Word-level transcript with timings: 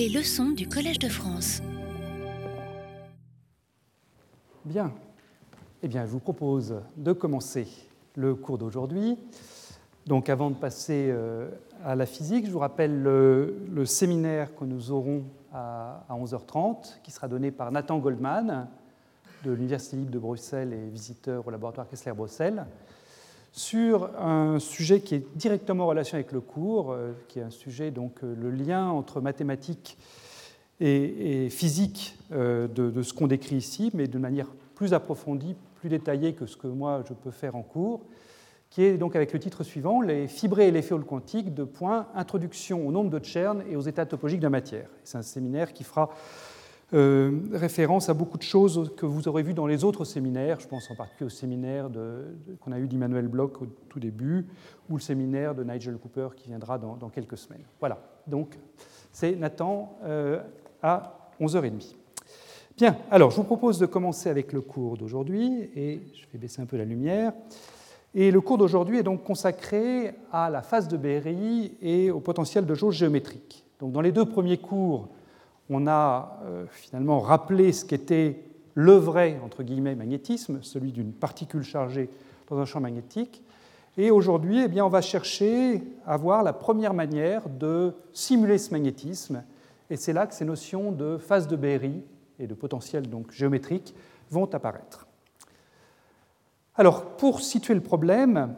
Les 0.00 0.08
leçons 0.08 0.52
du 0.52 0.66
Collège 0.66 0.98
de 0.98 1.10
France. 1.10 1.60
Bien. 4.64 4.94
Eh 5.82 5.88
bien, 5.88 6.06
je 6.06 6.10
vous 6.10 6.20
propose 6.20 6.76
de 6.96 7.12
commencer 7.12 7.68
le 8.16 8.34
cours 8.34 8.56
d'aujourd'hui. 8.56 9.18
Donc, 10.06 10.30
avant 10.30 10.48
de 10.48 10.54
passer 10.54 11.10
euh, 11.10 11.50
à 11.84 11.96
la 11.96 12.06
physique, 12.06 12.46
je 12.46 12.50
vous 12.50 12.60
rappelle 12.60 13.02
le, 13.02 13.84
séminaire 13.84 14.56
que 14.56 14.64
nous 14.64 14.90
aurons 14.90 15.24
à, 15.52 16.06
11h30, 16.08 17.02
qui 17.02 17.10
sera 17.10 17.28
donné 17.28 17.50
par 17.50 17.70
Nathan 17.70 17.98
Goldman 17.98 18.68
de 19.44 19.52
l'Université 19.52 19.98
libre 19.98 20.12
de 20.12 20.18
Bruxelles 20.18 20.72
et 20.72 20.88
visiteur 20.88 21.46
au 21.46 21.50
laboratoire 21.50 21.86
Kessler-Bruxelles, 21.86 22.64
sur 23.52 24.10
un 24.18 24.58
sujet 24.58 25.00
qui 25.00 25.16
est 25.16 25.36
directement 25.36 25.84
en 25.84 25.88
relation 25.88 26.16
avec 26.16 26.32
le 26.32 26.40
cours, 26.40 26.92
euh, 26.92 27.12
qui 27.28 27.40
est 27.40 27.42
un 27.42 27.50
sujet, 27.50 27.90
donc, 27.90 28.22
euh, 28.22 28.34
le 28.40 28.50
lien 28.50 28.88
entre 28.88 29.20
mathématiques 29.20 29.98
et, 30.80 31.48
physique 31.50 32.16
de, 32.30 32.66
de 32.74 33.02
ce 33.02 33.12
qu'on 33.12 33.26
décrit 33.26 33.56
ici, 33.56 33.90
mais 33.92 34.06
de 34.06 34.18
manière 34.18 34.46
plus 34.74 34.94
approfondie, 34.94 35.54
plus 35.74 35.90
détaillée 35.90 36.32
que 36.32 36.46
ce 36.46 36.56
que 36.56 36.66
moi 36.66 37.02
je 37.06 37.12
peux 37.12 37.30
faire 37.30 37.54
en 37.54 37.62
cours, 37.62 38.00
qui 38.70 38.84
est 38.84 38.96
donc 38.96 39.16
avec 39.16 39.32
le 39.32 39.38
titre 39.38 39.64
suivant 39.64 40.00
Les 40.00 40.28
fibrés 40.28 40.68
et 40.68 40.70
les 40.70 40.82
féoles 40.82 41.04
quantiques 41.04 41.52
de 41.52 41.64
points, 41.64 42.06
introduction 42.14 42.86
au 42.86 42.92
nombre 42.92 43.10
de 43.10 43.22
Chern 43.22 43.62
et 43.68 43.76
aux 43.76 43.82
états 43.82 44.06
topologiques 44.06 44.40
de 44.40 44.46
la 44.46 44.50
matière. 44.50 44.88
C'est 45.04 45.18
un 45.18 45.22
séminaire 45.22 45.72
qui 45.72 45.84
fera 45.84 46.10
euh, 46.92 47.38
référence 47.52 48.08
à 48.08 48.14
beaucoup 48.14 48.36
de 48.36 48.42
choses 48.42 48.92
que 48.96 49.06
vous 49.06 49.28
aurez 49.28 49.44
vues 49.44 49.54
dans 49.54 49.66
les 49.66 49.84
autres 49.84 50.04
séminaires. 50.04 50.58
Je 50.58 50.66
pense 50.66 50.90
en 50.90 50.96
particulier 50.96 51.26
au 51.26 51.30
séminaire 51.30 51.88
qu'on 52.60 52.72
a 52.72 52.78
eu 52.80 52.88
d'Emmanuel 52.88 53.28
Bloch 53.28 53.62
au 53.62 53.66
tout 53.88 54.00
début, 54.00 54.46
ou 54.88 54.96
le 54.96 55.00
séminaire 55.00 55.54
de 55.54 55.62
Nigel 55.62 55.98
Cooper 55.98 56.30
qui 56.36 56.48
viendra 56.48 56.78
dans, 56.78 57.08
quelques 57.08 57.38
semaines. 57.38 57.62
Voilà, 57.78 57.98
donc 58.26 58.58
c'est 59.12 59.36
Nathan 59.36 59.96
euh, 60.02 60.40
à 60.82 61.30
11h30. 61.40 61.94
Bien, 62.76 62.96
alors 63.10 63.30
je 63.30 63.36
vous 63.36 63.44
propose 63.44 63.78
de 63.78 63.86
commencer 63.86 64.28
avec 64.28 64.52
le 64.52 64.60
cours 64.60 64.96
d'aujourd'hui, 64.96 65.70
et 65.76 66.00
je 66.14 66.26
vais 66.32 66.38
baisser 66.38 66.60
un 66.60 66.66
peu 66.66 66.76
la 66.76 66.84
lumière. 66.84 67.32
Et 68.14 68.32
le 68.32 68.40
cours 68.40 68.58
d'aujourd'hui 68.58 68.98
est 68.98 69.04
donc 69.04 69.22
consacré 69.22 70.14
à 70.32 70.50
la 70.50 70.62
phase 70.62 70.88
de 70.88 70.96
Berry 70.96 71.76
et 71.80 72.10
au 72.10 72.18
potentiel 72.18 72.66
de 72.66 72.74
jauge 72.74 72.96
géométrique. 72.96 73.64
Donc 73.78 73.92
dans 73.92 74.00
les 74.00 74.10
deux 74.10 74.24
premiers 74.24 74.58
cours, 74.58 75.08
on 75.70 75.86
a 75.86 76.40
euh, 76.44 76.66
finalement 76.70 77.20
rappelé 77.20 77.72
ce 77.72 77.84
qu'était 77.84 78.42
le 78.74 78.94
vrai 78.94 79.40
entre 79.44 79.62
guillemets 79.62 79.94
magnétisme, 79.94 80.58
celui 80.62 80.92
d'une 80.92 81.12
particule 81.12 81.62
chargée 81.62 82.10
dans 82.48 82.58
un 82.58 82.64
champ 82.64 82.80
magnétique. 82.80 83.42
Et 83.96 84.10
aujourd'hui, 84.10 84.64
eh 84.64 84.80
on 84.80 84.88
va 84.88 85.00
chercher 85.00 85.82
à 86.06 86.16
voir 86.16 86.42
la 86.42 86.52
première 86.52 86.94
manière 86.94 87.48
de 87.48 87.94
simuler 88.12 88.58
ce 88.58 88.72
magnétisme. 88.72 89.44
Et 89.90 89.96
c'est 89.96 90.12
là 90.12 90.26
que 90.26 90.34
ces 90.34 90.44
notions 90.44 90.92
de 90.92 91.18
phase 91.18 91.48
de 91.48 91.56
Berry 91.56 92.02
et 92.38 92.46
de 92.46 92.54
potentiel 92.54 93.08
donc 93.08 93.32
géométrique 93.32 93.94
vont 94.30 94.46
apparaître. 94.46 95.06
Alors, 96.76 97.04
pour 97.16 97.40
situer 97.40 97.74
le 97.74 97.80
problème, 97.80 98.54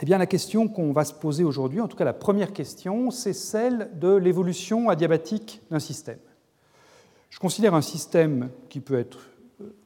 eh 0.00 0.04
bien, 0.04 0.18
la 0.18 0.26
question 0.26 0.68
qu'on 0.68 0.92
va 0.92 1.04
se 1.04 1.12
poser 1.12 1.42
aujourd'hui, 1.42 1.80
en 1.80 1.88
tout 1.88 1.96
cas 1.96 2.04
la 2.04 2.12
première 2.12 2.52
question, 2.52 3.10
c'est 3.10 3.32
celle 3.32 3.90
de 3.98 4.14
l'évolution 4.14 4.88
adiabatique 4.88 5.62
d'un 5.70 5.80
système. 5.80 6.18
Je 7.28 7.38
considère 7.38 7.74
un 7.74 7.82
système 7.82 8.50
qui 8.68 8.80
peut 8.80 8.98
être 8.98 9.18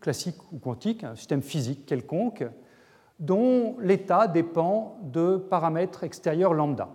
classique 0.01 0.37
ou 0.53 0.59
quantique, 0.59 1.05
un 1.05 1.17
système 1.17 1.43
physique 1.43 1.87
quelconque, 1.87 2.45
dont 3.19 3.77
l'état 3.81 4.29
dépend 4.29 4.99
de 5.03 5.37
paramètres 5.37 6.05
extérieurs 6.05 6.55
lambda. 6.55 6.89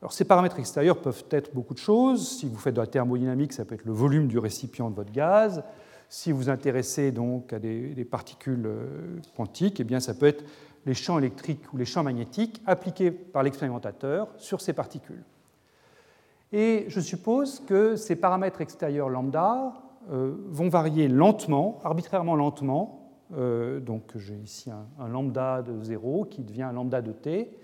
Alors, 0.00 0.12
ces 0.12 0.24
paramètres 0.24 0.58
extérieurs 0.58 1.00
peuvent 1.00 1.24
être 1.30 1.54
beaucoup 1.54 1.74
de 1.74 1.78
choses. 1.78 2.38
Si 2.38 2.48
vous 2.48 2.56
faites 2.56 2.74
de 2.74 2.80
la 2.80 2.86
thermodynamique, 2.86 3.52
ça 3.52 3.64
peut 3.64 3.74
être 3.74 3.84
le 3.84 3.92
volume 3.92 4.28
du 4.28 4.38
récipient 4.38 4.88
de 4.88 4.96
votre 4.96 5.12
gaz. 5.12 5.62
Si 6.08 6.32
vous 6.32 6.38
vous 6.38 6.48
intéressez 6.48 7.12
donc 7.12 7.52
à 7.52 7.58
des, 7.58 8.06
particules 8.10 8.64
euh, 8.66 9.18
quantiques, 9.36 9.78
eh 9.78 9.84
bien, 9.84 10.00
ça 10.00 10.14
peut 10.14 10.26
être 10.26 10.44
les 10.86 10.94
champs 10.94 11.18
électriques 11.18 11.72
ou 11.72 11.76
les 11.76 11.84
champs 11.84 12.02
magnétiques 12.02 12.62
appliqués 12.66 13.10
par 13.10 13.42
l'expérimentateur 13.42 14.28
sur 14.36 14.60
ces 14.60 14.72
particules. 14.72 15.22
Et 16.52 16.86
je 16.88 17.00
suppose 17.00 17.60
que 17.60 17.96
ces 17.96 18.16
paramètres 18.16 18.60
extérieurs 18.60 19.08
lambda 19.08 19.72
euh, 20.10 20.34
vont 20.48 20.68
varier 20.68 21.08
lentement, 21.08 21.78
arbitrairement 21.84 22.34
lentement. 22.34 23.12
Euh, 23.36 23.78
donc 23.78 24.16
j'ai 24.16 24.34
ici 24.34 24.70
un, 24.70 24.86
un, 24.98 25.08
lambda 25.08 25.62
de 25.62 25.84
0 25.84 26.24
qui 26.24 26.42
devient 26.42 26.62
un 26.62 26.72
lambda 26.72 27.02
de 27.02 27.12
t. 27.12 27.56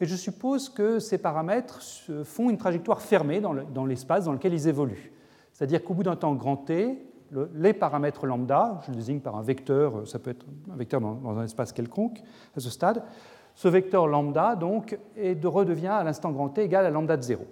Et 0.00 0.06
je 0.06 0.14
suppose 0.14 0.68
que 0.68 0.98
ces 0.98 1.18
paramètres 1.18 1.82
font 2.24 2.48
une 2.48 2.56
trajectoire 2.56 3.02
fermée 3.02 3.40
dans 3.40 3.84
l'espace 3.84 4.24
dans 4.24 4.32
lequel 4.32 4.54
ils 4.54 4.66
évoluent. 4.66 5.12
C'est-à-dire 5.52 5.84
qu'au 5.84 5.92
bout 5.92 6.04
d'un 6.04 6.16
temps 6.16 6.34
grand 6.34 6.56
t, 6.56 6.98
les 7.54 7.72
paramètres 7.72 8.26
lambda, 8.26 8.80
je 8.84 8.90
le 8.90 8.96
désigne 8.96 9.20
par 9.20 9.36
un 9.36 9.42
vecteur, 9.42 10.06
ça 10.06 10.18
peut 10.18 10.30
être 10.30 10.46
un 10.72 10.76
vecteur 10.76 11.00
dans, 11.00 11.38
un 11.38 11.44
espace 11.44 11.72
quelconque 11.72 12.22
à 12.56 12.60
ce 12.60 12.70
stade, 12.70 13.02
ce 13.54 13.68
vecteur 13.68 14.06
lambda 14.06 14.56
donc 14.56 14.98
est 15.16 15.34
de 15.34 15.46
redevient 15.46 15.88
à 15.88 16.04
l'instant 16.04 16.30
grand 16.30 16.48
t 16.48 16.62
égal 16.62 16.86
à 16.86 16.90
lambda 16.90 17.16
de 17.16 17.22
0. 17.22 17.44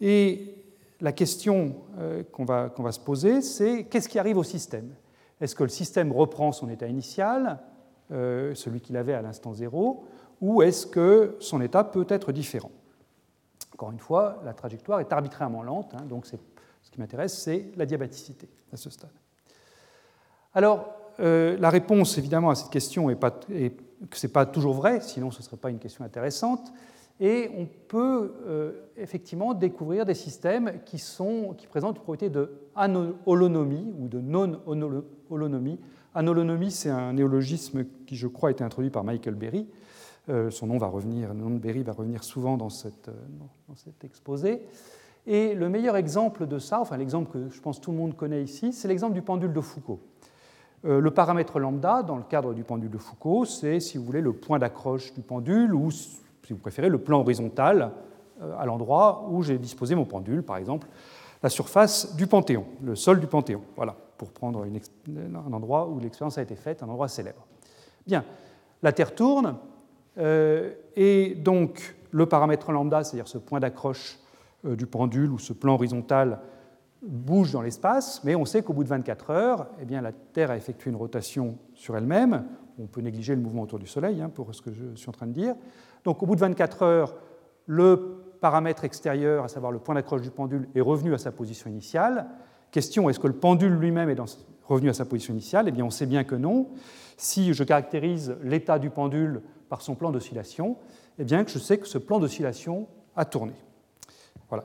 Et 0.00 0.54
la 1.00 1.12
question 1.12 1.74
euh, 1.98 2.22
qu'on 2.32 2.44
va, 2.44 2.72
va, 2.76 2.92
se 2.92 3.00
poser, 3.00 3.40
c'est 3.42 3.84
qu'est-ce 3.84 4.08
qui 4.08 4.18
arrive 4.18 4.38
au 4.38 4.42
système? 4.42 4.94
Est-ce 5.40 5.54
que 5.54 5.62
le 5.62 5.68
système 5.68 6.12
reprend 6.12 6.52
son 6.52 6.68
état 6.68 6.86
initial, 6.86 7.58
euh, 8.12 8.54
celui 8.54 8.80
qu'il 8.80 8.96
avait 8.96 9.14
à 9.14 9.22
l'instant 9.22 9.52
0, 9.52 10.04
ou 10.40 10.62
est-ce 10.62 10.86
que 10.86 11.36
son 11.40 11.60
état 11.60 11.84
peut 11.84 12.06
être 12.08 12.32
différent? 12.32 12.70
Encore 13.74 13.90
une 13.90 13.98
fois, 13.98 14.40
la 14.44 14.54
trajectoire 14.54 15.00
est 15.00 15.12
arbitrairement 15.12 15.62
lente, 15.62 15.94
hein, 15.94 16.04
donc 16.08 16.26
ce 16.26 16.36
m'intéresse, 16.98 17.36
c'est 17.38 17.70
la 17.76 17.86
diabaticité 17.86 18.48
à 18.72 18.76
ce 18.76 18.90
stade. 18.90 19.10
Alors, 20.54 20.94
euh, 21.20 21.56
la 21.58 21.70
réponse 21.70 22.18
évidemment 22.18 22.50
à 22.50 22.54
cette 22.54 22.70
question 22.70 23.10
est, 23.10 23.18
que 23.18 24.16
ce 24.18 24.26
n'est 24.26 24.32
pas 24.32 24.46
toujours 24.46 24.74
vrai, 24.74 25.00
sinon 25.00 25.30
ce 25.30 25.38
ne 25.38 25.42
serait 25.44 25.56
pas 25.56 25.70
une 25.70 25.78
question 25.78 26.04
intéressante. 26.04 26.72
Et 27.18 27.50
on 27.56 27.66
peut 27.88 28.34
euh, 28.46 28.72
effectivement 28.96 29.54
découvrir 29.54 30.04
des 30.04 30.14
systèmes 30.14 30.80
qui, 30.84 30.98
sont, 30.98 31.54
qui 31.56 31.66
présentent 31.66 31.96
une 31.96 32.02
propriété 32.02 32.28
de 32.28 32.52
holonomie 33.24 33.94
ou 33.98 34.08
de 34.08 34.20
non-holonomie. 34.20 35.80
Anolonomie, 36.14 36.70
c'est 36.70 36.90
un 36.90 37.14
néologisme 37.14 37.84
qui, 38.06 38.16
je 38.16 38.26
crois, 38.26 38.50
a 38.50 38.52
été 38.52 38.64
introduit 38.64 38.90
par 38.90 39.04
Michael 39.04 39.34
Berry, 39.34 39.66
euh, 40.28 40.50
son 40.50 40.66
nom 40.66 40.76
va 40.76 40.88
revenir, 40.88 41.32
le 41.32 41.40
nom 41.40 41.50
de 41.50 41.58
Berry 41.58 41.82
va 41.82 41.92
revenir 41.92 42.24
souvent 42.24 42.56
dans, 42.56 42.70
cette, 42.70 43.10
dans 43.68 43.76
cet 43.76 44.04
exposé. 44.04 44.62
Et 45.26 45.54
le 45.54 45.68
meilleur 45.68 45.96
exemple 45.96 46.46
de 46.46 46.58
ça, 46.58 46.80
enfin 46.80 46.96
l'exemple 46.96 47.30
que 47.32 47.48
je 47.48 47.60
pense 47.60 47.80
tout 47.80 47.90
le 47.90 47.96
monde 47.96 48.16
connaît 48.16 48.42
ici, 48.42 48.72
c'est 48.72 48.88
l'exemple 48.88 49.14
du 49.14 49.22
pendule 49.22 49.52
de 49.52 49.60
Foucault. 49.60 50.00
Euh, 50.84 51.00
le 51.00 51.10
paramètre 51.10 51.58
lambda, 51.58 52.02
dans 52.02 52.16
le 52.16 52.22
cadre 52.22 52.54
du 52.54 52.62
pendule 52.62 52.90
de 52.90 52.98
Foucault, 52.98 53.44
c'est, 53.44 53.80
si 53.80 53.98
vous 53.98 54.04
voulez, 54.04 54.20
le 54.20 54.32
point 54.32 54.58
d'accroche 54.58 55.12
du 55.14 55.22
pendule, 55.22 55.74
ou, 55.74 55.90
si 55.90 56.20
vous 56.50 56.58
préférez, 56.58 56.88
le 56.88 56.98
plan 56.98 57.20
horizontal 57.20 57.92
à 58.58 58.66
l'endroit 58.66 59.26
où 59.30 59.42
j'ai 59.42 59.56
disposé 59.56 59.94
mon 59.94 60.04
pendule, 60.04 60.42
par 60.42 60.58
exemple, 60.58 60.86
la 61.42 61.48
surface 61.48 62.16
du 62.16 62.26
Panthéon, 62.26 62.66
le 62.82 62.94
sol 62.94 63.20
du 63.20 63.26
Panthéon. 63.26 63.62
Voilà, 63.76 63.96
pour 64.18 64.30
prendre 64.30 64.64
un 64.64 65.52
endroit 65.52 65.88
où 65.88 65.98
l'expérience 65.98 66.38
a 66.38 66.42
été 66.42 66.56
faite, 66.56 66.82
un 66.82 66.88
endroit 66.88 67.08
célèbre. 67.08 67.46
Bien, 68.06 68.24
la 68.82 68.92
Terre 68.92 69.14
tourne, 69.14 69.56
euh, 70.18 70.72
et 70.94 71.34
donc 71.34 71.96
le 72.10 72.26
paramètre 72.26 72.72
lambda, 72.72 73.04
c'est-à-dire 73.04 73.28
ce 73.28 73.38
point 73.38 73.60
d'accroche 73.60 74.18
euh, 74.18 74.25
du 74.74 74.86
pendule 74.86 75.30
ou 75.30 75.38
ce 75.38 75.52
plan 75.52 75.74
horizontal, 75.74 76.40
bouge 77.02 77.52
dans 77.52 77.62
l'espace, 77.62 78.22
mais 78.24 78.34
on 78.34 78.44
sait 78.44 78.62
qu'au 78.62 78.72
bout 78.72 78.84
de 78.84 78.88
24 78.88 79.30
heures, 79.30 79.66
eh 79.80 79.84
bien, 79.84 80.00
la 80.00 80.12
Terre 80.12 80.50
a 80.50 80.56
effectué 80.56 80.90
une 80.90 80.96
rotation 80.96 81.58
sur 81.74 81.96
elle-même. 81.96 82.44
On 82.78 82.86
peut 82.86 83.00
négliger 83.00 83.34
le 83.34 83.40
mouvement 83.40 83.62
autour 83.62 83.78
du 83.78 83.86
Soleil, 83.86 84.20
hein, 84.20 84.30
pour 84.34 84.54
ce 84.54 84.62
que 84.62 84.72
je 84.72 84.94
suis 84.94 85.08
en 85.08 85.12
train 85.12 85.26
de 85.26 85.32
dire. 85.32 85.54
Donc 86.04 86.22
au 86.22 86.26
bout 86.26 86.34
de 86.34 86.40
24 86.40 86.82
heures, 86.82 87.14
le 87.66 88.22
paramètre 88.40 88.84
extérieur, 88.84 89.44
à 89.44 89.48
savoir 89.48 89.72
le 89.72 89.78
point 89.78 89.94
d'accroche 89.94 90.22
du 90.22 90.30
pendule, 90.30 90.68
est 90.74 90.80
revenu 90.80 91.14
à 91.14 91.18
sa 91.18 91.32
position 91.32 91.70
initiale. 91.70 92.26
Question, 92.70 93.08
est-ce 93.08 93.18
que 93.18 93.26
le 93.26 93.34
pendule 93.34 93.72
lui-même 93.72 94.10
est 94.10 94.20
revenu 94.64 94.90
à 94.90 94.94
sa 94.94 95.04
position 95.04 95.32
initiale? 95.32 95.66
Eh 95.68 95.72
bien, 95.72 95.84
on 95.84 95.90
sait 95.90 96.06
bien 96.06 96.24
que 96.24 96.34
non. 96.34 96.68
Si 97.16 97.54
je 97.54 97.64
caractérise 97.64 98.36
l'état 98.42 98.78
du 98.78 98.90
pendule 98.90 99.42
par 99.68 99.80
son 99.82 99.94
plan 99.94 100.10
d'oscillation, 100.10 100.76
eh 101.18 101.24
bien 101.24 101.44
je 101.46 101.58
sais 101.58 101.78
que 101.78 101.86
ce 101.86 101.98
plan 101.98 102.18
d'oscillation 102.18 102.86
a 103.16 103.24
tourné. 103.24 103.54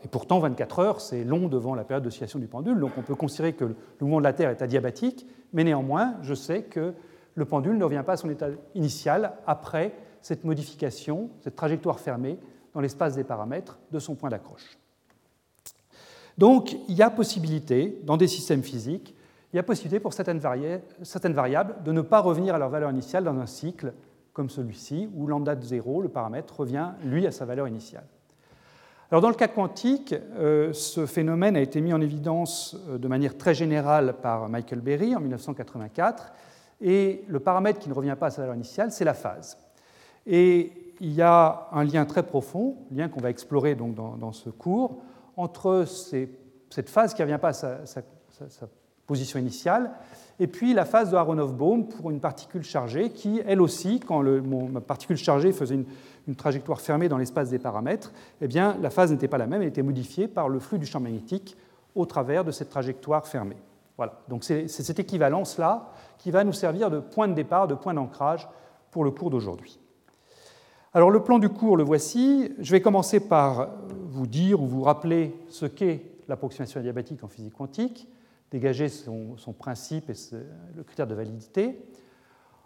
Et 0.03 0.07
pourtant, 0.07 0.39
24 0.39 0.79
heures, 0.79 1.01
c'est 1.01 1.23
long 1.23 1.47
devant 1.47 1.73
la 1.73 1.83
période 1.83 2.03
d'oscillation 2.03 2.37
du 2.37 2.47
pendule, 2.47 2.79
donc 2.79 2.91
on 2.97 3.01
peut 3.01 3.15
considérer 3.15 3.53
que 3.53 3.65
le 3.65 3.75
mouvement 4.01 4.19
de 4.19 4.23
la 4.23 4.33
Terre 4.33 4.51
est 4.51 4.61
adiabatique, 4.61 5.25
mais 5.53 5.63
néanmoins, 5.63 6.15
je 6.21 6.35
sais 6.35 6.63
que 6.63 6.93
le 7.33 7.45
pendule 7.45 7.77
ne 7.77 7.83
revient 7.83 8.03
pas 8.05 8.13
à 8.13 8.17
son 8.17 8.29
état 8.29 8.49
initial 8.75 9.33
après 9.47 9.93
cette 10.21 10.43
modification, 10.43 11.31
cette 11.39 11.55
trajectoire 11.55 11.99
fermée 11.99 12.37
dans 12.73 12.81
l'espace 12.81 13.15
des 13.15 13.23
paramètres 13.23 13.79
de 13.91 13.99
son 13.99 14.15
point 14.15 14.29
d'accroche. 14.29 14.77
Donc, 16.37 16.77
il 16.87 16.95
y 16.95 17.01
a 17.01 17.09
possibilité, 17.09 17.99
dans 18.03 18.17
des 18.17 18.27
systèmes 18.27 18.63
physiques, 18.63 19.15
il 19.51 19.57
y 19.57 19.59
a 19.59 19.63
possibilité 19.63 19.99
pour 19.99 20.13
certaines, 20.13 20.37
variables 20.37 21.75
de 21.83 21.91
ne 21.91 22.01
pas 22.01 22.19
revenir 22.19 22.55
à 22.55 22.57
leur 22.57 22.69
valeur 22.69 22.91
initiale 22.91 23.23
dans 23.23 23.37
un 23.37 23.47
cycle 23.47 23.93
comme 24.31 24.49
celui-ci, 24.49 25.09
où 25.13 25.27
lambda 25.27 25.55
de 25.55 25.63
0, 25.63 26.01
le 26.01 26.07
paramètre, 26.07 26.57
revient, 26.57 26.91
lui, 27.03 27.27
à 27.27 27.31
sa 27.31 27.43
valeur 27.43 27.67
initiale. 27.67 28.05
Alors 29.11 29.21
dans 29.21 29.27
le 29.27 29.35
cas 29.35 29.49
quantique, 29.49 30.15
euh, 30.37 30.71
ce 30.71 31.05
phénomène 31.05 31.57
a 31.57 31.59
été 31.59 31.81
mis 31.81 31.91
en 31.91 31.99
évidence 31.99 32.77
euh, 32.87 32.97
de 32.97 33.09
manière 33.09 33.37
très 33.37 33.53
générale 33.53 34.15
par 34.21 34.47
Michael 34.47 34.79
Berry 34.79 35.13
en 35.13 35.19
1984, 35.19 36.31
et 36.79 37.25
le 37.27 37.41
paramètre 37.41 37.79
qui 37.79 37.89
ne 37.89 37.93
revient 37.93 38.15
pas 38.17 38.27
à 38.27 38.29
sa 38.29 38.39
valeur 38.43 38.55
initiale, 38.55 38.89
c'est 38.89 39.03
la 39.03 39.13
phase. 39.13 39.57
Et 40.25 40.71
il 41.01 41.11
y 41.11 41.21
a 41.21 41.67
un 41.73 41.83
lien 41.83 42.05
très 42.05 42.23
profond, 42.23 42.77
lien 42.89 43.09
qu'on 43.09 43.19
va 43.19 43.29
explorer 43.29 43.75
donc 43.75 43.95
dans, 43.95 44.31
ce 44.31 44.49
cours, 44.49 45.01
entre 45.35 45.83
cette 46.69 46.89
phase 46.89 47.13
qui 47.13 47.21
ne 47.21 47.27
revient 47.27 47.41
pas 47.41 47.49
à 47.49 47.85
sa, 47.85 48.01
position 49.07 49.39
initiale 49.39 49.91
et 50.39 50.47
puis 50.47 50.73
la 50.73 50.85
phase 50.85 51.11
de 51.11 51.17
Aronoff-Bohm 51.17 51.89
pour 51.89 52.11
une 52.11 52.21
particule 52.21 52.63
chargée 52.63 53.09
qui, 53.09 53.41
elle 53.45 53.61
aussi, 53.61 53.99
quand 53.99 54.21
le, 54.21 54.41
ma 54.41 54.79
particule 54.79 55.17
chargée 55.17 55.51
faisait 55.51 55.75
une, 55.75 55.85
une 56.27 56.35
trajectoire 56.35 56.81
fermée 56.81 57.09
dans 57.09 57.17
l'espace 57.17 57.49
des 57.49 57.59
paramètres, 57.59 58.11
eh 58.41 58.47
bien, 58.47 58.77
la 58.81 58.89
phase 58.89 59.11
n'était 59.11 59.27
pas 59.27 59.37
la 59.37 59.47
même, 59.47 59.61
elle 59.61 59.67
était 59.67 59.81
modifiée 59.81 60.27
par 60.27 60.49
le 60.49 60.59
flux 60.59 60.79
du 60.79 60.85
champ 60.85 60.99
magnétique 60.99 61.57
au 61.95 62.05
travers 62.05 62.43
de 62.43 62.51
cette 62.51 62.69
trajectoire 62.69 63.27
fermée. 63.27 63.57
Voilà. 63.97 64.19
Donc 64.29 64.43
c'est 64.43 64.67
cette 64.67 64.99
équivalence-là 64.99 65.91
qui 66.17 66.31
va 66.31 66.43
nous 66.43 66.53
servir 66.53 66.89
de 66.89 66.99
point 66.99 67.27
de 67.27 67.33
départ, 67.33 67.67
de 67.67 67.75
point 67.75 67.93
d'ancrage 67.93 68.47
pour 68.89 69.03
le 69.03 69.11
cours 69.11 69.29
d'aujourd'hui. 69.29 69.79
Alors 70.93 71.11
le 71.11 71.23
plan 71.23 71.39
du 71.39 71.49
cours, 71.49 71.77
le 71.77 71.83
voici. 71.83 72.51
Je 72.59 72.71
vais 72.71 72.81
commencer 72.81 73.19
par 73.19 73.69
vous 74.09 74.27
dire 74.27 74.61
ou 74.61 74.67
vous 74.67 74.83
rappeler 74.83 75.35
ce 75.49 75.65
qu'est 75.65 76.03
l'approximation 76.27 76.79
adiabatique 76.79 77.23
en 77.23 77.27
physique 77.27 77.53
quantique, 77.53 78.07
dégager 78.49 78.89
son, 78.89 79.37
son 79.37 79.53
principe 79.53 80.09
et 80.09 80.13
le 80.75 80.83
critère 80.83 81.07
de 81.07 81.15
validité. 81.15 81.79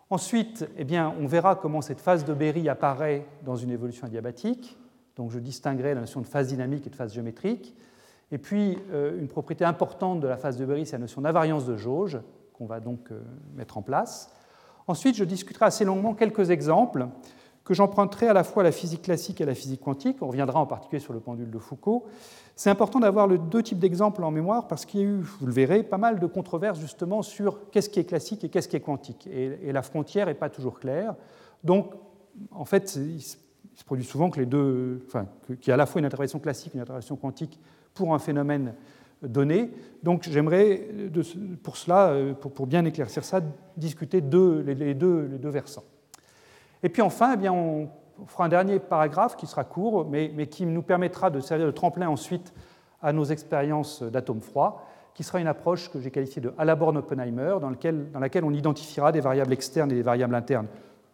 Ensuite, 0.10 0.68
eh 0.78 1.00
on 1.00 1.25
verra 1.25 1.56
comment 1.56 1.81
cette 1.81 2.00
phase 2.00 2.25
de 2.25 2.34
Berry 2.34 2.69
apparaît 2.69 3.25
dans 3.44 3.56
une 3.56 3.72
évolution 3.72 4.06
adiabatique. 4.06 4.78
Donc 5.16 5.31
je 5.31 5.40
distinguerai 5.40 5.96
la 5.96 6.02
notion 6.02 6.22
de 6.22 6.28
phase 6.28 6.48
dynamique 6.48 6.86
et 6.86 6.90
de 6.90 6.96
phase 6.96 7.13
géométrique. 7.13 7.75
Et 8.31 8.38
puis, 8.38 8.78
euh, 8.92 9.19
une 9.19 9.28
propriété 9.28 9.66
importante 9.66 10.19
de 10.19 10.28
la 10.28 10.38
phase 10.38 10.57
de 10.57 10.66
Berry, 10.66 10.86
c'est 10.86 10.94
la 10.94 11.02
notion 11.02 11.22
d'invariance 11.22 11.66
de 11.66 11.78
jauge, 11.78 12.19
qu'on 12.54 12.66
va 12.66 12.80
donc 12.80 13.12
euh, 13.12 13.22
mettre 13.56 13.78
en 13.78 13.81
place. 13.81 14.31
Ensuite, 14.88 15.16
je 15.16 15.24
discuterai 15.24 15.66
assez 15.66 15.86
longuement 15.86 16.13
quelques 16.13 16.50
exemples 16.52 17.07
que 17.66 17.74
j'emprunterai 17.74 18.28
à 18.28 18.34
la 18.34 18.44
fois 18.44 18.62
à 18.62 18.66
la 18.66 18.72
physique 18.72 19.02
classique 19.02 19.42
et 19.42 19.44
à 19.44 19.48
la 19.48 19.56
physique 19.56 19.82
quantique. 19.82 20.18
On 20.22 20.28
reviendra 20.28 20.60
en 20.60 20.68
particulier 20.68 21.00
sur 21.00 21.14
le 21.14 21.20
pendule 21.20 21.50
de 21.50 21.58
Foucault. 21.58 22.06
C'est 22.56 22.70
important 22.70 23.00
d'avoir 23.00 23.28
le 23.28 23.40
deux 23.40 23.64
types 23.64 23.80
d'exemples 23.80 24.24
en 24.24 24.30
mémoire 24.30 24.68
parce 24.68 24.86
qu'il 24.86 25.00
y 25.00 25.04
a 25.04 25.08
eu, 25.08 25.18
vous 25.18 25.48
le 25.48 25.52
verrez, 25.52 25.82
pas 25.82 25.98
mal 25.98 26.20
de 26.20 26.28
controverses 26.28 26.80
justement 26.80 27.24
sur 27.24 27.72
qu'est-ce 27.72 27.90
qui 27.90 28.00
est 28.00 28.06
classique 28.06 28.44
et 28.44 28.50
qu'est-ce 28.50 28.68
qui 28.68 28.76
est 28.76 28.82
quantique. 28.82 29.28
Et, 29.28 29.72
la 29.74 29.82
frontière 29.82 30.28
n'est 30.28 30.36
pas 30.36 30.50
toujours 30.50 30.80
claire. 30.80 31.16
Donc, 31.64 31.92
en 32.52 32.66
fait, 32.66 32.96
il 32.96 33.20
se 33.22 33.84
produit 33.84 34.06
souvent 34.06 34.30
que 34.30 34.40
les 34.40 34.46
deux, 34.46 35.04
enfin, 35.08 35.26
qu'il 35.48 35.68
y 35.68 35.72
a 35.72 35.74
à 35.74 35.78
la 35.78 35.88
fois 35.88 36.00
une 36.00 36.06
interprétation 36.06 36.40
classique 36.40 36.74
et 36.76 36.78
une 36.78 36.82
interprétation 36.82 37.16
quantique 37.16 37.60
pour 37.96 38.14
un 38.14 38.20
phénomène 38.20 38.76
donné. 39.24 39.72
Donc, 40.04 40.28
j'aimerais, 40.30 40.88
pour 41.64 41.78
cela, 41.78 42.16
pour, 42.40 42.68
bien 42.68 42.86
éclaircir 42.86 43.26
ça, 43.26 43.42
discuter 43.76 44.22
les, 44.22 44.76
les 44.76 44.94
deux 44.94 45.50
versants. 45.50 45.84
Et 46.86 46.90
puis 46.90 47.02
enfin, 47.02 47.36
eh 47.42 47.50
on 47.50 47.90
fera 48.28 48.46
un 48.46 48.50
dernier 48.50 48.78
paragraphe 48.78 49.36
qui 49.36 49.48
sera 49.48 49.64
court, 49.64 50.06
mais, 50.08 50.46
qui 50.46 50.68
nous 50.68 50.84
permettra 50.84 51.32
de 51.32 51.40
servir 51.40 51.66
de 51.66 51.72
tremplin 51.72 52.08
ensuite 52.08 52.54
à 53.02 53.12
nos 53.12 53.24
expériences 53.24 54.04
d'atomes 54.04 54.42
froids, 54.42 54.84
qui 55.16 55.24
sera 55.24 55.40
une 55.40 55.48
approche 55.48 55.90
que 55.90 56.00
j'ai 56.00 56.12
qualifiée 56.12 56.44
de 56.44 56.54
à 56.60 56.64
la 56.64 56.76
borne 56.76 56.98
Oppenheimer, 56.98 57.56
dans, 57.60 57.72
dans, 57.72 58.20
laquelle 58.20 58.44
on 58.44 58.54
identifiera 58.54 59.12
des 59.12 59.20
variables 59.20 59.52
externes 59.52 59.92
et 59.92 59.96
des 59.96 60.04
variables 60.04 60.36
internes, 60.36 60.68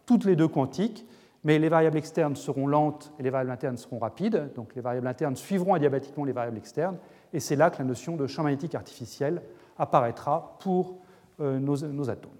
toutes 0.04 0.26
les 0.26 0.36
deux 0.36 0.46
quantiques, 0.46 1.06
mais 1.42 1.58
les 1.58 1.70
variables 1.70 1.96
externes 1.96 2.36
seront 2.36 2.66
lentes 2.66 3.10
et 3.18 3.22
les 3.22 3.30
variables 3.30 3.52
internes 3.52 3.78
seront 3.78 3.98
rapides, 3.98 4.50
donc 4.54 4.74
les 4.74 4.82
variables 4.82 5.06
internes 5.06 5.36
suivront 5.36 5.72
adiabatiquement 5.72 6.26
les 6.26 6.32
variables 6.32 6.58
externes, 6.58 6.98
et 7.32 7.40
c'est 7.40 7.56
là 7.56 7.70
que 7.70 7.78
la 7.78 7.84
notion 7.84 8.16
de 8.16 8.26
champ 8.26 8.42
magnétique 8.42 8.74
artificiel 8.74 9.40
apparaîtra 9.78 10.54
pour 10.60 10.98
euh, 11.40 11.58
nos, 11.58 11.78
nos 11.78 12.10
atomes. 12.10 12.30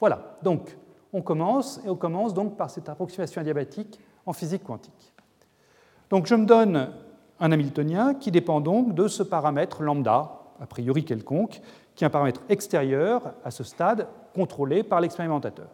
Voilà, 0.00 0.38
donc 0.42 0.74
on 1.14 1.22
commence, 1.22 1.80
et 1.86 1.88
on 1.88 1.96
commence 1.96 2.34
donc 2.34 2.56
par 2.56 2.68
cette 2.68 2.88
approximation 2.88 3.40
adiabatique 3.40 4.00
en 4.26 4.32
physique 4.32 4.64
quantique. 4.64 5.14
Donc 6.10 6.26
je 6.26 6.34
me 6.34 6.44
donne 6.44 6.90
un 7.38 7.52
Hamiltonien 7.52 8.14
qui 8.14 8.32
dépend 8.32 8.60
donc 8.60 8.94
de 8.94 9.06
ce 9.06 9.22
paramètre 9.22 9.82
lambda, 9.82 10.32
a 10.60 10.66
priori 10.66 11.04
quelconque, 11.04 11.62
qui 11.94 12.02
est 12.02 12.06
un 12.06 12.10
paramètre 12.10 12.42
extérieur 12.48 13.34
à 13.44 13.52
ce 13.52 13.62
stade, 13.62 14.08
contrôlé 14.34 14.82
par 14.82 15.00
l'expérimentateur. 15.00 15.68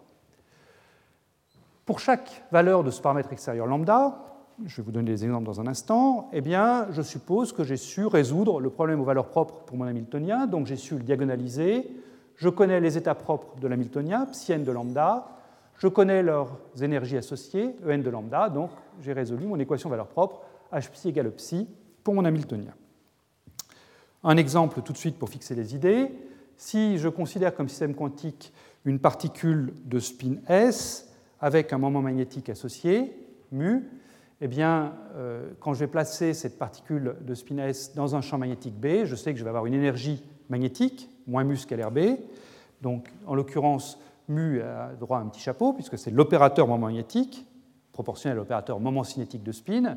Pour 1.86 2.00
chaque 2.00 2.44
valeur 2.52 2.84
de 2.84 2.90
ce 2.90 3.00
paramètre 3.00 3.32
extérieur 3.32 3.66
lambda, 3.66 4.18
je 4.66 4.76
vais 4.76 4.82
vous 4.82 4.92
donner 4.92 5.10
des 5.10 5.24
exemples 5.24 5.46
dans 5.46 5.58
un 5.58 5.66
instant, 5.66 6.28
eh 6.34 6.42
bien, 6.42 6.86
je 6.90 7.00
suppose 7.00 7.54
que 7.54 7.64
j'ai 7.64 7.78
su 7.78 8.04
résoudre 8.04 8.60
le 8.60 8.68
problème 8.68 9.00
aux 9.00 9.04
valeurs 9.04 9.28
propres 9.28 9.60
pour 9.60 9.78
mon 9.78 9.86
Hamiltonien, 9.86 10.46
donc 10.46 10.66
j'ai 10.66 10.76
su 10.76 10.98
le 10.98 11.02
diagonaliser, 11.02 11.90
je 12.40 12.48
connais 12.48 12.80
les 12.80 12.96
états 12.96 13.14
propres 13.14 13.60
de 13.60 13.68
l'Hamiltonien, 13.68 14.24
psi 14.24 14.52
n 14.52 14.64
de 14.64 14.72
lambda. 14.72 15.28
Je 15.76 15.88
connais 15.88 16.22
leurs 16.22 16.56
énergies 16.80 17.18
associées, 17.18 17.76
En 17.86 17.98
de 17.98 18.08
lambda. 18.08 18.48
Donc, 18.48 18.70
j'ai 19.02 19.12
résolu 19.12 19.44
mon 19.44 19.58
équation 19.58 19.90
valeur 19.90 20.06
propre, 20.06 20.40
H 20.72 20.90
psi 20.90 21.10
égale 21.10 21.30
psi, 21.32 21.68
pour 22.02 22.14
mon 22.14 22.24
Hamiltonien. 22.24 22.72
Un 24.24 24.38
exemple 24.38 24.80
tout 24.80 24.94
de 24.94 24.98
suite 24.98 25.18
pour 25.18 25.28
fixer 25.28 25.54
les 25.54 25.74
idées. 25.74 26.10
Si 26.56 26.96
je 26.96 27.10
considère 27.10 27.54
comme 27.54 27.68
système 27.68 27.94
quantique 27.94 28.54
une 28.86 29.00
particule 29.00 29.74
de 29.84 29.98
spin 29.98 30.36
S 30.48 31.12
avec 31.40 31.74
un 31.74 31.78
moment 31.78 32.00
magnétique 32.00 32.48
associé, 32.48 33.14
mu, 33.52 33.86
eh 34.40 34.48
bien, 34.48 34.94
euh, 35.14 35.50
quand 35.60 35.74
je 35.74 35.80
vais 35.80 35.88
placer 35.88 36.32
cette 36.32 36.58
particule 36.58 37.16
de 37.20 37.34
spin 37.34 37.58
S 37.58 37.94
dans 37.94 38.16
un 38.16 38.22
champ 38.22 38.38
magnétique 38.38 38.80
B, 38.80 39.04
je 39.04 39.14
sais 39.14 39.34
que 39.34 39.38
je 39.38 39.44
vais 39.44 39.50
avoir 39.50 39.66
une 39.66 39.74
énergie 39.74 40.24
magnétique, 40.48 41.10
moins 41.30 41.44
mu 41.44 41.56
scalaire 41.56 41.90
B. 41.90 42.00
Donc, 42.82 43.08
en 43.26 43.34
l'occurrence, 43.34 43.98
mu 44.28 44.60
a 44.60 44.90
droit 44.98 45.18
à 45.18 45.20
un 45.20 45.26
petit 45.26 45.40
chapeau, 45.40 45.72
puisque 45.72 45.98
c'est 45.98 46.10
l'opérateur 46.10 46.66
moment 46.66 46.86
magnétique, 46.86 47.46
proportionnel 47.92 48.36
à 48.38 48.40
l'opérateur 48.40 48.80
moment 48.80 49.04
cinétique 49.04 49.42
de 49.42 49.52
spin. 49.52 49.96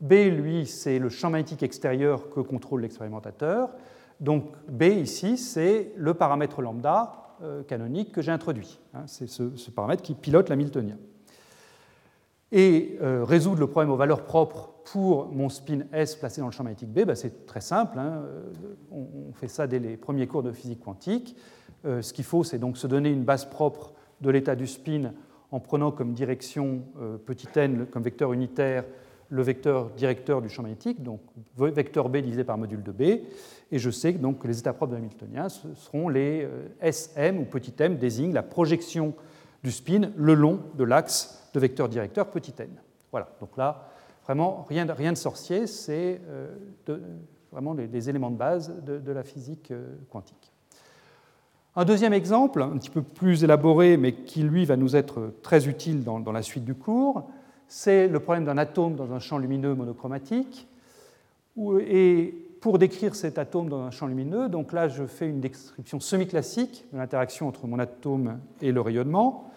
B, 0.00 0.12
lui, 0.30 0.66
c'est 0.66 0.98
le 0.98 1.08
champ 1.08 1.30
magnétique 1.30 1.62
extérieur 1.62 2.28
que 2.30 2.40
contrôle 2.40 2.82
l'expérimentateur. 2.82 3.70
Donc, 4.20 4.52
B, 4.68 4.82
ici, 4.84 5.36
c'est 5.36 5.92
le 5.96 6.14
paramètre 6.14 6.62
lambda 6.62 7.36
euh, 7.42 7.62
canonique 7.62 8.12
que 8.12 8.22
j'ai 8.22 8.32
introduit. 8.32 8.78
Hein. 8.94 9.02
c'est 9.06 9.28
ce, 9.28 9.70
paramètre 9.70 10.02
qui 10.02 10.14
pilote 10.14 10.48
l'Hamiltonien. 10.48 10.96
Et 12.52 12.98
euh, 13.02 13.24
résoudre 13.24 13.60
le 13.60 13.66
problème 13.66 13.90
aux 13.90 13.96
valeurs 13.96 14.24
propres 14.24 14.73
pour 14.84 15.28
mon 15.32 15.48
spin 15.48 15.80
S 15.92 16.14
placé 16.14 16.40
dans 16.40 16.46
le 16.46 16.52
champ 16.52 16.64
magnétique 16.64 16.92
B, 16.92 17.04
bah, 17.04 17.14
c'est 17.14 17.46
très 17.46 17.60
simple. 17.60 17.98
Hein. 17.98 18.22
Euh, 18.24 18.42
on, 18.92 19.32
fait 19.32 19.48
ça 19.48 19.66
dès 19.66 19.78
les 19.78 19.96
premiers 19.96 20.26
cours 20.26 20.42
de 20.42 20.52
physique 20.52 20.80
quantique. 20.80 21.36
Euh, 21.84 22.02
ce 22.02 22.12
qu'il 22.12 22.24
faut, 22.24 22.44
c'est 22.44 22.58
donc 22.58 22.76
se 22.76 22.86
donner 22.86 23.10
une 23.10 23.24
base 23.24 23.44
propre 23.44 23.92
de 24.20 24.30
l'état 24.30 24.54
du 24.54 24.66
spin 24.66 25.12
en 25.50 25.60
prenant 25.60 25.90
comme 25.90 26.14
direction 26.14 26.82
petit 27.26 27.46
n, 27.54 27.86
comme 27.86 28.02
vecteur 28.02 28.32
unitaire, 28.32 28.84
le 29.28 29.42
vecteur 29.42 29.90
directeur 29.90 30.42
du 30.42 30.48
champ 30.48 30.62
magnétique, 30.62 31.02
donc 31.02 31.20
vecteur 31.56 32.08
B 32.08 32.16
divisé 32.16 32.42
par 32.42 32.58
module 32.58 32.82
de 32.82 32.90
B. 32.90 33.02
Et 33.70 33.78
je 33.78 33.90
sais 33.90 34.12
donc 34.12 34.40
que 34.40 34.48
les 34.48 34.58
états 34.58 34.72
propres 34.72 34.92
de 34.92 34.96
Hamiltonien 34.96 35.48
seront 35.48 36.08
les 36.08 36.48
SM 36.80 37.38
ou 37.38 37.44
petit 37.44 37.72
m 37.78 37.96
désignent 37.96 38.32
la 38.32 38.42
projection 38.42 39.14
du 39.62 39.70
spin 39.70 40.10
le 40.16 40.34
long 40.34 40.60
de 40.76 40.84
l'axe 40.84 41.50
de 41.54 41.60
vecteur 41.60 41.88
directeur 41.88 42.30
petit 42.30 42.54
n. 42.58 42.68
Voilà, 43.10 43.28
donc 43.40 43.56
là, 43.56 43.88
vraiment, 44.24 44.66
rien, 44.68 44.84
de 44.86 45.16
sorcier, 45.16 45.66
c'est 45.66 46.20
euh, 46.28 46.48
vraiment 47.52 47.74
des, 47.74 48.08
éléments 48.08 48.30
de 48.30 48.36
base 48.36 48.74
de, 48.84 49.12
la 49.12 49.22
physique 49.22 49.70
euh, 49.70 49.94
quantique. 50.10 50.52
Un 51.76 51.84
deuxième 51.84 52.12
exemple, 52.12 52.62
un 52.62 52.76
petit 52.78 52.90
peu 52.90 53.02
plus 53.02 53.44
élaboré, 53.44 53.96
mais 53.96 54.12
qui 54.12 54.42
lui 54.42 54.64
va 54.64 54.76
nous 54.76 54.94
être 54.94 55.32
très 55.42 55.66
utile 55.66 56.04
dans 56.04 56.32
la 56.32 56.42
suite 56.42 56.64
du 56.64 56.74
cours, 56.74 57.28
c'est 57.66 58.08
le 58.08 58.20
problème 58.20 58.44
d'un 58.44 58.58
atome 58.58 58.94
dans 58.94 59.12
un 59.12 59.18
champ 59.18 59.38
lumineux 59.38 59.74
monochromatique. 59.74 60.68
Et 61.86 62.34
pour 62.60 62.78
décrire 62.78 63.14
cet 63.14 63.38
atome 63.38 63.68
dans 63.68 63.82
un 63.82 63.90
champ 63.90 64.06
lumineux, 64.06 64.48
donc 64.48 64.72
là 64.72 64.88
je 64.88 65.06
fais 65.06 65.28
une 65.28 65.40
description 65.40 66.00
semi-classique 66.00 66.86
de 66.92 66.98
l'interaction 66.98 67.48
entre 67.48 67.66
mon 67.66 67.78
atome 67.78 68.38
et 68.60 68.72
le 68.72 68.80
rayonnement. 68.80 69.50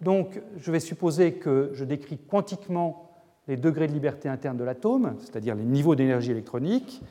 Donc, 0.00 0.40
je 0.56 0.70
vais 0.70 0.80
supposer 0.80 1.34
que 1.34 1.70
je 1.72 1.84
décris 1.84 2.18
quantiquement 2.18 3.13
les 3.48 3.56
degrés 3.56 3.86
de 3.86 3.92
liberté 3.92 4.28
interne 4.28 4.56
de 4.56 4.64
l'atome, 4.64 5.16
c'est-à-dire 5.20 5.54
les 5.54 5.64
niveaux 5.64 5.94
d'énergie 5.94 6.30
électronique, 6.30 7.02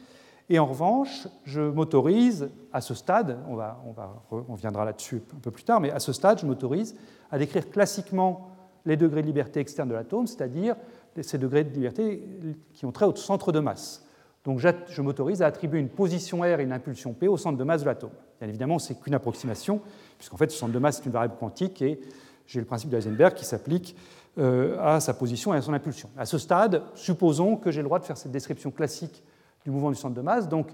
et 0.49 0.59
en 0.59 0.65
revanche, 0.65 1.27
je 1.45 1.61
m'autorise 1.61 2.49
à 2.73 2.81
ce 2.81 2.93
stade, 2.93 3.39
on, 3.47 3.55
va, 3.55 3.81
on, 3.87 3.91
va, 3.91 4.23
on 4.31 4.55
viendra 4.55 4.83
là-dessus 4.83 5.21
un 5.35 5.39
peu 5.39 5.51
plus 5.51 5.63
tard, 5.63 5.79
mais 5.79 5.91
à 5.91 5.99
ce 5.99 6.11
stade, 6.11 6.39
je 6.39 6.45
m'autorise 6.45 6.95
à 7.31 7.37
décrire 7.37 7.69
classiquement 7.69 8.49
les 8.85 8.97
degrés 8.97 9.21
de 9.21 9.27
liberté 9.27 9.61
externe 9.61 9.87
de 9.87 9.93
l'atome, 9.93 10.27
c'est-à-dire 10.27 10.75
ces 11.21 11.37
degrés 11.37 11.63
de 11.63 11.73
liberté 11.73 12.27
qui 12.73 12.85
ont 12.85 12.91
trait 12.91 13.05
au 13.05 13.15
centre 13.15 13.51
de 13.51 13.59
masse. 13.59 14.05
Donc 14.43 14.59
je 14.59 15.01
m'autorise 15.01 15.41
à 15.41 15.47
attribuer 15.47 15.79
une 15.79 15.87
position 15.87 16.41
R 16.41 16.59
et 16.59 16.63
une 16.63 16.73
impulsion 16.73 17.13
P 17.13 17.29
au 17.29 17.37
centre 17.37 17.57
de 17.57 17.63
masse 17.63 17.81
de 17.81 17.85
l'atome. 17.85 18.11
Bien 18.39 18.49
évidemment, 18.49 18.77
c'est 18.77 18.99
qu'une 18.99 19.13
approximation, 19.13 19.79
puisqu'en 20.17 20.35
fait, 20.35 20.51
ce 20.51 20.57
centre 20.57 20.73
de 20.73 20.79
masse 20.79 20.99
est 20.99 21.05
une 21.05 21.13
variable 21.13 21.35
quantique 21.39 21.81
et 21.81 22.01
j'ai 22.45 22.59
le 22.59 22.65
principe 22.65 22.89
d'Eisenberg 22.89 23.35
qui 23.35 23.45
s'applique 23.45 23.95
à 24.37 24.99
sa 24.99 25.13
position 25.13 25.53
et 25.53 25.57
à 25.57 25.61
son 25.61 25.73
impulsion. 25.73 26.09
À 26.17 26.25
ce 26.25 26.37
stade, 26.37 26.81
supposons 26.95 27.55
que 27.55 27.71
j'ai 27.71 27.81
le 27.81 27.85
droit 27.85 27.99
de 27.99 28.05
faire 28.05 28.17
cette 28.17 28.31
description 28.31 28.71
classique 28.71 29.23
du 29.63 29.71
mouvement 29.71 29.91
du 29.91 29.95
centre 29.95 30.15
de 30.15 30.21
masse. 30.21 30.49
Donc, 30.49 30.71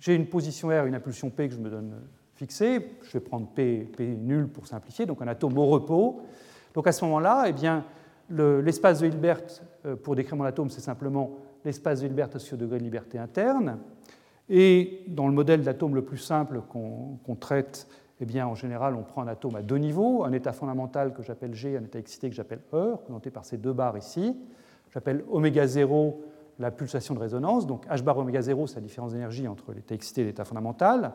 j'ai 0.00 0.14
une 0.14 0.26
position 0.26 0.68
R, 0.68 0.86
une 0.86 0.94
impulsion 0.94 1.30
P 1.30 1.48
que 1.48 1.54
je 1.54 1.60
me 1.60 1.70
donne 1.70 1.92
fixée. 2.34 2.96
Je 3.02 3.12
vais 3.12 3.20
prendre 3.20 3.46
P, 3.48 3.88
P 3.96 4.06
nul 4.06 4.48
pour 4.48 4.66
simplifier, 4.66 5.06
donc 5.06 5.22
un 5.22 5.28
atome 5.28 5.56
au 5.58 5.66
repos. 5.66 6.22
Donc, 6.74 6.86
à 6.86 6.92
ce 6.92 7.04
moment-là, 7.04 7.44
eh 7.46 7.52
bien, 7.52 7.84
l'espace 8.30 9.00
de 9.00 9.06
Hilbert, 9.06 9.42
euh, 9.86 9.96
pour 9.96 10.16
décrire 10.16 10.36
mon 10.36 10.44
atome, 10.44 10.70
c'est 10.70 10.80
simplement 10.80 11.30
l'espace 11.64 12.00
de 12.00 12.06
Hilbert 12.06 12.28
associé 12.34 12.54
au 12.54 12.56
degré 12.56 12.78
de 12.78 12.84
liberté 12.84 13.18
interne. 13.18 13.78
Et 14.48 15.04
dans 15.08 15.26
le 15.26 15.32
modèle 15.32 15.62
d'atome 15.62 15.94
le 15.94 16.02
plus 16.02 16.18
simple 16.18 16.60
qu'on 16.68 17.36
traite, 17.38 17.86
eh 18.20 18.24
bien, 18.26 18.46
en 18.46 18.54
général, 18.54 18.94
on 18.94 19.02
prend 19.02 19.22
un 19.22 19.28
atome 19.28 19.56
à 19.56 19.62
deux 19.62 19.76
niveaux, 19.76 20.24
un 20.24 20.32
état 20.32 20.52
fondamental 20.52 21.12
que 21.12 21.22
j'appelle 21.22 21.54
G, 21.54 21.76
un 21.76 21.84
état 21.84 21.98
excité 21.98 22.28
que 22.28 22.34
j'appelle 22.34 22.60
E, 22.72 22.92
représenté 22.92 23.30
par 23.30 23.44
ces 23.44 23.56
deux 23.56 23.72
barres 23.72 23.96
ici. 23.96 24.36
J'appelle 24.92 25.24
oméga 25.30 25.66
0 25.66 26.22
la 26.60 26.70
pulsation 26.70 27.14
de 27.14 27.18
résonance, 27.18 27.66
donc 27.66 27.84
H 27.88 28.02
bar 28.02 28.16
oméga 28.16 28.40
0, 28.40 28.68
c'est 28.68 28.76
la 28.76 28.82
différence 28.82 29.12
d'énergie 29.12 29.48
entre 29.48 29.72
l'état 29.72 29.94
excité 29.94 30.20
et 30.20 30.24
l'état 30.24 30.44
fondamental. 30.44 31.12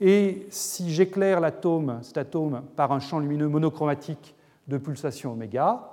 Et 0.00 0.46
si 0.50 0.90
j'éclaire 0.90 1.40
l'atome, 1.40 2.00
cet 2.02 2.18
atome 2.18 2.62
par 2.76 2.92
un 2.92 3.00
champ 3.00 3.18
lumineux 3.18 3.48
monochromatique 3.48 4.36
de 4.68 4.76
pulsation 4.76 5.32
oméga, 5.32 5.90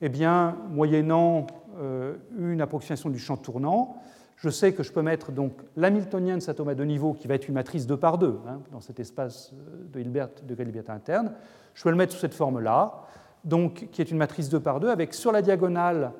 eh 0.00 0.08
bien, 0.08 0.56
moyennant 0.70 1.46
euh, 1.78 2.16
une 2.38 2.60
approximation 2.60 3.08
du 3.08 3.18
champ 3.18 3.36
tournant, 3.36 4.02
je 4.38 4.50
sais 4.50 4.72
que 4.72 4.82
je 4.82 4.92
peux 4.92 5.02
mettre 5.02 5.32
donc 5.32 5.52
l'hamiltonien 5.76 6.36
de 6.36 6.40
cet 6.40 6.50
atome 6.50 6.68
à 6.68 6.74
deux 6.74 6.84
niveaux, 6.84 7.12
qui 7.12 7.26
va 7.26 7.34
être 7.34 7.48
une 7.48 7.54
matrice 7.54 7.86
2 7.86 7.96
par 7.96 8.18
2 8.18 8.38
hein, 8.46 8.60
dans 8.70 8.80
cet 8.80 9.00
espace 9.00 9.52
euh, 9.52 9.84
de 9.92 10.00
Hilbert 10.00 10.28
de 10.42 10.62
Hilbert 10.62 10.90
interne. 10.90 11.32
Je 11.74 11.82
peux 11.82 11.90
le 11.90 11.96
mettre 11.96 12.12
sous 12.12 12.20
cette 12.20 12.34
forme-là, 12.34 13.02
donc 13.44 13.88
qui 13.90 14.00
est 14.00 14.10
une 14.10 14.16
matrice 14.16 14.48
2 14.48 14.60
par 14.60 14.78
2 14.78 14.88
avec 14.88 15.12
sur 15.12 15.32
la 15.32 15.42
diagonale 15.42 16.12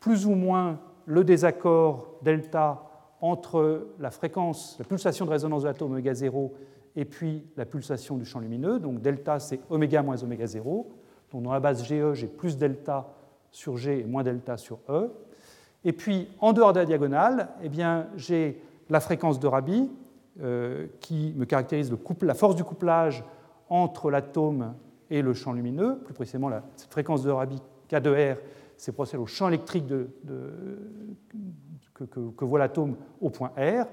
plus 0.00 0.26
ou 0.26 0.34
moins 0.34 0.80
le 1.04 1.22
désaccord 1.22 2.18
delta 2.22 2.82
entre 3.20 3.88
la 3.98 4.10
fréquence, 4.10 4.76
la 4.78 4.84
pulsation 4.84 5.26
de 5.26 5.30
résonance 5.30 5.62
de 5.62 5.68
l'atome 5.68 5.92
oméga 5.92 6.14
0 6.14 6.54
et 6.96 7.04
puis 7.04 7.46
la 7.56 7.66
pulsation 7.66 8.16
du 8.16 8.24
champ 8.24 8.40
lumineux. 8.40 8.78
Donc 8.78 9.02
delta 9.02 9.38
c'est 9.38 9.60
oméga 9.68 10.02
moins 10.02 10.22
oméga 10.22 10.46
0. 10.46 10.88
Donc 11.30 11.42
dans 11.42 11.52
la 11.52 11.60
base 11.60 11.84
GE, 11.84 12.14
j'ai 12.14 12.26
plus 12.26 12.56
delta 12.56 13.08
sur 13.50 13.76
G 13.76 14.00
et 14.00 14.04
moins 14.04 14.22
delta 14.22 14.56
sur 14.56 14.78
E. 14.88 15.10
Et 15.86 15.92
puis, 15.92 16.28
en 16.40 16.52
dehors 16.52 16.72
de 16.72 16.80
la 16.80 16.84
diagonale, 16.84 17.48
eh 17.62 17.70
j'ai 18.16 18.60
la 18.90 18.98
fréquence 18.98 19.38
de 19.38 19.46
Rabi, 19.46 19.88
euh, 20.42 20.88
qui 21.00 21.32
me 21.36 21.44
caractérise 21.44 21.96
la 22.22 22.34
force 22.34 22.56
du 22.56 22.64
couplage 22.64 23.22
entre 23.68 24.10
l'atome 24.10 24.74
et 25.10 25.22
le 25.22 25.32
champ 25.32 25.52
lumineux. 25.52 26.00
Plus 26.04 26.12
précisément, 26.12 26.50
cette 26.74 26.90
fréquence 26.90 27.22
de 27.22 27.30
Rabi 27.30 27.62
K 27.88 28.00
de 28.00 28.10
R, 28.10 28.36
c'est 28.76 28.90
proportionnel 28.90 29.22
au 29.22 29.26
champ 29.26 29.46
électrique 29.46 29.86
que, 31.94 32.04
que, 32.04 32.44
voit 32.44 32.58
l'atome 32.58 32.96
au 33.20 33.30
point 33.30 33.52
R. 33.56 33.86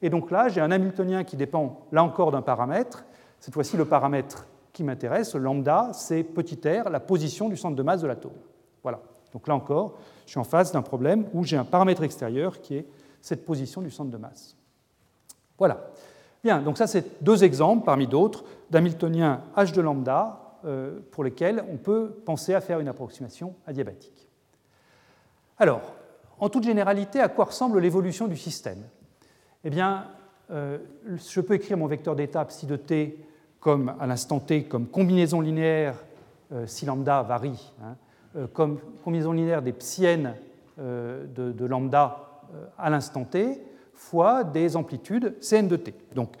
Et 0.00 0.08
donc 0.08 0.30
là, 0.30 0.48
j'ai 0.48 0.62
un 0.62 0.70
Hamiltonien 0.70 1.24
qui 1.24 1.36
dépend, 1.36 1.86
là 1.92 2.02
encore, 2.02 2.30
d'un 2.32 2.40
paramètre. 2.40 3.04
Cette 3.38 3.52
fois-ci, 3.52 3.76
le 3.76 3.84
paramètre 3.84 4.48
qui 4.72 4.82
m'intéresse, 4.82 5.34
lambda, 5.34 5.90
c'est 5.92 6.24
petit 6.24 6.58
r, 6.66 6.88
la 6.88 7.00
position 7.00 7.50
du 7.50 7.58
centre 7.58 7.76
de 7.76 7.82
masse 7.82 8.00
de 8.00 8.06
l'atome. 8.06 8.32
Voilà. 8.82 9.02
Donc 9.34 9.46
là 9.46 9.54
encore, 9.54 9.98
je 10.26 10.30
suis 10.30 10.40
en 10.40 10.44
face 10.44 10.72
d'un 10.72 10.82
problème 10.82 11.26
où 11.32 11.44
j'ai 11.44 11.56
un 11.56 11.64
paramètre 11.64 12.02
extérieur 12.02 12.60
qui 12.60 12.76
est 12.76 12.86
cette 13.20 13.44
position 13.44 13.82
du 13.82 13.90
centre 13.90 14.10
de 14.10 14.16
masse. 14.16 14.56
Voilà. 15.58 15.90
Bien, 16.42 16.60
donc 16.60 16.76
ça 16.76 16.86
c'est 16.86 17.22
deux 17.22 17.42
exemples 17.44 17.84
parmi 17.84 18.06
d'autres 18.06 18.44
d'Hamiltonien 18.70 19.42
H 19.56 19.72
de 19.72 19.80
lambda 19.80 20.58
euh, 20.64 21.00
pour 21.10 21.24
lesquels 21.24 21.64
on 21.72 21.76
peut 21.76 22.10
penser 22.24 22.54
à 22.54 22.60
faire 22.60 22.80
une 22.80 22.88
approximation 22.88 23.54
adiabatique. 23.66 24.28
Alors, 25.58 25.82
en 26.38 26.48
toute 26.48 26.64
généralité, 26.64 27.20
à 27.20 27.28
quoi 27.28 27.46
ressemble 27.46 27.78
l'évolution 27.78 28.26
du 28.26 28.36
système? 28.36 28.82
Eh 29.62 29.70
bien, 29.70 30.06
euh, 30.50 30.78
je 31.16 31.40
peux 31.40 31.54
écrire 31.54 31.76
mon 31.76 31.86
vecteur 31.86 32.16
d'état 32.16 32.44
psi 32.44 32.66
de 32.66 32.76
t 32.76 33.18
comme 33.60 33.94
à 33.98 34.06
l'instant 34.06 34.40
t 34.40 34.64
comme 34.64 34.86
combinaison 34.86 35.40
linéaire 35.40 35.96
euh, 36.52 36.66
si 36.66 36.84
lambda 36.84 37.22
varie 37.22 37.72
hein, 37.82 37.96
comme 38.52 38.78
combinaison 39.02 39.32
linéaire 39.32 39.62
des 39.62 39.72
psiennes 39.72 40.34
euh, 40.80 41.24
de, 41.36 41.64
lambda 41.66 42.40
euh, 42.52 42.66
à 42.76 42.90
l'instant 42.90 43.24
t 43.24 43.60
fois 43.92 44.42
des 44.42 44.74
amplitudes 44.74 45.36
cn 45.40 45.68
de 45.68 45.76
t. 45.76 45.94
Donc 46.16 46.34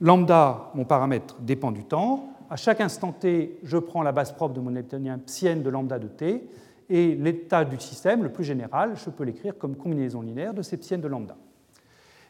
lambda, 0.00 0.72
mon 0.74 0.84
paramètre, 0.84 1.36
dépend 1.38 1.70
du 1.70 1.84
temps. 1.84 2.30
À 2.50 2.56
chaque 2.56 2.80
instant 2.80 3.12
t, 3.12 3.56
je 3.62 3.78
prends 3.78 4.02
la 4.02 4.10
base 4.10 4.32
propre 4.32 4.54
de 4.54 4.60
mon 4.60 4.70
Hamiltonien 4.70 5.18
psienne 5.18 5.62
de 5.62 5.70
lambda 5.70 6.00
de 6.00 6.08
t, 6.08 6.48
et 6.90 7.14
l'état 7.14 7.64
du 7.64 7.78
système, 7.78 8.24
le 8.24 8.32
plus 8.32 8.42
général, 8.42 8.94
je 8.96 9.10
peux 9.10 9.22
l'écrire 9.22 9.56
comme 9.56 9.76
combinaison 9.76 10.22
linéaire 10.22 10.54
de 10.54 10.62
ces 10.62 10.76
psiennes 10.76 11.02
de 11.02 11.08
lambda. 11.08 11.36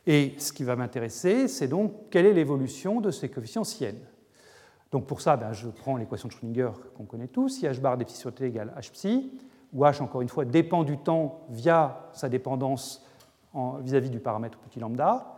Et 0.06 0.34
ce 0.36 0.52
qui 0.52 0.64
va 0.64 0.76
m'intéresser, 0.76 1.48
c'est 1.48 1.68
donc 1.68 1.94
quelle 2.10 2.26
est 2.26 2.34
l'évolution 2.34 3.00
de 3.00 3.10
ces 3.10 3.30
coefficients 3.30 3.64
cn. 3.64 3.94
Donc 4.90 5.06
pour 5.06 5.20
ça, 5.20 5.36
ben, 5.36 5.52
je 5.52 5.68
prends 5.68 5.96
l'équation 5.96 6.28
de 6.28 6.32
Schrödinger 6.32 6.70
qu'on 6.96 7.04
connaît 7.04 7.28
tous, 7.28 7.48
si 7.48 7.66
h 7.66 7.80
bar 7.80 7.96
des 7.96 8.06
sur 8.08 8.34
t 8.34 8.46
égale 8.46 8.72
h 8.78 8.90
psi, 8.90 9.32
où 9.72 9.84
h, 9.84 10.02
encore 10.02 10.22
une 10.22 10.28
fois, 10.28 10.44
dépend 10.44 10.82
du 10.82 10.98
temps 10.98 11.40
via 11.50 12.08
sa 12.12 12.28
dépendance 12.28 13.04
vis-à-vis 13.80 14.10
du 14.10 14.20
paramètre 14.20 14.58
petit 14.58 14.80
lambda. 14.80 15.34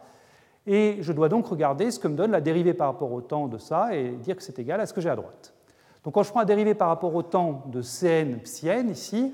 Et 0.67 0.99
je 1.01 1.13
dois 1.13 1.29
donc 1.29 1.47
regarder 1.47 1.91
ce 1.91 1.99
que 1.99 2.07
me 2.07 2.17
donne 2.17 2.31
la 2.33 2.41
dérivée 2.41 2.75
par 2.75 2.89
rapport 2.89 3.13
au 3.13 3.23
temps 3.23 3.49
de 3.49 3.59
ça 3.59 3.97
et 3.97 4.11
dire 4.11 4.37
que 4.37 4.43
c'est 4.43 4.59
égal 4.59 4.81
à 4.81 4.87
ce 4.87 4.93
que 4.93 5.01
j'ai 5.01 5.09
à 5.09 5.17
droite. 5.17 5.55
Donc 6.05 6.15
quand 6.15 6.23
je 6.23 6.31
prends 6.31 6.41
la 6.41 6.47
dérivée 6.47 6.75
par 6.75 6.89
rapport 6.89 7.15
au 7.15 7.23
temps 7.23 7.65
de 7.67 7.83
Cn 7.83 8.39
psi 8.41 8.69
n 8.69 8.91
ici, 8.91 9.33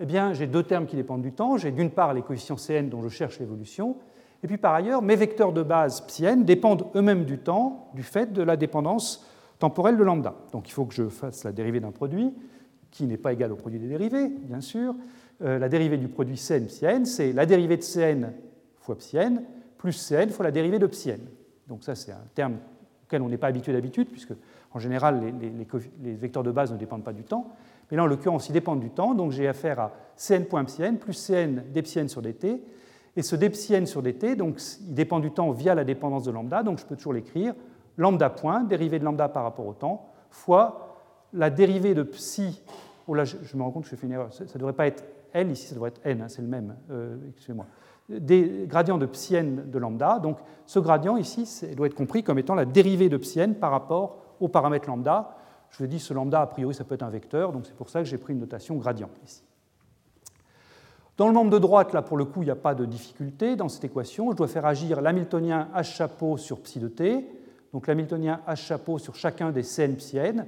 eh 0.00 0.06
bien, 0.06 0.32
j'ai 0.32 0.46
deux 0.46 0.64
termes 0.64 0.86
qui 0.86 0.96
dépendent 0.96 1.22
du 1.22 1.32
temps. 1.32 1.56
J'ai 1.56 1.70
d'une 1.70 1.90
part 1.90 2.12
les 2.12 2.22
coefficients 2.22 2.56
Cn 2.56 2.88
dont 2.88 3.02
je 3.02 3.08
cherche 3.08 3.38
l'évolution, 3.38 3.96
et 4.42 4.46
puis 4.46 4.58
par 4.58 4.74
ailleurs, 4.74 5.00
mes 5.00 5.16
vecteurs 5.16 5.52
de 5.52 5.62
base 5.62 6.02
psi 6.02 6.24
n 6.24 6.44
dépendent 6.44 6.86
eux-mêmes 6.94 7.24
du 7.24 7.38
temps 7.38 7.88
du 7.94 8.02
fait 8.02 8.32
de 8.32 8.42
la 8.42 8.56
dépendance 8.56 9.24
temporelle 9.58 9.96
de 9.96 10.02
lambda. 10.02 10.34
Donc 10.52 10.68
il 10.68 10.72
faut 10.72 10.84
que 10.84 10.94
je 10.94 11.08
fasse 11.08 11.44
la 11.44 11.52
dérivée 11.52 11.80
d'un 11.80 11.92
produit 11.92 12.32
qui 12.90 13.06
n'est 13.06 13.16
pas 13.16 13.32
égal 13.32 13.52
au 13.52 13.56
produit 13.56 13.80
des 13.80 13.88
dérivés, 13.88 14.28
bien 14.28 14.60
sûr. 14.60 14.94
Euh, 15.42 15.58
la 15.58 15.68
dérivée 15.68 15.98
du 15.98 16.08
produit 16.08 16.36
Cn 16.36 16.66
psi 16.66 16.86
c'est 17.04 17.32
la 17.32 17.44
dérivée 17.44 17.76
de 17.76 17.82
Cn 17.82 18.32
fois 18.78 18.96
psi 18.96 19.16
n 19.16 19.42
plus 19.76 19.92
Cn 19.92 20.30
fois 20.30 20.44
la 20.44 20.52
dérivée 20.52 20.78
de 20.78 20.86
psi 20.86 21.10
n. 21.10 21.20
Donc 21.66 21.82
ça, 21.82 21.94
c'est 21.94 22.12
un 22.12 22.24
terme 22.34 22.58
auquel 23.04 23.20
on 23.22 23.28
n'est 23.28 23.36
pas 23.38 23.48
habitué 23.48 23.72
d'habitude, 23.72 24.08
puisque 24.10 24.32
en 24.72 24.78
général, 24.78 25.20
les, 25.40 26.14
vecteurs 26.14 26.42
de 26.42 26.50
base 26.50 26.72
ne 26.72 26.76
dépendent 26.76 27.04
pas 27.04 27.12
du 27.12 27.24
temps. 27.24 27.52
Mais 27.90 27.96
là, 27.96 28.04
en 28.04 28.06
l'occurrence, 28.06 28.48
ils 28.48 28.52
dépendent 28.52 28.80
du 28.80 28.90
temps, 28.90 29.14
donc 29.14 29.32
j'ai 29.32 29.48
affaire 29.48 29.80
à 29.80 29.92
Cn.psi 30.16 30.82
plus 31.00 31.14
Cn 31.14 31.62
dpsi 31.72 32.08
sur 32.08 32.22
dt. 32.22 32.62
Et 33.16 33.22
ce 33.22 33.36
dpsi 33.36 33.86
sur 33.86 34.02
dt, 34.02 34.36
donc, 34.36 34.60
il 34.80 34.94
dépend 34.94 35.20
du 35.20 35.30
temps 35.30 35.50
via 35.50 35.74
la 35.74 35.84
dépendance 35.84 36.24
de 36.24 36.30
lambda, 36.30 36.62
donc 36.62 36.78
je 36.78 36.86
peux 36.86 36.96
toujours 36.96 37.12
l'écrire 37.12 37.54
lambda 37.96 38.30
point, 38.30 38.64
dérivée 38.64 38.98
de 38.98 39.04
lambda 39.04 39.28
par 39.28 39.42
rapport 39.42 39.66
au 39.66 39.74
temps, 39.74 40.06
fois 40.30 40.96
la 41.32 41.50
dérivée 41.50 41.94
de 41.94 42.02
psi, 42.02 42.62
oh 43.06 43.14
là 43.14 43.24
je, 43.24 43.36
me 43.56 43.62
rends 43.62 43.70
compte 43.70 43.84
que 43.84 43.90
je 43.90 43.96
fais 43.96 44.06
une 44.06 44.12
erreur, 44.12 44.32
ça 44.32 44.44
ne 44.44 44.58
devrait 44.58 44.72
pas 44.72 44.86
être 44.86 45.04
L, 45.32 45.50
ici 45.50 45.66
ça 45.66 45.74
devrait 45.74 45.88
être 45.88 46.00
N, 46.04 46.22
hein, 46.22 46.28
c'est 46.28 46.42
le 46.42 46.48
même, 46.48 46.76
euh, 46.90 47.16
excusez-moi, 47.30 47.66
des 48.08 48.66
gradients 48.66 48.98
de 48.98 49.06
psi 49.06 49.34
n 49.34 49.70
de 49.70 49.78
lambda, 49.78 50.18
donc 50.18 50.38
ce 50.66 50.78
gradient 50.78 51.16
ici 51.16 51.66
doit 51.74 51.86
être 51.86 51.94
compris 51.94 52.22
comme 52.22 52.38
étant 52.38 52.54
la 52.54 52.64
dérivée 52.66 53.08
de 53.08 53.16
psi 53.16 53.40
n 53.40 53.54
par 53.54 53.70
rapport 53.70 54.18
au 54.40 54.48
paramètre 54.48 54.88
lambda. 54.88 55.36
Je 55.70 55.78
vous 55.78 55.84
ai 55.84 55.88
dit, 55.88 55.98
ce 55.98 56.14
lambda, 56.14 56.42
a 56.42 56.46
priori, 56.46 56.74
ça 56.74 56.84
peut 56.84 56.94
être 56.94 57.02
un 57.02 57.10
vecteur, 57.10 57.52
donc 57.52 57.66
c'est 57.66 57.74
pour 57.74 57.88
ça 57.88 58.00
que 58.00 58.04
j'ai 58.04 58.18
pris 58.18 58.32
une 58.32 58.40
notation 58.40 58.76
gradient 58.76 59.08
ici. 59.24 59.42
Dans 61.16 61.28
le 61.28 61.32
membre 61.32 61.50
de 61.50 61.58
droite, 61.58 61.92
là, 61.92 62.02
pour 62.02 62.16
le 62.16 62.24
coup, 62.24 62.42
il 62.42 62.46
n'y 62.46 62.50
a 62.50 62.56
pas 62.56 62.74
de 62.74 62.84
difficulté 62.84 63.54
dans 63.54 63.68
cette 63.68 63.84
équation. 63.84 64.32
Je 64.32 64.36
dois 64.36 64.48
faire 64.48 64.66
agir 64.66 65.00
l'hamiltonien 65.00 65.68
h 65.74 65.84
chapeau 65.84 66.36
sur 66.36 66.60
psi 66.60 66.80
de 66.80 66.88
t, 66.88 67.26
donc 67.74 67.88
l'hamiltonien 67.88 68.40
H 68.46 68.54
chapeau 68.66 68.98
sur 68.98 69.16
chacun 69.16 69.50
des 69.50 69.64
Cn 69.64 69.96
psiennes. 69.96 70.46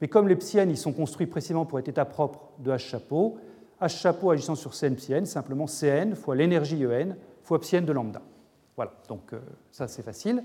Mais 0.00 0.06
comme 0.06 0.28
les 0.28 0.36
psiennes 0.36 0.70
ils 0.70 0.76
sont 0.76 0.92
construits 0.92 1.26
précisément 1.26 1.66
pour 1.66 1.80
être 1.80 1.88
état 1.88 2.04
propre 2.04 2.50
de 2.60 2.70
H 2.70 2.78
chapeau, 2.78 3.36
H 3.82 4.00
chapeau 4.00 4.30
agissant 4.30 4.54
sur 4.54 4.74
Cn 4.74 4.94
psiennes, 4.94 5.26
simplement 5.26 5.66
Cn 5.66 6.14
fois 6.14 6.36
l'énergie 6.36 6.86
En 6.86 7.16
fois 7.42 7.60
psienne 7.60 7.84
de 7.84 7.92
lambda. 7.92 8.22
Voilà, 8.76 8.92
donc 9.08 9.32
euh, 9.32 9.40
ça 9.72 9.88
c'est 9.88 10.04
facile. 10.04 10.44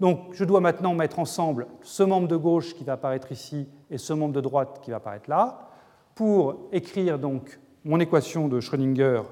Donc 0.00 0.34
je 0.34 0.44
dois 0.44 0.60
maintenant 0.60 0.92
mettre 0.92 1.18
ensemble 1.18 1.66
ce 1.80 2.02
membre 2.02 2.28
de 2.28 2.36
gauche 2.36 2.74
qui 2.74 2.84
va 2.84 2.92
apparaître 2.92 3.32
ici 3.32 3.66
et 3.90 3.96
ce 3.96 4.12
membre 4.12 4.34
de 4.34 4.42
droite 4.42 4.80
qui 4.82 4.90
va 4.90 4.98
apparaître 4.98 5.30
là 5.30 5.70
pour 6.14 6.68
écrire 6.72 7.18
donc 7.18 7.58
mon 7.84 7.98
équation 8.00 8.48
de 8.48 8.60
Schrödinger 8.60 9.22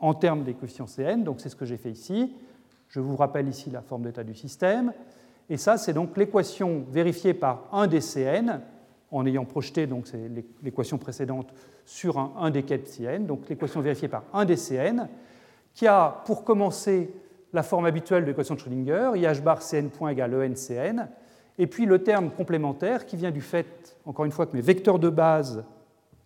en 0.00 0.14
termes 0.14 0.42
des 0.42 0.54
coefficients 0.54 0.88
Cn. 0.88 1.22
Donc 1.22 1.40
c'est 1.40 1.48
ce 1.48 1.54
que 1.54 1.64
j'ai 1.64 1.76
fait 1.76 1.92
ici. 1.92 2.34
Je 2.88 2.98
vous 2.98 3.14
rappelle 3.14 3.48
ici 3.48 3.70
la 3.70 3.82
forme 3.82 4.02
d'état 4.02 4.24
du 4.24 4.34
système. 4.34 4.92
Et 5.52 5.58
ça, 5.58 5.76
c'est 5.76 5.92
donc 5.92 6.16
l'équation 6.16 6.86
vérifiée 6.90 7.34
par 7.34 7.68
un 7.72 7.86
des 7.86 8.00
Cn, 8.00 8.62
en 9.10 9.26
ayant 9.26 9.44
projeté 9.44 9.86
l'équation 10.62 10.96
précédente 10.96 11.52
sur 11.84 12.18
un, 12.18 12.50
des 12.50 12.62
quêtes 12.62 12.88
Cn, 12.88 13.26
donc 13.26 13.46
l'équation 13.50 13.82
vérifiée 13.82 14.08
par 14.08 14.24
un 14.32 14.46
des 14.46 14.56
Cn, 14.56 15.10
qui 15.74 15.86
a 15.86 16.22
pour 16.24 16.44
commencer 16.44 17.12
la 17.52 17.62
forme 17.62 17.84
habituelle 17.84 18.22
de 18.22 18.28
l'équation 18.28 18.54
de 18.54 18.60
Schrödinger, 18.60 19.10
IH 19.14 19.42
bar 19.42 19.60
Cn 19.60 19.90
point 19.90 20.12
égale 20.12 20.34
ENCN, 20.34 21.06
et 21.58 21.66
puis 21.66 21.84
le 21.84 22.02
terme 22.02 22.30
complémentaire 22.30 23.04
qui 23.04 23.16
vient 23.16 23.30
du 23.30 23.42
fait, 23.42 23.98
encore 24.06 24.24
une 24.24 24.32
fois, 24.32 24.46
que 24.46 24.56
mes 24.56 24.62
vecteurs 24.62 24.98
de 24.98 25.10
base 25.10 25.66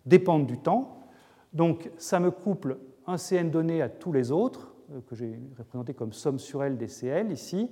dépendent 0.05 0.47
du 0.47 0.57
temps. 0.57 1.01
Donc 1.51 1.91
ça 1.97 2.21
me 2.21 2.31
couple 2.31 2.77
un 3.05 3.17
Cn 3.17 3.49
donné 3.49 3.81
à 3.81 3.89
tous 3.89 4.13
les 4.13 4.31
autres, 4.31 4.73
euh, 4.93 5.01
que 5.05 5.17
j'ai 5.17 5.37
représenté 5.59 5.93
comme 5.93 6.13
somme 6.13 6.39
sur 6.39 6.63
L 6.63 6.77
des 6.77 7.05
ici, 7.29 7.69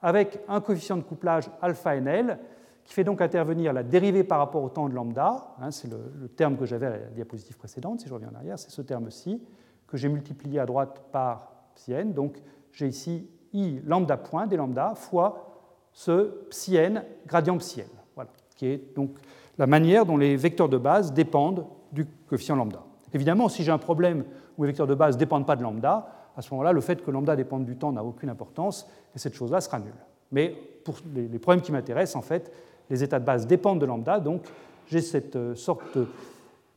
avec 0.00 0.40
un 0.48 0.60
coefficient 0.60 0.96
de 0.96 1.02
couplage 1.02 1.50
alpha 1.60 1.96
NL 1.96 2.38
qui 2.84 2.94
fait 2.94 3.04
donc 3.04 3.20
intervenir 3.20 3.72
la 3.72 3.82
dérivée 3.82 4.24
par 4.24 4.38
rapport 4.38 4.62
au 4.62 4.70
temps 4.70 4.88
de 4.88 4.94
lambda, 4.94 5.54
hein, 5.60 5.70
c'est 5.70 5.90
le, 5.90 6.28
terme 6.28 6.56
que 6.56 6.64
j'avais 6.64 6.86
à 6.86 6.90
la 6.90 6.98
diapositive 6.98 7.58
précédente, 7.58 8.00
si 8.00 8.08
je 8.08 8.14
reviens 8.14 8.30
en 8.32 8.36
arrière, 8.36 8.58
c'est 8.58 8.70
ce 8.70 8.80
terme-ci, 8.80 9.42
que 9.86 9.96
j'ai 9.96 10.08
multiplié 10.08 10.58
à 10.58 10.66
droite 10.66 11.02
par 11.12 11.52
psi 11.74 11.92
n. 11.92 12.14
Donc 12.14 12.40
j'ai 12.72 12.86
ici 12.86 13.28
i 13.52 13.80
lambda 13.84 14.16
point 14.16 14.46
des 14.46 14.56
lambda 14.56 14.94
fois 14.94 15.50
ce 15.92 16.46
psi 16.48 16.76
n 16.76 17.04
gradient 17.26 17.58
psi 17.58 17.80
n, 17.80 17.86
voilà, 18.14 18.30
qui 18.56 18.66
est 18.66 18.94
donc 18.94 19.18
la 19.58 19.66
manière 19.66 20.06
dont 20.06 20.16
les 20.16 20.36
vecteurs 20.36 20.68
de 20.68 20.78
base 20.78 21.12
dépendent 21.12 21.66
du 21.92 22.06
coefficient 22.26 22.56
lambda. 22.56 22.82
Évidemment, 23.12 23.48
si 23.48 23.64
j'ai 23.64 23.72
un 23.72 23.78
problème 23.78 24.24
où 24.56 24.62
les 24.62 24.68
vecteurs 24.68 24.86
de 24.86 24.94
base 24.94 25.16
ne 25.16 25.18
dépendent 25.18 25.46
pas 25.46 25.56
de 25.56 25.62
lambda, 25.62 26.10
à 26.38 26.42
ce 26.42 26.54
moment-là, 26.54 26.70
le 26.72 26.80
fait 26.80 27.04
que 27.04 27.10
lambda 27.10 27.34
dépende 27.34 27.64
du 27.64 27.76
temps 27.76 27.90
n'a 27.90 28.04
aucune 28.04 28.30
importance 28.30 28.88
et 29.12 29.18
cette 29.18 29.34
chose-là 29.34 29.60
sera 29.60 29.80
nulle. 29.80 29.92
Mais 30.30 30.54
pour 30.84 30.94
les 31.12 31.38
problèmes 31.40 31.62
qui 31.62 31.72
m'intéressent, 31.72 32.14
en 32.14 32.22
fait, 32.22 32.52
les 32.88 33.02
états 33.02 33.18
de 33.18 33.24
base 33.24 33.48
dépendent 33.48 33.80
de 33.80 33.86
lambda, 33.86 34.20
donc 34.20 34.42
j'ai 34.86 35.00
cette 35.00 35.34
euh, 35.34 35.56
sorte 35.56 35.98
de 35.98 36.06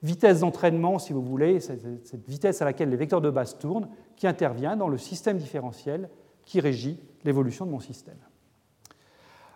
vitesse 0.02 0.40
d'entraînement, 0.40 0.98
si 0.98 1.14
vous 1.14 1.22
voulez, 1.22 1.60
cette 1.60 2.28
vitesse 2.28 2.64
à 2.64 2.66
laquelle 2.66 2.90
les 2.90 2.96
vecteurs 2.96 3.22
de 3.22 3.30
base 3.30 3.60
tournent, 3.60 3.88
qui 4.16 4.26
intervient 4.26 4.76
dans 4.76 4.88
le 4.88 4.98
système 4.98 5.38
différentiel 5.38 6.10
qui 6.44 6.60
régit 6.60 7.00
l'évolution 7.24 7.68
de 7.68 7.72
mon 7.72 7.80
système. 7.80 8.18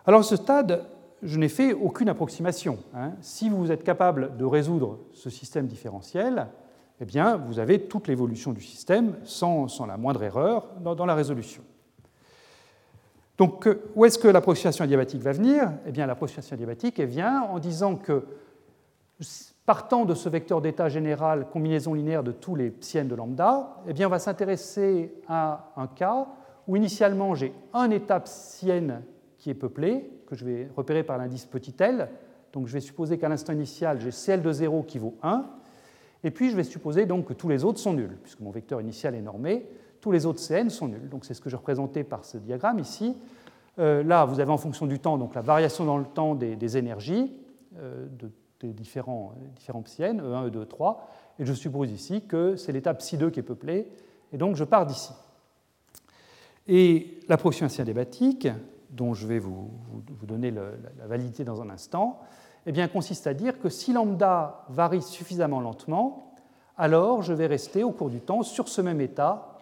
Alors 0.06 0.20
à 0.20 0.22
ce 0.22 0.36
stade, 0.36 0.84
je 1.20 1.36
n'ai 1.36 1.48
fait 1.48 1.72
aucune 1.72 2.08
approximation. 2.08 2.78
Hein. 2.94 3.14
Si 3.22 3.48
vous 3.48 3.72
êtes 3.72 3.82
capable 3.82 4.36
de 4.36 4.44
résoudre 4.44 5.00
ce 5.12 5.30
système 5.30 5.66
différentiel, 5.66 6.46
eh 7.00 7.04
bien, 7.04 7.36
vous 7.36 7.58
avez 7.58 7.80
toute 7.80 8.08
l'évolution 8.08 8.52
du 8.52 8.62
système 8.62 9.16
sans, 9.24 9.68
la 9.86 9.96
moindre 9.96 10.22
erreur 10.22 10.68
dans, 10.80 11.06
la 11.06 11.14
résolution. 11.14 11.62
Donc, 13.36 13.68
où 13.94 14.04
est-ce 14.06 14.18
que 14.18 14.28
l'approximation 14.28 14.84
adiabatique 14.84 15.20
va 15.20 15.32
venir? 15.32 15.72
Eh 15.86 15.92
bien, 15.92 16.06
l'approximation 16.06 16.54
adiabatique 16.54 16.98
vient 17.00 17.42
en 17.42 17.58
disant 17.58 17.96
que, 17.96 18.24
partant 19.66 20.06
de 20.06 20.14
ce 20.14 20.30
vecteur 20.30 20.62
d'état 20.62 20.88
général, 20.88 21.48
combinaison 21.50 21.92
linéaire 21.92 22.22
de 22.22 22.32
tous 22.32 22.54
les 22.54 22.70
psiens 22.70 23.04
de 23.04 23.14
lambda, 23.14 23.76
eh 23.86 23.92
bien, 23.92 24.06
on 24.06 24.10
va 24.10 24.18
s'intéresser 24.18 25.12
à 25.28 25.72
un 25.76 25.86
cas 25.88 26.26
où 26.66 26.76
initialement 26.76 27.34
j'ai 27.34 27.52
un 27.74 27.90
état 27.90 28.20
psien 28.20 29.02
qui 29.36 29.50
est 29.50 29.54
peuplé, 29.54 30.10
que 30.26 30.34
je 30.34 30.46
vais 30.46 30.70
repérer 30.74 31.02
par 31.02 31.18
l'indice 31.18 31.44
petit 31.44 31.74
l. 31.78 32.08
Donc, 32.54 32.68
je 32.68 32.72
vais 32.72 32.80
supposer 32.80 33.18
qu'à 33.18 33.28
l'instant 33.28 33.52
initial, 33.52 34.00
j'ai 34.00 34.10
Cl 34.10 34.40
de 34.40 34.50
0 34.50 34.82
qui 34.84 34.98
vaut 34.98 35.14
1. 35.22 35.44
Et 36.24 36.30
puis, 36.30 36.50
je 36.50 36.56
vais 36.56 36.64
supposer 36.64 37.06
donc 37.06 37.26
que 37.26 37.32
tous 37.32 37.48
les 37.48 37.64
autres 37.64 37.78
sont 37.78 37.92
nuls, 37.92 38.18
puisque 38.22 38.40
mon 38.40 38.50
vecteur 38.50 38.80
initial 38.80 39.14
est 39.14 39.22
normé 39.22 39.66
tous 40.06 40.12
les 40.12 40.24
autres 40.24 40.38
Cn 40.38 40.70
sont 40.70 40.86
nuls. 40.86 41.08
Donc 41.08 41.24
c'est 41.24 41.34
ce 41.34 41.40
que 41.40 41.50
je 41.50 41.56
représentais 41.56 42.04
par 42.04 42.24
ce 42.24 42.38
diagramme 42.38 42.78
ici. 42.78 43.16
Euh, 43.80 44.04
là, 44.04 44.24
vous 44.24 44.38
avez 44.38 44.52
en 44.52 44.56
fonction 44.56 44.86
du 44.86 45.00
temps 45.00 45.18
donc 45.18 45.34
la 45.34 45.40
variation 45.40 45.84
dans 45.84 45.98
le 45.98 46.04
temps 46.04 46.36
des, 46.36 46.76
énergies 46.76 47.34
euh, 47.78 48.06
de, 48.16 48.30
des 48.60 48.72
différents, 48.72 49.34
différents 49.56 49.82
psi-n, 49.82 50.20
E1, 50.20 50.48
E2, 50.48 50.64
E3, 50.64 50.96
et 51.40 51.44
je 51.44 51.52
suppose 51.52 51.90
ici 51.90 52.22
que 52.22 52.54
c'est 52.54 52.70
l'étape 52.70 53.00
psi2 53.00 53.32
qui 53.32 53.40
est 53.40 53.42
peuplée, 53.42 53.90
et 54.32 54.38
donc 54.38 54.54
je 54.54 54.62
pars 54.62 54.86
d'ici. 54.86 55.12
Et 56.68 57.18
l'approximation 57.28 57.82
adiabatique, 57.82 58.46
dont 58.90 59.12
je 59.12 59.26
vais 59.26 59.40
vous, 59.40 59.72
donner 60.22 60.52
la, 60.52 60.70
la, 61.00 61.06
validité 61.08 61.42
dans 61.42 61.60
un 61.60 61.68
instant, 61.68 62.20
eh 62.66 62.72
bien, 62.72 62.88
consiste 62.88 63.26
à 63.26 63.34
dire 63.34 63.58
que 63.60 63.68
si 63.68 63.92
lambda 63.92 64.64
varie 64.68 65.02
suffisamment 65.02 65.60
lentement, 65.60 66.34
alors 66.76 67.22
je 67.22 67.32
vais 67.32 67.46
rester 67.46 67.84
au 67.84 67.92
cours 67.92 68.10
du 68.10 68.20
temps 68.20 68.42
sur 68.42 68.68
ce 68.68 68.80
même 68.80 69.00
état 69.00 69.52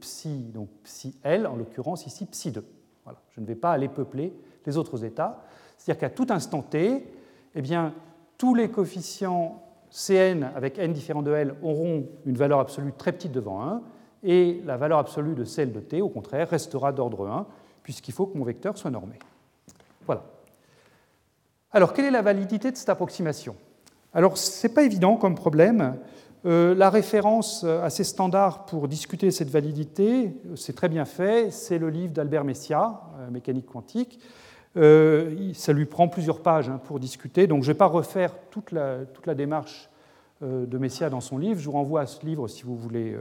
psi, 0.00 0.50
donc 0.52 0.68
psi 0.84 1.16
L, 1.22 1.46
en 1.46 1.56
l'occurrence 1.56 2.06
ici 2.06 2.26
psi 2.26 2.50
2. 2.50 2.64
Voilà. 3.04 3.20
Je 3.30 3.40
ne 3.40 3.46
vais 3.46 3.54
pas 3.54 3.72
aller 3.72 3.88
peupler 3.88 4.32
les 4.64 4.76
autres 4.76 5.04
états. 5.04 5.42
C'est-à-dire 5.76 6.00
qu'à 6.00 6.10
tout 6.10 6.26
instant 6.30 6.62
t, 6.62 7.06
eh 7.54 7.62
bien, 7.62 7.94
tous 8.38 8.54
les 8.54 8.70
coefficients 8.70 9.62
Cn 9.90 10.50
avec 10.54 10.78
n 10.78 10.92
différent 10.92 11.22
de 11.22 11.32
L 11.32 11.54
auront 11.62 12.06
une 12.24 12.36
valeur 12.36 12.58
absolue 12.58 12.92
très 12.92 13.12
petite 13.12 13.32
devant 13.32 13.62
1, 13.62 13.82
et 14.24 14.60
la 14.64 14.76
valeur 14.76 14.98
absolue 14.98 15.34
de 15.34 15.44
celle 15.44 15.72
de 15.72 15.80
t, 15.80 16.02
au 16.02 16.08
contraire, 16.08 16.48
restera 16.48 16.90
d'ordre 16.92 17.28
1, 17.28 17.46
puisqu'il 17.82 18.12
faut 18.12 18.26
que 18.26 18.36
mon 18.36 18.44
vecteur 18.44 18.76
soit 18.76 18.90
normé. 18.90 19.18
Voilà. 20.06 20.24
Alors, 21.72 21.92
quelle 21.92 22.04
est 22.04 22.10
la 22.10 22.22
validité 22.22 22.70
de 22.70 22.76
cette 22.76 22.88
approximation? 22.88 23.56
Alors, 24.14 24.38
ce 24.38 24.66
n'est 24.66 24.72
pas 24.72 24.82
évident 24.82 25.16
comme 25.16 25.34
problème. 25.34 25.96
Euh, 26.46 26.76
la 26.76 26.90
référence 26.90 27.64
assez 27.64 28.04
standard 28.04 28.66
pour 28.66 28.86
discuter 28.86 29.32
cette 29.32 29.50
validité, 29.50 30.32
c'est 30.54 30.76
très 30.76 30.88
bien 30.88 31.04
fait, 31.04 31.50
c'est 31.50 31.78
le 31.78 31.90
livre 31.90 32.12
d'Albert 32.12 32.44
Messia, 32.44 33.00
euh, 33.18 33.30
Mécanique 33.30 33.66
quantique. 33.66 34.20
Euh, 34.76 35.52
ça 35.54 35.72
lui 35.72 35.86
prend 35.86 36.06
plusieurs 36.06 36.40
pages 36.40 36.68
hein, 36.68 36.80
pour 36.84 37.00
discuter, 37.00 37.48
donc 37.48 37.64
je 37.64 37.68
ne 37.68 37.72
vais 37.72 37.78
pas 37.78 37.86
refaire 37.86 38.32
toute 38.50 38.70
la, 38.70 38.98
toute 39.06 39.26
la 39.26 39.34
démarche 39.34 39.90
de 40.42 40.76
Messia 40.76 41.08
dans 41.08 41.22
son 41.22 41.38
livre. 41.38 41.58
Je 41.58 41.64
vous 41.64 41.72
renvoie 41.72 42.02
à 42.02 42.06
ce 42.06 42.24
livre 42.24 42.46
si 42.46 42.62
vous 42.64 42.76
voulez 42.76 43.16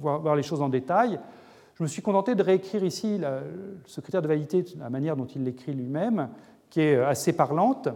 voir, 0.00 0.36
les 0.36 0.44
choses 0.44 0.62
en 0.62 0.68
détail. 0.68 1.18
Je 1.74 1.82
me 1.82 1.88
suis 1.88 2.02
contenté 2.02 2.36
de 2.36 2.42
réécrire 2.44 2.84
ici 2.84 3.20
ce 3.84 4.00
critère 4.00 4.22
de 4.22 4.28
validité 4.28 4.64
la 4.78 4.88
manière 4.88 5.16
dont 5.16 5.26
il 5.26 5.42
l'écrit 5.42 5.72
lui-même, 5.72 6.28
qui 6.72 6.80
est 6.80 6.96
assez 6.96 7.34
parlante. 7.34 7.88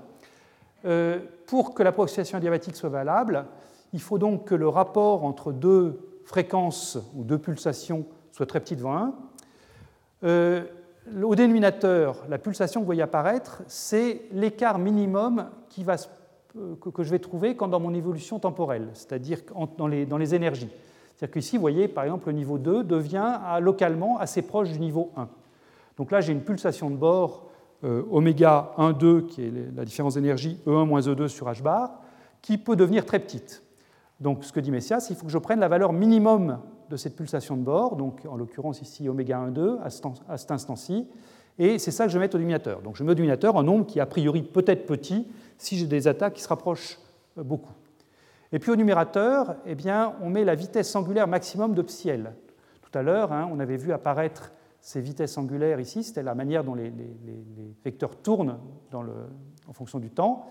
pour 1.46 1.74
que 1.74 1.82
l'approximation 1.82 2.36
adiabatique 2.36 2.76
soit 2.76 2.90
valable, 2.90 3.46
il 3.92 4.00
faut 4.00 4.18
donc 4.18 4.44
que 4.44 4.54
le 4.54 4.68
rapport 4.68 5.24
entre 5.24 5.50
deux 5.50 5.98
fréquences 6.26 6.98
ou 7.16 7.24
deux 7.24 7.38
pulsations 7.38 8.04
soit 8.32 8.44
très 8.44 8.60
petit 8.60 8.76
devant 8.76 8.96
1. 8.96 9.14
Euh, 10.24 10.64
au 11.22 11.34
dénominateur, 11.34 12.24
la 12.28 12.36
pulsation 12.36 12.80
que 12.80 12.82
vous 12.82 12.88
voyez 12.88 13.02
apparaître, 13.02 13.62
c'est 13.68 14.22
l'écart 14.32 14.78
minimum 14.78 15.46
qui 15.70 15.84
va, 15.84 15.96
euh, 16.56 16.74
que 16.76 17.02
je 17.02 17.10
vais 17.10 17.18
trouver 17.18 17.56
quand 17.56 17.68
dans 17.68 17.80
mon 17.80 17.94
évolution 17.94 18.38
temporelle, 18.38 18.88
c'est-à-dire 18.92 19.38
dans 19.78 19.86
les, 19.86 20.04
dans 20.04 20.18
les 20.18 20.34
énergies. 20.34 20.68
C'est-à-dire 21.14 21.32
qu'ici, 21.32 21.56
vous 21.56 21.62
voyez, 21.62 21.88
par 21.88 22.04
exemple, 22.04 22.26
le 22.26 22.34
niveau 22.34 22.58
2 22.58 22.84
devient 22.84 23.38
localement 23.60 24.18
assez 24.18 24.42
proche 24.42 24.70
du 24.70 24.78
niveau 24.78 25.12
1. 25.16 25.28
Donc 25.96 26.10
là, 26.10 26.20
j'ai 26.20 26.34
une 26.34 26.42
pulsation 26.42 26.90
de 26.90 26.96
bord 26.96 27.48
euh, 27.84 28.02
oméga 28.10 28.72
1, 28.78 28.92
2, 28.92 29.22
qui 29.22 29.42
est 29.42 29.52
la 29.74 29.84
différence 29.84 30.14
d'énergie 30.14 30.60
E1 30.66 30.86
moins 30.86 31.00
E2 31.00 31.28
sur 31.28 31.48
h 31.48 31.62
bar, 31.62 32.00
qui 32.42 32.58
peut 32.58 32.76
devenir 32.76 33.04
très 33.04 33.18
petite. 33.18 33.62
Donc 34.20 34.44
ce 34.44 34.52
que 34.52 34.60
dit 34.60 34.70
Messias, 34.70 35.08
il 35.10 35.16
faut 35.16 35.26
que 35.26 35.32
je 35.32 35.38
prenne 35.38 35.60
la 35.60 35.68
valeur 35.68 35.92
minimum 35.92 36.58
de 36.88 36.96
cette 36.96 37.16
pulsation 37.16 37.56
de 37.56 37.62
bord, 37.62 37.96
donc 37.96 38.22
en 38.28 38.36
l'occurrence 38.36 38.80
ici 38.80 39.08
oméga 39.08 39.38
1, 39.38 39.50
2 39.50 39.78
à 40.28 40.36
cet 40.36 40.50
instant-ci, 40.50 41.06
et 41.58 41.78
c'est 41.78 41.90
ça 41.90 42.04
que 42.04 42.10
je 42.10 42.18
vais 42.18 42.24
mettre 42.24 42.36
au 42.36 42.38
dénominateur. 42.38 42.82
Donc 42.82 42.96
je 42.96 43.04
mets 43.04 43.12
au 43.12 43.14
dénominateur 43.14 43.56
un 43.56 43.62
nombre 43.62 43.86
qui 43.86 44.00
a 44.00 44.06
priori 44.06 44.42
peut-être 44.42 44.86
petit 44.86 45.26
si 45.58 45.76
j'ai 45.76 45.86
des 45.86 46.06
attaques 46.06 46.34
qui 46.34 46.42
se 46.42 46.48
rapprochent 46.48 46.98
euh, 47.38 47.42
beaucoup. 47.42 47.72
Et 48.52 48.58
puis 48.58 48.70
au 48.70 48.76
numérateur, 48.76 49.56
eh 49.66 49.74
bien, 49.74 50.14
on 50.22 50.30
met 50.30 50.44
la 50.44 50.54
vitesse 50.54 50.94
angulaire 50.94 51.26
maximum 51.26 51.74
de 51.74 51.82
psi 51.82 52.10
L. 52.10 52.32
Tout 52.82 52.96
à 52.96 53.02
l'heure, 53.02 53.32
hein, 53.32 53.48
on 53.52 53.58
avait 53.58 53.76
vu 53.76 53.92
apparaître 53.92 54.52
ces 54.86 55.00
vitesses 55.00 55.36
angulaires 55.36 55.80
ici, 55.80 56.04
c'était 56.04 56.22
la 56.22 56.36
manière 56.36 56.62
dont 56.62 56.76
les, 56.76 56.92
vecteurs 57.84 58.14
tournent 58.14 58.56
en 58.92 59.72
fonction 59.72 59.98
du 59.98 60.10
temps 60.10 60.46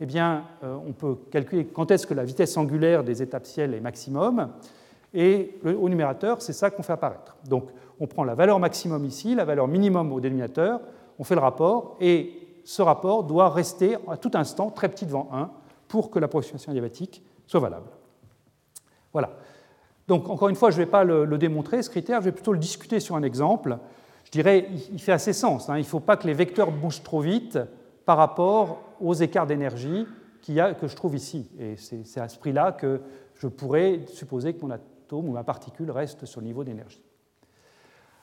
eh 0.00 0.06
bien, 0.06 0.42
euh, 0.64 0.76
on 0.84 0.92
peut 0.92 1.14
calculer 1.30 1.66
quand 1.66 1.92
est-ce 1.92 2.04
que 2.04 2.12
la 2.12 2.24
vitesse 2.24 2.56
angulaire 2.56 3.04
des 3.04 3.22
étapes 3.22 3.46
ciel 3.46 3.74
est 3.74 3.80
maximum. 3.80 4.50
Et 5.14 5.58
au 5.64 5.88
numérateur, 5.88 6.42
c'est 6.42 6.52
ça 6.52 6.68
qu'on 6.70 6.82
fait 6.82 6.94
apparaître. 6.94 7.36
Donc, 7.48 7.70
on 8.00 8.08
prend 8.08 8.24
la 8.24 8.34
valeur 8.34 8.58
maximum 8.58 9.04
ici, 9.04 9.36
la 9.36 9.44
valeur 9.44 9.68
minimum 9.68 10.12
au 10.12 10.20
dénominateur, 10.20 10.80
on 11.20 11.24
fait 11.24 11.36
le 11.36 11.40
rapport, 11.40 11.96
et 12.00 12.60
ce 12.64 12.82
rapport 12.82 13.22
doit 13.22 13.50
rester 13.50 13.96
à 14.08 14.16
tout 14.16 14.32
instant 14.34 14.70
très 14.70 14.88
petit 14.88 15.06
devant 15.06 15.28
1 15.32 15.48
pour 15.86 16.10
que 16.10 16.18
l'approximation 16.18 16.72
adiabatique 16.72 17.22
soit 17.46 17.60
valable. 17.60 17.88
Voilà. 19.12 19.30
Donc, 20.08 20.28
encore 20.28 20.48
une 20.48 20.56
fois, 20.56 20.70
je 20.70 20.78
ne 20.78 20.84
vais 20.84 20.90
pas 20.90 21.04
le, 21.04 21.26
démontrer, 21.38 21.82
ce 21.82 21.90
critère, 21.90 22.20
je 22.20 22.26
vais 22.26 22.32
plutôt 22.32 22.52
le 22.52 22.58
discuter 22.58 23.00
sur 23.00 23.16
un 23.16 23.22
exemple. 23.22 23.78
Je 24.24 24.30
dirais, 24.30 24.68
il 24.92 25.00
fait 25.00 25.12
assez 25.12 25.32
sens. 25.32 25.68
Hein. 25.68 25.76
Il 25.76 25.82
ne 25.82 25.86
faut 25.86 26.00
pas 26.00 26.16
que 26.16 26.26
les 26.26 26.34
vecteurs 26.34 26.70
bougent 26.70 27.02
trop 27.02 27.20
vite 27.20 27.58
par 28.04 28.16
rapport 28.16 28.82
aux 29.00 29.14
écarts 29.14 29.46
d'énergie 29.46 30.06
que 30.80 30.86
je 30.86 30.96
trouve 30.96 31.16
ici. 31.16 31.48
Et 31.58 31.76
c'est 31.76 32.20
à 32.20 32.28
ce 32.28 32.38
prix-là 32.38 32.72
que 32.72 33.00
je 33.34 33.48
pourrais 33.48 34.00
supposer 34.06 34.54
que 34.54 34.64
mon 34.64 34.70
atome 34.70 35.28
ou 35.28 35.32
ma 35.32 35.44
particule 35.44 35.90
reste 35.90 36.24
sur 36.26 36.40
le 36.40 36.46
niveau 36.46 36.64
d'énergie. 36.64 37.02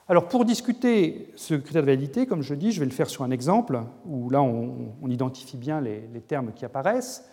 Alors 0.08 0.28
pour 0.28 0.46
discuter 0.46 1.32
ce 1.36 1.54
critère 1.54 1.82
de 1.82 1.88
validité, 1.88 2.26
comme 2.26 2.42
je 2.42 2.54
dis, 2.56 2.72
je 2.72 2.80
vais 2.80 2.86
le 2.86 2.92
faire 2.92 3.10
sur 3.10 3.24
un 3.24 3.32
exemple 3.32 3.82
où 4.06 4.30
là 4.30 4.42
on, 4.42 5.08
identifie 5.08 5.58
bien 5.58 5.80
les, 5.82 6.22
termes 6.28 6.52
qui 6.54 6.66
apparaissent. 6.66 7.30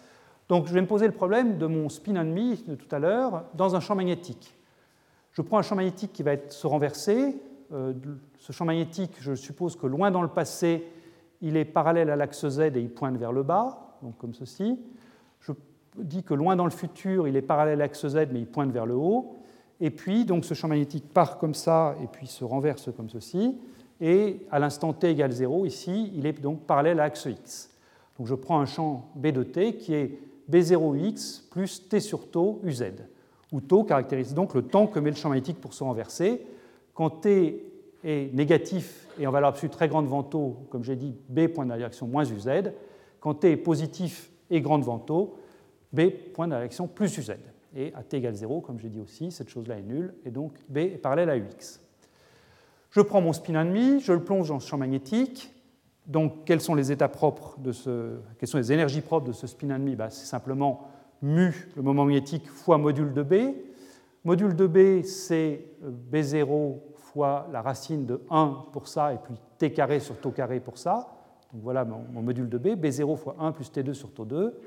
Donc 0.50 0.66
je 0.66 0.74
vais 0.74 0.80
me 0.80 0.86
poser 0.88 1.06
le 1.06 1.12
problème 1.12 1.58
de 1.58 1.66
mon 1.66 1.88
spin 1.88 2.16
ennemi 2.16 2.64
de 2.66 2.74
tout 2.74 2.92
à 2.92 2.98
l'heure 2.98 3.44
dans 3.54 3.76
un 3.76 3.80
champ 3.80 3.94
magnétique. 3.94 4.52
Je 5.30 5.42
prends 5.42 5.58
un 5.58 5.62
champ 5.62 5.76
magnétique 5.76 6.12
qui 6.12 6.24
va 6.24 6.32
être, 6.32 6.52
se 6.52 6.66
renverser. 6.66 7.40
Euh, 7.72 7.92
ce 8.36 8.50
champ 8.50 8.64
magnétique, 8.64 9.12
je 9.20 9.36
suppose 9.36 9.76
que 9.76 9.86
loin 9.86 10.10
dans 10.10 10.22
le 10.22 10.28
passé, 10.28 10.84
il 11.40 11.56
est 11.56 11.64
parallèle 11.64 12.10
à 12.10 12.16
l'axe 12.16 12.48
Z 12.48 12.58
et 12.74 12.80
il 12.80 12.90
pointe 12.90 13.16
vers 13.16 13.30
le 13.30 13.44
bas, 13.44 13.96
donc 14.02 14.18
comme 14.18 14.34
ceci. 14.34 14.76
Je 15.38 15.52
dit 15.96 16.24
que 16.24 16.34
loin 16.34 16.56
dans 16.56 16.64
le 16.64 16.72
futur, 16.72 17.28
il 17.28 17.36
est 17.36 17.42
parallèle 17.42 17.80
à 17.80 17.84
l'axe 17.84 18.08
Z, 18.08 18.16
mais 18.32 18.40
il 18.40 18.48
pointe 18.48 18.72
vers 18.72 18.86
le 18.86 18.96
haut. 18.96 19.36
Et 19.78 19.90
puis, 19.90 20.24
donc, 20.24 20.44
ce 20.44 20.54
champ 20.54 20.66
magnétique 20.66 21.14
part 21.14 21.38
comme 21.38 21.54
ça 21.54 21.94
et 22.02 22.08
puis 22.08 22.26
se 22.26 22.42
renverse 22.42 22.90
comme 22.96 23.08
ceci. 23.08 23.56
Et 24.00 24.44
à 24.50 24.58
l'instant 24.58 24.92
t 24.94 25.10
égale 25.10 25.30
0, 25.30 25.64
ici, 25.64 26.10
il 26.16 26.26
est 26.26 26.40
donc 26.40 26.62
parallèle 26.62 26.98
à 26.98 27.04
l'axe 27.04 27.26
x. 27.26 27.70
Donc, 28.18 28.26
je 28.26 28.34
prends 28.34 28.58
un 28.58 28.66
champ 28.66 29.10
B 29.14 29.28
de 29.28 29.44
t 29.44 29.76
qui 29.76 29.94
est 29.94 30.18
B0x 30.50 31.48
plus 31.50 31.88
t 31.88 32.00
sur 32.00 32.30
tau 32.30 32.60
uz, 32.64 32.84
où 33.52 33.60
tau 33.60 33.84
caractérise 33.84 34.34
donc 34.34 34.54
le 34.54 34.62
temps 34.62 34.86
que 34.86 34.98
met 34.98 35.10
le 35.10 35.16
champ 35.16 35.28
magnétique 35.28 35.60
pour 35.60 35.74
se 35.74 35.84
renverser. 35.84 36.46
Quand 36.94 37.10
t 37.10 37.64
est 38.04 38.34
négatif 38.34 39.06
et 39.18 39.26
en 39.26 39.30
valeur 39.30 39.50
absolue 39.50 39.70
très 39.70 39.88
grande 39.88 40.06
devant 40.06 40.22
comme 40.22 40.84
j'ai 40.84 40.96
dit, 40.96 41.14
B 41.28 41.46
pointe 41.48 41.68
dans 41.68 41.74
la 41.74 41.78
direction 41.78 42.06
moins 42.06 42.24
uz. 42.24 42.48
Quand 43.20 43.34
t 43.34 43.52
est 43.52 43.56
positif 43.56 44.30
et 44.50 44.60
grand 44.60 44.78
devant 44.78 44.98
B 45.92 46.00
pointe 46.34 46.50
dans 46.50 46.56
la 46.56 46.62
direction 46.62 46.88
plus 46.88 47.16
uz. 47.18 47.32
Et 47.76 47.92
à 47.94 48.02
t 48.02 48.16
égale 48.16 48.34
0, 48.34 48.60
comme 48.60 48.80
j'ai 48.80 48.88
dit 48.88 49.00
aussi, 49.00 49.30
cette 49.30 49.48
chose-là 49.48 49.78
est 49.78 49.82
nulle, 49.82 50.14
et 50.24 50.30
donc 50.30 50.54
B 50.68 50.78
est 50.78 50.98
parallèle 50.98 51.30
à 51.30 51.36
ux. 51.36 51.80
Je 52.90 53.00
prends 53.00 53.20
mon 53.20 53.32
spin 53.32 53.54
ennemi, 53.54 54.00
je 54.00 54.12
le 54.12 54.24
plonge 54.24 54.48
dans 54.48 54.58
ce 54.58 54.68
champ 54.68 54.78
magnétique. 54.78 55.52
Donc, 56.10 56.44
quels 56.44 56.60
sont 56.60 56.74
les 56.74 56.90
états 56.90 57.08
propres 57.08 57.56
de 57.60 57.70
ce, 57.70 58.16
quelles 58.36 58.48
sont 58.48 58.58
les 58.58 58.72
énergies 58.72 59.00
propres 59.00 59.28
de 59.28 59.32
ce 59.32 59.46
spin 59.46 59.70
ennemi 59.70 59.94
bah, 59.94 60.10
C'est 60.10 60.26
simplement 60.26 60.88
mu, 61.22 61.68
le 61.76 61.82
moment 61.82 62.04
magnétique, 62.04 62.50
fois 62.50 62.78
module 62.78 63.12
de 63.12 63.22
B. 63.22 63.34
Module 64.24 64.56
de 64.56 64.66
B, 64.66 65.04
c'est 65.04 65.64
euh, 65.84 65.92
B0 66.12 66.78
fois 66.96 67.46
la 67.52 67.62
racine 67.62 68.06
de 68.06 68.20
1 68.28 68.66
pour 68.72 68.88
ça, 68.88 69.14
et 69.14 69.18
puis 69.18 69.34
T 69.56 69.72
carré 69.72 70.00
sur 70.00 70.16
tau 70.16 70.32
carré 70.32 70.58
pour 70.58 70.78
ça. 70.78 71.16
Donc 71.52 71.62
voilà 71.62 71.84
mon, 71.84 72.22
module 72.22 72.48
de 72.48 72.58
B, 72.58 72.68
B0 72.68 73.16
fois 73.16 73.36
1 73.38 73.52
plus 73.52 73.70
T2 73.70 73.92
sur 73.92 74.12
tau 74.12 74.24
2. 74.24 74.60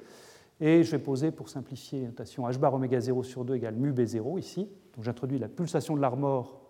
Et 0.61 0.83
je 0.83 0.91
vais 0.91 0.99
poser, 0.99 1.31
pour 1.31 1.49
simplifier, 1.49 2.05
notation 2.05 2.47
h 2.47 2.57
bar 2.57 2.73
oméga 2.73 3.01
0 3.01 3.21
sur 3.23 3.43
2 3.43 3.55
égale 3.55 3.75
mu 3.75 3.91
B0 3.91 4.39
ici. 4.39 4.69
Donc 4.95 5.03
j'introduis 5.03 5.39
la 5.39 5.49
pulsation 5.49 5.97
de 5.97 6.01
l'armor 6.01 6.61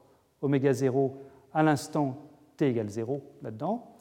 oméga 0.41 0.73
0 0.73 1.15
à 1.53 1.61
l'instant 1.61 2.17
t 2.57 2.69
égale 2.69 2.89
0 2.89 3.21
là-dedans. 3.43 3.93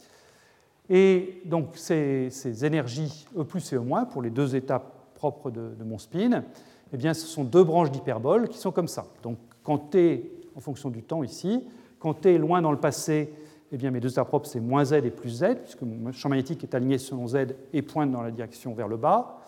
Et 0.94 1.40
donc 1.46 1.68
ces, 1.76 2.64
énergies 2.66 3.26
E 3.34 3.44
plus 3.44 3.72
et 3.72 3.76
E- 3.76 4.06
pour 4.10 4.20
les 4.20 4.28
deux 4.28 4.54
états 4.54 4.82
propres 5.14 5.50
de, 5.50 5.82
mon 5.82 5.96
spin, 5.96 6.44
eh 6.92 6.96
bien, 6.98 7.14
ce 7.14 7.26
sont 7.26 7.44
deux 7.44 7.64
branches 7.64 7.90
d'hyperbole 7.90 8.46
qui 8.48 8.58
sont 8.58 8.72
comme 8.72 8.88
ça. 8.88 9.06
Donc 9.22 9.38
quand 9.62 9.78
t, 9.78 10.30
en 10.54 10.60
fonction 10.60 10.90
du 10.90 11.02
temps 11.02 11.22
ici, 11.22 11.66
quand 11.98 12.12
t 12.12 12.34
est 12.34 12.38
loin 12.38 12.60
dans 12.60 12.72
le 12.72 12.78
passé, 12.78 13.32
eh 13.72 13.78
bien, 13.78 13.90
mes 13.90 14.00
deux 14.00 14.10
états 14.10 14.26
propres, 14.26 14.46
c'est 14.46 14.60
moins 14.60 14.84
z 14.84 14.92
et 14.92 15.10
plus 15.10 15.30
z, 15.30 15.54
puisque 15.62 15.80
mon 15.80 16.12
champ 16.12 16.28
magnétique 16.28 16.62
est 16.62 16.74
aligné 16.74 16.98
selon 16.98 17.26
z 17.26 17.54
et 17.72 17.80
pointe 17.80 18.10
dans 18.10 18.20
la 18.20 18.30
direction 18.30 18.74
vers 18.74 18.88
le 18.88 18.98
bas. 18.98 19.38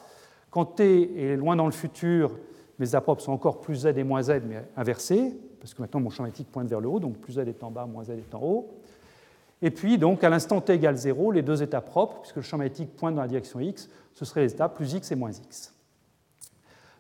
Quand 0.51 0.65
t 0.65 1.33
est 1.33 1.37
loin 1.37 1.57
dans 1.57 1.67
le 1.67 1.73
futur, 1.73 2.39
mes 2.79 2.95
apropes 2.95 3.21
sont 3.21 3.33
encore 3.33 3.61
plus 3.61 3.83
z 3.83 3.87
et 3.99 4.03
moins 4.03 4.23
z, 4.23 4.41
mais 4.49 4.65
inversées, 4.79 5.37
parce 5.61 5.75
que 5.75 5.83
maintenant 5.83 6.01
mon 6.01 6.09
champ 6.09 6.23
magnétique 6.23 6.51
pointe 6.51 6.69
vers 6.69 6.81
le 6.81 6.89
haut, 6.89 7.01
donc 7.01 7.19
plus 7.19 7.35
z 7.35 7.41
est 7.41 7.63
en 7.63 7.71
bas, 7.71 7.85
moins 7.85 8.05
z 8.05 8.13
est 8.13 8.35
en 8.35 8.41
haut. 8.41 8.71
Et 9.65 9.71
puis, 9.71 9.97
donc, 9.97 10.23
à 10.23 10.29
l'instant 10.29 10.61
t 10.61 10.75
égale 10.75 10.97
0, 10.97 11.33
les 11.33 11.41
deux 11.41 11.63
états 11.63 11.81
propres, 11.81 12.21
puisque 12.21 12.37
le 12.37 12.43
champ 12.43 12.59
magnétique 12.59 12.95
pointe 12.95 13.15
dans 13.15 13.23
la 13.23 13.29
direction 13.29 13.61
x, 13.61 13.89
ce 14.13 14.27
seraient 14.27 14.43
les 14.43 14.53
états 14.53 14.69
plus 14.69 14.93
x 14.93 15.11
et 15.11 15.15
moins 15.15 15.33
x. 15.33 15.73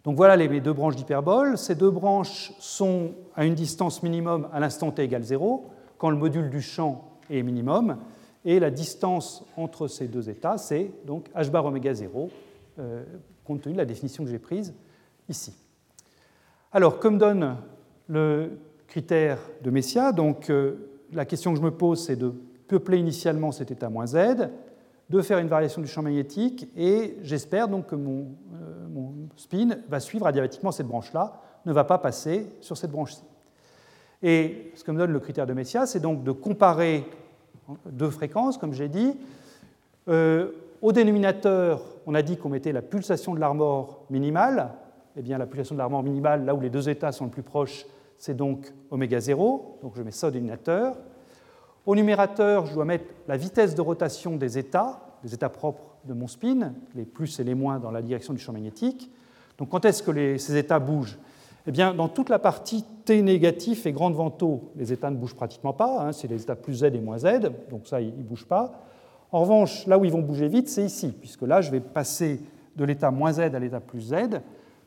Donc 0.02 0.16
voilà 0.16 0.34
les 0.34 0.62
deux 0.62 0.72
branches 0.72 0.96
d'hyperbole. 0.96 1.58
Ces 1.58 1.74
deux 1.74 1.90
branches 1.90 2.54
sont 2.58 3.10
à 3.36 3.44
une 3.44 3.54
distance 3.54 4.02
minimum 4.02 4.48
à 4.50 4.60
l'instant 4.60 4.90
t 4.90 5.02
égale 5.02 5.24
0, 5.24 5.70
quand 5.98 6.08
le 6.08 6.16
module 6.16 6.48
du 6.48 6.62
champ 6.62 7.18
est 7.28 7.42
minimum. 7.42 7.98
Et 8.46 8.58
la 8.58 8.70
distance 8.70 9.44
entre 9.58 9.86
ces 9.86 10.08
deux 10.08 10.30
états, 10.30 10.56
c'est 10.56 10.90
donc 11.04 11.28
h 11.36 11.50
bar 11.50 11.66
oméga 11.66 11.92
0, 11.92 12.30
compte 13.44 13.60
tenu 13.60 13.74
de 13.74 13.78
la 13.78 13.84
définition 13.84 14.24
que 14.24 14.30
j'ai 14.30 14.38
prise 14.38 14.72
ici. 15.28 15.54
Alors, 16.72 16.98
comme 16.98 17.18
donne 17.18 17.58
le 18.08 18.52
critère 18.88 19.38
de 19.62 19.70
Messia, 19.70 20.12
donc 20.12 20.48
euh, 20.48 20.88
la 21.12 21.26
question 21.26 21.52
que 21.52 21.58
je 21.58 21.64
me 21.64 21.70
pose, 21.70 22.02
c'est 22.02 22.16
de 22.16 22.32
peupler 22.68 22.98
initialement 22.98 23.52
cet 23.52 23.70
état 23.70 23.88
moins 23.88 24.06
z, 24.06 24.48
de 25.10 25.22
faire 25.22 25.38
une 25.38 25.48
variation 25.48 25.82
du 25.82 25.88
champ 25.88 26.02
magnétique, 26.02 26.68
et 26.76 27.18
j'espère 27.22 27.68
donc 27.68 27.86
que 27.86 27.94
mon, 27.94 28.26
euh, 28.54 28.88
mon, 28.90 29.12
spin 29.36 29.76
va 29.88 30.00
suivre 30.00 30.26
adiabatiquement 30.26 30.72
cette 30.72 30.86
branche-là, 30.86 31.40
ne 31.66 31.72
va 31.72 31.84
pas 31.84 31.98
passer 31.98 32.46
sur 32.60 32.76
cette 32.76 32.90
branche-ci. 32.90 33.22
Et 34.22 34.72
ce 34.74 34.84
que 34.84 34.90
me 34.90 34.98
donne 34.98 35.12
le 35.12 35.20
critère 35.20 35.46
de 35.46 35.52
Messia, 35.52 35.86
c'est 35.86 36.00
donc 36.00 36.24
de 36.24 36.32
comparer 36.32 37.04
deux 37.86 38.10
fréquences, 38.10 38.58
comme 38.58 38.72
j'ai 38.72 38.88
dit, 38.88 39.16
euh, 40.08 40.50
au 40.82 40.92
dénominateur, 40.92 41.82
on 42.06 42.14
a 42.14 42.22
dit 42.22 42.36
qu'on 42.36 42.50
mettait 42.50 42.72
la 42.72 42.82
pulsation 42.82 43.34
de 43.34 43.40
l'armor 43.40 44.04
minimale. 44.10 44.70
Eh 45.16 45.22
bien, 45.22 45.38
la 45.38 45.46
pulsation 45.46 45.74
de 45.74 45.78
l'armor 45.78 46.02
minimale, 46.02 46.44
là 46.44 46.54
où 46.54 46.60
les 46.60 46.70
deux 46.70 46.88
états 46.88 47.12
sont 47.12 47.24
le 47.24 47.30
plus 47.30 47.42
proches, 47.42 47.86
c'est 48.18 48.36
donc 48.36 48.72
oméga 48.90 49.20
0. 49.20 49.78
Donc 49.82 49.94
je 49.96 50.02
mets 50.02 50.10
ça 50.10 50.28
au 50.28 50.30
dénominateur. 50.30 50.96
Au 51.86 51.94
numérateur, 51.94 52.66
je 52.66 52.74
dois 52.74 52.84
mettre 52.84 53.04
la 53.28 53.36
vitesse 53.36 53.74
de 53.74 53.80
rotation 53.82 54.36
des 54.36 54.56
états, 54.58 55.00
des 55.22 55.34
états 55.34 55.50
propres 55.50 55.84
de 56.06 56.14
mon 56.14 56.26
spin, 56.26 56.72
les 56.94 57.04
plus 57.04 57.38
et 57.40 57.44
les 57.44 57.54
moins 57.54 57.78
dans 57.78 57.90
la 57.90 58.02
direction 58.02 58.32
du 58.32 58.38
champ 58.40 58.52
magnétique. 58.52 59.10
Donc 59.58 59.68
quand 59.68 59.84
est-ce 59.84 60.02
que 60.02 60.38
ces 60.38 60.56
états 60.56 60.78
bougent? 60.78 61.18
Eh 61.66 61.72
bien, 61.72 61.94
dans 61.94 62.08
toute 62.08 62.28
la 62.28 62.38
partie 62.38 62.84
T 63.04 63.22
négatif 63.22 63.86
et 63.86 63.92
grande 63.92 64.14
vento, 64.14 64.70
les 64.76 64.92
états 64.92 65.10
ne 65.10 65.16
bougent 65.16 65.34
pratiquement 65.34 65.72
pas. 65.72 66.06
Hein, 66.06 66.12
c'est 66.12 66.28
les 66.28 66.42
états 66.42 66.56
plus 66.56 66.74
Z 66.74 66.84
et 66.84 67.00
moins 67.00 67.18
Z, 67.18 67.50
donc 67.70 67.86
ça, 67.86 68.00
ils 68.00 68.16
ne 68.16 68.22
bougent 68.22 68.46
pas. 68.46 68.82
En 69.32 69.40
revanche, 69.40 69.86
là 69.86 69.98
où 69.98 70.04
ils 70.04 70.12
vont 70.12 70.20
bouger 70.20 70.48
vite, 70.48 70.68
c'est 70.68 70.84
ici, 70.84 71.08
puisque 71.08 71.42
là, 71.42 71.60
je 71.60 71.70
vais 71.70 71.80
passer 71.80 72.40
de 72.76 72.84
l'état 72.84 73.10
moins 73.10 73.32
z 73.32 73.40
à 73.40 73.58
l'état 73.58 73.80
plus 73.80 74.00
z. 74.00 74.14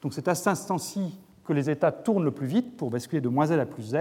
Donc 0.02 0.14
c'est 0.14 0.28
à 0.28 0.36
cet 0.36 0.48
instant-ci 0.48 1.20
que 1.46 1.54
les 1.54 1.70
états 1.70 1.92
tournent 1.92 2.24
le 2.24 2.32
plus 2.32 2.48
vite 2.48 2.78
pour 2.78 2.90
basculer 2.90 3.22
de 3.22 3.30
moins 3.30 3.48
z 3.48 3.54
à 3.54 3.66
plus 3.66 3.84
z. 3.84 3.96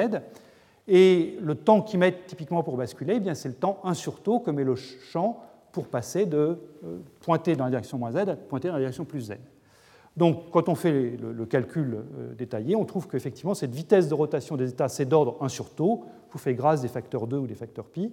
Et 0.89 1.37
le 1.41 1.55
temps 1.55 1.83
qu'ils 1.83 1.99
mettent 1.99 2.27
typiquement 2.27 2.63
pour 2.63 2.77
basculer, 2.77 3.21
eh 3.25 3.35
c'est 3.35 3.49
le 3.49 3.55
temps 3.55 3.81
1 3.85 3.95
sur 3.95 4.21
taux 4.21 4.39
que 4.39 4.51
met 4.51 4.65
le 4.65 4.77
champ 4.77 5.43
pour 5.73 5.89
passer 5.89 6.27
de 6.27 6.59
euh, 6.85 6.99
pointer 7.21 7.57
dans 7.57 7.65
la 7.65 7.71
direction 7.71 7.99
moins 7.99 8.13
z 8.13 8.17
à 8.17 8.37
pointer 8.37 8.69
dans 8.69 8.75
la 8.75 8.81
direction 8.81 9.05
plus 9.05 9.33
z. 9.33 9.33
Donc, 10.17 10.51
quand 10.51 10.71
on 10.71 10.75
fait 10.75 11.19
le, 11.21 11.45
calcul 11.45 11.95
euh, 11.95 12.35
détaillé, 12.35 12.75
on 12.75 12.85
trouve 12.85 13.07
qu'effectivement, 13.09 13.53
cette 13.53 13.75
vitesse 13.75 14.09
de 14.09 14.15
rotation 14.15 14.57
des 14.57 14.71
états, 14.71 14.89
c'est 14.89 15.05
d'ordre 15.05 15.37
1 15.41 15.49
sur 15.49 15.71
taux. 15.71 16.05
Vous 16.31 16.39
faites 16.39 16.57
grâce 16.57 16.81
des 16.81 16.89
facteurs 16.89 17.27
2 17.27 17.37
ou 17.37 17.47
des 17.47 17.55
facteurs 17.55 17.85
pi. 17.85 18.11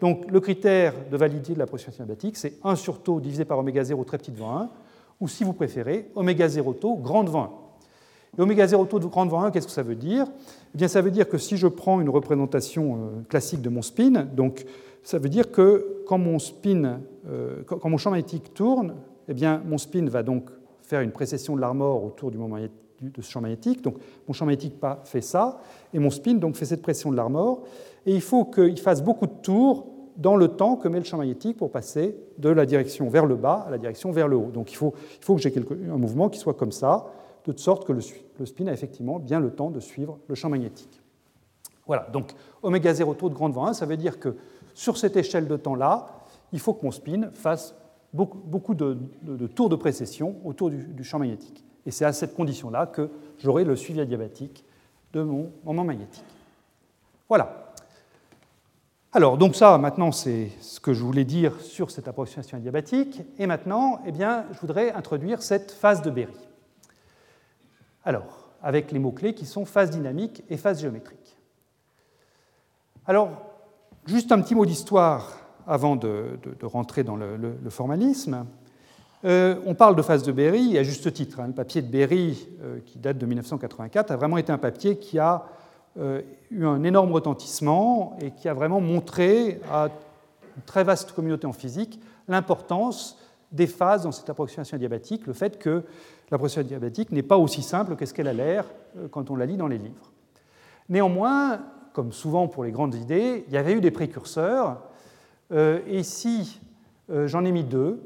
Donc 0.00 0.30
le 0.30 0.40
critère 0.40 0.94
de 1.10 1.16
validité 1.16 1.54
de 1.54 1.58
l'approximation 1.58 2.02
adiabatique, 2.02 2.36
c'est 2.36 2.54
1 2.64 2.76
sur 2.76 3.00
taux 3.00 3.20
divisé 3.20 3.44
par 3.44 3.58
oméga 3.58 3.84
0 3.84 4.04
très 4.04 4.18
petit 4.18 4.30
devant 4.30 4.58
1, 4.58 4.70
ou 5.20 5.28
si 5.28 5.44
vous 5.44 5.52
préférez, 5.52 6.10
oméga 6.14 6.48
0 6.48 6.74
taux 6.74 6.96
grand 6.96 7.24
devant 7.24 7.44
1. 7.44 7.50
Et 8.38 8.42
oméga 8.42 8.66
0 8.66 8.84
taux 8.86 8.98
grand 9.00 9.26
devant 9.26 9.42
1, 9.42 9.50
qu'est-ce 9.50 9.66
que 9.66 9.72
ça 9.72 9.82
veut 9.82 9.94
dire? 9.94 10.26
Eh 10.74 10.78
bien, 10.78 10.88
ça 10.88 11.00
veut 11.00 11.10
dire 11.10 11.28
que 11.28 11.38
si 11.38 11.56
je 11.56 11.66
prends 11.66 12.00
une 12.00 12.10
représentation 12.10 12.94
euh, 12.94 12.98
classique 13.28 13.62
de 13.62 13.68
mon 13.68 13.82
spin, 13.82 14.26
donc 14.34 14.64
ça 15.02 15.18
veut 15.18 15.28
dire 15.28 15.50
que 15.50 16.02
quand 16.06 16.18
mon 16.18 16.38
spin, 16.38 17.00
euh, 17.28 17.62
quand 17.66 17.88
mon 17.88 17.96
champ 17.96 18.10
magnétique 18.10 18.52
tourne, 18.54 18.94
eh 19.28 19.34
bien, 19.34 19.62
mon 19.64 19.78
spin 19.78 20.06
va 20.06 20.22
donc 20.22 20.50
faire 20.82 21.00
une 21.00 21.12
précession 21.12 21.56
de 21.56 21.60
l'armor 21.60 22.04
autour 22.04 22.30
du 22.30 22.38
moment 22.38 22.58
de 23.00 23.22
ce 23.22 23.30
champ 23.30 23.40
magnétique. 23.40 23.82
Donc 23.82 23.96
mon 24.26 24.34
champ 24.34 24.46
magnétique 24.46 24.74
fait 25.04 25.20
ça, 25.20 25.60
et 25.92 25.98
mon 25.98 26.10
spin 26.10 26.34
donc 26.34 26.56
fait 26.56 26.64
cette 26.64 26.82
pression 26.82 27.10
de 27.10 27.16
l'armor 27.16 27.62
et 28.06 28.14
il 28.14 28.20
faut 28.20 28.44
qu'il 28.44 28.78
fasse 28.78 29.02
beaucoup 29.02 29.26
de 29.26 29.34
tours 29.42 29.86
dans 30.16 30.36
le 30.36 30.48
temps 30.48 30.76
que 30.76 30.88
met 30.88 30.98
le 30.98 31.04
champ 31.04 31.18
magnétique 31.18 31.58
pour 31.58 31.70
passer 31.70 32.16
de 32.38 32.48
la 32.48 32.64
direction 32.64 33.08
vers 33.08 33.26
le 33.26 33.34
bas 33.34 33.64
à 33.66 33.70
la 33.70 33.78
direction 33.78 34.12
vers 34.12 34.28
le 34.28 34.36
haut. 34.36 34.50
Donc 34.52 34.72
il 34.72 34.76
faut, 34.76 34.94
il 35.20 35.24
faut 35.24 35.34
que 35.34 35.42
j'ai 35.42 35.52
un 35.92 35.98
mouvement 35.98 36.28
qui 36.28 36.38
soit 36.38 36.54
comme 36.54 36.72
ça, 36.72 37.06
de 37.52 37.58
sorte 37.58 37.86
que 37.86 37.92
le, 37.92 38.00
spin 38.00 38.66
a 38.66 38.72
effectivement 38.72 39.18
bien 39.18 39.40
le 39.40 39.50
temps 39.50 39.70
de 39.70 39.80
suivre 39.80 40.18
le 40.28 40.34
champ 40.34 40.48
magnétique. 40.48 41.00
Voilà, 41.86 42.08
donc 42.12 42.34
oméga 42.62 42.92
0 42.92 43.14
taux 43.14 43.28
de 43.28 43.34
grand 43.34 43.48
devant 43.48 43.66
1, 43.66 43.74
ça 43.74 43.86
veut 43.86 43.96
dire 43.96 44.18
que 44.18 44.36
sur 44.74 44.96
cette 44.96 45.16
échelle 45.16 45.46
de 45.46 45.56
temps-là, 45.56 46.06
il 46.52 46.58
faut 46.58 46.74
que 46.74 46.84
mon 46.84 46.90
spin 46.90 47.30
fasse 47.32 47.74
beaucoup, 48.12 48.74
de, 48.74 48.96
tours 49.54 49.68
de 49.68 49.76
précession 49.76 50.36
autour 50.44 50.70
du, 50.70 50.78
du 50.78 51.04
champ 51.04 51.18
magnétique. 51.18 51.64
Et 51.84 51.90
c'est 51.90 52.04
à 52.04 52.12
cette 52.12 52.34
condition-là 52.34 52.86
que 52.86 53.10
j'aurai 53.38 53.64
le 53.64 53.76
suivi 53.76 54.00
adiabatique 54.00 54.64
de 55.12 55.22
mon 55.22 55.52
moment 55.64 55.84
magnétique. 55.84 56.24
Voilà. 57.28 57.72
Alors, 59.12 59.38
donc 59.38 59.56
ça, 59.56 59.78
maintenant, 59.78 60.12
c'est 60.12 60.50
ce 60.60 60.78
que 60.78 60.92
je 60.92 61.02
voulais 61.02 61.24
dire 61.24 61.58
sur 61.60 61.90
cette 61.90 62.06
approximation 62.06 62.58
adiabatique. 62.58 63.22
Et 63.38 63.46
maintenant, 63.46 64.00
eh 64.04 64.12
bien, 64.12 64.44
je 64.52 64.60
voudrais 64.60 64.92
introduire 64.92 65.42
cette 65.42 65.70
phase 65.70 66.02
de 66.02 66.10
Berry. 66.10 66.34
Alors, 68.06 68.52
avec 68.62 68.92
les 68.92 69.00
mots-clés 69.00 69.34
qui 69.34 69.46
sont 69.46 69.64
phase 69.64 69.90
dynamique 69.90 70.44
et 70.48 70.56
phase 70.56 70.80
géométrique. 70.80 71.36
Alors, 73.04 73.30
juste 74.06 74.30
un 74.30 74.40
petit 74.40 74.54
mot 74.54 74.64
d'histoire 74.64 75.32
avant 75.66 75.96
de, 75.96 76.38
rentrer 76.62 77.02
dans 77.02 77.16
le, 77.16 77.56
formalisme. 77.68 78.46
Euh, 79.24 79.56
on 79.66 79.74
parle 79.74 79.96
de 79.96 80.02
phase 80.02 80.22
de 80.22 80.30
Berry, 80.30 80.78
à 80.78 80.84
juste 80.84 81.12
titre. 81.12 81.40
Hein. 81.40 81.48
le 81.48 81.52
papier 81.52 81.82
de 81.82 81.90
Berry, 81.90 82.48
euh, 82.62 82.78
qui 82.86 83.00
date 83.00 83.18
de 83.18 83.26
1984, 83.26 84.12
a 84.12 84.16
vraiment 84.16 84.38
été 84.38 84.52
un 84.52 84.58
papier 84.58 84.98
qui 84.98 85.18
a 85.18 85.44
euh, 85.98 86.22
eu 86.52 86.64
un 86.64 86.84
énorme 86.84 87.10
retentissement 87.10 88.16
et 88.20 88.30
qui 88.30 88.48
a 88.48 88.54
vraiment 88.54 88.80
montré 88.80 89.60
à 89.68 89.88
une 90.56 90.62
très 90.62 90.84
vaste 90.84 91.10
communauté 91.10 91.48
en 91.48 91.52
physique 91.52 92.00
l'importance 92.28 93.18
des 93.50 93.66
phases 93.66 94.04
dans 94.04 94.12
cette 94.12 94.30
approximation 94.30 94.76
diabatique, 94.76 95.26
le 95.26 95.32
fait 95.32 95.58
que 95.58 95.84
la 96.30 96.38
procession 96.38 96.60
adiabatique 96.60 97.12
n'est 97.12 97.22
pas 97.22 97.38
aussi 97.38 97.62
simple 97.62 97.96
qu'est-ce 97.96 98.14
qu'elle 98.14 98.28
a 98.28 98.32
l'air 98.32 98.64
euh, 98.96 99.08
quand 99.08 99.30
on 99.30 99.36
la 99.36 99.46
lit 99.46 99.56
dans 99.56 99.68
les 99.68 99.78
livres. 99.78 100.12
Néanmoins, 100.88 101.60
comme 101.92 102.12
souvent 102.12 102.48
pour 102.48 102.64
les 102.64 102.72
grandes 102.72 102.94
idées, 102.94 103.44
il 103.46 103.52
y 103.52 103.56
avait 103.56 103.72
eu 103.72 103.80
des 103.80 103.90
précurseurs. 103.90 104.82
Euh, 105.52 105.80
et 105.86 106.00
ici, 106.00 106.60
euh, 107.10 107.28
j'en 107.28 107.44
ai 107.44 107.52
mis 107.52 107.64
deux. 107.64 108.00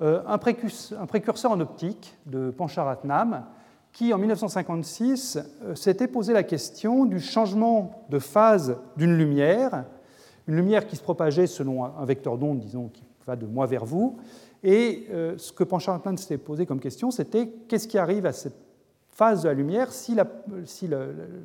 un, 0.00 0.38
précurseur, 0.38 1.50
en 1.50 1.60
optique 1.60 2.16
de 2.26 2.50
Pancharatnam, 2.50 3.44
qui 3.92 4.12
en 4.12 4.18
1956 4.18 5.38
s'était 5.74 6.06
posé 6.06 6.34
la 6.34 6.42
question 6.42 7.06
du 7.06 7.18
changement 7.18 8.04
de 8.10 8.18
phase 8.18 8.76
d'une 8.98 9.16
lumière, 9.16 9.84
une 10.46 10.56
lumière 10.56 10.86
qui 10.86 10.96
se 10.96 11.02
propageait 11.02 11.46
selon 11.46 11.84
un 11.84 12.04
vecteur 12.04 12.36
d'onde, 12.36 12.58
disons, 12.58 12.88
qui 12.88 13.04
va 13.26 13.36
de 13.36 13.46
moi 13.46 13.64
vers 13.64 13.86
vous, 13.86 14.18
et 14.62 15.06
euh, 15.10 15.36
ce 15.38 15.52
que 15.52 15.64
Pancharatnam 15.64 16.16
s'était 16.16 16.38
posé 16.38 16.66
comme 16.66 16.80
question, 16.80 17.10
c'était 17.10 17.48
qu'est-ce 17.68 17.88
qui 17.88 17.98
arrive 17.98 18.26
à 18.26 18.32
cette 18.32 18.56
phase 19.10 19.42
de 19.42 19.48
la 19.48 19.54
lumière 19.54 19.92
si 19.92 20.14
la, 20.14 20.26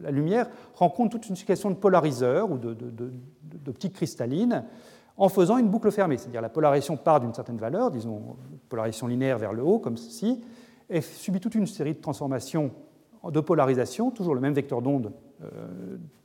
lumière 0.10 0.50
rencontre 0.76 1.12
toute 1.12 1.30
une 1.30 1.38
situation 1.38 1.70
de 1.70 1.76
polariseur 1.76 2.52
ou 2.52 2.58
d'optique 2.58 3.94
cristalline 3.94 4.66
en 5.18 5.30
faisant 5.30 5.58
une 5.58 5.70
boucle 5.70 5.92
fermée. 5.92 6.18
C'est-à-dire 6.18 6.42
la 6.42 6.50
polarisation 6.50 6.98
part 6.98 7.22
d'une 7.22 7.34
certaine 7.34 7.58
valeur, 7.58 7.92
disons 7.92 8.36
polarisation 8.68 9.08
linéaire 9.08 9.38
vers 9.38 9.54
le 9.54 9.64
haut, 9.64 9.80
comme 9.80 9.96
ceci, 9.96 10.42
et 10.90 11.00
subit 11.00 11.40
toute 11.40 11.56
une 11.56 11.66
série 11.66 11.94
de 11.94 12.02
transformations 12.02 12.72
de 13.24 13.40
polarisation, 13.40 14.12
toujours 14.12 14.36
le 14.36 14.42
même 14.42 14.54
vecteur 14.54 14.82
d'onde 14.82 15.14
euh, 15.44 15.48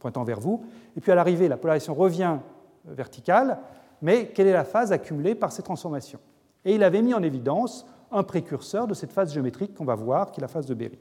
pointant 0.01 0.25
vers 0.25 0.40
vous. 0.40 0.64
Et 0.96 1.01
puis 1.01 1.12
à 1.12 1.14
l'arrivée, 1.14 1.46
la 1.46 1.57
polarisation 1.57 1.94
revient 1.94 2.38
verticale, 2.87 3.59
mais 4.03 4.29
quelle 4.29 4.46
est 4.46 4.53
la 4.53 4.64
phase 4.64 4.92
accumulée 4.92 5.35
par 5.35 5.53
ces 5.53 5.62
transformations? 5.62 6.20
Et 6.66 6.74
il 6.74 6.83
avait 6.83 7.00
mis 7.00 7.14
en 7.14 7.22
évidence 7.22 7.87
un 8.11 8.24
précurseur 8.24 8.87
de 8.87 8.92
cette 8.92 9.12
phase 9.12 9.33
géométrique 9.33 9.74
qu'on 9.74 9.85
va 9.85 9.94
voir, 9.94 10.33
qui 10.33 10.40
est 10.40 10.42
la 10.42 10.48
phase 10.48 10.66
de 10.66 10.74
Berry. 10.74 10.98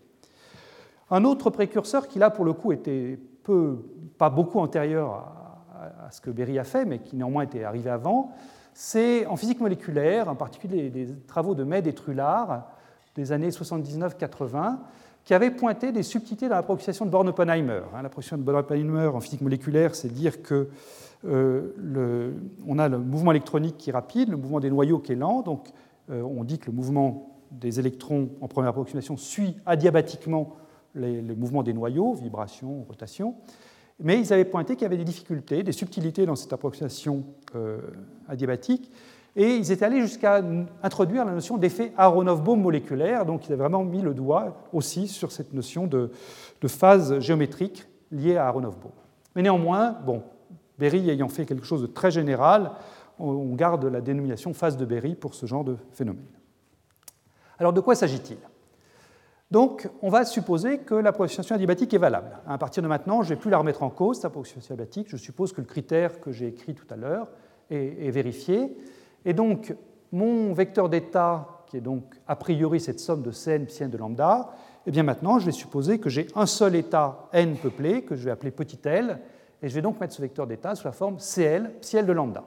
Un 1.09 1.25
autre 1.25 1.49
précurseur 1.49 2.07
qui 2.07 2.19
là 2.19 2.29
pour 2.29 2.45
le 2.45 2.53
coup 2.53 2.71
était 2.71 3.19
peu, 3.43 3.83
pas 4.17 4.29
beaucoup 4.29 4.59
antérieur 4.59 5.25
à, 5.73 6.11
ce 6.11 6.21
que 6.21 6.29
Berry 6.29 6.57
a 6.57 6.63
fait, 6.63 6.85
mais 6.85 6.99
qui 6.99 7.15
néanmoins 7.15 7.43
était 7.43 7.63
arrivé 7.63 7.89
avant, 7.89 8.31
c'est 8.73 9.25
en 9.25 9.35
physique 9.35 9.59
moléculaire, 9.59 10.29
en 10.29 10.35
particulier 10.35 10.89
les, 10.89 11.07
travaux 11.27 11.55
de 11.55 11.63
Med 11.63 11.87
et 11.87 11.93
Trullard 11.93 12.67
des 13.15 13.31
années 13.31 13.49
79-80, 13.49 14.77
qui 15.25 15.33
avaient 15.33 15.51
pointé 15.51 15.91
des 15.91 16.03
subtilités 16.03 16.47
dans 16.47 16.55
la 16.55 16.63
projection 16.63 17.05
de 17.05 17.09
Born-Oppenheimer. 17.09 17.81
Hein, 17.93 18.03
la 18.03 18.09
projection 18.09 18.37
de 18.37 18.43
Born-Oppenheimer 18.43 19.07
en 19.07 19.19
physique 19.19 19.41
moléculaire, 19.41 19.95
c'est 19.95 20.13
dire 20.13 20.43
que 20.43 20.69
euh, 21.25 22.31
on 22.67 22.77
a 22.77 22.87
le 22.87 22.99
mouvement 22.99 23.31
électronique 23.31 23.77
qui 23.77 23.89
est 23.89 23.93
rapide, 23.93 24.29
le 24.29 24.37
mouvement 24.37 24.59
des 24.59 24.69
noyaux 24.69 24.99
qui 24.99 25.13
est 25.13 25.15
lent. 25.15 25.41
Donc, 25.41 25.69
euh, 26.11 26.21
on 26.21 26.43
dit 26.43 26.59
que 26.59 26.67
le 26.67 26.73
mouvement 26.73 27.35
des 27.51 27.79
électrons 27.79 28.29
en 28.39 28.47
première 28.47 28.69
approximation 28.69 29.17
suit 29.17 29.57
adiabatiquement 29.65 30.55
les, 30.93 31.21
mouvements 31.21 31.63
des 31.63 31.73
noyaux, 31.73 32.13
vibration, 32.13 32.85
rotation. 32.87 33.35
Mais 33.99 34.19
ils 34.19 34.31
avaient 34.31 34.45
pointé 34.45 34.75
qu'il 34.75 34.83
y 34.83 34.85
avait 34.85 34.97
des 34.97 35.05
difficultés, 35.05 35.63
des 35.63 35.71
subtilités 35.71 36.25
dans 36.25 36.35
cette 36.35 36.53
approximation 36.53 37.23
euh, 37.55 37.79
adiabatique. 38.27 38.91
Et 39.35 39.55
ils 39.55 39.71
étaient 39.71 39.85
allés 39.85 40.01
jusqu'à 40.01 40.41
introduire 40.81 41.25
la 41.25 41.33
notion 41.33 41.57
d'effet 41.57 41.91
Aharonov-Bohm 41.97 42.61
moléculaire. 42.61 43.25
Donc, 43.25 43.45
ils 43.45 43.53
avaient 43.53 43.63
vraiment 43.63 43.83
mis 43.83 44.01
le 44.01 44.13
doigt 44.13 44.63
aussi 44.71 45.07
sur 45.07 45.31
cette 45.31 45.53
notion 45.53 45.87
de, 45.87 46.09
phase 46.67 47.19
géométrique 47.19 47.85
liée 48.11 48.37
à 48.37 48.47
Aharonov-Bohm. 48.47 48.91
Mais 49.35 49.41
néanmoins, 49.41 49.91
bon, 49.91 50.23
Berry 50.79 51.09
ayant 51.09 51.29
fait 51.29 51.45
quelque 51.45 51.65
chose 51.65 51.81
de 51.81 51.87
très 51.87 52.11
général, 52.11 52.71
on 53.19 53.53
garde 53.55 53.85
la 53.85 54.01
dénomination 54.01 54.53
phase 54.53 54.77
de 54.77 54.85
Berry 54.85 55.15
pour 55.15 55.35
ce 55.35 55.45
genre 55.45 55.63
de 55.63 55.77
phénomène. 55.91 56.25
Alors 57.59 57.73
de 57.73 57.79
quoi 57.79 57.95
s'agit-il? 57.95 58.37
Donc 59.51 59.89
on 60.01 60.09
va 60.09 60.25
supposer 60.25 60.79
que 60.79 60.95
l'approximation 60.95 61.55
adiabatique 61.55 61.93
est 61.93 61.99
valable. 61.99 62.39
À 62.47 62.57
partir 62.57 62.83
de 62.83 62.87
maintenant, 62.87 63.21
je 63.21 63.29
ne 63.29 63.35
vais 63.35 63.39
plus 63.39 63.51
la 63.51 63.57
remettre 63.57 63.83
en 63.83 63.89
cause, 63.89 64.17
cette 64.17 64.25
approximation 64.25 64.73
adiabatique. 64.73 65.07
Je 65.09 65.17
suppose 65.17 65.53
que 65.53 65.61
le 65.61 65.67
critère 65.67 66.19
que 66.19 66.31
j'ai 66.31 66.47
écrit 66.47 66.73
tout 66.73 66.87
à 66.89 66.95
l'heure 66.95 67.29
est, 67.69 68.11
vérifié. 68.11 68.75
Et 69.25 69.33
donc 69.33 69.75
mon 70.11 70.53
vecteur 70.53 70.87
d'état, 70.87 71.63
qui 71.67 71.77
est 71.77 71.81
donc 71.81 72.15
a 72.27 72.35
priori 72.35 72.79
cette 72.79 72.99
somme 72.99 73.21
de 73.21 73.31
Cn, 73.31 73.65
psi 73.65 73.87
de 73.87 73.97
lambda, 73.97 74.51
et 74.85 74.89
eh 74.89 74.91
bien 74.91 75.03
maintenant 75.03 75.39
je 75.39 75.47
vais 75.47 75.51
supposer 75.51 75.99
que 75.99 76.09
j'ai 76.09 76.27
un 76.35 76.45
seul 76.45 76.75
état 76.75 77.27
n 77.33 77.57
peuplé, 77.57 78.03
que 78.03 78.15
je 78.15 78.23
vais 78.23 78.31
appeler 78.31 78.51
petit 78.51 78.79
l, 78.83 79.19
et 79.61 79.67
je 79.67 79.73
vais 79.73 79.81
donc 79.81 79.99
mettre 79.99 80.13
ce 80.13 80.21
vecteur 80.21 80.45
d'état 80.45 80.75
sous 80.75 80.85
la 80.85 80.91
forme 80.91 81.17
CL, 81.17 81.73
psi 81.81 82.03
de 82.03 82.11
lambda. 82.11 82.43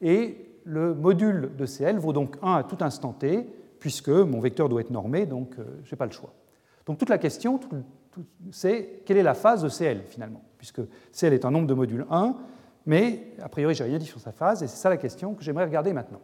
Et 0.00 0.58
le 0.64 0.94
module 0.94 1.52
de 1.56 1.64
CL 1.64 1.98
vaut 1.98 2.12
donc 2.12 2.36
1 2.42 2.54
à 2.54 2.62
tout 2.64 2.78
instant 2.80 3.12
t, 3.12 3.48
puisque 3.78 4.08
mon 4.08 4.40
vecteur 4.40 4.68
doit 4.68 4.80
être 4.80 4.90
normé, 4.90 5.26
donc 5.26 5.54
euh, 5.58 5.64
je 5.84 5.94
n'ai 5.94 5.96
pas 5.96 6.06
le 6.06 6.12
choix. 6.12 6.32
Donc 6.86 6.98
toute 6.98 7.08
la 7.08 7.18
question, 7.18 7.60
c'est 8.50 9.02
quelle 9.06 9.16
est 9.16 9.22
la 9.22 9.34
phase 9.34 9.62
de 9.62 9.68
CL 9.68 10.02
finalement, 10.08 10.42
puisque 10.58 10.80
CL 11.12 11.32
est 11.32 11.44
un 11.44 11.50
nombre 11.50 11.66
de 11.66 11.74
modules 11.74 12.06
1, 12.10 12.34
mais 12.86 13.32
a 13.42 13.48
priori, 13.48 13.74
je 13.74 13.82
n'ai 13.82 13.90
rien 13.90 13.98
dit 13.98 14.06
sur 14.06 14.20
sa 14.20 14.32
phase, 14.32 14.62
et 14.62 14.66
c'est 14.66 14.76
ça 14.76 14.90
la 14.90 14.96
question 14.96 15.34
que 15.34 15.42
j'aimerais 15.42 15.64
regarder 15.64 15.92
maintenant. 15.92 16.20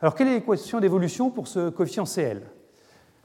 Alors, 0.00 0.14
quelle 0.14 0.28
est 0.28 0.34
l'équation 0.34 0.80
d'évolution 0.80 1.30
pour 1.30 1.48
ce 1.48 1.70
coefficient 1.70 2.04
CL 2.04 2.42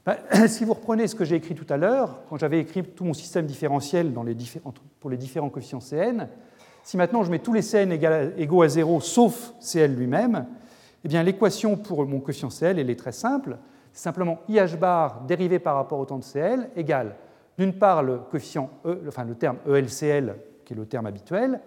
ben, 0.04 0.16
si 0.48 0.64
vous 0.64 0.74
reprenez 0.74 1.06
ce 1.06 1.14
que 1.14 1.24
j'ai 1.24 1.36
écrit 1.36 1.54
tout 1.54 1.66
à 1.68 1.76
l'heure, 1.76 2.22
quand 2.28 2.36
j'avais 2.36 2.58
écrit 2.58 2.82
tout 2.82 3.04
mon 3.04 3.14
système 3.14 3.46
différentiel 3.46 4.12
pour 5.00 5.10
les 5.10 5.16
différents 5.16 5.48
coefficients 5.48 5.80
Cn, 5.80 6.28
si 6.82 6.96
maintenant 6.96 7.22
je 7.22 7.30
mets 7.30 7.38
tous 7.38 7.52
les 7.52 7.62
Cn 7.62 7.92
égaux 8.36 8.62
à 8.62 8.68
0 8.68 9.00
sauf 9.00 9.54
Cl 9.60 9.94
lui-même, 9.94 10.46
eh 11.04 11.08
bien 11.08 11.22
l'équation 11.22 11.76
pour 11.76 12.04
mon 12.06 12.18
coefficient 12.18 12.50
Cl 12.50 12.78
elle 12.80 12.90
est 12.90 12.98
très 12.98 13.12
simple. 13.12 13.58
C'est 13.92 14.02
simplement 14.02 14.40
IH 14.48 14.76
bar 14.76 15.20
dérivé 15.20 15.60
par 15.60 15.76
rapport 15.76 16.00
au 16.00 16.04
temps 16.04 16.18
de 16.18 16.24
Cl 16.24 16.68
égale 16.74 17.14
d'une 17.58 17.74
part 17.74 18.02
le 18.02 18.18
coefficient 18.18 18.70
e, 18.84 18.98
enfin 19.06 19.24
le 19.24 19.34
terme 19.34 19.58
ELCL 19.68 20.34
qui 20.64 20.72
est 20.72 20.76
le 20.76 20.86
terme 20.86 21.06
habituel, 21.06 21.60